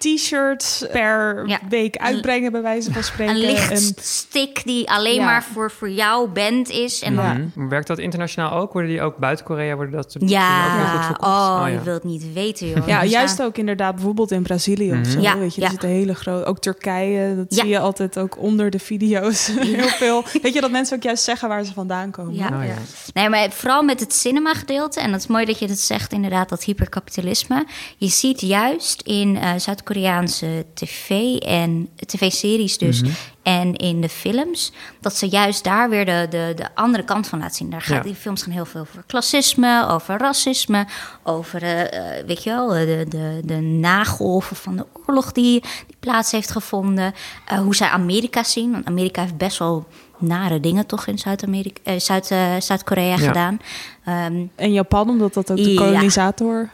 t-shirts 0.00 0.84
per 0.92 1.42
Ja. 1.48 1.58
week 1.68 1.96
uitbrengen, 1.96 2.52
bij 2.52 2.62
wijze 2.62 2.92
van 2.92 3.02
spreken. 3.02 3.34
een 3.36 3.42
En- 3.42 3.50
lichtstick 3.52 4.64
die 4.64 4.90
alleen 4.90 5.14
Ja. 5.14 5.24
maar 5.24 5.42
voor, 5.44 5.70
voor 5.70 5.90
jouw 5.90 6.26
band 6.26 6.70
is. 6.70 7.02
En 7.02 7.14
Ja. 7.14 7.22
dan, 7.34 7.52
Mhm. 7.54 7.68
Werkt 7.68 7.86
dat 7.86 7.98
internationaal 7.98 8.52
ook? 8.52 8.72
Worden 8.72 8.90
die 8.90 9.02
ook 9.02 9.16
buiten 9.16 9.44
Korea? 9.44 9.74
Worden 9.74 9.92
dat 9.94 10.16
ja, 10.18 10.64
ook 10.64 10.88
heel 11.00 11.02
goed 11.06 11.18
oh, 11.24 11.56
ja. 11.60 11.66
je 11.66 11.80
wilt 11.82 12.04
niet 12.04 12.32
weten, 12.32 12.68
joh. 12.68 12.86
ja, 12.86 13.00
Er 13.00 13.06
juist 13.06 13.42
ook 13.42 13.56
inderdaad 13.58 13.94
bijvoorbeeld 13.94 14.30
in 14.30 14.42
Brazilië 14.42 14.92
of 15.00 15.06
zo. 15.06 15.20
Ja, 15.20 15.38
weet 15.38 15.54
je, 15.54 15.60
ja. 15.60 15.66
er 15.66 15.72
zitten 15.72 15.88
hele 15.88 16.14
grote... 16.14 16.44
Ook 16.44 16.58
Turkije, 16.58 17.36
dat 17.36 17.46
Ja. 17.48 17.60
zie 17.60 17.70
je 17.70 17.78
altijd 17.78 18.18
ook 18.18 18.38
onder 18.38 18.70
de 18.70 18.78
video's. 18.78 19.46
Heel 19.76 19.88
veel. 19.88 20.24
Weet 20.42 20.54
je, 20.54 20.60
dat 20.60 20.70
mensen 20.70 20.96
ook 20.96 21.02
juist 21.02 21.24
zeggen 21.24 21.48
waar 21.48 21.64
ze 21.64 21.72
vandaan 21.72 22.10
komen. 22.10 22.34
Ja. 22.34 22.46
Oh, 22.46 22.64
ja. 22.64 22.74
Nee, 23.14 23.28
maar 23.28 23.50
vooral 23.50 23.82
met 23.82 24.00
het 24.00 24.14
cinema 24.14 24.54
gedeelte. 24.54 25.00
En 25.00 25.10
dat 25.10 25.20
is 25.20 25.26
mooi 25.26 25.44
dat 25.44 25.58
je 25.58 25.66
dat 25.66 25.78
zegt, 25.78 26.12
inderdaad, 26.12 26.48
dat 26.48 26.64
hyperkapitalisme. 26.64 27.66
Je 27.96 28.08
ziet 28.08 28.40
juist 28.40 29.02
in 29.02 29.36
eh, 29.36 29.52
Zuid-Koreaanse 29.94 30.66
tv 30.74 31.36
en 31.36 31.88
tv-series 32.06 32.78
dus... 32.78 33.02
en 33.42 33.76
in 33.76 34.00
de 34.00 34.08
films, 34.08 34.72
dat 35.00 35.16
ze 35.16 35.28
juist 35.28 35.64
daar 35.64 35.90
weer 35.90 36.04
de, 36.04 36.26
de, 36.30 36.52
de 36.56 36.74
andere 36.74 37.04
kant 37.04 37.28
van 37.28 37.38
laten 37.38 37.56
zien. 37.56 37.70
Daar 37.70 37.82
gaat, 37.82 37.96
Ja. 37.96 38.02
Die 38.02 38.14
films 38.14 38.42
gaan 38.42 38.52
heel 38.52 38.64
veel 38.64 38.80
over 38.80 39.04
klassisme, 39.06 39.86
over 39.88 40.18
racisme... 40.18 40.86
over, 41.22 41.62
eh, 41.62 42.18
eh, 42.18 42.26
weet 42.26 42.42
je 42.42 42.50
wel, 42.50 42.68
de, 42.68 43.06
de, 43.08 43.40
de 43.44 43.60
nagolven 43.60 44.56
van 44.56 44.76
de 44.76 44.86
oorlog 45.06 45.32
die, 45.32 45.60
die 45.86 45.96
plaats 46.00 46.30
heeft 46.30 46.50
gevonden. 46.50 47.14
Eh, 47.46 47.58
hoe 47.58 47.74
zij 47.74 47.88
Amerika 47.88 48.42
zien, 48.42 48.72
want 48.72 48.86
Amerika 48.86 49.20
heeft 49.20 49.36
best 49.36 49.58
wel 49.58 49.86
nare 50.20 50.60
dingen 50.60 50.86
toch 50.86 51.06
in 51.06 51.18
Zuid-Amerika, 51.18 51.80
eh, 51.84 51.98
Zuid, 51.98 52.30
eh, 52.30 52.56
Zuid-Korea 52.58 53.16
gedaan. 53.16 53.60
Ehm, 54.04 54.44
En 54.54 54.72
Japan, 54.72 55.08
omdat 55.08 55.34
dat 55.34 55.50
ook 55.50 55.56
de 55.56 55.72
Ja. 55.72 55.80
kolonisator... 55.80 56.68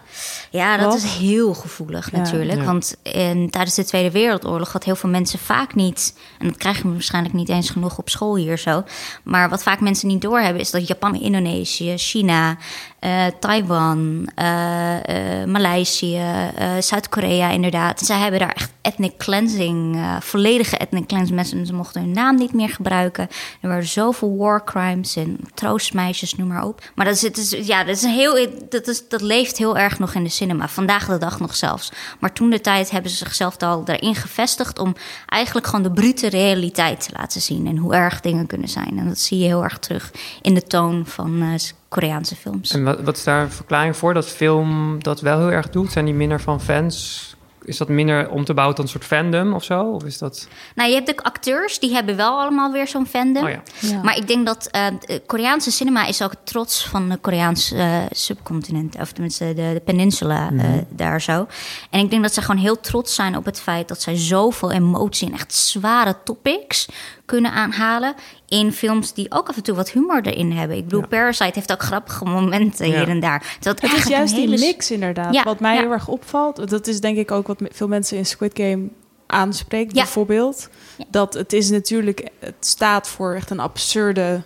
ja, 0.50 0.76
dat 0.76 0.92
Was? 0.92 1.04
is 1.04 1.14
heel 1.14 1.54
gevoelig 1.54 2.10
Ja. 2.10 2.18
natuurlijk. 2.18 2.58
Ja. 2.58 2.64
Want 2.64 2.96
in, 3.02 3.50
tijdens 3.50 3.74
de 3.74 3.84
Tweede 3.84 4.10
Wereldoorlog 4.10 4.72
had 4.72 4.84
heel 4.84 4.96
veel 4.96 5.10
mensen 5.10 5.38
vaak 5.38 5.74
niet... 5.74 6.14
en 6.38 6.46
dat 6.46 6.56
krijgen 6.56 6.86
we 6.86 6.92
waarschijnlijk 6.92 7.34
niet 7.34 7.48
eens 7.48 7.70
genoeg 7.70 7.98
op 7.98 8.08
school 8.08 8.36
hier 8.36 8.58
zo... 8.58 8.84
maar 9.22 9.48
wat 9.48 9.62
vaak 9.62 9.80
mensen 9.80 10.08
niet 10.08 10.22
doorhebben 10.22 10.60
is 10.60 10.70
dat 10.70 10.86
Japan, 10.88 11.14
Indonesië, 11.20 11.96
China... 11.96 12.56
eh, 12.98 13.24
Taiwan, 13.40 14.28
eh, 14.34 15.40
eh, 15.42 15.48
Maleisië, 15.48 16.16
eh, 16.56 16.68
Zuid-Korea 16.80 17.50
inderdaad... 17.50 18.00
zij 18.00 18.18
hebben 18.18 18.40
daar 18.40 18.52
echt 18.54 18.72
ethnic 18.82 19.16
cleansing, 19.16 19.98
volledige 20.20 20.76
ethnic 20.76 21.06
cleansing. 21.06 21.36
Mensen 21.36 21.66
ze 21.66 21.74
mochten 21.74 22.00
hun 22.00 22.10
naam 22.12 22.36
niet 22.36 22.52
meer 22.52 22.68
gebruiken. 22.68 23.28
Er 23.60 23.68
waren 23.68 23.86
zoveel 23.86 24.36
war 24.36 24.64
crimes 24.64 25.16
en 25.16 25.38
troostmeisjes, 25.54 26.34
noem 26.34 26.48
maar 26.48 26.64
op. 26.64 26.90
Maar 26.94 27.06
dat, 27.06 27.15
is, 27.22 27.50
ja, 27.50 27.84
dat, 27.84 27.96
is 27.96 28.02
een 28.02 28.10
heel, 28.10 28.48
dat, 28.68 28.88
is, 28.88 29.08
dat 29.08 29.20
leeft 29.20 29.58
heel 29.58 29.78
erg 29.78 29.98
nog 29.98 30.14
in 30.14 30.24
de 30.24 30.30
cinema. 30.30 30.68
Vandaag 30.68 31.06
de 31.06 31.18
dag 31.18 31.40
nog 31.40 31.56
zelfs. 31.56 31.92
Maar 32.20 32.32
toen 32.32 32.50
de 32.50 32.60
tijd 32.60 32.90
hebben 32.90 33.10
ze 33.10 33.16
zichzelf 33.16 33.56
al 33.56 33.84
daarin 33.84 34.14
gevestigd... 34.14 34.78
om 34.78 34.94
eigenlijk 35.26 35.66
gewoon 35.66 35.82
de 35.82 35.92
brute 35.92 36.28
realiteit 36.28 37.00
te 37.00 37.10
laten 37.16 37.40
zien... 37.40 37.66
en 37.66 37.76
hoe 37.76 37.94
erg 37.94 38.20
dingen 38.20 38.46
kunnen 38.46 38.68
zijn. 38.68 38.98
En 38.98 39.08
dat 39.08 39.18
zie 39.18 39.38
je 39.38 39.44
heel 39.44 39.64
erg 39.64 39.78
terug 39.78 40.12
in 40.42 40.54
de 40.54 40.62
toon 40.62 41.06
van 41.06 41.42
eh, 41.42 41.54
Koreaanse 41.88 42.36
films. 42.36 42.70
En 42.70 42.84
wat, 42.84 43.00
wat 43.00 43.16
is 43.16 43.24
daar 43.24 43.42
een 43.42 43.50
verklaring 43.50 43.96
voor 43.96 44.14
dat 44.14 44.26
film 44.26 45.02
dat 45.02 45.20
wel 45.20 45.38
heel 45.38 45.52
erg 45.52 45.70
doet? 45.70 45.92
Zijn 45.92 46.04
die 46.04 46.14
minder 46.14 46.40
van 46.40 46.60
fans? 46.60 47.35
Is 47.66 47.76
dat 47.76 47.88
minder 47.88 48.30
om 48.30 48.44
te 48.44 48.54
bouwen 48.54 48.76
tot 48.76 48.84
een 48.84 48.90
soort 48.90 49.04
fandom 49.04 49.54
of 49.54 49.64
zo? 49.64 49.82
Of 49.82 50.04
is 50.04 50.18
dat... 50.18 50.48
Nou, 50.74 50.88
je 50.88 50.94
hebt 50.94 51.06
de 51.06 51.16
acteurs, 51.16 51.78
die 51.78 51.92
hebben 51.92 52.16
wel 52.16 52.40
allemaal 52.40 52.72
weer 52.72 52.88
zo'n 52.88 53.06
fandom. 53.06 53.44
Oh 53.44 53.50
ja. 53.50 53.62
Ja. 53.80 54.02
Maar 54.02 54.16
ik 54.16 54.26
denk 54.26 54.46
dat 54.46 54.68
eh, 54.70 54.86
de 55.00 55.22
Koreaanse 55.26 55.70
cinema 55.70 56.06
is 56.06 56.22
ook 56.22 56.34
trots 56.44 56.86
van 56.86 57.08
de 57.08 57.16
Koreaanse 57.16 57.76
eh, 57.76 57.98
subcontinent. 58.10 58.96
Of 59.00 59.12
tenminste 59.12 59.44
de, 59.54 59.70
de 59.72 59.82
peninsula 59.84 60.50
eh, 60.56 60.64
daar 60.88 61.20
zo. 61.20 61.46
En 61.90 62.00
ik 62.00 62.10
denk 62.10 62.22
dat 62.22 62.34
ze 62.34 62.42
gewoon 62.42 62.60
heel 62.60 62.80
trots 62.80 63.14
zijn 63.14 63.36
op 63.36 63.44
het 63.44 63.60
feit 63.60 63.88
dat 63.88 64.02
zij 64.02 64.16
zoveel 64.16 64.70
emotie 64.70 65.28
en 65.28 65.34
echt 65.34 65.54
zware 65.54 66.16
topics 66.24 66.88
kunnen 67.26 67.52
aanhalen. 67.52 68.14
In 68.48 68.72
films 68.72 69.12
die 69.12 69.32
ook 69.32 69.48
af 69.48 69.56
en 69.56 69.62
toe 69.62 69.74
wat 69.74 69.90
humor 69.90 70.20
erin 70.22 70.52
hebben. 70.52 70.76
Ik 70.76 70.84
bedoel, 70.84 71.06
Parasite 71.06 71.50
heeft 71.54 71.72
ook 71.72 71.82
grappige 71.82 72.24
momenten 72.24 72.88
Ja. 72.88 72.98
hier 72.98 73.08
en 73.08 73.20
daar. 73.20 73.56
Dat 73.60 73.80
Het 73.80 73.92
is 73.92 74.04
juist 74.04 74.34
die 74.34 74.48
mix 74.48 74.90
inderdaad. 74.90 75.34
Ja, 75.34 75.42
wat 75.42 75.60
mij 75.60 75.74
ja. 75.74 75.80
heel 75.80 75.92
erg 75.92 76.08
opvalt. 76.08 76.68
Dat 76.70 76.86
is 76.86 77.00
denk 77.00 77.16
ik 77.18 77.30
ook 77.30 77.46
wat 77.46 77.60
veel 77.70 77.88
mensen 77.88 78.16
in 78.16 78.26
Squid 78.26 78.52
Game 78.54 78.88
aanspreekt. 79.26 79.94
Ja. 79.94 80.02
Bijvoorbeeld. 80.02 80.68
Ja. 80.96 81.04
Dat 81.10 81.34
het 81.34 81.52
is 81.52 81.70
natuurlijk... 81.70 82.28
Het 82.38 82.54
staat 82.60 83.08
voor 83.08 83.34
echt 83.34 83.50
een 83.50 83.60
absurde 83.60 84.42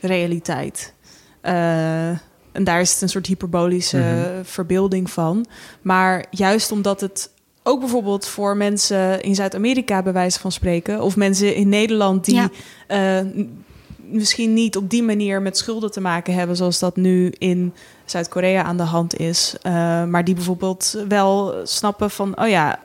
realiteit. 0.00 0.94
Eh, 1.40 2.08
en 2.52 2.64
daar 2.64 2.80
is 2.80 2.92
het 2.92 3.02
een 3.02 3.08
soort 3.08 3.26
hyperbolische 3.26 4.40
verbeelding 4.42 5.10
van. 5.10 5.46
Maar 5.82 6.24
juist 6.30 6.72
omdat 6.72 7.00
het 7.00 7.30
ook 7.66 7.80
bijvoorbeeld 7.80 8.26
voor 8.26 8.56
mensen 8.56 9.20
in 9.20 9.34
Zuid-Amerika 9.34 10.02
bij 10.02 10.12
wijze 10.12 10.40
van 10.40 10.52
spreken... 10.52 11.02
of 11.02 11.16
mensen 11.16 11.54
in 11.54 11.68
Nederland 11.68 12.24
die 12.24 12.34
Ja. 12.34 12.48
eh, 12.86 13.26
misschien 13.96 14.54
niet 14.54 14.76
op 14.76 14.90
die 14.90 15.02
manier 15.02 15.42
met 15.42 15.56
schulden 15.58 15.90
te 15.90 16.00
maken 16.00 16.34
hebben... 16.34 16.56
zoals 16.56 16.78
dat 16.78 16.96
nu 16.96 17.32
in 17.38 17.72
Zuid-Korea 18.04 18.62
aan 18.62 18.76
de 18.76 18.82
hand 18.82 19.16
is. 19.18 19.54
eh, 19.62 19.72
maar 20.04 20.24
die 20.24 20.34
bijvoorbeeld 20.34 21.04
wel 21.08 21.54
snappen 21.64 22.10
van... 22.10 22.40
oh 22.40 22.48
ja, 22.48 22.78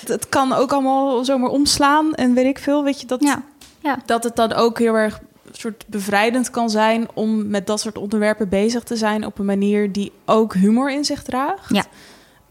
het, 0.00 0.08
het 0.08 0.28
kan 0.28 0.52
ook 0.52 0.72
allemaal 0.72 1.24
zomaar 1.24 1.50
omslaan 1.50 2.14
en 2.14 2.34
weet 2.34 2.46
ik 2.46 2.58
veel. 2.58 2.84
Weet 2.84 3.00
je, 3.00 3.06
dat, 3.06 3.22
Ja, 3.22 3.42
ja. 3.82 3.98
dat 4.06 4.24
het 4.24 4.36
dan 4.36 4.52
ook 4.52 4.78
heel 4.78 4.94
erg 4.94 5.20
soort 5.52 5.84
bevrijdend 5.86 6.50
kan 6.50 6.70
zijn... 6.70 7.08
om 7.14 7.46
met 7.48 7.66
dat 7.66 7.80
soort 7.80 7.98
onderwerpen 7.98 8.48
bezig 8.48 8.82
te 8.82 8.96
zijn... 8.96 9.26
op 9.26 9.38
een 9.38 9.44
manier 9.44 9.92
die 9.92 10.12
ook 10.24 10.54
humor 10.54 10.92
in 10.92 11.04
zich 11.04 11.22
draagt. 11.22 11.74
Ja. 11.74 11.84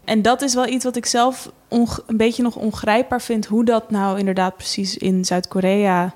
En 0.04 0.22
dat 0.22 0.42
is 0.42 0.54
wel 0.54 0.66
iets 0.66 0.84
wat 0.84 0.96
ik 0.96 1.06
zelf 1.06 1.50
een 1.68 1.88
beetje 2.06 2.42
nog 2.42 2.56
ongrijpbaar 2.56 3.22
vind... 3.22 3.46
hoe 3.46 3.64
dat 3.64 3.90
nou 3.90 4.18
inderdaad 4.18 4.56
precies 4.56 4.96
in 4.96 5.24
Zuid-Korea... 5.24 6.14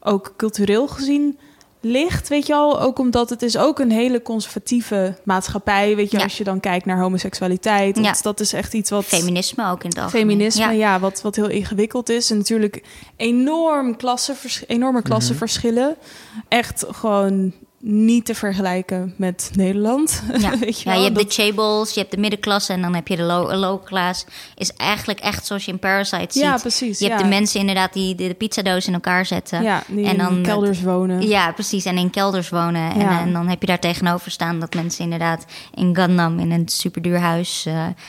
ook 0.00 0.34
cultureel 0.36 0.88
gezien 0.88 1.38
ligt, 1.82 2.28
weet 2.28 2.46
je 2.46 2.54
al. 2.54 2.80
Ook 2.80 2.98
omdat 2.98 3.30
het 3.30 3.42
is 3.42 3.56
ook 3.56 3.78
een 3.78 3.90
hele 3.90 4.22
conservatieve 4.22 5.16
maatschappij. 5.24 5.96
Weet 5.96 6.10
je, 6.10 6.16
Ja. 6.16 6.22
als 6.22 6.38
je 6.38 6.44
dan 6.44 6.60
kijkt 6.60 6.84
naar 6.84 7.00
homoseksualiteit. 7.00 7.96
Ja. 7.96 8.02
Dat, 8.02 8.22
dat 8.22 8.40
is 8.40 8.52
echt 8.52 8.74
iets 8.74 8.90
wat... 8.90 9.04
Feminisme 9.04 9.70
ook 9.70 9.84
in 9.84 9.90
algemeen. 9.90 10.10
Feminisme, 10.10 10.62
ja, 10.64 10.70
Ja. 10.70 11.00
wat, 11.00 11.22
wat 11.22 11.36
heel 11.36 11.48
ingewikkeld 11.48 12.08
is. 12.08 12.30
En 12.30 12.36
natuurlijk 12.36 12.82
enorm 13.16 13.96
klassevers, 13.96 14.64
enorme 14.66 15.02
klassenverschillen. 15.02 15.96
Echt 16.48 16.84
gewoon 16.90 17.52
niet 17.82 18.24
te 18.24 18.34
vergelijken 18.34 19.14
met 19.16 19.50
Nederland. 19.54 20.22
Ja. 20.38 20.50
Weet 20.58 20.80
je 20.80 20.88
ja, 20.90 20.94
je 20.96 21.02
hebt 21.02 21.14
Dat- 21.14 21.30
de 21.30 21.42
chables, 21.42 21.94
je 21.94 22.00
hebt 22.00 22.12
de 22.12 22.18
middenklasse 22.18 22.72
en 22.72 22.82
dan 22.82 22.94
heb 22.94 23.08
je 23.08 23.16
de 23.16 23.22
low, 23.22 23.52
low 23.54 23.84
class. 23.84 24.24
Is 24.54 24.72
eigenlijk 24.72 25.20
echt 25.20 25.46
zoals 25.46 25.64
je 25.64 25.72
in 25.72 25.78
Parasite 25.78 26.26
ziet. 26.28 26.42
Ja, 26.42 26.56
precies, 26.56 26.98
Je 26.98 27.08
hebt 27.08 27.20
de 27.20 27.26
mensen 27.26 27.60
inderdaad 27.60 27.92
die 27.92 28.14
de, 28.14 28.28
de 28.28 28.34
pizzadoos 28.34 28.86
in 28.86 28.92
elkaar 28.94 29.26
zetten. 29.26 29.62
ja, 29.62 29.82
die 29.88 30.06
en 30.06 30.18
dan 30.18 30.36
in 30.36 30.42
kelders 30.42 30.82
wonen. 30.82 31.28
Ja, 31.28 31.52
precies. 31.52 31.84
En 31.84 31.98
in 31.98 32.10
kelders 32.10 32.48
wonen. 32.48 32.92
En, 32.92 33.32
dan 33.32 33.48
heb 33.48 33.60
je 33.60 33.66
daar 33.66 33.78
tegenover 33.78 34.30
staan 34.30 34.60
dat 34.60 34.74
mensen 34.74 35.04
inderdaad 35.04 35.44
in 35.74 35.94
Gundam 35.96 36.38
in 36.38 36.50
een 36.50 36.68
superduur 36.68 37.18
huis 37.18 37.66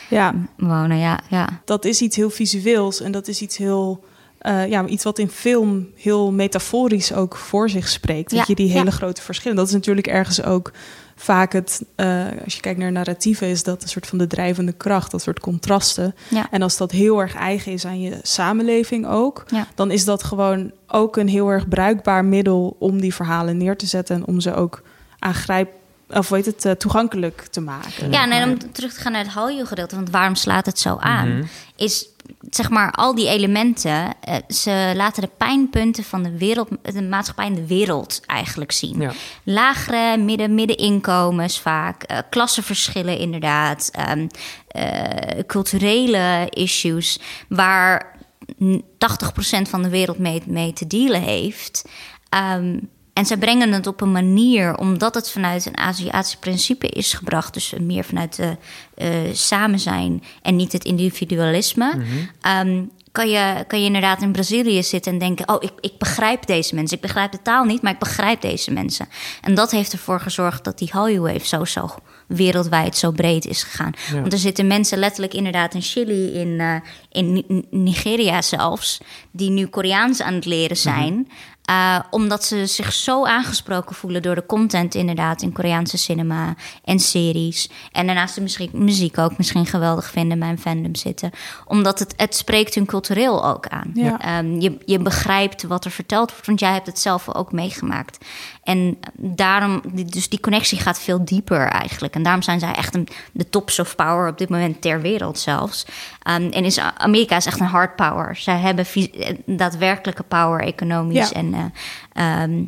eh, 0.09 0.29
wonen. 0.57 0.97
Ja, 0.97 1.19
ja. 1.29 1.61
dat 1.65 1.85
is 1.85 2.01
iets 2.01 2.15
heel 2.15 2.29
visueels 2.29 3.01
en 3.01 3.11
dat 3.11 3.27
is 3.27 3.41
iets 3.41 3.57
heel. 3.57 4.03
Eh, 4.41 4.67
ja, 4.67 4.85
iets 4.85 5.03
wat 5.03 5.19
in 5.19 5.29
film 5.29 5.87
heel 5.95 6.31
metaforisch 6.31 7.13
ook 7.13 7.35
voor 7.37 7.69
zich 7.69 7.87
spreekt. 7.87 8.31
Ja, 8.31 8.37
Weet 8.37 8.47
je, 8.47 8.55
die 8.55 8.67
ja. 8.67 8.73
hele 8.73 8.91
grote 8.91 9.21
verschillen. 9.21 9.57
Dat 9.57 9.67
is 9.67 9.73
natuurlijk 9.73 10.07
ergens 10.07 10.43
ook 10.43 10.71
vaak 11.15 11.53
het. 11.53 11.83
eh, 11.95 12.25
als 12.43 12.55
je 12.55 12.61
kijkt 12.61 12.79
naar 12.79 12.91
narratieven, 12.91 13.47
is 13.47 13.63
dat 13.63 13.81
een 13.83 13.89
soort 13.89 14.07
van 14.07 14.17
de 14.17 14.27
drijvende 14.27 14.71
kracht, 14.71 15.11
dat 15.11 15.21
soort 15.21 15.39
contrasten. 15.39 16.15
Ja. 16.27 16.47
En 16.51 16.61
als 16.61 16.77
dat 16.77 16.91
heel 16.91 17.19
erg 17.19 17.35
eigen 17.35 17.71
is 17.71 17.85
aan 17.85 18.01
je 18.01 18.19
samenleving 18.21 19.07
ook, 19.07 19.43
Ja. 19.47 19.67
dan 19.75 19.91
is 19.91 20.05
dat 20.05 20.23
gewoon 20.23 20.71
ook 20.87 21.17
een 21.17 21.27
heel 21.27 21.49
erg 21.49 21.67
bruikbaar 21.67 22.25
middel 22.25 22.75
om 22.79 23.01
die 23.01 23.13
verhalen 23.13 23.57
neer 23.57 23.77
te 23.77 23.85
zetten 23.85 24.15
en 24.15 24.25
om 24.25 24.39
ze 24.39 24.53
ook 24.55 24.81
aangrijp. 25.19 25.69
Of 26.09 26.29
weet 26.29 26.45
het, 26.45 26.65
eh, 26.65 26.71
toegankelijk 26.71 27.41
te 27.51 27.61
maken. 27.61 28.11
Ja, 28.11 28.29
en 28.29 28.49
om 28.49 28.71
terug 28.71 28.93
te 28.93 28.99
gaan 29.01 29.11
naar 29.11 29.23
het 29.23 29.31
Hallyu-gedeelte, 29.33 29.95
want 29.95 30.09
waarom 30.09 30.35
slaat 30.35 30.65
het 30.65 30.79
zo 30.79 30.97
aan? 30.99 31.49
Is 31.75 32.07
zeg 32.49 32.69
maar 32.69 32.91
al 32.91 33.15
die 33.15 33.27
elementen, 33.27 34.13
eh, 34.21 34.35
ze 34.47 34.93
laten 34.95 35.21
de 35.21 35.29
pijnpunten 35.37 36.03
van 36.03 36.23
de 36.23 36.37
wereld, 36.37 36.69
de 36.81 37.01
maatschappij 37.01 37.45
en 37.45 37.55
de 37.55 37.67
wereld 37.67 38.21
eigenlijk 38.25 38.71
zien. 38.71 39.01
Ja. 39.01 39.11
Lagere, 39.43 40.17
midden, 40.17 40.55
middeninkomens 40.55 41.59
vaak, 41.59 42.03
eh, 42.03 42.17
klassenverschillen 42.29 43.17
inderdaad, 43.17 43.89
ehm, 43.91 44.27
eh, 44.67 45.43
culturele 45.47 46.47
issues 46.49 47.19
waar 47.49 48.15
n- 48.63 48.83
80% 48.97 49.69
van 49.69 49.81
de 49.81 49.89
wereld 49.89 50.17
mee, 50.17 50.41
mee 50.45 50.73
te 50.73 50.87
dealen 50.87 51.21
heeft. 51.21 51.85
Ehm, 52.29 52.77
en 53.13 53.25
zij 53.25 53.37
brengen 53.37 53.71
het 53.71 53.87
op 53.87 54.01
een 54.01 54.11
manier, 54.11 54.77
omdat 54.77 55.15
het 55.15 55.31
vanuit 55.31 55.65
een 55.65 55.77
Aziatisch 55.77 56.35
principe 56.35 56.87
is 56.87 57.13
gebracht, 57.13 57.53
dus 57.53 57.73
meer 57.81 58.03
vanuit 58.03 58.35
de 58.35 58.57
eh, 58.95 59.09
samen 59.33 59.79
zijn 59.79 60.23
en 60.41 60.55
niet 60.55 60.71
het 60.71 60.85
individualisme. 60.85 62.01
Ehm, 62.41 62.83
kan 63.11 63.29
je, 63.29 63.63
kan 63.67 63.79
je 63.79 63.85
inderdaad 63.85 64.21
in 64.21 64.31
Brazilië 64.31 64.83
zitten 64.83 65.11
en 65.11 65.17
denken: 65.19 65.49
Oh, 65.49 65.63
ik, 65.63 65.71
ik 65.79 65.97
begrijp 65.97 66.45
deze 66.45 66.75
mensen. 66.75 66.95
Ik 66.95 67.01
begrijp 67.01 67.31
de 67.31 67.41
taal 67.41 67.63
niet, 67.63 67.81
maar 67.81 67.91
ik 67.91 67.99
begrijp 67.99 68.41
deze 68.41 68.71
mensen. 68.71 69.07
En 69.41 69.55
dat 69.55 69.71
heeft 69.71 69.91
ervoor 69.91 70.19
gezorgd 70.19 70.63
dat 70.63 70.77
die 70.77 70.89
Hallyu-wave 70.91 71.47
zo, 71.47 71.65
zo 71.65 71.89
wereldwijd 72.27 72.97
zo 72.97 73.11
breed 73.11 73.45
is 73.45 73.63
gegaan. 73.63 73.91
Ja. 74.13 74.19
Want 74.21 74.33
er 74.33 74.39
zitten 74.39 74.67
mensen 74.67 74.97
letterlijk 74.97 75.33
inderdaad 75.33 75.73
in 75.73 75.81
Chili, 75.81 76.33
in, 76.33 76.59
eh, 76.59 76.75
in 77.11 77.33
Ni- 77.33 77.65
Nigeria 77.69 78.41
zelfs, 78.41 78.99
die 79.31 79.49
nu 79.49 79.65
Koreaans 79.65 80.21
aan 80.21 80.33
het 80.33 80.45
leren 80.45 80.77
zijn. 80.77 81.29
Eh, 81.65 81.99
omdat 82.09 82.43
ze 82.45 82.65
zich 82.65 82.93
zo 82.93 83.25
aangesproken 83.25 83.95
voelen 83.95 84.21
door 84.21 84.35
de 84.35 84.45
content 84.45 84.95
inderdaad 84.95 85.41
in 85.41 85.51
Koreaanse 85.51 85.97
cinema 85.97 86.55
en 86.83 86.99
series. 86.99 87.69
En 87.91 88.05
daarnaast 88.05 88.35
de 88.35 88.41
muziek, 88.41 88.73
muziek 88.73 89.17
ook 89.17 89.37
misschien 89.37 89.65
geweldig 89.65 90.09
vinden, 90.09 90.39
bij 90.39 90.49
een 90.49 90.59
fandom 90.59 90.95
zitten. 90.95 91.31
Omdat 91.65 91.99
het, 91.99 92.13
het 92.17 92.35
spreekt 92.35 92.75
hun 92.75 92.85
cultureel 92.85 93.45
ook 93.45 93.67
aan. 93.67 93.91
Ja. 93.93 94.19
Ehm, 94.19 94.59
je, 94.59 94.77
je 94.85 94.99
begrijpt 94.99 95.63
wat 95.63 95.85
er 95.85 95.91
verteld 95.91 96.31
wordt, 96.31 96.45
want 96.45 96.59
jij 96.59 96.73
hebt 96.73 96.87
het 96.87 96.99
zelf 96.99 97.35
ook 97.35 97.51
meegemaakt. 97.51 98.25
En 98.63 98.97
daarom, 99.17 99.81
dus 100.05 100.29
die 100.29 100.39
connectie 100.39 100.79
gaat 100.79 100.99
veel 100.99 101.25
dieper 101.25 101.67
eigenlijk. 101.67 102.15
En 102.15 102.23
daarom 102.23 102.41
zijn 102.41 102.59
zij 102.59 102.73
echt 102.73 102.95
een, 102.95 103.07
de 103.31 103.49
tops 103.49 103.79
of 103.79 103.95
power 103.95 104.29
op 104.29 104.37
dit 104.37 104.49
moment 104.49 104.81
ter 104.81 105.01
wereld 105.01 105.39
zelfs. 105.39 105.85
Ehm, 106.23 106.49
en 106.49 106.65
is, 106.65 106.79
Amerika 106.79 107.35
is 107.35 107.45
echt 107.45 107.59
een 107.59 107.65
hard 107.65 107.95
power. 107.95 108.35
Zij 108.35 108.57
hebben 108.57 108.85
eh, 108.93 109.35
daadwerkelijke 109.45 110.23
power, 110.23 110.61
economisch 110.61 111.29
Ja. 111.29 111.35
en, 111.35 111.53
eh, 111.53 112.41
ehm, 112.43 112.63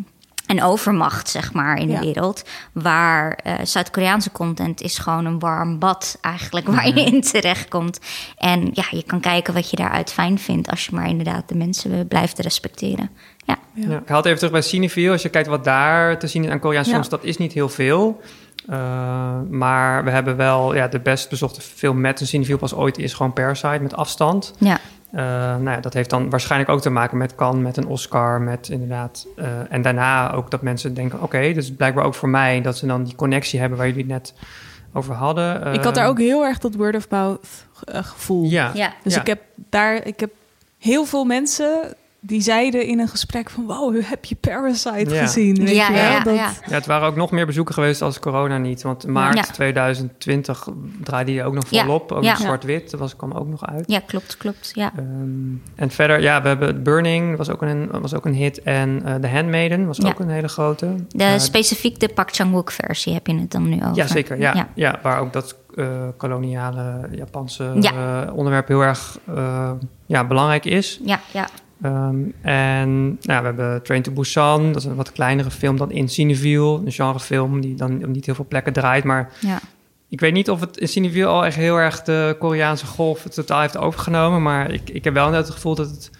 en 0.47 0.63
overmacht, 0.63 1.29
zeg 1.29 1.53
maar, 1.53 1.77
in 1.77 1.89
Ja. 1.89 1.99
de 1.99 2.05
wereld. 2.05 2.43
Waar 2.71 3.31
eh, 3.31 3.53
Zuid-Koreaanse 3.63 4.31
content 4.31 4.81
is 4.81 4.97
gewoon 4.97 5.25
een 5.25 5.39
warm 5.39 5.79
bad 5.79 6.17
eigenlijk, 6.21 6.67
waar 6.67 6.87
je 6.87 7.03
in 7.03 7.21
terechtkomt. 7.21 7.99
En 8.37 8.69
ja, 8.73 8.83
je 8.89 9.03
kan 9.03 9.19
kijken 9.19 9.53
wat 9.53 9.69
je 9.69 9.75
daaruit 9.75 10.11
fijn 10.13 10.39
vindt... 10.39 10.69
als 10.69 10.85
je 10.85 10.95
maar 10.95 11.07
inderdaad 11.07 11.47
de 11.49 11.55
mensen 11.55 12.07
blijft 12.07 12.39
respecteren. 12.39 13.09
Ja. 13.43 13.57
Ja. 13.73 13.97
Ik 13.97 14.07
haal 14.07 14.17
het 14.17 14.25
even 14.25 14.37
terug 14.37 14.53
bij 14.53 14.61
Cineville. 14.61 15.11
Als 15.11 15.21
je 15.21 15.29
kijkt 15.29 15.47
wat 15.47 15.63
daar 15.63 16.19
te 16.19 16.27
zien 16.27 16.43
is 16.43 16.49
aan 16.49 16.59
Koreaanse 16.59 16.89
Ja. 16.89 16.95
films, 16.95 17.09
dat 17.09 17.23
is 17.23 17.37
niet 17.37 17.53
heel 17.53 17.69
veel. 17.69 18.21
Uh, 18.69 19.39
maar 19.49 20.03
we 20.03 20.09
hebben 20.09 20.35
wel 20.35 20.75
ja, 20.75 20.87
de 20.87 20.99
best 20.99 21.29
bezochte 21.29 21.61
film 21.61 22.01
met 22.01 22.21
een 22.21 22.27
Cineville 22.27 22.57
pas 22.57 22.73
ooit 22.73 22.97
is 22.97 23.13
gewoon 23.13 23.33
Parasite 23.33 23.79
met 23.81 23.95
afstand. 23.95 24.53
Ja. 24.57 24.79
Uh, 25.13 25.19
nou 25.21 25.69
ja, 25.69 25.79
dat 25.79 25.93
heeft 25.93 26.09
dan 26.09 26.29
waarschijnlijk 26.29 26.71
ook 26.71 26.81
te 26.81 26.89
maken 26.89 27.17
met 27.17 27.35
Cannes, 27.35 27.63
met 27.63 27.77
een 27.77 27.87
Oscar, 27.87 28.41
met 28.41 28.69
inderdaad. 28.69 29.27
Uh, 29.35 29.45
en 29.69 29.81
daarna 29.81 30.33
ook 30.33 30.51
dat 30.51 30.61
mensen 30.61 30.93
denken: 30.93 31.17
oké, 31.17 31.25
okay, 31.25 31.53
dus 31.53 31.71
blijkbaar 31.71 32.05
ook 32.05 32.15
voor 32.15 32.29
mij 32.29 32.61
dat 32.61 32.77
ze 32.77 32.85
dan 32.85 33.03
die 33.03 33.15
connectie 33.15 33.59
hebben 33.59 33.77
waar 33.77 33.87
jullie 33.87 34.01
het 34.01 34.11
net 34.11 34.33
over 34.93 35.15
hadden. 35.15 35.73
Ik 35.73 35.83
had 35.83 35.95
daar 35.95 36.07
ook 36.07 36.19
heel 36.19 36.43
erg 36.43 36.57
dat 36.57 36.75
word 36.75 36.95
of 36.95 37.09
mouth 37.09 37.65
gevoel. 37.85 38.49
Ja. 38.49 38.71
ja. 38.73 38.93
Dus 39.03 39.13
ja. 39.13 39.19
ik 39.19 39.27
heb 39.27 39.41
daar, 39.69 40.05
ik 40.05 40.19
heb 40.19 40.31
heel 40.77 41.05
veel 41.05 41.25
mensen 41.25 41.95
die 42.25 42.41
zeiden 42.41 42.85
in 42.85 42.99
een 42.99 43.07
gesprek 43.07 43.49
van... 43.49 43.65
wow, 43.65 44.01
heb 44.03 44.25
je 44.25 44.35
Parasite 44.35 45.13
Ja. 45.13 45.21
gezien? 45.25 45.55
Weet 45.65 45.75
Ja, 45.75 45.87
je 45.87 45.93
wel? 45.93 46.01
ja, 46.03 46.19
dat, 46.23 46.35
ja. 46.35 46.51
Ja, 46.67 46.73
het 46.75 46.85
waren 46.85 47.07
ook 47.07 47.15
nog 47.15 47.31
meer 47.31 47.45
bezoeken 47.45 47.73
geweest 47.73 48.01
als 48.01 48.19
corona 48.19 48.57
niet. 48.57 48.81
Want 48.81 49.07
maart 49.07 49.35
Ja. 49.35 49.41
2020 49.41 50.67
draaide 51.03 51.31
die 51.31 51.43
ook 51.43 51.53
nog 51.53 51.63
Ja. 51.69 51.83
volop. 51.83 52.11
Ook 52.11 52.23
nog 52.23 52.37
zwart-wit, 52.37 52.91
dat 52.91 52.99
was, 52.99 53.15
kwam 53.15 53.31
ook 53.31 53.47
nog 53.47 53.65
uit. 53.65 53.83
Ja, 53.87 53.99
klopt, 53.99 54.37
klopt. 54.37 54.71
Ja. 54.73 54.91
Ehm, 54.97 55.05
en 55.75 55.89
verder, 55.91 56.21
ja, 56.21 56.41
we 56.41 56.47
hebben 56.47 56.83
Burning, 56.83 57.37
was 57.37 57.49
ook 57.49 57.61
een, 57.61 57.89
was 58.01 58.13
ook 58.13 58.25
een 58.25 58.33
hit. 58.33 58.61
En 58.61 59.01
eh 59.05 59.15
The 59.15 59.27
Handmaiden 59.27 59.87
was 59.87 59.97
Ja. 59.97 60.07
ook 60.07 60.19
een 60.19 60.29
hele 60.29 60.47
grote. 60.47 60.95
De, 61.09 61.23
Eh, 61.23 61.37
specifiek 61.39 61.99
de 61.99 62.09
Park 62.09 62.35
Chan-wook 62.35 62.71
versie 62.71 63.13
heb 63.13 63.27
je 63.27 63.35
het 63.39 63.51
dan 63.51 63.69
nu 63.69 63.75
over. 63.75 63.95
ja, 63.95 64.07
zeker. 64.07 64.39
Ja, 64.39 64.53
ja. 64.53 64.67
Ja. 64.75 64.99
waar 65.01 65.19
ook 65.19 65.33
dat 65.33 65.55
eh, 65.75 65.87
koloniale 66.17 66.99
Japanse 67.11 67.71
Ja. 67.79 68.23
eh, 68.25 68.33
onderwerp 68.35 68.67
heel 68.67 68.81
erg 68.81 69.17
eh, 69.35 69.71
ja, 70.05 70.23
belangrijk 70.27 70.65
is. 70.65 70.99
Ja, 71.03 71.19
ja. 71.31 71.47
Ehm, 71.83 72.17
en 72.41 73.17
nou, 73.21 73.39
we 73.39 73.45
hebben 73.45 73.83
Train 73.83 74.01
to 74.01 74.11
Busan, 74.11 74.67
dat 74.67 74.75
is 74.75 74.85
een 74.85 74.95
wat 74.95 75.11
kleinere 75.11 75.51
film 75.51 75.77
dan 75.77 75.91
in 75.91 76.09
Cineville. 76.09 76.81
Een 76.85 76.91
genrefilm 76.91 77.61
die 77.61 77.75
dan 77.75 78.03
op 78.03 78.09
niet 78.09 78.25
heel 78.25 78.35
veel 78.35 78.45
plekken 78.47 78.73
draait. 78.73 79.03
Maar 79.03 79.31
ja. 79.39 79.59
ik 80.09 80.19
weet 80.19 80.33
niet 80.33 80.49
of 80.49 80.59
het 80.59 80.77
in 80.77 80.87
Cineville 80.87 81.25
al 81.25 81.45
echt 81.45 81.55
heel 81.55 81.75
erg 81.75 82.03
de 82.03 82.35
Koreaanse 82.39 82.85
golf 82.85 83.21
totaal 83.21 83.61
heeft 83.61 83.77
overgenomen. 83.77 84.41
Maar 84.41 84.71
ik, 84.71 84.89
ik 84.89 85.03
heb 85.03 85.13
wel 85.13 85.29
net 85.29 85.45
het 85.45 85.55
gevoel 85.55 85.75
dat, 85.75 85.89
het, 85.89 86.11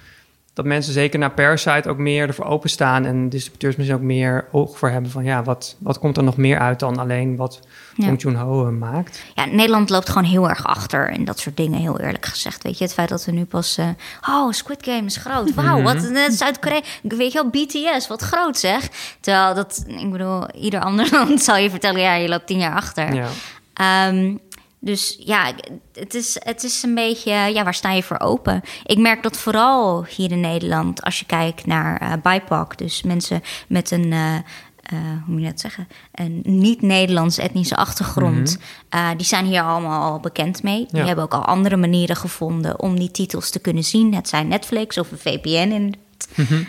dat 0.54 0.66
mensen 0.66 0.94
zeker 0.94 1.20
naar 1.20 1.32
Parasite 1.32 1.90
ook 1.90 1.98
meer 1.98 2.28
ervoor 2.28 2.46
openstaan. 2.46 3.06
En 3.06 3.30
distributeurs 3.30 3.76
misschien 3.76 3.98
ook 3.98 4.06
meer 4.06 4.48
oog 4.52 4.78
voor 4.78 4.90
hebben 4.90 5.12
van 5.12 5.24
ja, 5.24 5.44
wat, 5.44 5.76
wat 5.80 6.00
komt 6.00 6.18
er 6.18 6.24
nog 6.24 6.38
meer 6.38 6.60
uit 6.60 6.80
dan 6.80 6.98
alleen 6.98 7.36
wat 7.36 7.60
Ja. 7.96 8.06
Bong 8.06 8.22
Joon-ho 8.22 8.66
eh, 8.68 8.72
maakt. 8.74 9.24
Ja, 9.36 9.46
Nederland 9.46 9.90
loopt 9.90 10.10
gewoon 10.10 10.24
heel 10.30 10.50
erg 10.50 10.66
achter 10.66 11.10
in 11.10 11.26
dat 11.26 11.40
soort 11.40 11.58
dingen, 11.58 11.80
heel 11.80 12.00
eerlijk 12.00 12.26
gezegd. 12.26 12.64
Weet 12.64 12.78
je, 12.78 12.84
het 12.84 12.94
feit 12.94 13.10
dat 13.10 13.26
we 13.26 13.32
nu 13.32 13.46
pas... 13.46 13.78
eh, 13.78 13.88
oh, 14.30 14.52
Squid 14.52 14.86
Game 14.86 15.06
is 15.06 15.16
groot. 15.18 15.54
Wauw, 15.54 15.82
wat 15.82 15.96
Mhm. 15.96 16.16
een 16.16 16.32
Zuid-Korea. 16.32 16.82
Weet 17.02 17.32
je 17.32 17.42
wel, 17.52 17.66
BTS, 17.66 18.08
wat 18.08 18.22
groot 18.22 18.58
zeg. 18.58 18.90
Terwijl 19.20 19.54
dat, 19.54 19.84
ik 19.88 20.12
bedoel, 20.12 20.52
ieder 20.56 20.80
ander 20.80 21.08
land 21.16 21.42
zal 21.42 21.58
je 21.58 21.70
vertellen... 21.70 22.02
ja, 22.02 22.14
je 22.14 22.28
loopt 22.30 22.48
tien 22.48 22.60
jaar 22.60 22.76
achter. 22.76 23.14
Ja. 23.14 23.28
Ehm, 23.74 24.36
dus 24.80 25.16
ja, 25.20 25.52
het 25.94 26.14
is, 26.14 26.38
het 26.44 26.64
is 26.64 26.84
een 26.84 26.96
beetje, 26.96 27.32
ja, 27.32 27.64
waar 27.64 27.74
sta 27.74 27.92
je 27.92 28.04
voor 28.04 28.20
open? 28.20 28.62
Ik 28.84 28.98
merk 28.98 29.24
dat 29.24 29.38
vooral 29.38 30.06
hier 30.16 30.32
in 30.32 30.40
Nederland, 30.42 31.04
als 31.04 31.20
je 31.20 31.26
kijkt 31.26 31.66
naar 31.66 31.98
eh 32.02 32.12
BIPOC, 32.24 32.78
dus 32.78 33.04
mensen 33.04 33.42
met 33.68 33.92
een, 33.92 34.12
eh, 34.14 34.36
eh, 34.84 34.98
hoe 35.00 35.34
moet 35.34 35.42
je 35.42 35.48
dat 35.48 35.60
zeggen, 35.60 35.88
een 36.12 36.42
niet-Nederlands 36.44 37.38
etnische 37.38 37.76
achtergrond, 37.76 38.58
eh, 38.90 39.10
die 39.18 39.26
zijn 39.26 39.46
hier 39.46 39.62
allemaal 39.62 40.12
al 40.12 40.20
bekend 40.20 40.64
mee. 40.64 40.88
Die 40.92 41.02
hebben 41.02 41.24
ook 41.24 41.34
al 41.34 41.46
andere 41.46 41.78
manieren 41.78 42.16
gevonden 42.16 42.80
om 42.80 43.00
die 43.00 43.12
titels 43.12 43.50
te 43.50 43.60
kunnen 43.60 43.84
zien. 43.84 44.16
Het 44.16 44.28
zijn 44.28 44.48
Netflix 44.48 44.98
of 44.98 45.12
een 45.12 45.18
VPN 45.18 45.72
in 45.72 45.96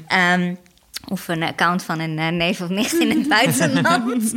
Ehm, 0.06 0.54
of 1.08 1.28
een 1.28 1.42
account 1.42 1.82
van 1.82 1.98
een 1.98 2.18
eh, 2.18 2.28
neef 2.28 2.60
of 2.60 2.68
nicht 2.68 2.92
in 2.92 3.10
het 3.10 3.28
buitenland. 3.38 4.34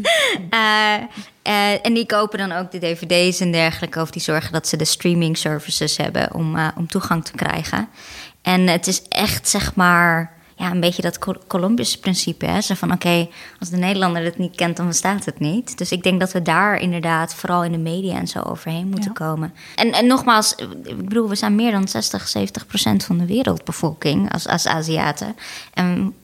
En 1.81 1.93
die 1.93 2.05
kopen 2.05 2.37
dan 2.37 2.51
ook 2.51 2.71
de 2.71 2.79
dvd's 2.79 3.39
en 3.39 3.51
dergelijke. 3.51 4.01
Of 4.01 4.11
die 4.11 4.21
zorgen 4.21 4.51
dat 4.51 4.67
ze 4.67 4.77
de 4.77 4.85
streaming 4.85 5.37
services 5.37 5.97
hebben 5.97 6.33
om, 6.33 6.71
om 6.75 6.87
toegang 6.87 7.25
te 7.25 7.31
krijgen. 7.31 7.89
En 8.41 8.67
het 8.67 8.87
is 8.87 9.01
echt, 9.09 9.49
zeg 9.49 9.75
maar... 9.75 10.36
ja, 10.57 10.71
een 10.71 10.79
beetje 10.79 11.01
dat 11.01 11.19
Col- 11.19 11.41
Columbus-principe. 11.47 12.45
Hè? 12.45 12.61
Zo 12.61 12.73
van, 12.73 12.91
oké, 12.91 13.27
als 13.59 13.69
de 13.69 13.77
Nederlander 13.77 14.23
het 14.23 14.37
niet 14.37 14.55
kent, 14.55 14.77
dan 14.77 14.87
bestaat 14.87 15.25
het 15.25 15.39
niet. 15.39 15.77
Dus 15.77 15.91
ik 15.91 16.03
denk 16.03 16.19
dat 16.19 16.31
we 16.31 16.41
daar 16.41 16.79
inderdaad, 16.79 17.33
vooral 17.33 17.63
in 17.63 17.71
de 17.71 17.77
media 17.77 18.15
en 18.15 18.27
zo, 18.27 18.41
overheen 18.41 18.87
moeten 18.87 19.13
komen. 19.13 19.53
En, 19.75 19.91
en 19.91 20.07
nogmaals, 20.07 20.55
ik 20.83 20.97
bedoel, 21.07 21.29
we 21.29 21.35
zijn 21.35 21.55
meer 21.55 21.71
dan 21.71 21.87
60, 21.87 22.27
70 22.27 22.67
procent 22.67 23.03
van 23.03 23.17
de 23.17 23.25
wereldbevolking 23.25 24.33
als, 24.33 24.47
als 24.47 24.67
Aziaten. 24.67 25.35
En 25.73 26.15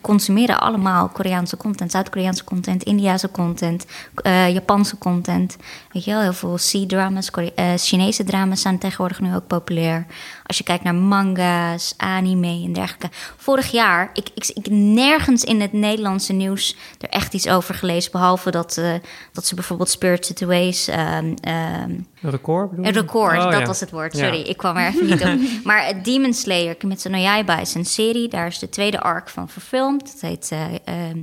consumeren 0.00 0.60
allemaal 0.60 1.08
Koreaanse 1.08 1.56
content, 1.56 1.90
Zuid-Koreaanse 1.90 2.44
content, 2.44 2.82
Indiase 2.82 3.30
content, 3.30 3.86
eh, 4.14 4.52
Japanse 4.52 4.98
content. 4.98 5.56
Weet 5.92 6.04
je 6.04 6.10
wel, 6.10 6.20
heel 6.20 6.32
veel 6.32 6.54
C-dramas, 6.54 7.30
eh, 7.30 7.72
Chinese 7.76 8.24
drama's 8.24 8.60
zijn 8.60 8.78
tegenwoordig 8.78 9.20
nu 9.20 9.34
ook 9.34 9.46
populair. 9.46 10.06
Als 10.48 10.58
je 10.58 10.64
kijkt 10.64 10.84
naar 10.84 10.94
manga's, 10.94 11.94
anime 11.96 12.62
en 12.64 12.72
dergelijke. 12.72 13.08
Vorig 13.36 13.70
jaar, 13.70 14.10
ik, 14.12 14.28
ik, 14.34 14.50
ik 14.54 14.70
nergens 14.70 15.44
in 15.44 15.60
het 15.60 15.72
Nederlandse 15.72 16.32
nieuws 16.32 16.76
er 17.00 17.08
echt 17.08 17.34
iets 17.34 17.48
over 17.48 17.74
gelezen. 17.74 18.12
Behalve 18.12 18.50
dat, 18.50 18.76
eh, 18.76 18.94
dat 19.32 19.46
ze 19.46 19.54
bijvoorbeeld 19.54 19.88
Spirited 19.88 20.40
Ways. 20.40 20.88
ehm, 20.88 21.34
ehm, 21.40 21.90
Een 21.90 22.06
record 22.20 22.70
bedoel 22.70 22.84
een 22.84 22.92
record, 22.92 23.36
Oh, 23.38 23.50
dat 23.50 23.60
ja. 23.60 23.66
was 23.66 23.80
het 23.80 23.90
woord. 23.90 24.16
Ja. 24.16 24.24
Sorry, 24.24 24.40
ik 24.40 24.56
kwam 24.56 24.76
er 24.76 24.88
even 24.88 25.06
niet 25.06 25.24
op. 25.24 25.64
Maar 25.64 25.86
het 25.86 26.04
Demon 26.04 26.34
Slayer, 26.34 26.74
Kimetsu 26.74 27.08
no 27.08 27.18
Yaiba, 27.18 27.58
is 27.58 27.74
een 27.74 27.84
serie. 27.84 28.28
Daar 28.28 28.46
is 28.46 28.58
de 28.58 28.68
tweede 28.68 29.00
arc 29.00 29.28
van 29.28 29.48
verfilmd. 29.48 30.12
Het 30.12 30.20
heet 30.20 30.48
eh, 30.52 30.64
ehm, 30.84 31.18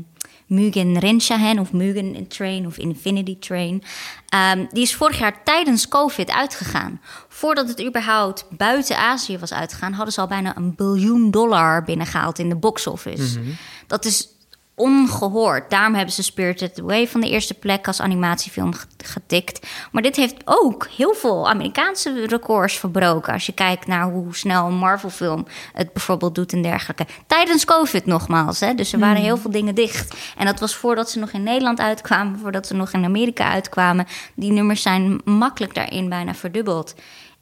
Mugen 0.45 0.99
Renshahen 0.99 1.59
of 1.59 1.71
Mugen 1.71 2.27
Train 2.27 2.65
of 2.65 2.77
Infinity 2.77 3.39
Train. 3.39 3.83
Ehm, 4.29 4.65
die 4.71 4.83
is 4.83 4.95
vorig 4.95 5.19
jaar 5.19 5.43
tijdens 5.43 5.87
COVID 5.87 6.31
uitgegaan. 6.31 7.01
Voordat 7.37 7.67
het 7.67 7.83
überhaupt 7.85 8.45
buiten 8.49 8.97
Azië 8.97 9.37
was 9.37 9.53
uitgegaan... 9.53 9.93
hadden 9.93 10.13
ze 10.13 10.21
al 10.21 10.27
bijna 10.27 10.57
een 10.57 10.75
biljoen 10.75 11.31
dollar 11.31 11.83
binnengehaald 11.83 12.39
in 12.39 12.49
de 12.49 12.55
box 12.55 12.87
office. 12.87 13.39
Dat 13.87 14.05
is 14.05 14.27
ongehoord. 14.75 15.69
Daarom 15.69 15.93
hebben 15.93 16.13
ze 16.13 16.23
Spirited 16.23 16.79
Away 16.79 17.07
van 17.07 17.21
de 17.21 17.29
eerste 17.29 17.53
plek 17.53 17.87
als 17.87 18.01
animatiefilm 18.01 18.73
ge- 18.73 18.85
getikt. 18.97 19.67
Maar 19.91 20.01
dit 20.01 20.15
heeft 20.15 20.35
ook 20.45 20.87
heel 20.97 21.13
veel 21.13 21.49
Amerikaanse 21.49 22.25
records 22.27 22.79
verbroken. 22.79 23.33
Als 23.33 23.45
je 23.45 23.51
kijkt 23.51 23.87
naar 23.87 24.03
hoe 24.09 24.35
snel 24.35 24.65
een 24.67 24.77
Marvel-film 24.77 25.45
het 25.73 25.93
bijvoorbeeld 25.93 26.35
doet 26.35 26.53
en 26.53 26.61
dergelijke. 26.61 27.05
Tijdens 27.27 27.65
COVID 27.65 28.05
nogmaals. 28.05 28.59
Hè? 28.59 28.73
Dus 28.73 28.93
er 28.93 28.99
waren 28.99 29.21
heel 29.21 29.37
veel 29.37 29.51
dingen 29.51 29.75
dicht. 29.75 30.15
En 30.37 30.45
dat 30.45 30.59
was 30.59 30.75
voordat 30.75 31.09
ze 31.09 31.19
nog 31.19 31.31
in 31.31 31.43
Nederland 31.43 31.79
uitkwamen, 31.79 32.39
voordat 32.39 32.67
ze 32.67 32.73
nog 32.73 32.91
in 32.91 33.03
Amerika 33.05 33.51
uitkwamen. 33.51 34.05
Die 34.35 34.51
nummers 34.51 34.81
zijn 34.81 35.21
makkelijk 35.25 35.73
daarin 35.73 36.09
bijna 36.09 36.33
verdubbeld. 36.33 36.95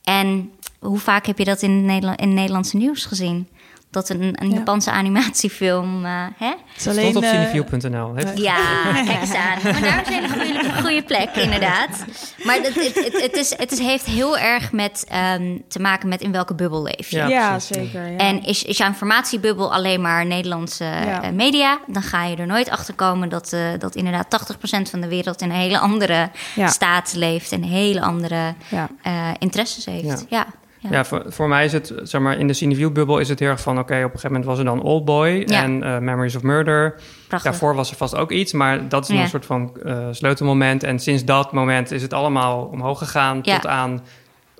En 0.03 0.51
hoe 0.79 0.99
vaak 0.99 1.25
heb 1.25 1.37
je 1.37 1.45
dat 1.45 1.61
in 1.61 1.71
het 1.71 1.83
Nederland, 1.83 2.19
in 2.19 2.33
Nederlandse 2.33 2.77
nieuws 2.77 3.05
gezien? 3.05 3.47
Dat 3.93 4.09
een, 4.09 4.21
een 4.41 4.49
Ja. 4.49 4.55
Japanse 4.55 4.91
animatiefilm. 4.91 6.05
eh, 6.05 6.11
hè? 6.37 6.47
Het 6.47 6.85
is 6.85 6.93
Stond 6.93 7.15
op 7.15 7.23
eh, 7.23 7.29
cineview.nl. 7.29 8.13
Ja, 8.35 8.55
kijk 9.05 9.21
eens 9.21 9.33
aan. 9.33 9.59
Maar 9.63 9.81
daar 9.81 10.11
is 10.11 10.65
een 10.67 10.81
goede, 10.81 11.03
plek, 11.03 11.29
inderdaad. 11.35 12.05
Maar 12.43 12.55
het, 12.55 12.65
het, 12.75 12.95
het, 12.95 13.21
het, 13.21 13.35
is, 13.35 13.57
het 13.57 13.71
is, 13.71 13.79
heeft 13.79 14.05
heel 14.05 14.37
erg 14.37 14.71
met, 14.71 15.05
ehm, 15.09 15.57
te 15.67 15.79
maken 15.79 16.09
met 16.09 16.21
in 16.21 16.31
welke 16.31 16.53
bubbel 16.55 16.83
leef 16.83 17.09
je. 17.09 17.17
Ja, 17.17 17.27
Ja, 17.27 17.59
zeker. 17.59 18.11
Ja. 18.11 18.17
En 18.17 18.43
is, 18.43 18.63
is 18.63 18.77
jouw 18.77 18.87
informatiebubbel 18.87 19.73
alleen 19.73 20.01
maar 20.01 20.25
Nederlandse 20.25 20.83
Ja. 20.83 21.21
eh, 21.23 21.29
media... 21.29 21.79
dan 21.87 22.01
ga 22.01 22.25
je 22.25 22.35
er 22.35 22.47
nooit 22.47 22.69
achter 22.69 22.93
komen 22.93 23.29
dat, 23.29 23.53
eh, 23.53 23.59
dat 23.79 23.95
inderdaad 23.95 24.29
80% 24.29 24.89
van 24.89 25.01
de 25.01 25.07
wereld... 25.07 25.41
in 25.41 25.49
een 25.49 25.55
hele 25.55 25.79
andere 25.79 26.29
Ja. 26.55 26.67
staat 26.67 27.13
leeft 27.15 27.51
en 27.51 27.63
hele 27.63 28.01
andere 28.01 28.53
ja. 28.67 28.89
eh, 29.01 29.27
interesses 29.39 29.85
heeft. 29.85 30.25
Ja. 30.29 30.45
Ja. 30.89 31.05
Voor, 31.05 31.23
voor 31.27 31.47
mij 31.47 31.65
is 31.65 31.73
het, 31.73 31.93
zeg 32.03 32.21
maar, 32.21 32.38
in 32.38 32.47
de 32.47 32.53
Cineview-bubbel 32.53 33.19
is 33.19 33.29
het 33.29 33.39
heel 33.39 33.49
erg 33.49 33.61
van... 33.61 33.79
oké, 33.79 33.93
op 33.93 33.99
een 34.03 34.05
gegeven 34.09 34.27
moment 34.31 34.45
was 34.45 34.57
er 34.59 34.65
dan 34.65 34.81
Old 34.81 35.05
Boy 35.05 35.43
Ja. 35.45 35.63
en 35.63 35.84
eh, 35.84 35.97
Memories 35.97 36.36
of 36.36 36.41
Murder. 36.41 36.95
Prachtig. 37.27 37.51
Daarvoor 37.51 37.75
was 37.75 37.89
er 37.91 37.95
vast 37.97 38.15
ook 38.15 38.31
iets, 38.31 38.53
maar 38.53 38.89
dat 38.89 39.09
is 39.09 39.15
Ja. 39.15 39.21
een 39.21 39.27
soort 39.29 39.45
van 39.45 39.71
eh, 39.86 40.07
sleutelmoment. 40.11 40.84
En 40.84 40.99
sinds 40.99 41.25
dat 41.25 41.51
moment 41.51 41.91
is 41.91 42.01
het 42.01 42.13
allemaal 42.13 42.63
omhoog 42.71 42.97
gegaan 42.97 43.39
Ja. 43.41 43.55
tot 43.55 43.67
aan... 43.67 44.01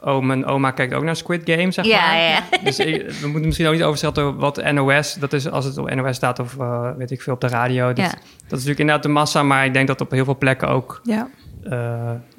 oh, 0.02 0.24
mijn 0.24 0.46
oma 0.46 0.72
kijkt 0.72 0.94
ook 0.94 1.04
naar 1.04 1.16
Squid 1.16 1.42
Game, 1.46 1.72
zeg 1.72 1.86
Ja, 1.86 2.06
maar. 2.08 2.18
ja. 2.22 2.40
Dus 2.64 2.80
ik- 2.80 3.10
we 3.10 3.28
moeten 3.28 3.46
misschien 3.46 3.68
ook 3.68 3.74
niet 3.74 3.84
overschatten 3.84 4.36
wat 4.36 4.72
NOS... 4.72 5.14
dat 5.14 5.34
is 5.34 5.50
als 5.50 5.66
het 5.66 5.78
op 5.78 5.94
NOS 5.96 6.16
staat 6.16 6.40
of 6.40 6.58
eh, 6.60 6.90
weet 6.98 7.12
ik 7.12 7.22
veel 7.22 7.34
op 7.34 7.42
de 7.42 7.48
radio. 7.48 7.88
Dat, 7.88 7.98
Ja. 7.98 8.04
dat 8.12 8.14
is 8.42 8.50
natuurlijk 8.50 8.80
inderdaad 8.80 9.04
de 9.04 9.10
massa, 9.10 9.44
maar 9.44 9.66
ik 9.66 9.74
denk 9.74 9.88
dat 9.88 10.02
op 10.02 10.12
heel 10.12 10.26
veel 10.26 10.38
plekken 10.38 10.68
ook... 10.68 11.02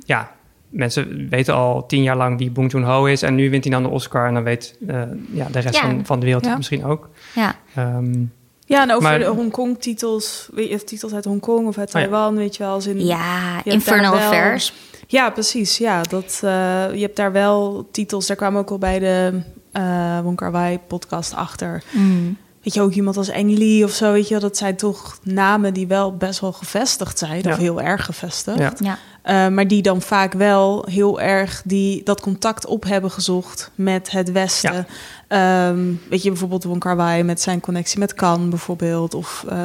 ja. 0.04 0.30
Eh, 0.74 0.78
mensen 0.78 1.26
weten 1.30 1.54
al 1.54 1.86
tien 1.86 2.02
jaar 2.02 2.16
lang 2.16 2.38
wie 2.38 2.50
Bong 2.50 2.72
Joon-ho 2.72 3.04
is... 3.04 3.22
en 3.22 3.34
nu 3.34 3.50
wint 3.50 3.64
hij 3.64 3.72
dan 3.72 3.82
de 3.82 3.88
Oscar 3.88 4.26
en 4.26 4.34
dan 4.34 4.42
weet 4.42 4.76
eh, 4.86 5.02
ja, 5.32 5.46
de 5.52 5.58
rest 5.58 5.74
Ja. 5.74 5.80
van, 5.80 6.00
van 6.06 6.18
de 6.20 6.24
wereld 6.26 6.44
Ja. 6.44 6.56
misschien 6.56 6.84
ook. 6.84 7.08
ja. 7.34 7.54
Ehm, 7.74 8.24
Ja, 8.66 8.82
en 8.82 8.90
over 8.90 9.02
Maar- 9.02 9.18
de 9.18 9.24
Hongkong-titels, 9.24 10.48
weet 10.54 10.68
je, 10.68 10.84
titels 10.84 11.14
uit 11.14 11.24
Hongkong 11.24 11.66
of 11.66 11.78
uit 11.78 11.94
Oh 11.94 12.00
ja. 12.00 12.06
Taiwan, 12.08 12.36
weet 12.36 12.56
je 12.56 12.62
wel, 12.62 12.72
als 12.72 12.86
in... 12.86 13.04
ja, 13.04 13.64
Infernal 13.64 14.14
Affairs. 14.14 14.72
Ja, 15.06 15.30
precies. 15.30 15.78
Ja, 15.78 16.02
dat, 16.02 16.40
eh, 16.44 16.50
je 16.94 17.00
hebt 17.00 17.16
daar 17.16 17.32
wel 17.32 17.88
titels, 17.92 18.26
daar 18.26 18.36
kwamen 18.36 18.60
ook 18.60 18.70
al 18.70 18.78
bij 18.78 18.98
de 18.98 19.40
eh 19.72 20.20
Wong 20.20 20.36
Kar 20.36 20.52
Wai 20.52 20.78
podcast 20.86 21.34
achter. 21.34 21.82
Mm. 21.92 22.36
Weet 22.64 22.74
je, 22.74 22.80
ook 22.80 22.92
iemand 22.92 23.16
als 23.16 23.30
Lee 23.34 23.84
of 23.84 23.90
zo, 23.90 24.12
weet 24.12 24.24
je 24.28 24.30
wel, 24.30 24.42
dat 24.42 24.56
zijn 24.56 24.76
toch 24.76 25.18
namen 25.22 25.74
die 25.74 25.86
wel 25.86 26.16
best 26.16 26.40
wel 26.40 26.52
gevestigd 26.52 27.18
zijn, 27.18 27.42
Ja. 27.42 27.50
of 27.50 27.56
heel 27.56 27.80
erg 27.80 28.04
gevestigd. 28.04 28.58
Ja. 28.58 28.72
Ja. 28.78 28.98
Eh, 29.22 29.52
maar 29.54 29.68
die 29.68 29.82
dan 29.82 30.02
vaak 30.02 30.32
wel 30.32 30.86
heel 30.90 31.20
erg 31.20 31.62
die, 31.64 32.02
dat 32.02 32.20
contact 32.20 32.66
op 32.66 32.84
hebben 32.84 33.10
gezocht 33.10 33.70
met 33.74 34.10
het 34.10 34.32
Westen. 34.32 34.86
Ehm, 35.28 35.92
weet 36.10 36.22
je, 36.22 36.28
bijvoorbeeld 36.28 36.64
Wong 36.64 36.80
Kar 36.80 36.96
Wai 36.96 37.22
met 37.22 37.40
zijn 37.40 37.60
connectie 37.60 37.98
met 37.98 38.14
Cannes 38.14 38.48
bijvoorbeeld. 38.48 39.14
Of 39.14 39.44
eh, 39.48 39.56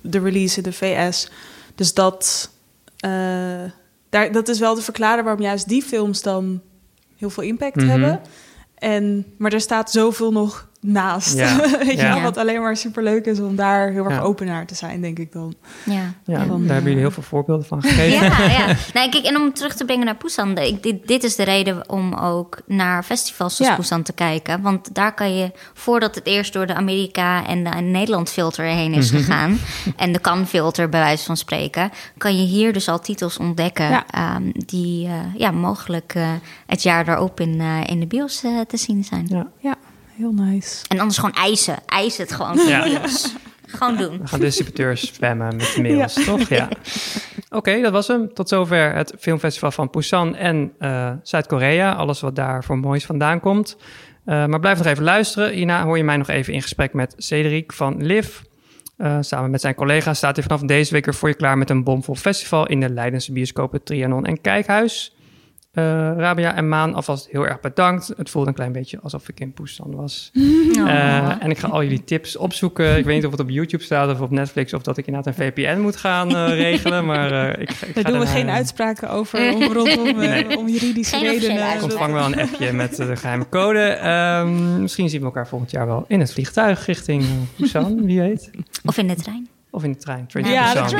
de 0.00 0.18
release 0.20 0.56
in 0.56 0.62
de 0.62 0.72
VS. 0.72 1.30
Dus 1.74 1.94
dat, 1.94 2.50
eh, 2.98 3.10
daar, 4.10 4.32
dat 4.32 4.48
is 4.48 4.58
wel 4.58 4.74
te 4.74 4.82
verklaren 4.82 5.24
waarom 5.24 5.42
juist 5.42 5.68
die 5.68 5.82
films 5.82 6.22
dan 6.22 6.60
heel 7.16 7.30
veel 7.30 7.42
impact 7.42 7.76
Mhm. 7.76 7.88
hebben. 7.88 8.20
En, 8.74 9.26
maar 9.38 9.52
er 9.52 9.60
staat 9.60 9.90
zoveel 9.90 10.32
nog 10.32 10.68
naast. 10.86 11.36
Ja. 11.36 11.56
weet 11.78 11.86
je 11.90 11.96
Ja. 11.96 12.22
wat 12.22 12.36
alleen 12.36 12.60
maar 12.60 12.76
superleuk 12.76 13.24
is 13.26 13.40
om 13.40 13.56
daar 13.56 13.90
heel 13.90 14.04
erg 14.04 14.14
Ja. 14.14 14.20
open 14.20 14.46
naar 14.46 14.66
te 14.66 14.74
zijn, 14.74 15.00
denk 15.00 15.18
ik 15.18 15.32
dan. 15.32 15.54
Ja. 15.84 15.92
ja, 15.92 16.00
Ja, 16.24 16.36
daar 16.38 16.46
dan, 16.46 16.58
hebben 16.60 16.76
eh, 16.76 16.82
jullie 16.82 16.98
heel 16.98 17.10
veel 17.10 17.22
voorbeelden 17.22 17.66
van 17.66 17.82
gegeven. 17.82 18.26
Ja, 18.26 18.42
ja. 18.50 18.66
Nee, 18.94 19.08
kijk, 19.08 19.24
en 19.24 19.36
om 19.36 19.52
terug 19.52 19.74
te 19.74 19.84
brengen 19.84 20.04
naar 20.04 20.16
ik- 20.66 20.82
dit, 20.82 21.06
dit 21.06 21.24
is 21.24 21.36
de 21.36 21.42
reden 21.42 21.90
om 21.90 22.14
ook 22.14 22.60
naar 22.66 23.02
festivals 23.02 23.56
zoals 23.56 23.70
Ja. 23.70 23.76
Busan 23.76 24.02
te 24.02 24.12
kijken. 24.12 24.60
Want 24.62 24.94
daar 24.94 25.14
kan 25.14 25.36
je, 25.36 25.50
voordat 25.74 26.14
het 26.14 26.26
eerst 26.26 26.52
door 26.52 26.66
de 26.66 26.74
Amerika 26.74 27.46
en 27.46 27.64
de 27.64 27.70
en 27.70 27.90
Nederland 27.90 28.30
filter 28.30 28.64
heen 28.64 28.92
is 28.94 29.10
gegaan... 29.10 29.58
en 29.96 30.12
de 30.12 30.18
kan 30.18 30.46
filter 30.46 30.88
bij 30.88 31.00
wijze 31.00 31.24
van 31.24 31.36
spreken... 31.36 31.90
kan 32.18 32.36
je 32.36 32.44
hier 32.46 32.72
dus 32.72 32.88
al 32.88 33.00
titels 33.00 33.36
ontdekken... 33.38 33.88
Ja. 33.88 34.04
ehm, 34.10 34.42
die 34.54 35.06
eh, 35.06 35.12
ja, 35.36 35.50
mogelijk 35.50 36.12
eh, 36.14 36.28
het 36.66 36.82
jaar 36.82 37.04
daarop 37.04 37.40
in, 37.40 37.60
eh, 37.60 37.80
in 37.86 38.00
de 38.00 38.06
bios 38.06 38.42
eh, 38.44 38.60
te 38.68 38.76
zien 38.76 39.04
zijn. 39.04 39.26
Ja. 39.28 39.46
Ja, 39.60 39.74
heel 40.16 40.32
nice. 40.32 40.84
En 40.88 40.98
anders 40.98 41.18
gewoon 41.18 41.34
eisen. 41.34 41.78
Eis 41.86 42.16
het 42.16 42.32
gewoon 42.32 42.58
voor 42.58 42.68
Ja. 42.68 43.00
Gewoon 43.66 43.96
doen. 43.96 44.18
We 44.18 44.26
gaan 44.26 44.40
distributeurs 44.40 45.06
spammen 45.06 45.56
met 45.56 45.72
de 45.74 45.82
mails, 45.82 46.24
toch? 46.24 46.48
Ja. 46.48 46.68
Oké, 47.50 47.80
dat 47.80 47.92
was 47.92 48.06
hem. 48.06 48.34
Tot 48.34 48.48
zover 48.48 48.94
het 48.94 49.14
filmfestival 49.18 49.70
van 49.70 49.88
Busan 49.90 50.36
en 50.36 50.72
eh, 50.78 51.12
Zuid-Korea. 51.22 51.92
Alles 51.92 52.20
wat 52.20 52.36
daar 52.36 52.64
voor 52.64 52.78
moois 52.78 53.06
vandaan 53.06 53.40
komt. 53.40 53.76
Eh, 54.24 54.46
maar 54.46 54.60
blijf 54.60 54.78
nog 54.78 54.86
even 54.86 55.04
luisteren. 55.04 55.52
Hierna 55.52 55.84
hoor 55.84 55.96
je 55.96 56.04
mij 56.04 56.16
nog 56.16 56.28
even 56.28 56.52
in 56.52 56.62
gesprek 56.62 56.92
met 56.92 57.14
Cedric 57.16 57.72
van 57.72 58.04
Liv. 58.04 58.40
Eh, 58.96 59.16
samen 59.20 59.50
met 59.50 59.60
zijn 59.60 59.74
collega's 59.74 60.16
staat 60.16 60.36
hij 60.36 60.44
vanaf 60.44 60.60
deze 60.60 60.92
week 60.92 61.04
weer 61.04 61.14
voor 61.14 61.28
je 61.28 61.34
klaar 61.34 61.58
met 61.58 61.70
een 61.70 61.84
bomvol 61.84 62.14
festival 62.14 62.66
in 62.66 62.80
de 62.80 62.90
Leidense 62.90 63.32
bioscopen 63.32 63.82
Trianon 63.82 64.24
en 64.24 64.40
Kijkhuis. 64.40 65.16
Eh, 65.72 65.82
Rabia 66.16 66.54
en 66.54 66.68
Maan, 66.68 66.94
alvast 66.94 67.28
heel 67.30 67.46
erg 67.46 67.60
bedankt. 67.60 68.12
Het 68.16 68.30
voelde 68.30 68.48
een 68.48 68.54
klein 68.54 68.72
beetje 68.72 68.98
alsof 69.02 69.28
ik 69.28 69.40
in 69.40 69.52
Busan 69.54 69.94
was. 69.94 70.30
Oh. 70.78 70.90
Eh, 70.90 71.42
en 71.42 71.50
ik 71.50 71.58
ga 71.58 71.68
al 71.68 71.82
jullie 71.82 72.04
tips 72.04 72.36
opzoeken. 72.36 72.96
Ik 72.96 73.04
weet 73.04 73.14
niet 73.14 73.24
of 73.24 73.30
het 73.30 73.40
op 73.40 73.48
YouTube 73.50 73.82
staat 73.82 74.10
of 74.10 74.20
op 74.20 74.30
Netflix... 74.30 74.72
of 74.72 74.82
dat 74.82 74.96
ik 74.98 75.06
inderdaad 75.06 75.36
een 75.38 75.44
VPN 75.44 75.80
moet 75.80 75.96
gaan 75.96 76.36
eh, 76.36 76.48
regelen. 76.64 77.04
Maar 77.04 77.32
eh, 77.32 77.62
ik, 77.62 77.70
ik 77.70 77.76
ga 77.76 78.02
Daar 78.02 78.12
doen 78.12 78.20
we 78.20 78.26
geen 78.26 78.50
uitspraken 78.50 79.10
over 79.10 79.54
om, 79.54 79.62
rondom 79.62 80.16
Nee. 80.18 80.58
om 80.58 80.68
juridische 80.68 81.16
Geen 81.16 81.24
redenen. 81.30 81.74
Ik 81.74 81.82
ontvang 81.82 82.12
wel 82.12 82.24
een 82.24 82.40
appje 82.40 82.72
met 82.72 82.96
de 82.96 83.16
geheime 83.16 83.48
code. 83.48 83.78
Ehm, 83.80 84.80
misschien 84.80 85.08
zien 85.08 85.20
we 85.20 85.26
elkaar 85.26 85.48
volgend 85.48 85.70
jaar 85.70 85.86
wel 85.86 86.04
in 86.08 86.20
het 86.20 86.32
vliegtuig 86.32 86.86
richting 86.86 87.24
Busan, 87.56 88.04
wie 88.04 88.20
weet. 88.20 88.50
Of 88.84 88.96
in 88.98 89.06
de 89.08 89.14
trein. 89.14 89.48
Of 89.70 89.84
in 89.84 89.92
de 89.92 89.98
trein. 89.98 90.26
Train 90.26 90.46
Ja, 90.46 90.72
Busan. 90.72 90.82
dat 90.82 90.90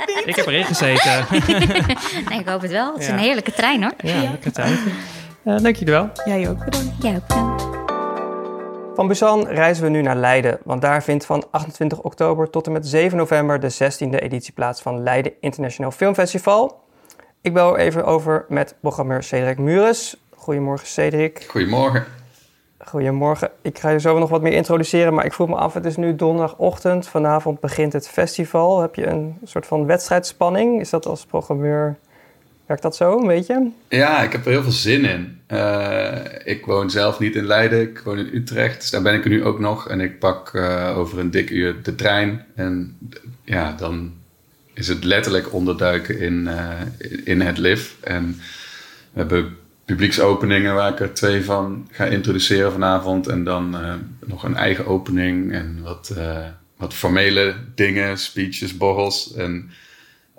ik. 0.00 0.08
Ik 0.08 0.16
hoop 0.16 0.16
het 0.16 0.16
niet. 0.16 0.26
Ik 0.26 0.36
heb 0.36 0.46
erin 0.46 0.64
gezeten. 0.64 1.24
Nee, 2.30 2.38
ik 2.40 2.48
hoop 2.48 2.60
het 2.60 2.70
wel. 2.70 2.92
Het 2.92 3.00
is 3.00 3.06
Ja. 3.06 3.12
een 3.12 3.18
heerlijke 3.18 3.52
trein 3.52 3.82
hoor. 3.82 3.92
ja, 4.02 4.20
lekker 4.30 4.52
tijd. 4.52 4.78
Eh, 5.44 5.56
dank 5.58 5.76
jullie 5.76 5.94
wel. 5.94 6.10
Jij 6.24 6.48
ook 6.48 6.64
bedankt. 6.64 7.02
Ja, 7.02 7.14
ook 7.14 7.26
bedankt. 7.26 7.64
Van 8.94 9.06
Busan 9.08 9.46
reizen 9.46 9.84
we 9.84 9.90
nu 9.90 10.02
naar 10.02 10.16
Leiden, 10.16 10.58
want 10.64 10.82
daar 10.82 11.02
vindt 11.02 11.26
van 11.26 11.44
28 11.50 11.98
oktober 12.00 12.50
tot 12.50 12.66
en 12.66 12.72
met 12.72 12.86
7 12.86 13.18
november 13.18 13.60
de 13.60 13.70
16e 13.70 14.18
editie 14.18 14.52
plaats 14.52 14.80
van 14.82 15.02
Leiden 15.02 15.32
International 15.40 15.90
Film 15.90 16.14
Festival. 16.14 16.80
Ik 17.40 17.52
bel 17.54 17.76
even 17.76 18.04
over 18.04 18.44
met 18.48 18.74
programmeur 18.80 19.22
Cedric 19.22 19.58
Mures. 19.58 20.16
Goedemorgen 20.36 20.86
Cedric. 20.86 21.46
Goedemorgen. 21.48 22.04
Goedemorgen. 22.88 23.50
Ik 23.62 23.78
ga 23.78 23.90
je 23.90 24.00
zo 24.00 24.18
nog 24.18 24.30
wat 24.30 24.42
meer 24.42 24.52
introduceren, 24.52 25.14
maar 25.14 25.24
ik 25.24 25.32
vroeg 25.32 25.48
me 25.48 25.54
af, 25.54 25.74
het 25.74 25.84
is 25.84 25.96
nu 25.96 26.16
donderdagochtend. 26.16 27.08
Vanavond 27.08 27.60
begint 27.60 27.92
het 27.92 28.08
festival. 28.08 28.80
Heb 28.80 28.94
je 28.94 29.06
een 29.06 29.38
soort 29.44 29.66
van 29.66 29.86
wedstrijdspanning? 29.86 30.80
Is 30.80 30.90
dat 30.90 31.06
als 31.06 31.24
programmeur, 31.24 31.96
werkt 32.66 32.82
dat 32.82 32.96
zo 32.96 33.18
een 33.18 33.26
beetje? 33.26 33.70
Ja, 33.88 34.22
ik 34.22 34.32
heb 34.32 34.44
er 34.44 34.50
heel 34.50 34.62
veel 34.62 34.72
zin 34.72 35.04
in. 35.04 35.40
Eh, 35.46 36.16
ik 36.44 36.66
woon 36.66 36.90
zelf 36.90 37.18
niet 37.18 37.34
in 37.34 37.44
Leiden, 37.44 37.80
ik 37.80 37.98
woon 38.04 38.18
in 38.18 38.30
Utrecht. 38.32 38.80
Dus 38.80 38.90
daar 38.90 39.02
ben 39.02 39.14
ik 39.14 39.24
er 39.24 39.30
nu 39.30 39.44
ook 39.44 39.58
nog. 39.58 39.88
En 39.88 40.00
ik 40.00 40.18
pak 40.18 40.54
eh, 40.54 40.98
over 40.98 41.18
een 41.18 41.30
dik 41.30 41.50
uur 41.50 41.82
de 41.82 41.94
trein. 41.94 42.44
En 42.54 42.98
ja, 43.44 43.72
dan 43.72 44.12
is 44.72 44.88
het 44.88 45.04
letterlijk 45.04 45.52
onderduiken 45.52 46.18
in, 46.18 46.48
eh, 46.48 46.70
in 47.24 47.40
het 47.40 47.58
LIF. 47.58 47.96
En 48.00 48.40
we 49.12 49.18
hebben 49.18 49.56
publieksopeningen 49.86 50.74
waar 50.74 50.92
ik 50.92 51.00
er 51.00 51.14
twee 51.14 51.44
van 51.44 51.88
ga 51.90 52.04
introduceren 52.04 52.72
vanavond. 52.72 53.26
En 53.26 53.44
dan 53.44 53.76
eh, 53.76 53.94
nog 54.24 54.42
een 54.42 54.56
eigen 54.56 54.86
opening 54.86 55.52
en 55.52 55.80
wat, 55.82 56.12
eh, 56.16 56.44
wat 56.76 56.94
formele 56.94 57.54
dingen, 57.74 58.18
speeches, 58.18 58.76
borrels. 58.76 59.34
En, 59.34 59.70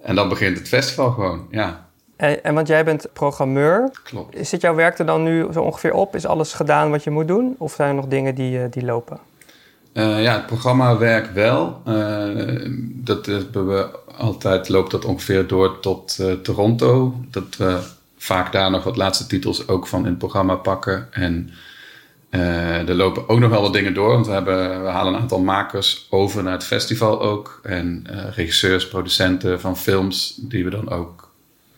en 0.01 0.15
dan 0.15 0.29
begint 0.29 0.57
het 0.57 0.67
festival 0.67 1.11
gewoon, 1.11 1.47
ja. 1.51 1.85
En, 2.15 2.43
en 2.43 2.53
want 2.53 2.67
jij 2.67 2.83
bent 2.85 3.07
programmeur. 3.13 3.89
Klopt. 4.03 4.47
Zit 4.47 4.61
jouw 4.61 4.75
werk 4.75 4.99
er 4.99 5.05
dan 5.05 5.23
nu 5.23 5.47
zo 5.53 5.61
ongeveer 5.61 5.93
op? 5.93 6.15
Is 6.15 6.25
alles 6.25 6.53
gedaan 6.53 6.89
wat 6.89 7.03
je 7.03 7.09
moet 7.09 7.27
doen? 7.27 7.55
Of 7.57 7.73
zijn 7.73 7.89
er 7.89 7.95
nog 7.95 8.07
dingen 8.07 8.35
die, 8.35 8.59
eh, 8.59 8.71
die 8.71 8.85
lopen? 8.85 9.19
Ja, 9.93 10.35
het 10.35 10.45
programma 10.45 10.97
werkt 10.97 11.33
wel. 11.33 11.81
Dat 12.83 13.25
hebben 13.25 13.67
we 13.67 13.89
altijd, 14.17 14.69
loopt 14.69 14.91
dat 14.91 15.05
ongeveer 15.05 15.47
door 15.47 15.79
tot 15.79 16.19
Toronto. 16.43 17.15
Dat 17.29 17.55
we 17.57 17.79
vaak 18.17 18.51
daar 18.51 18.71
nog 18.71 18.83
wat 18.83 18.97
laatste 18.97 19.27
titels 19.27 19.67
ook 19.67 19.87
van 19.87 19.99
in 19.99 20.09
het 20.09 20.17
programma 20.17 20.55
pakken. 20.55 21.07
En 21.11 21.49
eh, 22.29 22.89
er 22.89 22.95
lopen 22.95 23.29
ook 23.29 23.39
nog 23.39 23.49
wel 23.49 23.61
wat 23.61 23.73
dingen 23.73 23.93
door. 23.93 24.09
Want 24.09 24.25
we, 24.25 24.31
hebben, 24.31 24.83
we 24.83 24.89
halen 24.89 25.13
een 25.13 25.19
aantal 25.19 25.39
makers 25.39 26.07
over 26.09 26.43
naar 26.43 26.53
het 26.53 26.63
festival 26.63 27.21
ook. 27.21 27.59
En 27.63 28.03
eh, 28.09 28.35
regisseurs, 28.35 28.87
producenten 28.87 29.59
van 29.59 29.77
films 29.77 30.39
die 30.41 30.63
we 30.63 30.69
dan 30.69 30.89
ook 30.89 31.31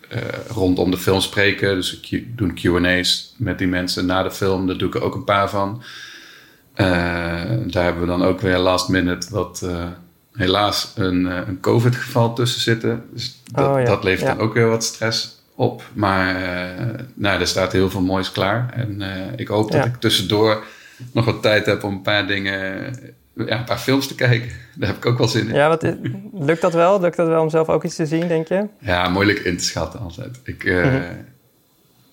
eh, 0.09 0.21
rondom 0.47 0.91
de 0.91 0.97
film 0.97 1.21
spreken. 1.21 1.75
Dus 1.75 1.99
we 2.09 2.35
doen 2.35 2.53
Q&A's 2.53 3.33
met 3.37 3.57
die 3.57 3.67
mensen 3.67 4.05
na 4.05 4.23
de 4.23 4.31
film. 4.31 4.67
Daar 4.67 4.77
doe 4.77 4.87
ik 4.87 4.95
er 4.95 5.03
ook 5.03 5.15
een 5.15 5.23
paar 5.23 5.49
van. 5.49 5.83
Daar 6.75 7.83
hebben 7.83 8.01
we 8.01 8.07
dan 8.07 8.23
ook 8.23 8.41
weer 8.41 8.57
last 8.57 8.87
minute 8.87 9.27
wat 9.31 9.67
helaas 10.33 10.91
een, 10.95 11.25
een 11.25 11.59
COVID-geval 11.59 12.33
tussen 12.33 12.61
zitten. 12.61 13.03
Dus 13.13 13.41
dat, 13.51 13.67
Oh 13.67 13.79
ja, 13.79 13.85
dat 13.85 14.03
levert 14.03 14.27
ja. 14.27 14.35
dan 14.35 14.45
ook 14.45 14.53
weer 14.53 14.69
wat 14.69 14.83
stress 14.83 15.38
op. 15.59 15.83
Maar 15.93 16.35
eh, 16.35 16.85
nou, 17.13 17.39
er 17.39 17.47
staat 17.47 17.71
heel 17.71 17.89
veel 17.89 18.01
moois 18.01 18.31
klaar. 18.31 18.73
En 18.75 19.01
eh, 19.01 19.17
ik 19.35 19.47
hoop 19.47 19.71
dat 19.71 19.81
Ja. 19.83 19.87
ik 19.87 19.95
tussendoor 19.95 20.63
nog 21.13 21.25
wat 21.25 21.41
tijd 21.41 21.65
heb 21.65 21.83
om 21.83 21.93
een 21.93 22.01
paar 22.01 22.27
dingen, 22.27 22.61
ja, 23.33 23.57
een 23.59 23.63
paar 23.63 23.77
films 23.77 24.07
te 24.07 24.15
kijken. 24.15 24.49
Daar 24.75 24.87
heb 24.89 24.97
ik 24.97 25.05
ook 25.05 25.17
wel 25.17 25.27
zin 25.27 25.47
in. 25.47 25.53
Ja, 25.55 25.67
wat, 25.67 25.85
lukt 26.33 26.61
dat 26.61 26.73
wel? 26.73 27.01
Lukt 27.01 27.17
dat 27.17 27.27
wel 27.27 27.41
om 27.41 27.49
zelf 27.49 27.69
ook 27.69 27.83
iets 27.83 27.95
te 27.95 28.05
zien, 28.05 28.27
denk 28.27 28.47
je? 28.47 28.67
Ja, 28.79 29.09
moeilijk 29.09 29.39
in 29.39 29.57
te 29.57 29.63
schatten 29.63 29.99
altijd. 29.99 30.39
Ik, 30.43 30.63
eh, 30.63 30.75
Mhm. 30.85 30.95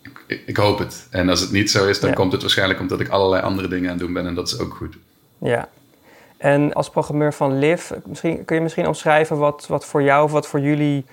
ik, 0.03 0.23
ik, 0.27 0.43
ik 0.47 0.57
hoop 0.57 0.79
het. 0.79 1.07
En 1.11 1.29
als 1.29 1.41
het 1.41 1.51
niet 1.51 1.71
zo 1.71 1.87
is, 1.87 2.01
dan 2.01 2.11
Ja. 2.11 2.15
komt 2.17 2.33
het 2.33 2.41
waarschijnlijk 2.41 2.81
omdat 2.81 3.01
ik 3.01 3.09
allerlei 3.09 3.43
andere 3.43 3.69
dingen 3.69 3.85
aan 3.91 3.97
het 3.97 4.05
doen 4.05 4.13
ben. 4.13 4.27
En 4.27 4.35
dat 4.35 4.49
is 4.49 4.59
ook 4.59 4.75
goed. 4.75 4.97
Ja. 5.39 5.69
En 6.39 6.73
als 6.73 6.91
programmeur 6.91 7.33
van 7.35 7.59
LIV, 7.59 7.91
misschien, 8.07 8.45
kun 8.45 8.57
je 8.57 8.63
misschien 8.63 8.87
omschrijven 8.87 9.37
wat, 9.39 9.67
wat 9.69 9.85
voor 9.85 10.03
jou 10.03 10.25
of 10.25 10.31
wat 10.33 10.47
voor 10.47 10.61
jullie 10.61 11.05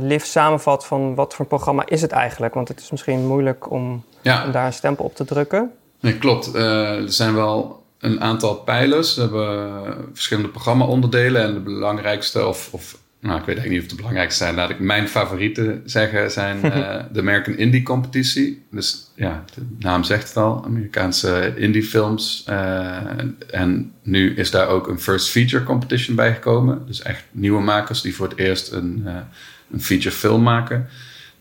LIV 0.00 0.24
samenvat 0.24 0.86
van 0.86 1.14
wat 1.14 1.30
voor 1.32 1.40
een 1.40 1.46
programma 1.46 1.86
is 1.86 2.02
het 2.02 2.10
eigenlijk? 2.10 2.54
Want 2.54 2.68
het 2.68 2.80
is 2.80 2.90
misschien 2.90 3.26
moeilijk 3.26 3.70
om, 3.70 4.04
Ja. 4.20 4.44
om 4.44 4.52
daar 4.52 4.66
een 4.66 4.72
stempel 4.72 5.04
op 5.04 5.14
te 5.16 5.24
drukken. 5.24 5.70
Nee, 6.00 6.18
klopt. 6.18 6.54
Eh, 6.54 6.96
er 7.02 7.12
zijn 7.12 7.34
wel 7.34 7.82
een 7.98 8.20
aantal 8.20 8.54
pijlers. 8.54 9.14
We 9.14 9.20
hebben 9.20 9.94
verschillende 10.12 10.50
programma-onderdelen. 10.50 11.42
En 11.42 11.54
de 11.54 11.60
belangrijkste, 11.60 12.46
of, 12.46 12.68
of 12.72 12.98
nou, 13.20 13.38
ik 13.38 13.44
weet 13.44 13.56
eigenlijk 13.56 13.70
niet 13.70 13.82
of 13.82 13.88
de 13.88 13.96
belangrijkste 14.02 14.44
zijn. 14.44 14.54
Laat 14.54 14.70
ik 14.70 14.78
mijn 14.78 15.08
favorieten 15.08 15.82
zeggen, 15.84 16.30
zijn 16.30 16.62
eh, 16.72 17.04
de 17.12 17.20
American 17.20 17.54
Indie 17.56 17.82
Competitie. 17.82 18.62
Dus 18.70 19.10
ja, 19.14 19.44
de 19.54 19.66
naam 19.78 20.04
zegt 20.04 20.28
het 20.28 20.36
al. 20.36 20.64
Amerikaanse 20.64 21.52
indie 21.56 21.82
films. 21.84 22.44
En 23.50 23.92
nu 24.02 24.34
is 24.34 24.50
daar 24.50 24.68
ook 24.68 24.88
een 24.88 25.00
First 25.00 25.28
Feature 25.28 25.64
Competition 25.64 26.16
bij 26.16 26.34
gekomen. 26.34 26.82
Dus 26.86 27.02
echt 27.02 27.24
nieuwe 27.30 27.60
makers 27.60 28.00
die 28.00 28.14
voor 28.16 28.28
het 28.28 28.38
eerst 28.38 28.72
een, 28.72 29.06
een 29.72 29.82
feature 29.82 30.14
film 30.14 30.42
maken. 30.42 30.88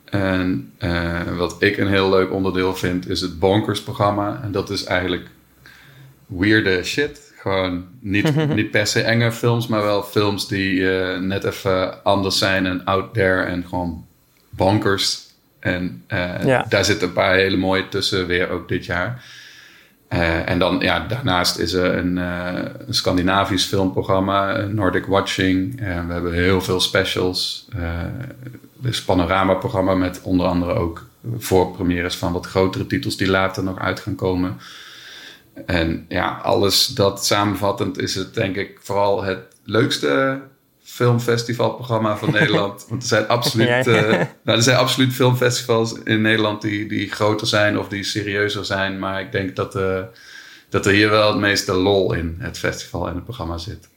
En 0.05 0.71
eh, 0.77 1.37
wat 1.37 1.55
ik 1.59 1.77
een 1.77 1.87
heel 1.87 2.09
leuk 2.09 2.31
onderdeel 2.31 2.75
vind, 2.75 3.09
is 3.09 3.21
het 3.21 3.39
Bonkers 3.39 3.81
programma. 3.81 4.39
En 4.43 4.51
dat 4.51 4.69
is 4.69 4.83
eigenlijk 4.83 5.27
weirde 6.25 6.83
shit. 6.83 7.33
Gewoon 7.37 7.85
niet, 7.99 8.35
niet 8.55 8.71
per 8.71 8.87
se 8.87 9.01
enge 9.01 9.31
films, 9.31 9.67
maar 9.67 9.83
wel 9.83 10.03
films 10.03 10.47
die 10.47 10.99
eh, 10.99 11.19
net 11.19 11.43
even 11.43 12.03
anders 12.03 12.37
zijn 12.37 12.65
en 12.65 12.85
out 12.85 13.13
there 13.13 13.41
en 13.43 13.65
gewoon 13.69 14.05
bonkers. 14.49 15.19
En 15.59 16.03
eh, 16.07 16.43
Ja. 16.45 16.65
daar 16.69 16.85
zitten 16.85 17.07
een 17.07 17.13
paar 17.13 17.35
hele 17.35 17.57
mooie 17.57 17.87
tussen, 17.89 18.27
weer 18.27 18.49
ook 18.49 18.67
dit 18.67 18.85
jaar. 18.85 19.23
Eh, 20.11 20.49
en 20.49 20.59
dan, 20.59 20.79
ja, 20.79 20.99
daarnaast 21.07 21.57
is 21.57 21.73
er 21.73 21.97
een, 21.97 22.17
eh, 22.17 22.63
een 22.87 22.93
Scandinavisch 22.93 23.65
filmprogramma, 23.65 24.57
een 24.57 24.75
Nordic 24.75 25.05
Watching. 25.05 25.79
We 25.79 26.13
hebben 26.13 26.33
heel 26.33 26.61
veel 26.61 26.79
specials. 26.79 27.67
Eh 27.75 28.03
dus 28.81 29.03
panorama-programma 29.03 29.95
met 29.95 30.21
onder 30.21 30.45
andere 30.45 30.73
ook 30.73 31.05
voorpremières 31.37 32.15
van 32.15 32.33
wat 32.33 32.45
grotere 32.45 32.85
titels 32.85 33.17
die 33.17 33.29
later 33.29 33.63
nog 33.63 33.79
uit 33.79 33.99
gaan 33.99 34.15
komen. 34.15 34.57
En 35.65 36.05
ja, 36.07 36.39
alles 36.43 36.87
dat 36.87 37.25
samenvattend 37.25 37.99
is 37.99 38.15
het 38.15 38.33
denk 38.33 38.55
ik 38.55 38.79
vooral 38.81 39.23
het 39.23 39.39
leukste 39.63 40.41
filmfestivalprogramma 40.91 42.17
van 42.17 42.31
Nederland. 42.39 42.85
Want 42.89 43.01
er 43.01 43.07
zijn 43.07 43.27
absoluut, 43.27 43.67
Ja, 43.67 43.83
eh, 43.83 44.09
nou, 44.43 44.57
er 44.57 44.63
zijn 44.63 44.77
absoluut 44.77 45.13
filmfestivals 45.13 45.93
in 46.03 46.21
Nederland 46.21 46.61
die, 46.61 46.87
die 46.87 47.11
groter 47.11 47.47
zijn 47.47 47.79
of 47.79 47.87
die 47.87 48.03
serieuzer 48.03 48.65
zijn. 48.65 48.99
Maar 48.99 49.21
ik 49.21 49.31
denk 49.31 49.55
dat, 49.55 49.75
eh, 49.75 49.99
dat 50.69 50.85
er 50.85 50.91
hier 50.91 51.09
wel 51.09 51.27
het 51.27 51.39
meeste 51.39 51.73
lol 51.73 52.13
in 52.13 52.35
het 52.39 52.57
festival 52.57 53.07
en 53.07 53.15
het 53.15 53.23
programma 53.23 53.57
zit. 53.57 53.89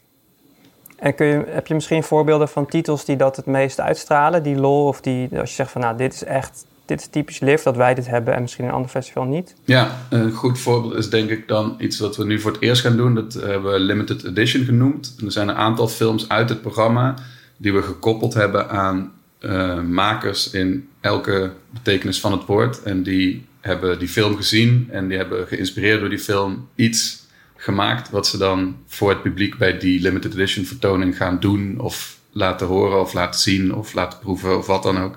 En 0.98 1.14
kun 1.14 1.26
je, 1.26 1.44
heb 1.46 1.66
je 1.66 1.74
misschien 1.74 2.02
voorbeelden 2.02 2.48
van 2.48 2.66
titels 2.66 3.04
die 3.04 3.16
dat 3.16 3.36
het 3.36 3.46
meest 3.46 3.80
uitstralen? 3.80 4.42
Die 4.42 4.56
lol 4.56 4.86
of 4.86 5.00
die, 5.00 5.38
als 5.38 5.48
je 5.48 5.54
zegt 5.54 5.70
van 5.70 5.80
nou, 5.80 5.96
dit 5.96 6.14
is 6.14 6.24
echt, 6.24 6.64
dit 6.84 7.00
is 7.00 7.06
typisch 7.06 7.40
LIV 7.40 7.62
dat 7.62 7.76
wij 7.76 7.94
dit 7.94 8.06
hebben 8.06 8.34
en 8.34 8.42
misschien 8.42 8.64
een 8.64 8.70
ander 8.70 8.90
festival 8.90 9.24
niet. 9.24 9.54
Ja, 9.64 10.06
een 10.10 10.32
goed 10.32 10.58
voorbeeld 10.58 10.94
is 10.94 11.10
denk 11.10 11.30
ik 11.30 11.48
dan 11.48 11.74
iets 11.78 11.98
wat 11.98 12.16
we 12.16 12.24
nu 12.24 12.40
voor 12.40 12.52
het 12.52 12.60
eerst 12.60 12.82
gaan 12.82 12.96
doen. 12.96 13.14
Dat 13.14 13.32
hebben 13.32 13.72
we 13.72 13.78
limited 13.78 14.24
edition 14.24 14.64
genoemd. 14.64 15.14
En 15.18 15.26
er 15.26 15.32
zijn 15.32 15.48
een 15.48 15.54
aantal 15.54 15.88
films 15.88 16.28
uit 16.28 16.48
het 16.48 16.60
programma 16.60 17.14
die 17.56 17.72
we 17.72 17.82
gekoppeld 17.82 18.34
hebben 18.34 18.70
aan 18.70 19.12
eh, 19.38 19.80
makers 19.80 20.50
in 20.50 20.88
elke 21.00 21.52
betekenis 21.70 22.20
van 22.20 22.32
het 22.32 22.46
woord. 22.46 22.82
En 22.82 23.02
die 23.02 23.46
hebben 23.60 23.98
die 23.98 24.08
film 24.08 24.36
gezien 24.36 24.88
en 24.90 25.08
die 25.08 25.16
hebben 25.16 25.46
geïnspireerd 25.46 26.00
door 26.00 26.08
die 26.08 26.18
film 26.18 26.68
iets 26.74 27.26
gemaakt 27.56 28.10
wat 28.10 28.26
ze 28.26 28.38
dan 28.38 28.76
voor 28.86 29.10
het 29.10 29.22
publiek 29.22 29.58
bij 29.58 29.78
die 29.78 30.00
limited 30.00 30.32
edition 30.34 30.64
vertoning 30.64 31.16
gaan 31.16 31.40
doen 31.40 31.80
of 31.80 32.18
laten 32.32 32.66
horen 32.66 33.00
of 33.00 33.12
laten 33.12 33.40
zien 33.40 33.74
of 33.74 33.94
laten 33.94 34.18
proeven 34.18 34.58
of 34.58 34.66
wat 34.66 34.82
dan 34.82 34.98
ook. 34.98 35.16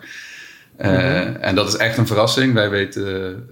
Eh, 0.78 1.45
En 1.45 1.55
dat 1.55 1.67
is 1.67 1.75
echt 1.75 1.97
een 1.97 2.07
verrassing. 2.07 2.53
Wij 2.53 2.69
weten 2.69 3.05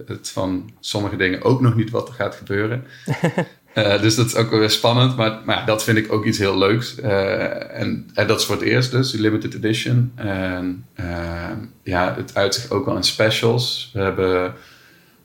het 0.06 0.28
van 0.28 0.70
sommige 0.80 1.16
dingen 1.16 1.42
ook 1.42 1.60
nog 1.60 1.74
niet 1.74 1.90
wat 1.90 2.08
er 2.08 2.14
gaat 2.14 2.34
gebeuren. 2.34 2.84
Eh, 3.76 4.00
dus 4.00 4.14
dat 4.14 4.26
is 4.26 4.34
ook 4.34 4.50
wel 4.50 4.58
weer 4.58 4.70
spannend. 4.70 5.16
Maar, 5.16 5.38
maar 5.44 5.66
dat 5.66 5.84
vind 5.84 5.98
ik 5.98 6.12
ook 6.12 6.24
iets 6.24 6.38
heel 6.38 6.58
leuks. 6.58 7.00
Eh, 7.00 7.80
en, 7.80 8.10
en 8.14 8.26
dat 8.26 8.40
is 8.40 8.46
voor 8.46 8.54
het 8.54 8.64
eerst 8.64 8.90
dus, 8.90 9.10
die 9.10 9.20
limited 9.20 9.54
edition. 9.54 10.12
En 10.14 10.84
eh, 10.94 11.50
ja, 11.82 12.14
het 12.16 12.34
uitzicht 12.34 12.70
ook 12.70 12.84
wel 12.86 12.96
in 12.96 13.02
specials. 13.02 13.90
We 13.92 14.00
hebben 14.00 14.52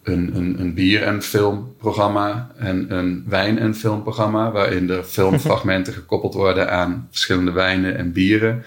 een, 0.03 0.31
een, 0.35 0.59
een 0.59 0.73
bier- 0.73 1.03
en 1.03 1.21
filmprogramma 1.21 2.51
en 2.57 2.93
een 2.93 3.25
wijn- 3.27 3.59
en 3.59 3.75
filmprogramma... 3.75 4.51
waarin 4.51 4.87
de 4.87 5.03
filmfragmenten 5.03 5.93
gekoppeld 5.99 6.33
worden 6.33 6.71
aan 6.71 7.07
verschillende 7.09 7.51
wijnen 7.51 7.97
en 7.97 8.11
bieren... 8.11 8.63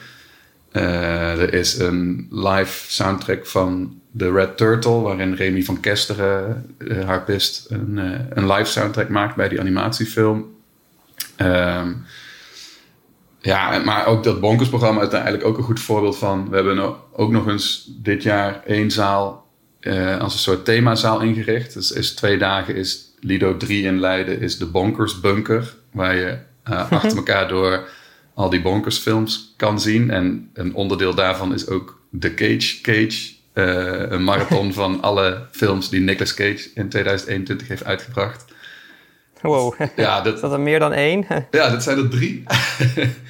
Eh, 0.75 1.41
er 1.41 1.53
is 1.53 1.79
een 1.79 2.27
live 2.31 2.93
soundtrack 2.93 3.47
van 3.47 4.01
The 4.17 4.33
Red 4.33 4.57
Turtle, 4.57 5.01
waarin 5.01 5.35
Remy 5.35 5.63
van 5.63 5.81
Kesteren, 5.81 6.75
uh, 6.79 7.05
harpist, 7.05 7.67
een, 7.71 7.97
uh, 7.97 8.21
een 8.31 8.53
live 8.53 8.71
soundtrack 8.71 9.09
maakt 9.09 9.37
bij 9.37 9.49
die 9.49 9.61
animatiefilm. 9.61 10.55
Um, 11.37 12.05
ja, 13.41 13.79
maar 13.79 14.07
ook 14.07 14.25
dat 14.25 14.41
Bonkers-programma 14.41 15.03
is 15.03 15.09
eigenlijk 15.09 15.45
ook 15.45 15.59
een 15.59 15.65
goed 15.65 15.81
voorbeeld 15.81 16.19
van. 16.19 16.49
We 16.49 16.57
hebben 16.57 16.97
ook 17.13 17.31
nog 17.31 17.49
eens 17.49 17.91
dit 18.03 18.23
jaar 18.23 18.63
één 18.67 18.91
zaal 18.91 19.47
als 20.19 20.33
een 20.33 20.39
soort 20.39 20.65
themazaal 20.65 21.21
ingericht. 21.21 21.75
Dus 21.75 21.93
is 21.93 22.15
twee 22.15 22.39
dagen 22.39 22.77
is 22.77 23.15
Lido 23.21 23.57
3 23.57 23.85
in 23.85 24.01
Leiden, 24.01 24.41
is 24.41 24.59
de 24.59 24.67
Bonkers 24.67 25.21
Bunker, 25.21 25.75
waar 25.93 26.15
je 26.15 26.39
achter 26.91 27.17
elkaar 27.17 27.49
door 27.49 27.89
al 28.35 28.51
die 28.51 28.63
bonkersfilms 28.63 29.55
kan 29.57 29.81
zien. 29.81 30.11
En 30.11 30.51
een 30.55 30.75
onderdeel 30.75 31.15
daarvan 31.15 31.55
is 31.55 31.69
ook 31.69 32.01
The 32.21 32.35
Cage 32.35 32.81
Cage. 32.83 33.33
Uh, 33.55 34.11
een 34.11 34.25
marathon 34.25 34.73
van 34.83 35.03
alle 35.03 35.47
films 35.51 35.89
die 35.89 36.01
Nicolas 36.01 36.35
Cage 36.35 36.71
in 36.75 36.89
2021 36.89 37.69
heeft 37.69 37.85
uitgebracht. 37.85 38.45
Wow. 39.41 39.75
Ja, 39.97 40.19
Is 40.25 40.25
dat, 40.25 40.41
dat 40.41 40.53
er 40.53 40.61
meer 40.61 40.79
dan 40.79 40.93
één? 40.93 41.27
ja, 41.51 41.71
dat 41.71 41.83
zijn 41.83 41.99
er 41.99 42.09
drie. 42.09 42.43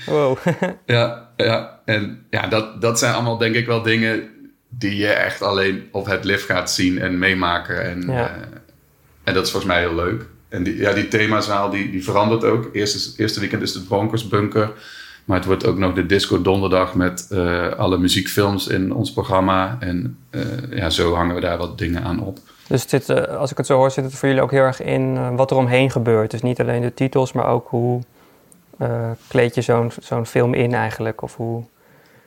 wow. 0.07 0.39
Ja, 0.87 1.31
ja. 1.37 1.81
en 1.85 2.27
ja, 2.31 2.47
dat, 2.47 2.81
dat 2.81 2.99
zijn 2.99 3.15
allemaal 3.15 3.39
denk 3.39 3.55
ik 3.55 3.67
wel 3.67 3.83
dingen 3.83 4.29
die 4.69 4.97
je 4.97 5.07
echt 5.09 5.43
alleen 5.43 5.89
op 5.93 6.07
het 6.07 6.25
lift 6.25 6.45
gaat 6.45 6.71
zien 6.71 6.99
en 7.01 7.19
meemaken. 7.19 7.83
En, 7.85 8.03
Ja. 8.07 8.29
eh, 8.29 8.43
en 9.25 9.35
dat 9.35 9.45
is 9.45 9.51
volgens 9.51 9.73
mij 9.73 9.81
heel 9.81 9.95
leuk. 9.95 10.27
En 10.55 10.63
die, 10.63 10.77
ja, 10.77 10.93
die 10.93 11.09
themazaal 11.09 11.71
die, 11.71 11.91
die 11.91 12.05
verandert 12.05 12.45
ook. 12.45 12.69
Eerst 12.73 12.95
is, 12.95 13.15
eerste 13.17 13.41
weekend 13.41 13.63
is 13.63 13.75
het 13.75 13.89
Bonkers-bunker. 13.89 14.73
Maar 15.25 15.37
het 15.37 15.47
wordt 15.47 15.67
ook 15.67 15.79
nog 15.79 15.95
de 15.95 16.07
Disco 16.07 16.43
Donderdag 16.43 16.95
met 16.95 17.27
eh, 17.31 17.69
alle 17.69 17.99
muziekfilms 17.99 18.67
in 18.67 18.93
ons 18.95 19.13
programma. 19.13 19.77
En 19.81 20.19
eh, 20.31 20.41
ja, 20.71 20.91
zo 20.91 21.15
hangen 21.15 21.35
we 21.35 21.41
daar 21.41 21.59
wat 21.59 21.79
dingen 21.79 22.03
aan 22.03 22.21
op. 22.21 22.39
Dus 22.69 22.89
zit, 22.89 23.09
eh, 23.09 23.37
als 23.37 23.51
ik 23.51 23.57
het 23.57 23.67
zo 23.67 23.77
hoor, 23.77 23.91
zit 23.91 24.05
het 24.05 24.15
voor 24.15 24.29
jullie 24.29 24.43
ook 24.43 24.51
heel 24.51 24.63
erg 24.63 24.83
in 24.83 25.37
wat 25.37 25.51
er 25.51 25.57
omheen 25.57 25.91
gebeurt. 25.91 26.31
Dus 26.31 26.43
niet 26.43 26.61
alleen 26.61 26.83
de 26.83 26.95
titels, 26.95 27.33
maar 27.33 27.47
ook 27.47 27.69
hoe 27.69 28.01
kleed 29.29 29.55
je 29.55 29.61
zo'n 29.61 29.93
zo'n 30.01 30.27
film 30.27 30.55
in 30.55 30.75
eigenlijk? 30.75 31.23
Of 31.23 31.37
hoe... 31.37 31.65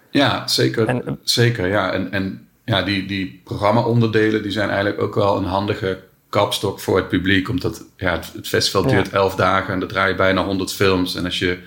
Ja, 0.10 0.48
zeker. 0.48 0.88
En- 0.88 1.20
zeker 1.24 1.68
ja. 1.68 1.92
En, 1.92 2.12
en 2.12 2.48
ja, 2.66 2.82
die, 2.82 3.06
die 3.06 3.42
programma-onderdelen 3.44 4.42
die 4.42 4.52
zijn 4.52 4.70
eigenlijk 4.70 5.02
ook 5.02 5.16
wel 5.16 5.38
een 5.38 5.46
handige 5.46 6.00
kapstok 6.30 6.80
voor 6.80 6.98
het 6.98 7.08
publiek. 7.08 7.50
Omdat 7.50 7.86
ja, 7.98 8.12
het, 8.12 8.34
het 8.34 8.48
festival 8.48 8.84
Ja. 8.84 8.90
duurt 8.90 9.10
elf 9.10 9.36
dagen 9.36 9.74
en 9.74 9.82
er 9.82 9.88
draai 9.88 10.10
je 10.10 10.16
bijna 10.16 10.44
100 10.46 10.74
films. 10.74 11.16
En 11.16 11.26
als 11.26 11.40
je 11.40 11.60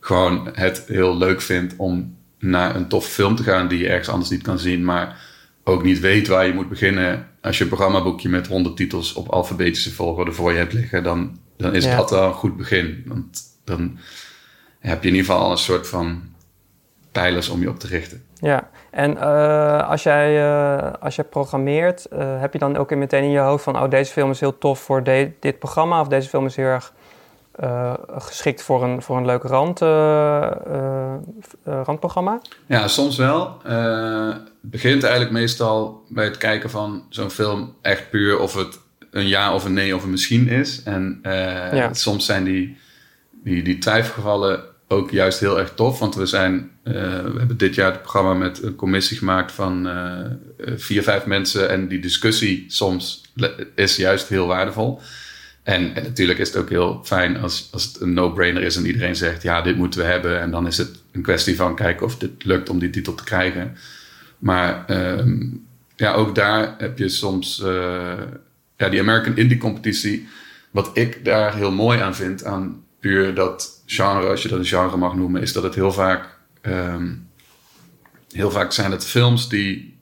gewoon 0.00 0.48
het 0.52 0.84
heel 0.86 1.16
leuk 1.16 1.40
vindt 1.40 1.74
om 1.76 2.16
naar 2.38 2.76
een 2.76 2.88
tof 2.88 3.06
film 3.06 3.36
te 3.36 3.42
gaan 3.42 3.68
die 3.68 3.78
je 3.78 3.88
ergens 3.88 4.08
anders 4.08 4.30
niet 4.30 4.42
kan 4.42 4.58
zien, 4.58 4.84
maar 4.84 5.20
ook 5.64 5.82
niet 5.82 6.00
weet 6.00 6.28
waar 6.28 6.46
je 6.46 6.52
moet 6.52 6.68
beginnen. 6.68 7.28
Als 7.40 7.56
je 7.58 7.62
een 7.62 7.68
programmaboekje 7.70 8.28
met 8.28 8.46
100 8.46 8.76
titels 8.76 9.12
op 9.12 9.28
alfabetische 9.28 9.92
volgorde 9.92 10.32
voor 10.32 10.52
je 10.52 10.58
hebt 10.58 10.72
liggen, 10.72 11.02
dan, 11.02 11.38
dan 11.56 11.74
is 11.74 11.84
Ja. 11.84 11.96
dat 11.96 12.10
wel 12.10 12.26
een 12.26 12.32
goed 12.34 12.56
begin. 12.56 13.02
Want 13.06 13.40
dan 13.64 13.98
heb 14.78 15.02
je 15.02 15.08
in 15.08 15.14
ieder 15.14 15.30
geval 15.30 15.44
al 15.46 15.50
een 15.50 15.58
soort 15.58 15.88
van 15.88 16.22
pijlers 17.12 17.48
om 17.48 17.60
je 17.60 17.68
op 17.68 17.78
te 17.78 17.86
richten. 17.86 18.22
Ja, 18.40 18.68
en 18.90 19.16
eh, 19.16 19.88
als, 19.88 20.02
jij, 20.02 20.42
eh, 20.52 20.92
als 21.00 21.14
jij 21.16 21.24
programmeert, 21.24 22.04
eh, 22.06 22.40
heb 22.40 22.52
je 22.52 22.58
dan 22.58 22.76
ook 22.76 22.94
meteen 22.94 23.22
in 23.22 23.30
je 23.30 23.38
hoofd 23.38 23.64
van... 23.64 23.82
oh, 23.82 23.90
deze 23.90 24.12
film 24.12 24.30
is 24.30 24.40
heel 24.40 24.58
tof 24.58 24.78
voor 24.78 25.02
de- 25.02 25.32
dit 25.40 25.58
programma... 25.58 26.00
of 26.00 26.08
deze 26.08 26.28
film 26.28 26.46
is 26.46 26.56
heel 26.56 26.66
erg 26.66 26.92
geschikt 28.18 28.62
voor 28.62 28.82
een, 28.82 29.02
voor 29.02 29.16
een 29.16 29.26
leuk 29.26 29.42
rand, 29.42 29.80
randprogramma? 31.64 32.40
Ja, 32.66 32.88
soms 32.88 33.16
wel. 33.16 33.56
Het 33.62 34.42
begint 34.60 35.02
eigenlijk 35.02 35.32
meestal 35.32 36.02
bij 36.08 36.24
het 36.24 36.36
kijken 36.36 36.70
van 36.70 37.04
zo'n 37.08 37.30
film 37.30 37.74
echt 37.82 38.10
puur 38.10 38.38
of 38.38 38.54
het 38.54 38.78
een 39.10 39.26
ja 39.28 39.54
of 39.54 39.64
een 39.64 39.72
nee 39.72 39.96
of 39.96 40.02
een 40.04 40.10
misschien 40.10 40.48
is. 40.48 40.82
En 40.82 41.18
Ja. 41.72 41.92
soms 41.92 42.26
zijn 42.26 42.44
die, 42.44 42.78
die, 43.44 43.62
die 43.62 43.78
twijfelgevallen 43.78 44.60
ook 44.92 45.10
juist 45.10 45.40
heel 45.40 45.58
erg 45.58 45.74
tof. 45.74 45.98
Want 45.98 46.14
we, 46.14 46.26
zijn, 46.26 46.70
eh, 46.82 46.92
we 46.94 47.38
hebben 47.38 47.56
dit 47.56 47.74
jaar 47.74 47.92
het 47.92 48.00
programma 48.00 48.34
met 48.34 48.62
een 48.62 48.74
commissie 48.74 49.16
gemaakt 49.16 49.52
van 49.52 49.88
eh, 49.88 50.24
vier, 50.76 51.02
vijf 51.02 51.26
mensen. 51.26 51.68
En 51.68 51.88
die 51.88 52.00
discussie 52.00 52.64
soms 52.68 53.22
is 53.74 53.96
juist 53.96 54.28
heel 54.28 54.46
waardevol. 54.46 55.00
En, 55.62 55.94
en 55.94 56.02
natuurlijk 56.02 56.38
is 56.38 56.48
het 56.48 56.56
ook 56.56 56.68
heel 56.68 57.00
fijn 57.04 57.36
als, 57.36 57.68
als 57.72 57.84
het 57.84 58.00
een 58.00 58.12
no-brainer 58.12 58.62
is 58.62 58.76
en 58.76 58.86
iedereen 58.86 59.16
zegt: 59.16 59.42
ja, 59.42 59.62
dit 59.62 59.76
moeten 59.76 60.00
we 60.00 60.06
hebben. 60.06 60.40
En 60.40 60.50
dan 60.50 60.66
is 60.66 60.76
het 60.76 61.02
een 61.12 61.22
kwestie 61.22 61.56
van 61.56 61.74
kijken 61.74 62.06
of 62.06 62.16
dit 62.16 62.44
lukt 62.44 62.68
om 62.68 62.78
die 62.78 62.90
titel 62.90 63.14
te 63.14 63.24
krijgen. 63.24 63.76
Maar 64.38 64.84
ehm, 64.86 65.38
ja, 65.96 66.12
ook 66.12 66.34
daar 66.34 66.74
heb 66.78 66.98
je 66.98 67.08
soms 67.08 67.62
eh, 67.62 68.12
ja, 68.76 68.88
die 68.88 69.00
American 69.00 69.36
Indie 69.36 69.58
Competitie. 69.58 70.28
Wat 70.70 70.90
ik 70.92 71.24
daar 71.24 71.54
heel 71.54 71.72
mooi 71.72 72.00
aan 72.00 72.14
vind, 72.14 72.44
aan 72.44 72.84
puur 73.00 73.34
dat 73.34 73.79
genre, 73.90 74.26
als 74.28 74.42
je 74.42 74.48
dat 74.48 74.58
een 74.58 74.64
genre 74.64 74.96
mag 74.96 75.14
noemen, 75.14 75.42
is 75.42 75.52
dat 75.52 75.62
het 75.62 75.74
heel 75.74 75.92
vaak, 75.92 76.38
ehm, 76.60 77.08
heel 78.30 78.50
vaak 78.50 78.72
zijn 78.72 78.90
het 78.90 79.04
films 79.06 79.48
die 79.48 79.98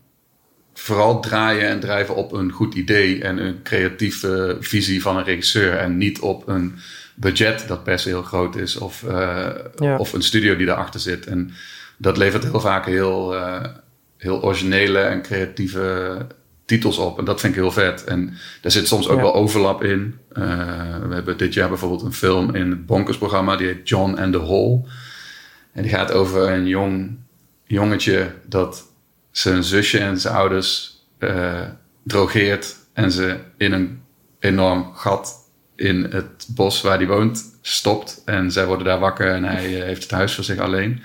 vooral 0.75 1.21
draaien 1.21 1.69
en 1.69 1.81
drijven 1.81 2.15
op 2.15 2.33
een 2.33 2.51
goed 2.53 2.75
idee 2.75 3.23
en 3.23 3.39
een 3.39 3.63
creatieve 3.63 4.57
visie 4.61 5.03
van 5.03 5.17
een 5.17 5.25
regisseur. 5.25 5.77
En 5.77 5.97
niet 5.97 6.21
op 6.21 6.49
een 6.49 6.75
budget 7.15 7.65
dat 7.69 7.85
per 7.85 7.99
se 7.99 8.09
heel 8.09 8.23
groot 8.23 8.57
is 8.57 8.77
of, 8.77 9.03
eh, 9.03 9.49
Ja. 9.77 9.97
of 9.97 10.13
een 10.13 10.23
studio 10.23 10.57
die 10.57 10.67
daarachter 10.67 11.01
zit. 11.01 11.27
En 11.27 11.51
dat 11.97 12.17
levert 12.17 12.45
heel 12.45 12.61
vaak 12.61 12.87
heel, 12.87 13.35
eh, 13.37 13.65
heel 14.17 14.43
originele 14.43 14.99
en 14.99 15.23
creatieve 15.23 16.17
titels 16.69 16.99
op. 16.99 17.19
En 17.19 17.25
dat 17.25 17.41
vind 17.41 17.55
ik 17.55 17.61
heel 17.61 17.71
vet. 17.73 18.05
En 18.05 18.37
daar 18.61 18.73
zit 18.73 18.87
soms 18.89 19.09
ook 19.09 19.17
Ja. 19.17 19.23
wel 19.23 19.35
overlap 19.35 19.85
in. 19.85 20.19
Eh, 20.33 20.43
we 21.09 21.15
hebben 21.15 21.37
dit 21.37 21.55
jaar 21.55 21.69
bijvoorbeeld 21.69 22.03
een 22.03 22.13
film 22.13 22.55
in 22.55 22.71
het 22.71 22.87
Bonkers-programma. 22.87 23.57
Die 23.57 23.67
heet 23.67 23.89
John 23.89 24.15
and 24.19 24.33
the 24.33 24.39
Hole. 24.39 24.81
En 25.73 25.83
die 25.83 25.91
gaat 25.91 26.13
over 26.13 26.49
een 26.53 26.67
jong 26.67 27.17
jongetje 27.65 28.31
dat 28.47 28.87
zijn 29.31 29.65
zusje 29.65 29.99
en 29.99 30.21
zijn 30.21 30.35
ouders 30.35 30.97
eh, 31.19 31.61
drogeert. 32.03 32.77
En 32.93 33.13
ze 33.13 33.37
in 33.57 33.73
een 33.73 34.01
enorm 34.39 34.93
gat 34.95 35.35
in 35.77 36.05
het 36.11 36.47
bos 36.55 36.81
waar 36.81 36.97
hij 36.99 37.07
woont 37.07 37.59
stopt. 37.63 38.23
En 38.25 38.53
zij 38.53 38.67
worden 38.67 38.87
daar 38.87 38.99
wakker 38.99 39.31
en 39.33 39.45
hij 39.45 39.77
eh, 39.79 39.83
heeft 39.85 40.03
het 40.03 40.11
huis 40.11 40.35
voor 40.35 40.45
zich 40.45 40.59
alleen. 40.59 41.01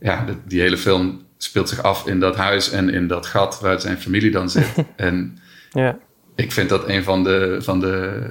Ja, 0.00 0.24
de- 0.24 0.36
die 0.46 0.60
hele 0.60 0.76
film 0.78 1.26
speelt 1.38 1.68
zich 1.68 1.82
af 1.82 2.06
in 2.06 2.20
dat 2.20 2.36
huis 2.36 2.70
en 2.70 2.88
in 2.88 3.06
dat 3.06 3.26
gat 3.26 3.60
waar 3.60 3.80
zijn 3.80 3.98
familie 3.98 4.30
dan 4.30 4.50
zit. 4.50 4.66
en 4.96 5.38
Ja, 5.70 5.98
ik 6.34 6.52
vind 6.52 6.68
dat 6.68 6.88
een 6.88 7.04
van 7.04 7.24
de, 7.24 7.56
van 7.60 7.80
de 7.80 8.22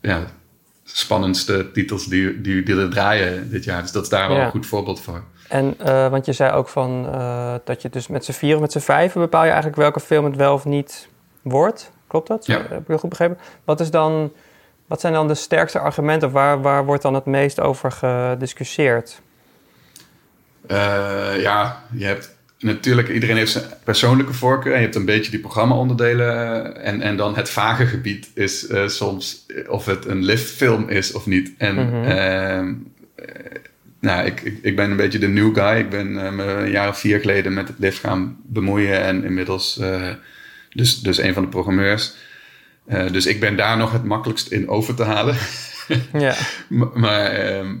ja, 0.00 0.24
spannendste 0.84 1.70
titels 1.72 2.06
die, 2.06 2.40
die, 2.40 2.62
die 2.62 2.76
er 2.76 2.90
draaien 2.90 3.50
dit 3.50 3.64
jaar. 3.64 3.82
Dus 3.82 3.92
dat 3.92 4.02
is 4.02 4.08
daar 4.08 4.28
wel 4.28 4.36
Ja. 4.36 4.44
een 4.44 4.50
goed 4.50 4.66
voorbeeld 4.66 5.00
voor. 5.00 5.22
en 5.48 5.74
eh, 5.78 6.08
want 6.08 6.26
je 6.26 6.32
zei 6.32 6.52
ook 6.52 6.68
van 6.68 7.06
eh, 7.12 7.54
dat 7.64 7.82
je 7.82 7.88
dus 7.88 8.08
met 8.08 8.24
z'n 8.24 8.32
vier 8.32 8.54
of 8.54 8.60
met 8.60 8.72
z'n 8.72 8.78
vijven 8.78 9.20
bepaal 9.20 9.42
je 9.42 9.48
eigenlijk 9.48 9.76
welke 9.78 10.00
film 10.00 10.24
het 10.24 10.36
wel 10.36 10.54
of 10.54 10.64
niet 10.64 11.08
wordt. 11.42 11.90
Klopt 12.06 12.28
dat? 12.28 12.46
Ja. 12.46 12.58
Heb 12.68 12.80
ik 12.80 12.86
dat 12.86 13.00
goed 13.00 13.08
begrepen? 13.08 13.38
Wat, 13.64 13.80
is 13.80 13.90
dan, 13.90 14.32
wat 14.86 15.00
zijn 15.00 15.12
dan 15.12 15.28
de 15.28 15.34
sterkste 15.34 15.78
argumenten? 15.78 16.30
Waar, 16.30 16.62
waar 16.62 16.84
wordt 16.84 17.02
dan 17.02 17.14
het 17.14 17.24
meest 17.24 17.60
over 17.60 17.92
gediscussieerd? 17.92 19.20
Eh, 20.66 21.40
ja, 21.40 21.82
je 21.92 22.04
hebt 22.04 22.31
natuurlijk, 22.62 23.08
iedereen 23.08 23.36
heeft 23.36 23.52
zijn 23.52 23.64
persoonlijke 23.84 24.32
voorkeur. 24.32 24.72
En 24.72 24.78
je 24.78 24.84
hebt 24.84 24.96
een 24.96 25.04
beetje 25.04 25.30
die 25.30 25.40
programma-onderdelen. 25.40 26.26
eh, 26.74 26.88
en, 26.88 27.00
en 27.02 27.16
dan 27.16 27.36
het 27.36 27.50
vage 27.50 27.86
gebied 27.86 28.30
is 28.34 28.66
eh, 28.66 28.88
soms 28.88 29.46
of 29.68 29.86
het 29.86 30.04
een 30.06 30.24
liftfilm 30.24 30.88
is 30.88 31.12
of 31.12 31.26
niet. 31.26 31.52
En 31.58 31.74
Mhm. 31.74 32.04
ehm, 32.04 32.72
eh, 33.14 33.24
nou, 34.00 34.26
ik, 34.26 34.40
ik, 34.40 34.58
ik 34.62 34.76
ben 34.76 34.90
een 34.90 34.96
beetje 34.96 35.18
de 35.18 35.28
new 35.28 35.54
guy. 35.54 35.78
Ik 35.78 35.90
ben 35.90 36.12
me 36.36 36.42
een 36.44 36.70
jaar 36.70 36.88
of 36.88 36.98
vier 36.98 37.20
geleden 37.20 37.54
met 37.54 37.68
het 37.68 37.78
lift 37.78 37.98
gaan 37.98 38.36
bemoeien. 38.44 39.02
En 39.02 39.24
inmiddels 39.24 39.80
dus, 40.70 41.00
dus 41.00 41.18
een 41.18 41.34
van 41.34 41.42
de 41.42 41.48
programmeurs. 41.48 42.14
Dus 43.10 43.26
ik 43.26 43.40
ben 43.40 43.56
daar 43.56 43.76
nog 43.76 43.92
het 43.92 44.04
makkelijkst 44.04 44.48
in 44.48 44.68
over 44.68 44.94
te 44.94 45.02
halen. 45.02 45.36
Ja, 46.12 46.34
Maar, 46.68 46.88
maar 46.94 47.24
ehm, 47.30 47.74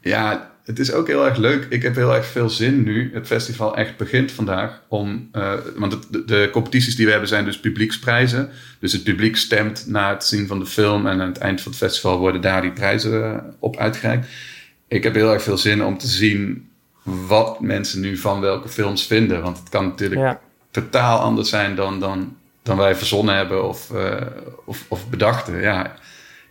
ja, 0.00 0.52
het 0.68 0.78
is 0.78 0.92
ook 0.92 1.06
heel 1.06 1.26
erg 1.26 1.36
leuk. 1.36 1.66
Ik 1.70 1.82
heb 1.82 1.94
heel 1.94 2.14
erg 2.14 2.26
veel 2.26 2.50
zin 2.50 2.82
nu. 2.82 3.10
Het 3.14 3.26
festival 3.26 3.76
echt 3.76 3.96
begint 3.96 4.32
vandaag. 4.32 4.82
Om, 4.88 5.28
eh, 5.32 5.52
want 5.76 5.92
het- 5.92 6.06
de, 6.10 6.24
de 6.24 6.48
competities 6.52 6.96
die 6.96 7.04
we 7.04 7.10
hebben 7.10 7.28
zijn 7.28 7.44
dus 7.44 7.60
publieksprijzen. 7.60 8.50
Dus 8.80 8.92
het 8.92 9.04
publiek 9.04 9.36
stemt 9.36 9.84
na 9.86 10.10
het 10.10 10.24
zien 10.24 10.46
van 10.46 10.58
de 10.58 10.66
film. 10.66 11.06
En 11.06 11.20
aan 11.20 11.28
het 11.28 11.38
eind 11.38 11.60
van 11.60 11.70
het 11.72 11.80
festival 11.80 12.18
worden 12.18 12.40
daar 12.40 12.62
die 12.62 12.70
prijzen 12.72 13.24
eh, 13.24 13.38
op 13.58 13.76
uitgereikt. 13.76 14.26
Ik 14.88 15.02
heb 15.02 15.14
heel 15.14 15.32
erg 15.32 15.42
veel 15.42 15.58
zin 15.58 15.84
om 15.84 15.98
te 15.98 16.06
zien 16.06 16.68
wat 17.02 17.60
mensen 17.60 18.00
nu 18.00 18.16
van 18.16 18.40
welke 18.40 18.68
films 18.68 19.06
vinden. 19.06 19.42
Want 19.42 19.58
het 19.58 19.68
kan 19.68 19.84
natuurlijk 19.84 20.20
ja. 20.20 20.40
totaal 20.70 21.18
anders 21.18 21.48
zijn 21.48 21.74
dan, 21.74 22.00
dan, 22.00 22.36
dan 22.62 22.76
wij 22.76 22.94
verzonnen 22.94 23.34
hebben 23.36 23.68
of, 23.68 23.90
eh, 23.90 24.26
of, 24.64 24.84
of 24.88 25.08
bedachten. 25.08 25.60
Ja, 25.60 25.94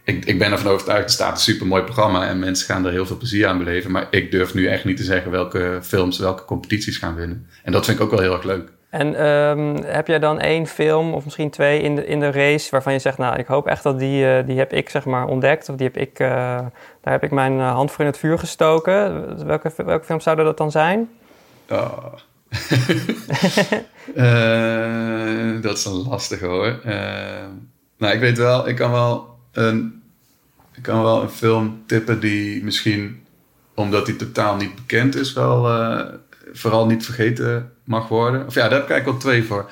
ik, 0.08 0.26
ik 0.26 0.40
ben 0.40 0.52
ervan 0.52 0.72
overtuigd, 0.72 1.04
er 1.04 1.10
staat 1.10 1.32
een 1.32 1.38
supermooi 1.38 1.84
programma 1.84 2.28
en 2.28 2.40
mensen 2.40 2.66
gaan 2.66 2.86
er 2.86 2.92
heel 2.92 3.06
veel 3.06 3.18
plezier 3.18 3.48
aan 3.48 3.58
beleven. 3.58 3.92
Maar 3.92 4.08
ik 4.12 4.32
durf 4.32 4.54
nu 4.54 4.68
echt 4.68 4.86
niet 4.86 4.98
te 4.98 5.04
zeggen 5.04 5.32
welke 5.32 5.80
films, 5.82 6.20
welke 6.20 6.46
competities 6.46 6.98
gaan 6.98 7.16
winnen. 7.16 7.48
En 7.64 7.72
dat 7.72 7.86
vind 7.86 7.98
ik 7.98 8.04
ook 8.04 8.12
wel 8.12 8.20
heel 8.20 8.34
erg 8.34 8.44
leuk. 8.44 8.70
En 8.90 9.16
ehm, 9.16 9.84
heb 9.84 10.08
jij 10.08 10.20
dan 10.20 10.40
één 10.40 10.68
film 10.68 11.14
of 11.14 11.24
misschien 11.24 11.50
twee 11.50 11.82
in 11.82 11.96
de, 11.96 12.06
in 12.06 12.20
de 12.20 12.32
race 12.32 12.72
waarvan 12.72 12.94
je 12.94 13.00
zegt, 13.00 13.18
nou, 13.18 13.40
ik 13.40 13.46
hoop 13.46 13.68
echt 13.68 13.84
dat 13.84 14.00
die, 14.00 14.28
eh, 14.28 14.46
die 14.46 14.58
heb 14.58 14.74
ik 14.74 14.90
zeg 14.90 15.06
maar 15.06 15.28
ontdekt 15.28 15.70
of 15.70 15.76
die 15.76 15.88
heb 15.88 15.98
ik, 15.98 16.20
eh, 16.20 16.30
daar 17.02 17.14
heb 17.14 17.24
ik 17.24 17.32
mijn 17.32 17.60
eh, 17.60 17.72
hand 17.72 17.92
voor 17.92 18.00
in 18.00 18.12
het 18.12 18.20
vuur 18.20 18.40
gestoken. 18.40 19.46
Welke, 19.46 19.72
welke 19.76 20.06
film 20.06 20.20
zouden 20.20 20.46
dat 20.46 20.58
dan 20.58 20.72
zijn? 20.72 21.10
Oh. 21.70 22.14
Dat 25.62 25.78
is 25.78 25.86
een 25.86 26.08
lastige 26.08 26.46
hoor. 26.46 26.80
Nou, 27.98 28.14
ik 28.14 28.20
weet 28.20 28.38
wel, 28.38 28.68
ik 28.68 28.76
kan 28.76 28.92
wel 28.92 29.38
een, 29.52 29.97
ik 30.78 30.84
kan 30.84 31.04
wel 31.04 31.22
een 31.22 31.30
film 31.30 31.84
tippen 31.86 32.20
die 32.20 32.64
misschien, 32.64 33.24
omdat 33.76 34.06
die 34.06 34.16
totaal 34.16 34.56
niet 34.56 34.76
bekend 34.76 35.16
is, 35.16 35.34
wel 35.34 35.70
eh, 35.70 36.06
vooral 36.54 36.86
niet 36.86 37.06
vergeten 37.06 37.72
mag 37.84 38.08
worden. 38.08 38.46
Of 38.46 38.54
ja, 38.54 38.62
daar 38.62 38.72
heb 38.72 38.84
ik 38.84 38.90
eigenlijk 38.90 39.24
wel 39.24 39.32
twee 39.32 39.44
voor. 39.44 39.72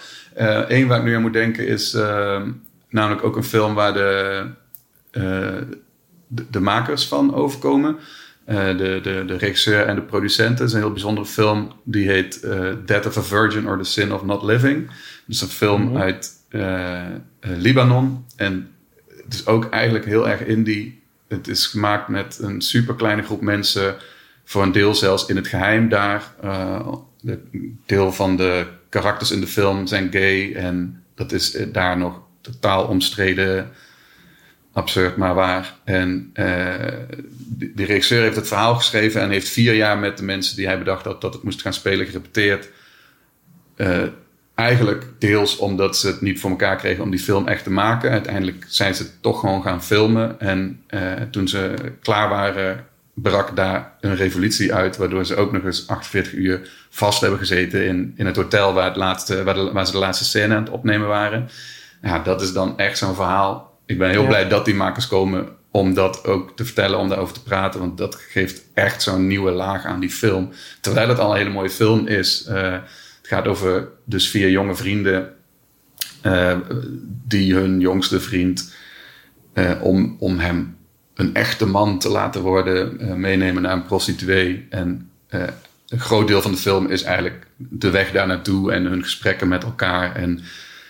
Eén 0.67 0.87
waar 0.87 0.97
ik 0.97 1.03
nu 1.03 1.15
aan 1.15 1.21
moet 1.21 1.33
denken 1.33 1.67
is 1.67 1.93
eh, 1.93 2.41
namelijk 2.89 3.23
ook 3.23 3.35
een 3.35 3.43
film 3.43 3.73
waar 3.73 3.93
de 3.93 4.45
eh, 5.11 5.61
de, 6.27 6.45
de 6.49 6.59
makers 6.59 7.07
van 7.07 7.33
overkomen. 7.35 7.97
Eh, 8.45 8.77
de, 8.77 8.99
de, 9.03 9.23
de 9.27 9.37
regisseur 9.37 9.85
en 9.85 9.95
de 9.95 10.01
producenten. 10.01 10.57
Het 10.57 10.67
is 10.67 10.73
een 10.73 10.79
heel 10.79 10.91
bijzondere 10.91 11.27
film. 11.27 11.71
Die 11.83 12.07
heet 12.07 12.39
eh, 12.39 12.71
Death 12.85 13.05
of 13.05 13.17
a 13.17 13.21
Virgin 13.21 13.67
or 13.67 13.77
the 13.77 13.83
Sin 13.83 14.13
of 14.13 14.23
Not 14.23 14.43
Living. 14.43 14.89
Dus 15.25 15.41
een 15.41 15.47
film 15.47 15.97
uit 15.97 16.31
eh, 16.49 17.05
eh, 17.05 17.11
Libanon. 17.39 18.25
En 18.35 18.69
het 19.25 19.33
is 19.33 19.45
ook 19.45 19.69
eigenlijk 19.69 20.05
heel 20.05 20.29
erg 20.29 20.45
indie. 20.45 21.01
Het 21.27 21.47
is 21.47 21.65
gemaakt 21.65 22.07
met 22.07 22.39
een 22.41 22.61
super 22.61 22.95
kleine 22.95 23.23
groep 23.23 23.41
mensen. 23.41 23.95
Voor 24.43 24.63
een 24.63 24.71
deel 24.71 24.95
zelfs 24.95 25.25
in 25.25 25.35
het 25.35 25.47
geheim 25.47 25.89
daar. 25.89 26.33
Eh, 26.41 26.87
de 27.21 27.39
deel 27.85 28.11
van 28.11 28.37
de 28.37 28.65
karakters 28.89 29.31
in 29.31 29.39
de 29.39 29.47
film 29.47 29.87
zijn 29.87 30.11
gay. 30.11 30.53
En 30.53 31.03
dat 31.15 31.31
is 31.31 31.55
eh, 31.55 31.65
daar 31.71 31.97
nog 31.97 32.21
totaal 32.41 32.87
omstreden. 32.87 33.71
Absurd, 34.73 35.17
maar 35.17 35.33
waar. 35.33 35.75
En 35.83 36.29
eh 36.33 36.75
de, 37.57 37.85
regisseur 37.85 38.21
heeft 38.21 38.35
het 38.35 38.47
verhaal 38.47 38.75
geschreven 38.75 39.21
en 39.21 39.29
heeft 39.29 39.49
vier 39.49 39.73
jaar 39.73 39.97
met 39.97 40.17
de 40.17 40.23
mensen 40.23 40.55
die 40.55 40.65
hij 40.65 40.77
bedacht 40.77 41.05
had 41.05 41.21
dat 41.21 41.33
het 41.33 41.43
moest 41.43 41.61
gaan 41.61 41.73
spelen 41.73 42.05
gerepeteerd. 42.05 42.69
Eigenlijk 44.55 45.05
deels 45.19 45.57
omdat 45.57 45.97
ze 45.97 46.07
het 46.07 46.21
niet 46.21 46.39
voor 46.39 46.49
elkaar 46.49 46.75
kregen 46.75 47.03
om 47.03 47.09
die 47.09 47.19
film 47.19 47.47
echt 47.47 47.63
te 47.63 47.71
maken. 47.71 48.11
Uiteindelijk 48.11 48.65
zijn 48.67 48.95
ze 48.95 49.19
toch 49.19 49.39
gewoon 49.39 49.61
gaan 49.61 49.83
filmen. 49.83 50.39
En 50.39 50.81
eh, 50.87 51.01
toen 51.31 51.47
ze 51.47 51.73
klaar 52.01 52.29
waren, 52.29 52.85
brak 53.13 53.55
daar 53.55 53.93
een 54.01 54.15
revolutie 54.15 54.73
uit. 54.73 54.97
Waardoor 54.97 55.25
ze 55.25 55.35
ook 55.35 55.51
nog 55.51 55.63
eens 55.63 55.87
48 55.87 56.33
uur 56.33 56.69
vast 56.89 57.21
hebben 57.21 57.39
gezeten 57.39 57.85
in, 57.85 58.13
in 58.17 58.25
het 58.25 58.35
hotel 58.35 58.73
waar, 58.73 58.85
het 58.87 58.95
laatste, 58.95 59.43
waar, 59.43 59.53
de, 59.53 59.71
waar 59.71 59.85
ze 59.85 59.91
de 59.91 59.97
laatste 59.97 60.25
scène 60.25 60.55
aan 60.55 60.63
het 60.63 60.71
opnemen 60.73 61.07
waren. 61.07 61.49
Ja, 62.01 62.19
dat 62.19 62.41
is 62.41 62.53
dan 62.53 62.77
echt 62.77 62.97
zo'n 62.97 63.15
verhaal. 63.15 63.79
Ik 63.85 63.97
ben 63.97 64.09
heel 64.09 64.21
Ja. 64.21 64.27
blij 64.27 64.47
dat 64.47 64.65
die 64.65 64.75
makers 64.75 65.07
komen 65.07 65.47
om 65.71 65.93
dat 65.93 66.25
ook 66.25 66.55
te 66.55 66.65
vertellen, 66.65 66.99
om 66.99 67.09
daarover 67.09 67.33
te 67.33 67.43
praten. 67.43 67.79
Want 67.79 67.97
dat 67.97 68.15
geeft 68.15 68.61
echt 68.73 69.01
zo'n 69.01 69.27
nieuwe 69.27 69.51
laag 69.51 69.85
aan 69.85 69.99
die 69.99 70.09
film. 70.09 70.51
Terwijl 70.81 71.09
het 71.09 71.19
al 71.19 71.31
een 71.31 71.37
hele 71.37 71.49
mooie 71.49 71.69
film 71.69 72.07
is. 72.07 72.45
Eh, 72.45 72.73
het 73.25 73.33
gaat 73.33 73.47
over 73.47 73.87
dus 74.03 74.29
vier 74.29 74.49
jonge 74.49 74.75
vrienden 74.75 75.33
eh, 76.21 76.57
die 77.27 77.53
hun 77.53 77.79
jongste 77.79 78.19
vriend, 78.19 78.73
eh, 79.53 79.71
om, 79.81 80.15
om 80.19 80.39
hem 80.39 80.77
een 81.13 81.33
echte 81.33 81.65
man 81.65 81.99
te 81.99 82.09
laten 82.09 82.41
worden, 82.41 82.99
eh, 82.99 83.13
meenemen 83.13 83.61
naar 83.61 83.73
een 83.73 83.85
prostituee. 83.85 84.65
En 84.69 85.09
een 85.87 85.99
groot 85.99 86.27
deel 86.27 86.41
van 86.41 86.51
de 86.51 86.57
film 86.57 86.87
is 86.87 87.03
eigenlijk 87.03 87.47
de 87.57 87.89
weg 87.89 88.11
daar 88.11 88.27
naartoe 88.27 88.71
en 88.71 88.85
hun 88.85 89.03
gesprekken 89.03 89.47
met 89.47 89.63
elkaar. 89.63 90.15
En 90.15 90.41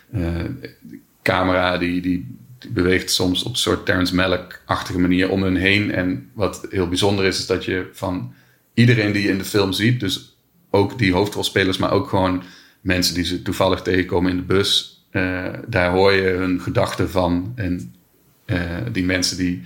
de 0.10 1.00
camera 1.22 1.78
die, 1.78 2.02
die, 2.02 2.38
die 2.60 2.72
beweegt 2.72 3.12
soms 3.12 3.44
op 3.44 3.52
een 3.52 3.58
soort 3.58 3.86
Terrence 3.86 4.16
Malick-achtige 4.16 5.00
manier 5.00 5.30
om 5.30 5.44
hun 5.44 5.56
heen. 5.56 5.92
En 5.92 6.30
wat 6.34 6.68
heel 6.70 6.88
bijzonder 6.88 7.26
is, 7.26 7.40
is 7.40 7.46
dat 7.46 7.66
je 7.66 7.90
van 7.94 8.34
iedereen 8.74 9.12
die 9.12 9.24
je 9.24 9.30
in 9.30 9.38
de 9.38 9.46
film 9.46 9.74
ziet, 9.74 10.00
dus 10.00 10.35
ook 10.76 10.98
die 10.98 11.14
hoofdrolspelers, 11.14 11.78
maar 11.78 11.92
ook 11.92 12.10
gewoon 12.10 12.44
mensen 12.82 13.14
die 13.16 13.24
ze 13.26 13.42
toevallig 13.42 13.82
tegenkomen 13.82 14.32
in 14.32 14.38
de 14.38 14.44
bus, 14.44 15.04
eh, 15.12 15.46
daar 15.68 15.92
hoor 15.92 16.14
je 16.14 16.22
hun 16.28 16.62
gedachten 16.62 17.10
van. 17.10 17.52
En 17.56 17.94
eh, 18.46 18.60
die 18.92 19.04
mensen 19.04 19.38
die, 19.38 19.62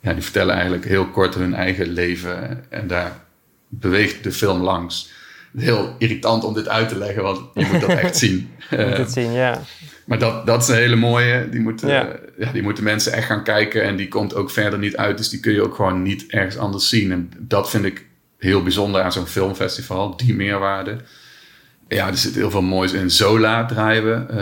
ja, 0.00 0.12
die 0.12 0.22
vertellen 0.22 0.54
eigenlijk 0.54 0.84
heel 0.84 1.06
kort 1.06 1.34
hun 1.34 1.54
eigen 1.54 1.88
leven. 1.88 2.64
En 2.70 2.86
daar 2.86 3.12
beweegt 3.68 4.24
de 4.24 4.32
film 4.32 4.62
langs. 4.62 5.10
Heel 5.56 5.94
irritant 5.98 6.44
om 6.44 6.54
dit 6.54 6.68
uit 6.68 6.88
te 6.88 6.98
leggen, 6.98 7.22
want 7.22 7.40
je 7.54 7.66
moet 7.72 7.80
dat 7.80 7.90
echt 7.90 8.16
zien. 8.24 8.48
Moet 8.70 8.78
Eh, 8.78 8.96
het 8.96 9.12
zien, 9.12 9.32
ja. 9.32 9.60
maar 10.06 10.18
dat, 10.18 10.46
dat 10.46 10.62
is 10.62 10.68
een 10.68 10.74
hele 10.74 10.96
mooie. 10.96 11.48
Die 11.48 11.60
moeten, 11.60 11.88
Ja. 11.88 12.08
ja. 12.38 12.52
die 12.52 12.62
moeten 12.62 12.84
mensen 12.84 13.12
echt 13.12 13.26
gaan 13.26 13.44
kijken. 13.44 13.82
En 13.82 13.96
die 13.96 14.08
komt 14.08 14.34
ook 14.34 14.50
verder 14.50 14.78
niet 14.78 14.96
uit. 14.96 15.16
Dus 15.16 15.28
die 15.28 15.40
kun 15.40 15.52
je 15.52 15.62
ook 15.62 15.74
gewoon 15.74 16.02
niet 16.02 16.24
ergens 16.28 16.56
anders 16.58 16.88
zien. 16.88 17.12
En 17.12 17.30
dat 17.38 17.70
vind 17.70 17.84
ik 17.84 18.06
heel 18.44 18.62
bijzonder 18.62 19.02
aan 19.02 19.12
zo'n 19.12 19.26
filmfestival. 19.26 20.16
Die 20.16 20.34
meerwaarde. 20.34 20.96
Ja, 21.88 22.06
er 22.08 22.16
zit 22.16 22.34
heel 22.34 22.50
veel 22.50 22.62
moois 22.62 22.92
in. 22.92 23.10
Zola 23.10 23.64
draaien 23.66 24.04
we. 24.04 24.32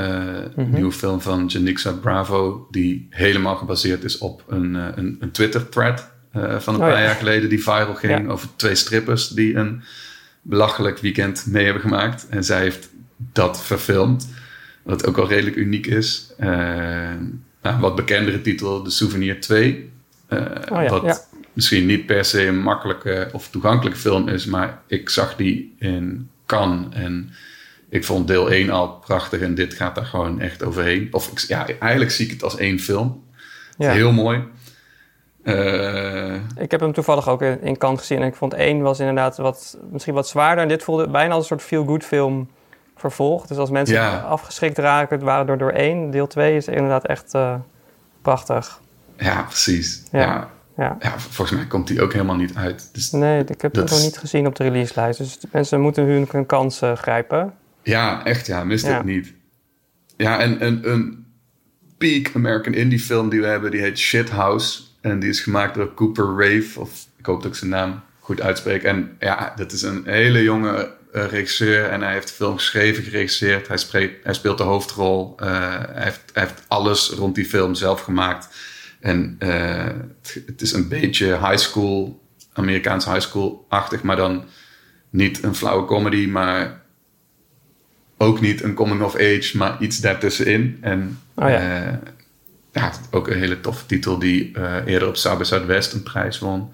Een 0.57 0.71
nieuwe 0.71 0.93
film 0.93 1.21
van 1.21 1.47
Janixa 1.47 1.93
Bravo. 1.93 2.67
Die 2.71 3.07
helemaal 3.11 3.57
gebaseerd 3.57 4.05
is 4.05 4.19
op 4.19 4.45
een, 4.49 4.77
eh, 4.77 4.87
een, 4.95 5.17
een 5.21 5.31
Twitter-thread. 5.31 6.11
eh, 6.33 6.59
van 6.59 6.75
een 6.75 6.81
Oh, 6.81 6.87
paar 6.87 6.99
ja. 6.99 7.05
jaar 7.05 7.15
geleden. 7.15 7.49
Die 7.49 7.63
viral 7.63 7.95
ging 7.95 8.25
Ja. 8.25 8.31
over 8.33 8.49
twee 8.57 8.75
strippers. 8.75 9.29
Die 9.29 9.55
een 9.55 9.83
belachelijk 10.43 10.99
weekend 10.99 11.47
mee 11.49 11.65
hebben 11.65 11.83
gemaakt. 11.83 12.27
En 12.29 12.45
zij 12.45 12.61
heeft 12.61 12.89
dat 13.17 13.63
verfilmd. 13.65 14.29
Wat 14.83 15.07
ook 15.07 15.19
al 15.19 15.29
redelijk 15.29 15.57
uniek 15.57 15.87
is. 15.87 16.33
Nou, 17.63 17.81
wat 17.81 17.97
bekendere 17.97 18.41
titel, 18.43 18.83
De 18.83 18.91
Souvenir 18.91 19.41
2. 19.41 19.91
Eh, 20.29 20.39
Oh 20.73 20.83
ja, 20.83 20.89
wat 20.89 21.03
ja. 21.03 21.19
Misschien 21.53 21.87
niet 21.87 22.07
per 22.07 22.25
se 22.25 22.47
een 22.47 22.63
makkelijke 22.63 23.29
of 23.33 23.49
toegankelijke 23.49 23.99
film 23.99 24.29
is. 24.29 24.45
Maar 24.47 24.81
ik 24.87 25.09
zag 25.09 25.37
die 25.37 25.75
in 25.79 26.31
Cannes. 26.47 26.87
En 26.95 27.31
ik 27.89 28.05
vond 28.05 28.27
deel 28.29 28.51
1 28.51 28.71
al 28.71 28.89
prachtig. 28.89 29.41
En 29.41 29.55
dit 29.55 29.75
gaat 29.75 29.95
daar 29.95 30.05
gewoon 30.05 30.41
echt 30.41 30.65
overheen. 30.65 31.09
Of 31.11 31.31
ik, 31.31 31.39
ja, 31.39 31.67
eigenlijk 31.79 32.11
zie 32.11 32.25
ik 32.27 32.33
het 32.33 32.43
als 32.43 32.57
één 32.57 32.79
film. 32.81 33.25
ja. 33.79 33.93
Heel 33.93 34.13
mooi. 34.13 34.43
Ik 36.57 36.71
heb 36.71 36.81
hem 36.81 36.93
toevallig 36.93 37.29
ook 37.29 37.43
in, 37.43 37.63
in 37.63 37.77
Kant 37.79 37.99
gezien. 37.99 38.21
En 38.21 38.27
ik 38.27 38.35
vond 38.35 38.55
één 38.55 38.81
was 38.83 38.99
inderdaad 38.99 39.37
wat, 39.37 39.79
misschien 39.91 40.15
wat 40.15 40.29
zwaarder. 40.29 40.63
En 40.63 40.69
dit 40.69 40.83
voelde 40.83 41.09
bijna 41.09 41.33
als 41.33 41.43
een 41.43 41.49
soort 41.49 41.63
feel-good 41.69 42.05
film 42.05 42.49
vervolg. 42.97 43.47
Dus 43.47 43.57
als 43.57 43.71
mensen 43.71 43.95
Ja. 43.95 44.19
afgeschrikt 44.21 44.79
raken, 44.79 45.17
het 45.17 45.25
waren 45.25 45.47
door, 45.47 45.59
door 45.59 45.71
één. 45.71 46.11
Deel 46.11 46.27
twee 46.27 46.57
is 46.57 46.69
inderdaad 46.69 47.07
echt 47.07 47.35
eh, 47.35 47.55
prachtig. 48.23 48.81
ja, 49.19 49.43
precies. 49.43 50.03
Ja. 50.13 50.21
Ja. 50.21 50.51
Ja. 50.83 50.97
Ja, 51.01 51.19
volgens 51.19 51.57
mij 51.59 51.67
komt 51.67 51.87
die 51.87 52.03
ook 52.03 52.13
helemaal 52.13 52.37
niet 52.37 52.55
uit. 52.55 52.89
Dus 52.93 53.11
Nee, 53.11 53.41
ik 53.45 53.61
heb 53.61 53.73
Dat 53.73 53.83
het 53.83 53.91
nog 53.91 53.99
is- 53.99 54.05
niet 54.05 54.19
gezien 54.19 54.47
op 54.47 54.55
de 54.57 54.63
releaselijst. 54.65 55.19
Dus 55.19 55.39
mensen 55.53 55.81
moeten 55.81 56.05
hun, 56.05 56.27
hun 56.31 56.47
kans 56.47 56.81
eh, 56.81 56.97
grijpen. 56.97 57.55
Ja, 57.83 58.25
echt 58.25 58.47
ja, 58.47 58.65
mist 58.65 58.87
Ja. 58.87 58.97
het 58.97 59.05
niet. 59.05 59.33
Ja, 60.17 60.39
en 60.41 60.67
een, 60.67 60.91
een 60.91 61.27
peak 61.99 62.31
American 62.35 62.75
indie 62.75 63.01
film 63.01 63.29
die 63.29 63.41
we 63.41 63.47
hebben, 63.47 63.71
die 63.71 63.81
heet 63.81 63.99
Shithouse. 63.99 64.81
En 65.01 65.19
die 65.19 65.29
is 65.29 65.41
gemaakt 65.41 65.75
door 65.75 65.95
Cooper 65.95 66.25
Rave, 66.27 66.81
of 66.81 67.07
ik 67.17 67.27
hoop 67.27 67.43
dat 67.43 67.51
ik 67.53 67.57
zijn 67.59 67.71
naam 67.71 68.01
goed 68.19 68.41
uitspreek. 68.41 68.83
En 68.83 69.17
ja, 69.19 69.53
dat 69.57 69.73
is 69.73 69.83
een 69.83 70.03
hele 70.07 70.43
jonge 70.43 70.95
eh, 71.13 71.25
regisseur 71.27 71.85
en 71.89 72.03
hij 72.03 72.13
heeft 72.13 72.29
de 72.29 72.35
film 72.35 72.57
geschreven, 72.57 73.03
geregisseerd. 73.05 73.69
Hij, 73.69 73.77
spreekt, 73.77 74.25
hij 74.25 74.35
speelt 74.35 74.59
de 74.59 74.65
hoofdrol. 74.65 75.33
Eh, 75.37 75.49
hij, 75.93 76.03
heeft, 76.05 76.21
hij 76.33 76.43
heeft 76.43 76.63
alles 76.69 77.11
rond 77.11 77.35
die 77.35 77.45
film 77.45 77.75
zelf 77.75 78.01
gemaakt. 78.01 78.49
En 79.03 79.37
eh, 79.39 79.85
het, 80.23 80.43
het 80.47 80.61
is 80.61 80.73
een 80.73 80.89
beetje 80.89 81.27
high 81.27 81.57
school, 81.57 82.21
Amerikaans 82.53 83.05
high 83.05 83.21
school-achtig, 83.21 84.03
maar 84.03 84.17
dan 84.17 84.45
niet 85.11 85.43
een 85.43 85.55
flauwe 85.55 85.85
comedy, 85.87 86.27
maar 86.27 86.81
ook 88.19 88.41
niet 88.41 88.63
een 88.63 88.75
coming 88.75 89.03
of 89.03 89.15
age, 89.15 89.51
maar 89.57 89.77
iets 89.81 89.99
daartussenin. 89.99 90.79
En 90.81 91.19
Oh 91.35 91.49
ja. 91.49 91.57
eh, 91.85 91.93
ja, 92.73 92.93
ook 93.11 93.29
een 93.29 93.39
hele 93.39 93.61
toffe 93.61 93.87
titel 93.87 94.19
die 94.19 94.51
eh, 94.55 94.75
eerder 94.87 95.09
op 95.09 95.17
South 95.17 95.47
Southwest 95.47 95.93
een 95.93 96.03
prijs 96.03 96.39
won. 96.39 96.73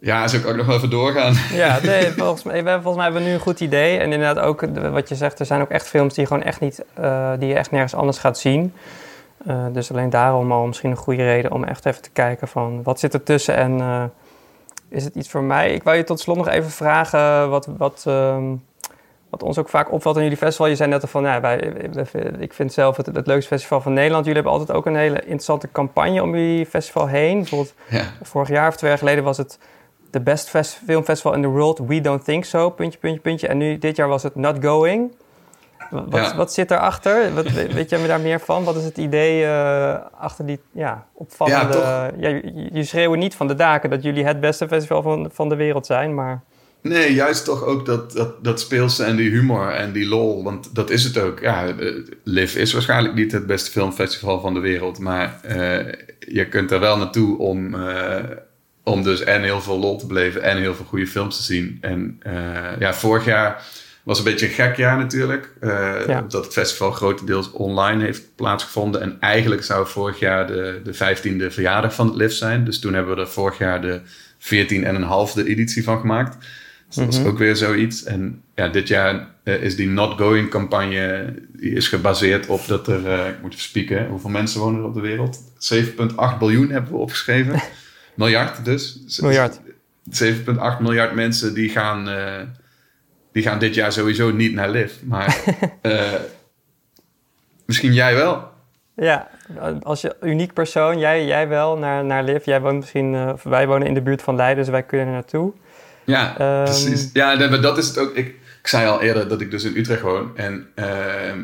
Ja, 0.00 0.28
zou 0.28 0.42
ik 0.42 0.48
ook 0.48 0.56
nog 0.56 0.66
wel 0.66 0.76
even 0.76 0.90
doorgaan? 0.90 1.34
Ja, 1.52 1.78
nee, 1.82 2.10
volgens, 2.10 2.42
mij, 2.42 2.62
we 2.62 2.68
hebben- 2.68 2.82
volgens 2.82 2.96
mij 2.96 3.04
hebben 3.04 3.22
we 3.22 3.28
nu 3.28 3.34
een 3.34 3.40
goed 3.40 3.60
idee. 3.60 3.98
En 3.98 4.12
inderdaad 4.12 4.38
ook 4.44 4.60
wat 4.90 5.08
je 5.08 5.14
zegt, 5.14 5.38
er 5.40 5.46
zijn 5.46 5.60
ook 5.60 5.70
echt 5.70 5.88
films 5.88 6.14
die, 6.14 6.26
gewoon 6.26 6.42
echt 6.42 6.60
niet, 6.60 6.82
die 7.38 7.48
je 7.48 7.54
echt 7.54 7.70
nergens 7.70 7.94
anders 7.94 8.18
gaat 8.18 8.38
zien. 8.38 8.72
Eh, 9.46 9.66
dus 9.72 9.90
alleen 9.90 10.10
daarom 10.10 10.52
al 10.52 10.66
misschien 10.66 10.90
een 10.90 10.96
goede 10.96 11.22
reden 11.24 11.52
om 11.52 11.64
echt 11.64 11.86
even 11.86 12.02
te 12.02 12.10
kijken 12.10 12.48
van 12.48 12.82
wat 12.82 13.00
zit 13.00 13.14
er 13.14 13.22
tussen 13.22 13.54
en 13.56 13.80
eh, 13.80 14.04
is 14.88 15.04
het 15.04 15.14
iets 15.14 15.30
voor 15.30 15.42
mij? 15.42 15.72
Ik 15.74 15.82
wou 15.82 15.96
je 15.96 16.04
tot 16.04 16.20
slot 16.20 16.36
nog 16.36 16.48
even 16.48 16.70
vragen 16.70 17.50
wat, 17.50 17.66
wat, 17.76 18.04
ehm, 18.06 18.44
wat 19.30 19.42
ons 19.42 19.58
ook 19.58 19.68
vaak 19.68 19.92
opvalt 19.92 20.16
in 20.16 20.22
jullie 20.22 20.36
festival. 20.38 20.66
Je 20.66 20.76
zei 20.76 20.90
net 20.90 21.02
al 21.02 21.08
van, 21.08 21.22
ja, 21.22 21.40
wij, 21.40 21.56
ik 22.38 22.52
vind 22.52 22.72
zelf 22.72 22.96
het, 22.96 23.06
het 23.06 23.26
leukste 23.26 23.48
festival 23.54 23.80
van 23.80 23.92
Nederland. 23.92 24.24
Jullie 24.26 24.40
hebben 24.42 24.58
altijd 24.58 24.78
ook 24.78 24.86
een 24.86 24.96
hele 24.96 25.18
interessante 25.20 25.68
campagne 25.72 26.22
om 26.22 26.36
jullie 26.36 26.66
festival 26.66 27.06
heen. 27.06 27.36
Bijvoorbeeld 27.38 27.74
Ja, 27.88 28.04
Vorig 28.22 28.48
jaar 28.48 28.68
of 28.68 28.76
twee 28.76 28.90
jaar 28.90 28.98
geleden 28.98 29.24
was 29.24 29.36
het 29.36 29.58
de 30.10 30.20
best 30.20 30.48
fest- 30.48 30.80
filmfestival 30.86 31.32
in 31.34 31.42
the 31.42 31.48
world. 31.48 31.78
We 31.86 32.00
don't 32.00 32.24
think 32.24 32.44
so. 32.44 32.70
Puntje, 32.70 32.98
puntje, 32.98 33.20
puntje. 33.20 33.48
En 33.48 33.56
nu 33.58 33.78
dit 33.78 33.96
jaar 33.96 34.08
was 34.08 34.22
het 34.22 34.34
not 34.34 34.64
going. 34.64 35.12
Wat, 35.92 36.06
Ja. 36.10 36.36
wat 36.36 36.52
zit 36.52 36.70
erachter? 36.70 37.34
Wat, 37.34 37.50
weet 37.50 37.90
jij 37.90 38.06
daar 38.06 38.20
meer 38.20 38.40
van? 38.40 38.64
Wat 38.64 38.76
is 38.76 38.84
het 38.84 38.98
idee 38.98 39.44
eh, 39.44 39.94
achter 40.18 40.46
die 40.46 40.60
ja, 40.70 41.06
opvallende... 41.12 41.76
Ja, 41.76 42.10
Ja, 42.18 42.28
je, 42.28 42.68
je 42.72 42.84
schreeuwen 42.84 43.18
niet 43.18 43.34
van 43.34 43.48
de 43.48 43.54
daken 43.54 43.90
dat 43.90 44.02
jullie 44.02 44.24
het 44.24 44.40
beste 44.40 44.68
festival 44.68 45.02
van, 45.02 45.30
van 45.32 45.48
de 45.48 45.54
wereld 45.54 45.86
zijn, 45.86 46.14
maar... 46.14 46.42
nee, 46.80 47.14
juist 47.14 47.44
toch 47.44 47.64
ook 47.64 47.86
dat, 47.86 48.12
dat, 48.12 48.44
dat 48.44 48.60
speelse 48.60 49.04
en 49.04 49.16
die 49.16 49.30
humor 49.30 49.70
en 49.70 49.92
die 49.92 50.08
lol. 50.08 50.42
Want 50.42 50.74
dat 50.74 50.90
is 50.90 51.04
het 51.04 51.18
ook. 51.18 51.40
Ja, 51.40 51.66
eh, 51.66 51.94
Liv 52.24 52.54
is 52.54 52.72
waarschijnlijk 52.72 53.14
niet 53.14 53.32
het 53.32 53.46
beste 53.46 53.70
filmfestival 53.70 54.40
van 54.40 54.54
de 54.54 54.60
wereld. 54.60 54.98
Maar 54.98 55.40
eh, 55.42 55.92
je 56.18 56.48
kunt 56.48 56.70
er 56.70 56.80
wel 56.80 56.96
naartoe 56.96 57.38
om, 57.38 57.76
om 58.82 59.02
dus 59.02 59.24
en 59.24 59.42
heel 59.42 59.60
veel 59.60 59.78
lol 59.78 59.98
te 59.98 60.06
beleven 60.06 60.42
en 60.42 60.56
heel 60.56 60.74
veel 60.74 60.84
goede 60.84 61.06
films 61.06 61.36
te 61.36 61.42
zien. 61.42 61.78
En 61.80 62.20
ja, 62.78 62.94
vorig 62.94 63.24
jaar 63.24 63.62
was 64.02 64.18
een 64.18 64.24
beetje 64.24 64.46
een 64.46 64.52
gek 64.52 64.76
jaar 64.76 64.98
natuurlijk. 64.98 65.50
Ja. 66.06 66.24
Dat 66.28 66.44
het 66.44 66.52
festival 66.52 66.90
grotendeels 66.90 67.50
online 67.50 68.04
heeft 68.04 68.34
plaatsgevonden. 68.36 69.00
En 69.00 69.16
eigenlijk 69.20 69.62
zou 69.62 69.86
vorig 69.86 70.18
jaar 70.18 70.46
de, 70.46 70.80
de 70.84 70.94
15e 70.94 71.52
verjaardag 71.52 71.94
van 71.94 72.06
het 72.06 72.16
LIF 72.16 72.32
zijn. 72.32 72.64
Dus 72.64 72.78
toen 72.78 72.94
hebben 72.94 73.14
we 73.14 73.20
er 73.20 73.28
vorig 73.28 73.58
jaar 73.58 73.82
de 73.82 74.00
14 74.38 74.84
en 74.84 74.94
een 74.94 75.02
halfde 75.02 75.48
editie 75.48 75.84
van 75.84 76.00
gemaakt. 76.00 76.36
Dus 76.86 76.96
dat 76.96 77.06
was 77.06 77.24
ook 77.24 77.38
weer 77.38 77.56
zoiets. 77.56 78.04
En 78.04 78.42
ja, 78.54 78.68
dit 78.68 78.88
jaar 78.88 79.28
eh, 79.42 79.62
is 79.62 79.76
die 79.76 79.88
Not 79.88 80.18
Going 80.18 80.50
campagne 80.50 81.34
die 81.52 81.72
is 81.72 81.88
gebaseerd 81.88 82.46
op 82.46 82.66
dat 82.66 82.88
er, 82.88 83.06
eh, 83.06 83.28
ik 83.28 83.42
moet 83.42 83.52
even 83.52 83.64
spieken, 83.64 84.06
hoeveel 84.06 84.30
mensen 84.30 84.60
wonen 84.60 84.80
er 84.80 84.86
op 84.86 84.94
de 84.94 85.00
wereld? 85.00 85.38
7,8 85.58 86.38
biljoen 86.38 86.70
hebben 86.70 86.90
we 86.90 86.96
opgeschreven. 86.96 87.62
Miljard 88.14 88.64
dus. 88.64 89.00
Miljard. 89.20 89.60
7,8 90.10 90.80
miljard 90.80 91.14
mensen 91.14 91.54
die 91.54 91.68
gaan, 91.68 92.08
die 93.32 93.42
gaan 93.42 93.58
dit 93.58 93.74
jaar 93.74 93.92
sowieso 93.92 94.30
niet 94.30 94.54
naar 94.54 94.68
LIV. 94.70 94.92
Maar 95.04 95.36
eh, 95.80 96.12
misschien 97.66 97.92
jij 97.92 98.14
wel. 98.14 98.50
Ja, 98.96 99.28
als 99.82 100.00
je 100.00 100.16
uniek 100.22 100.52
persoon, 100.52 100.98
jij, 100.98 101.26
jij 101.26 101.48
wel 101.48 101.76
naar, 101.78 102.04
naar 102.04 102.24
Liv. 102.24 102.44
Jij 102.44 102.60
woont 102.60 102.76
misschien, 102.80 103.14
eh, 103.14 103.32
wij 103.42 103.66
wonen 103.66 103.86
in 103.86 103.94
de 103.94 104.02
buurt 104.02 104.22
van 104.22 104.36
Leiden, 104.36 104.62
dus 104.64 104.72
wij 104.72 104.82
kunnen 104.82 105.06
er 105.06 105.12
naartoe. 105.12 105.52
Ja, 106.04 106.38
Ehm. 106.38 106.64
precies. 106.64 107.10
Ja, 107.12 107.34
nee, 107.34 107.48
maar 107.48 107.60
dat 107.60 107.78
is 107.78 107.88
het 107.88 107.98
ook. 107.98 108.14
Ik, 108.14 108.26
ik 108.60 108.66
zei 108.68 108.88
al 108.88 109.02
eerder 109.02 109.28
dat 109.28 109.40
ik 109.40 109.50
dus 109.50 109.64
in 109.64 109.76
Utrecht 109.76 110.00
woon. 110.02 110.36
En 110.36 110.68
ehm, 110.74 111.40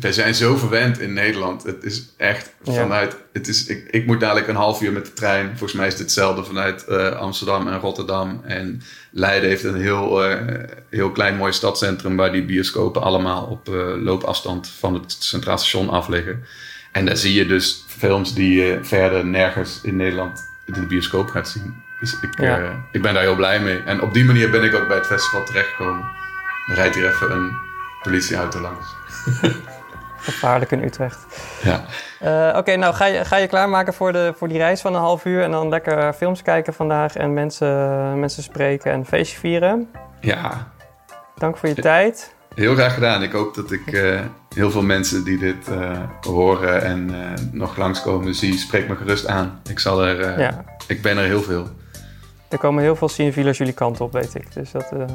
wij 0.00 0.12
zijn 0.12 0.34
zo 0.34 0.56
verwend 0.56 0.98
in 1.00 1.12
Nederland. 1.12 1.62
Het 1.62 1.84
is 1.84 2.14
echt 2.16 2.54
Ja. 2.62 2.72
vanuit... 2.72 3.16
Het 3.32 3.48
is, 3.48 3.66
ik, 3.66 3.88
ik 3.90 4.06
moet 4.06 4.20
dadelijk 4.20 4.48
een 4.48 4.54
half 4.56 4.82
uur 4.82 4.92
met 4.92 5.04
de 5.06 5.12
trein. 5.12 5.48
Volgens 5.48 5.72
mij 5.72 5.86
is 5.86 5.92
het 5.92 6.02
hetzelfde 6.02 6.44
vanuit 6.44 6.84
eh, 6.84 7.08
Amsterdam 7.16 7.68
en 7.68 7.78
Rotterdam. 7.80 8.40
En 8.44 8.82
Leiden 9.10 9.48
heeft 9.48 9.64
een 9.64 9.80
heel, 9.80 10.24
eh, 10.24 10.64
heel 10.90 11.10
klein 11.10 11.36
mooi 11.36 11.52
stadscentrum... 11.52 12.16
waar 12.16 12.32
die 12.32 12.44
bioscopen 12.44 13.02
allemaal 13.02 13.44
op 13.44 13.68
eh, 13.68 13.74
loopafstand 14.02 14.68
van 14.78 14.94
het 14.94 15.16
Centraal 15.18 15.58
Station 15.58 15.88
af 15.90 16.08
liggen. 16.08 16.44
En 16.92 17.04
daar 17.06 17.16
zie 17.16 17.34
je 17.34 17.46
dus 17.46 17.84
films 17.88 18.34
die 18.34 18.60
je 18.64 18.78
verder 18.82 19.24
nergens 19.26 19.80
in 19.82 19.96
Nederland 19.96 20.40
in 20.66 20.72
de 20.72 20.86
bioscoop 20.86 21.28
gaat 21.28 21.48
zien. 21.48 21.74
Dus 22.00 22.12
ik, 22.20 22.40
Ja. 22.40 22.84
ik 22.92 23.02
ben 23.02 23.14
daar 23.14 23.22
heel 23.22 23.36
blij 23.36 23.60
mee. 23.60 23.78
En 23.82 24.00
op 24.02 24.14
die 24.14 24.24
manier 24.24 24.50
ben 24.50 24.62
ik 24.64 24.74
ook 24.74 24.88
bij 24.88 24.96
het 24.96 25.06
festival 25.06 25.44
terechtgekomen. 25.44 26.04
Dan 26.66 26.76
rijdt 26.76 26.94
hier 26.94 27.08
even 27.08 27.30
een 27.30 27.50
politieauto 28.02 28.60
langs. 28.60 28.86
Gevaarlijk 30.20 30.70
in 30.70 30.82
Utrecht. 30.82 31.26
Ja. 31.62 31.84
Eh, 32.20 32.56
Oké, 32.58 32.76
nou 32.76 32.94
ga 32.94 33.04
je, 33.04 33.24
ga 33.24 33.36
je 33.36 33.46
klaarmaken 33.46 33.94
voor, 33.94 34.12
de, 34.12 34.32
voor 34.36 34.48
die 34.48 34.58
reis 34.58 34.80
van 34.80 34.94
een 34.94 35.00
half 35.00 35.24
uur... 35.24 35.42
en 35.42 35.50
dan 35.50 35.68
lekker 35.68 36.12
films 36.12 36.42
kijken 36.42 36.74
vandaag 36.74 37.16
en 37.16 37.32
mensen, 37.34 38.20
mensen 38.20 38.42
spreken 38.42 38.92
en 38.92 39.06
feestje 39.06 39.38
vieren. 39.38 39.88
ja, 40.20 40.66
Dank 41.36 41.56
voor 41.56 41.68
je 41.68 41.74
tijd. 41.74 42.34
heel 42.54 42.74
graag 42.74 42.94
gedaan. 42.94 43.22
Ik 43.22 43.32
hoop 43.32 43.54
dat 43.54 43.70
ik 43.72 43.86
eh, 43.92 44.20
heel 44.54 44.70
veel 44.70 44.82
mensen 44.82 45.24
die 45.24 45.38
dit 45.38 45.68
eh, 45.68 45.90
horen 46.20 46.82
en 46.82 47.10
nog 47.52 47.76
langskomen 47.76 48.34
zie, 48.34 48.58
spreek 48.58 48.88
me 48.88 48.96
gerust 48.96 49.26
aan. 49.26 49.60
Ik, 49.70 49.78
zal 49.78 50.04
er, 50.04 50.40
Ja. 50.40 50.64
ik 50.86 51.02
ben 51.02 51.18
er 51.18 51.24
heel 51.24 51.42
veel. 51.42 51.66
Er 52.48 52.58
komen 52.58 52.82
heel 52.82 52.96
veel 52.96 53.08
cinefielers 53.08 53.58
jullie 53.58 53.72
kant 53.72 54.00
op, 54.00 54.12
weet 54.12 54.34
ik. 54.34 54.54
Dus 54.54 54.70
dat, 54.70 54.82
eh, 54.92 54.98
de 54.98 55.06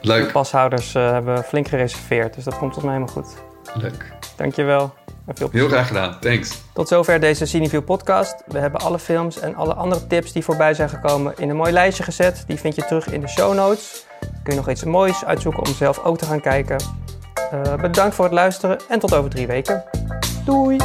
Leuk, 0.00 0.32
pashouders 0.32 0.92
hebben 0.92 1.44
flink 1.44 1.68
gereserveerd. 1.68 2.34
Dus 2.34 2.44
dat 2.44 2.58
komt 2.58 2.72
tot 2.72 2.82
mij 2.82 2.92
helemaal 2.92 3.14
goed. 3.14 3.36
Leuk. 3.76 4.12
Dankjewel. 4.36 4.94
En 5.26 5.36
veel 5.36 5.48
Heel 5.52 5.68
graag 5.68 5.86
gedaan. 5.86 6.20
Thanks. 6.20 6.62
Tot 6.72 6.88
zover 6.88 7.20
deze 7.20 7.46
Cineview 7.46 7.84
podcast. 7.84 8.42
We 8.46 8.58
hebben 8.58 8.80
alle 8.80 8.98
films 8.98 9.38
en 9.38 9.54
alle 9.54 9.74
andere 9.74 10.06
tips 10.06 10.32
die 10.32 10.44
voorbij 10.44 10.74
zijn 10.74 10.88
gekomen 10.88 11.34
in 11.36 11.50
een 11.50 11.56
mooi 11.56 11.72
lijstje 11.72 12.02
gezet. 12.02 12.44
Die 12.46 12.58
vind 12.58 12.74
je 12.74 12.84
terug 12.84 13.06
in 13.06 13.20
de 13.20 13.28
show 13.28 13.54
notes. 13.54 14.04
Kun 14.20 14.52
je 14.52 14.58
nog 14.58 14.70
iets 14.70 14.84
moois 14.84 15.24
uitzoeken 15.24 15.66
om 15.66 15.74
zelf 15.74 16.04
ook 16.04 16.18
te 16.18 16.24
gaan 16.24 16.40
kijken. 16.40 16.76
Eh, 17.50 17.74
bedankt 17.74 18.14
voor 18.14 18.24
het 18.24 18.34
luisteren 18.34 18.78
en 18.88 18.98
tot 18.98 19.14
over 19.14 19.30
drie 19.30 19.46
weken. 19.46 19.84
Doei! 20.44 20.76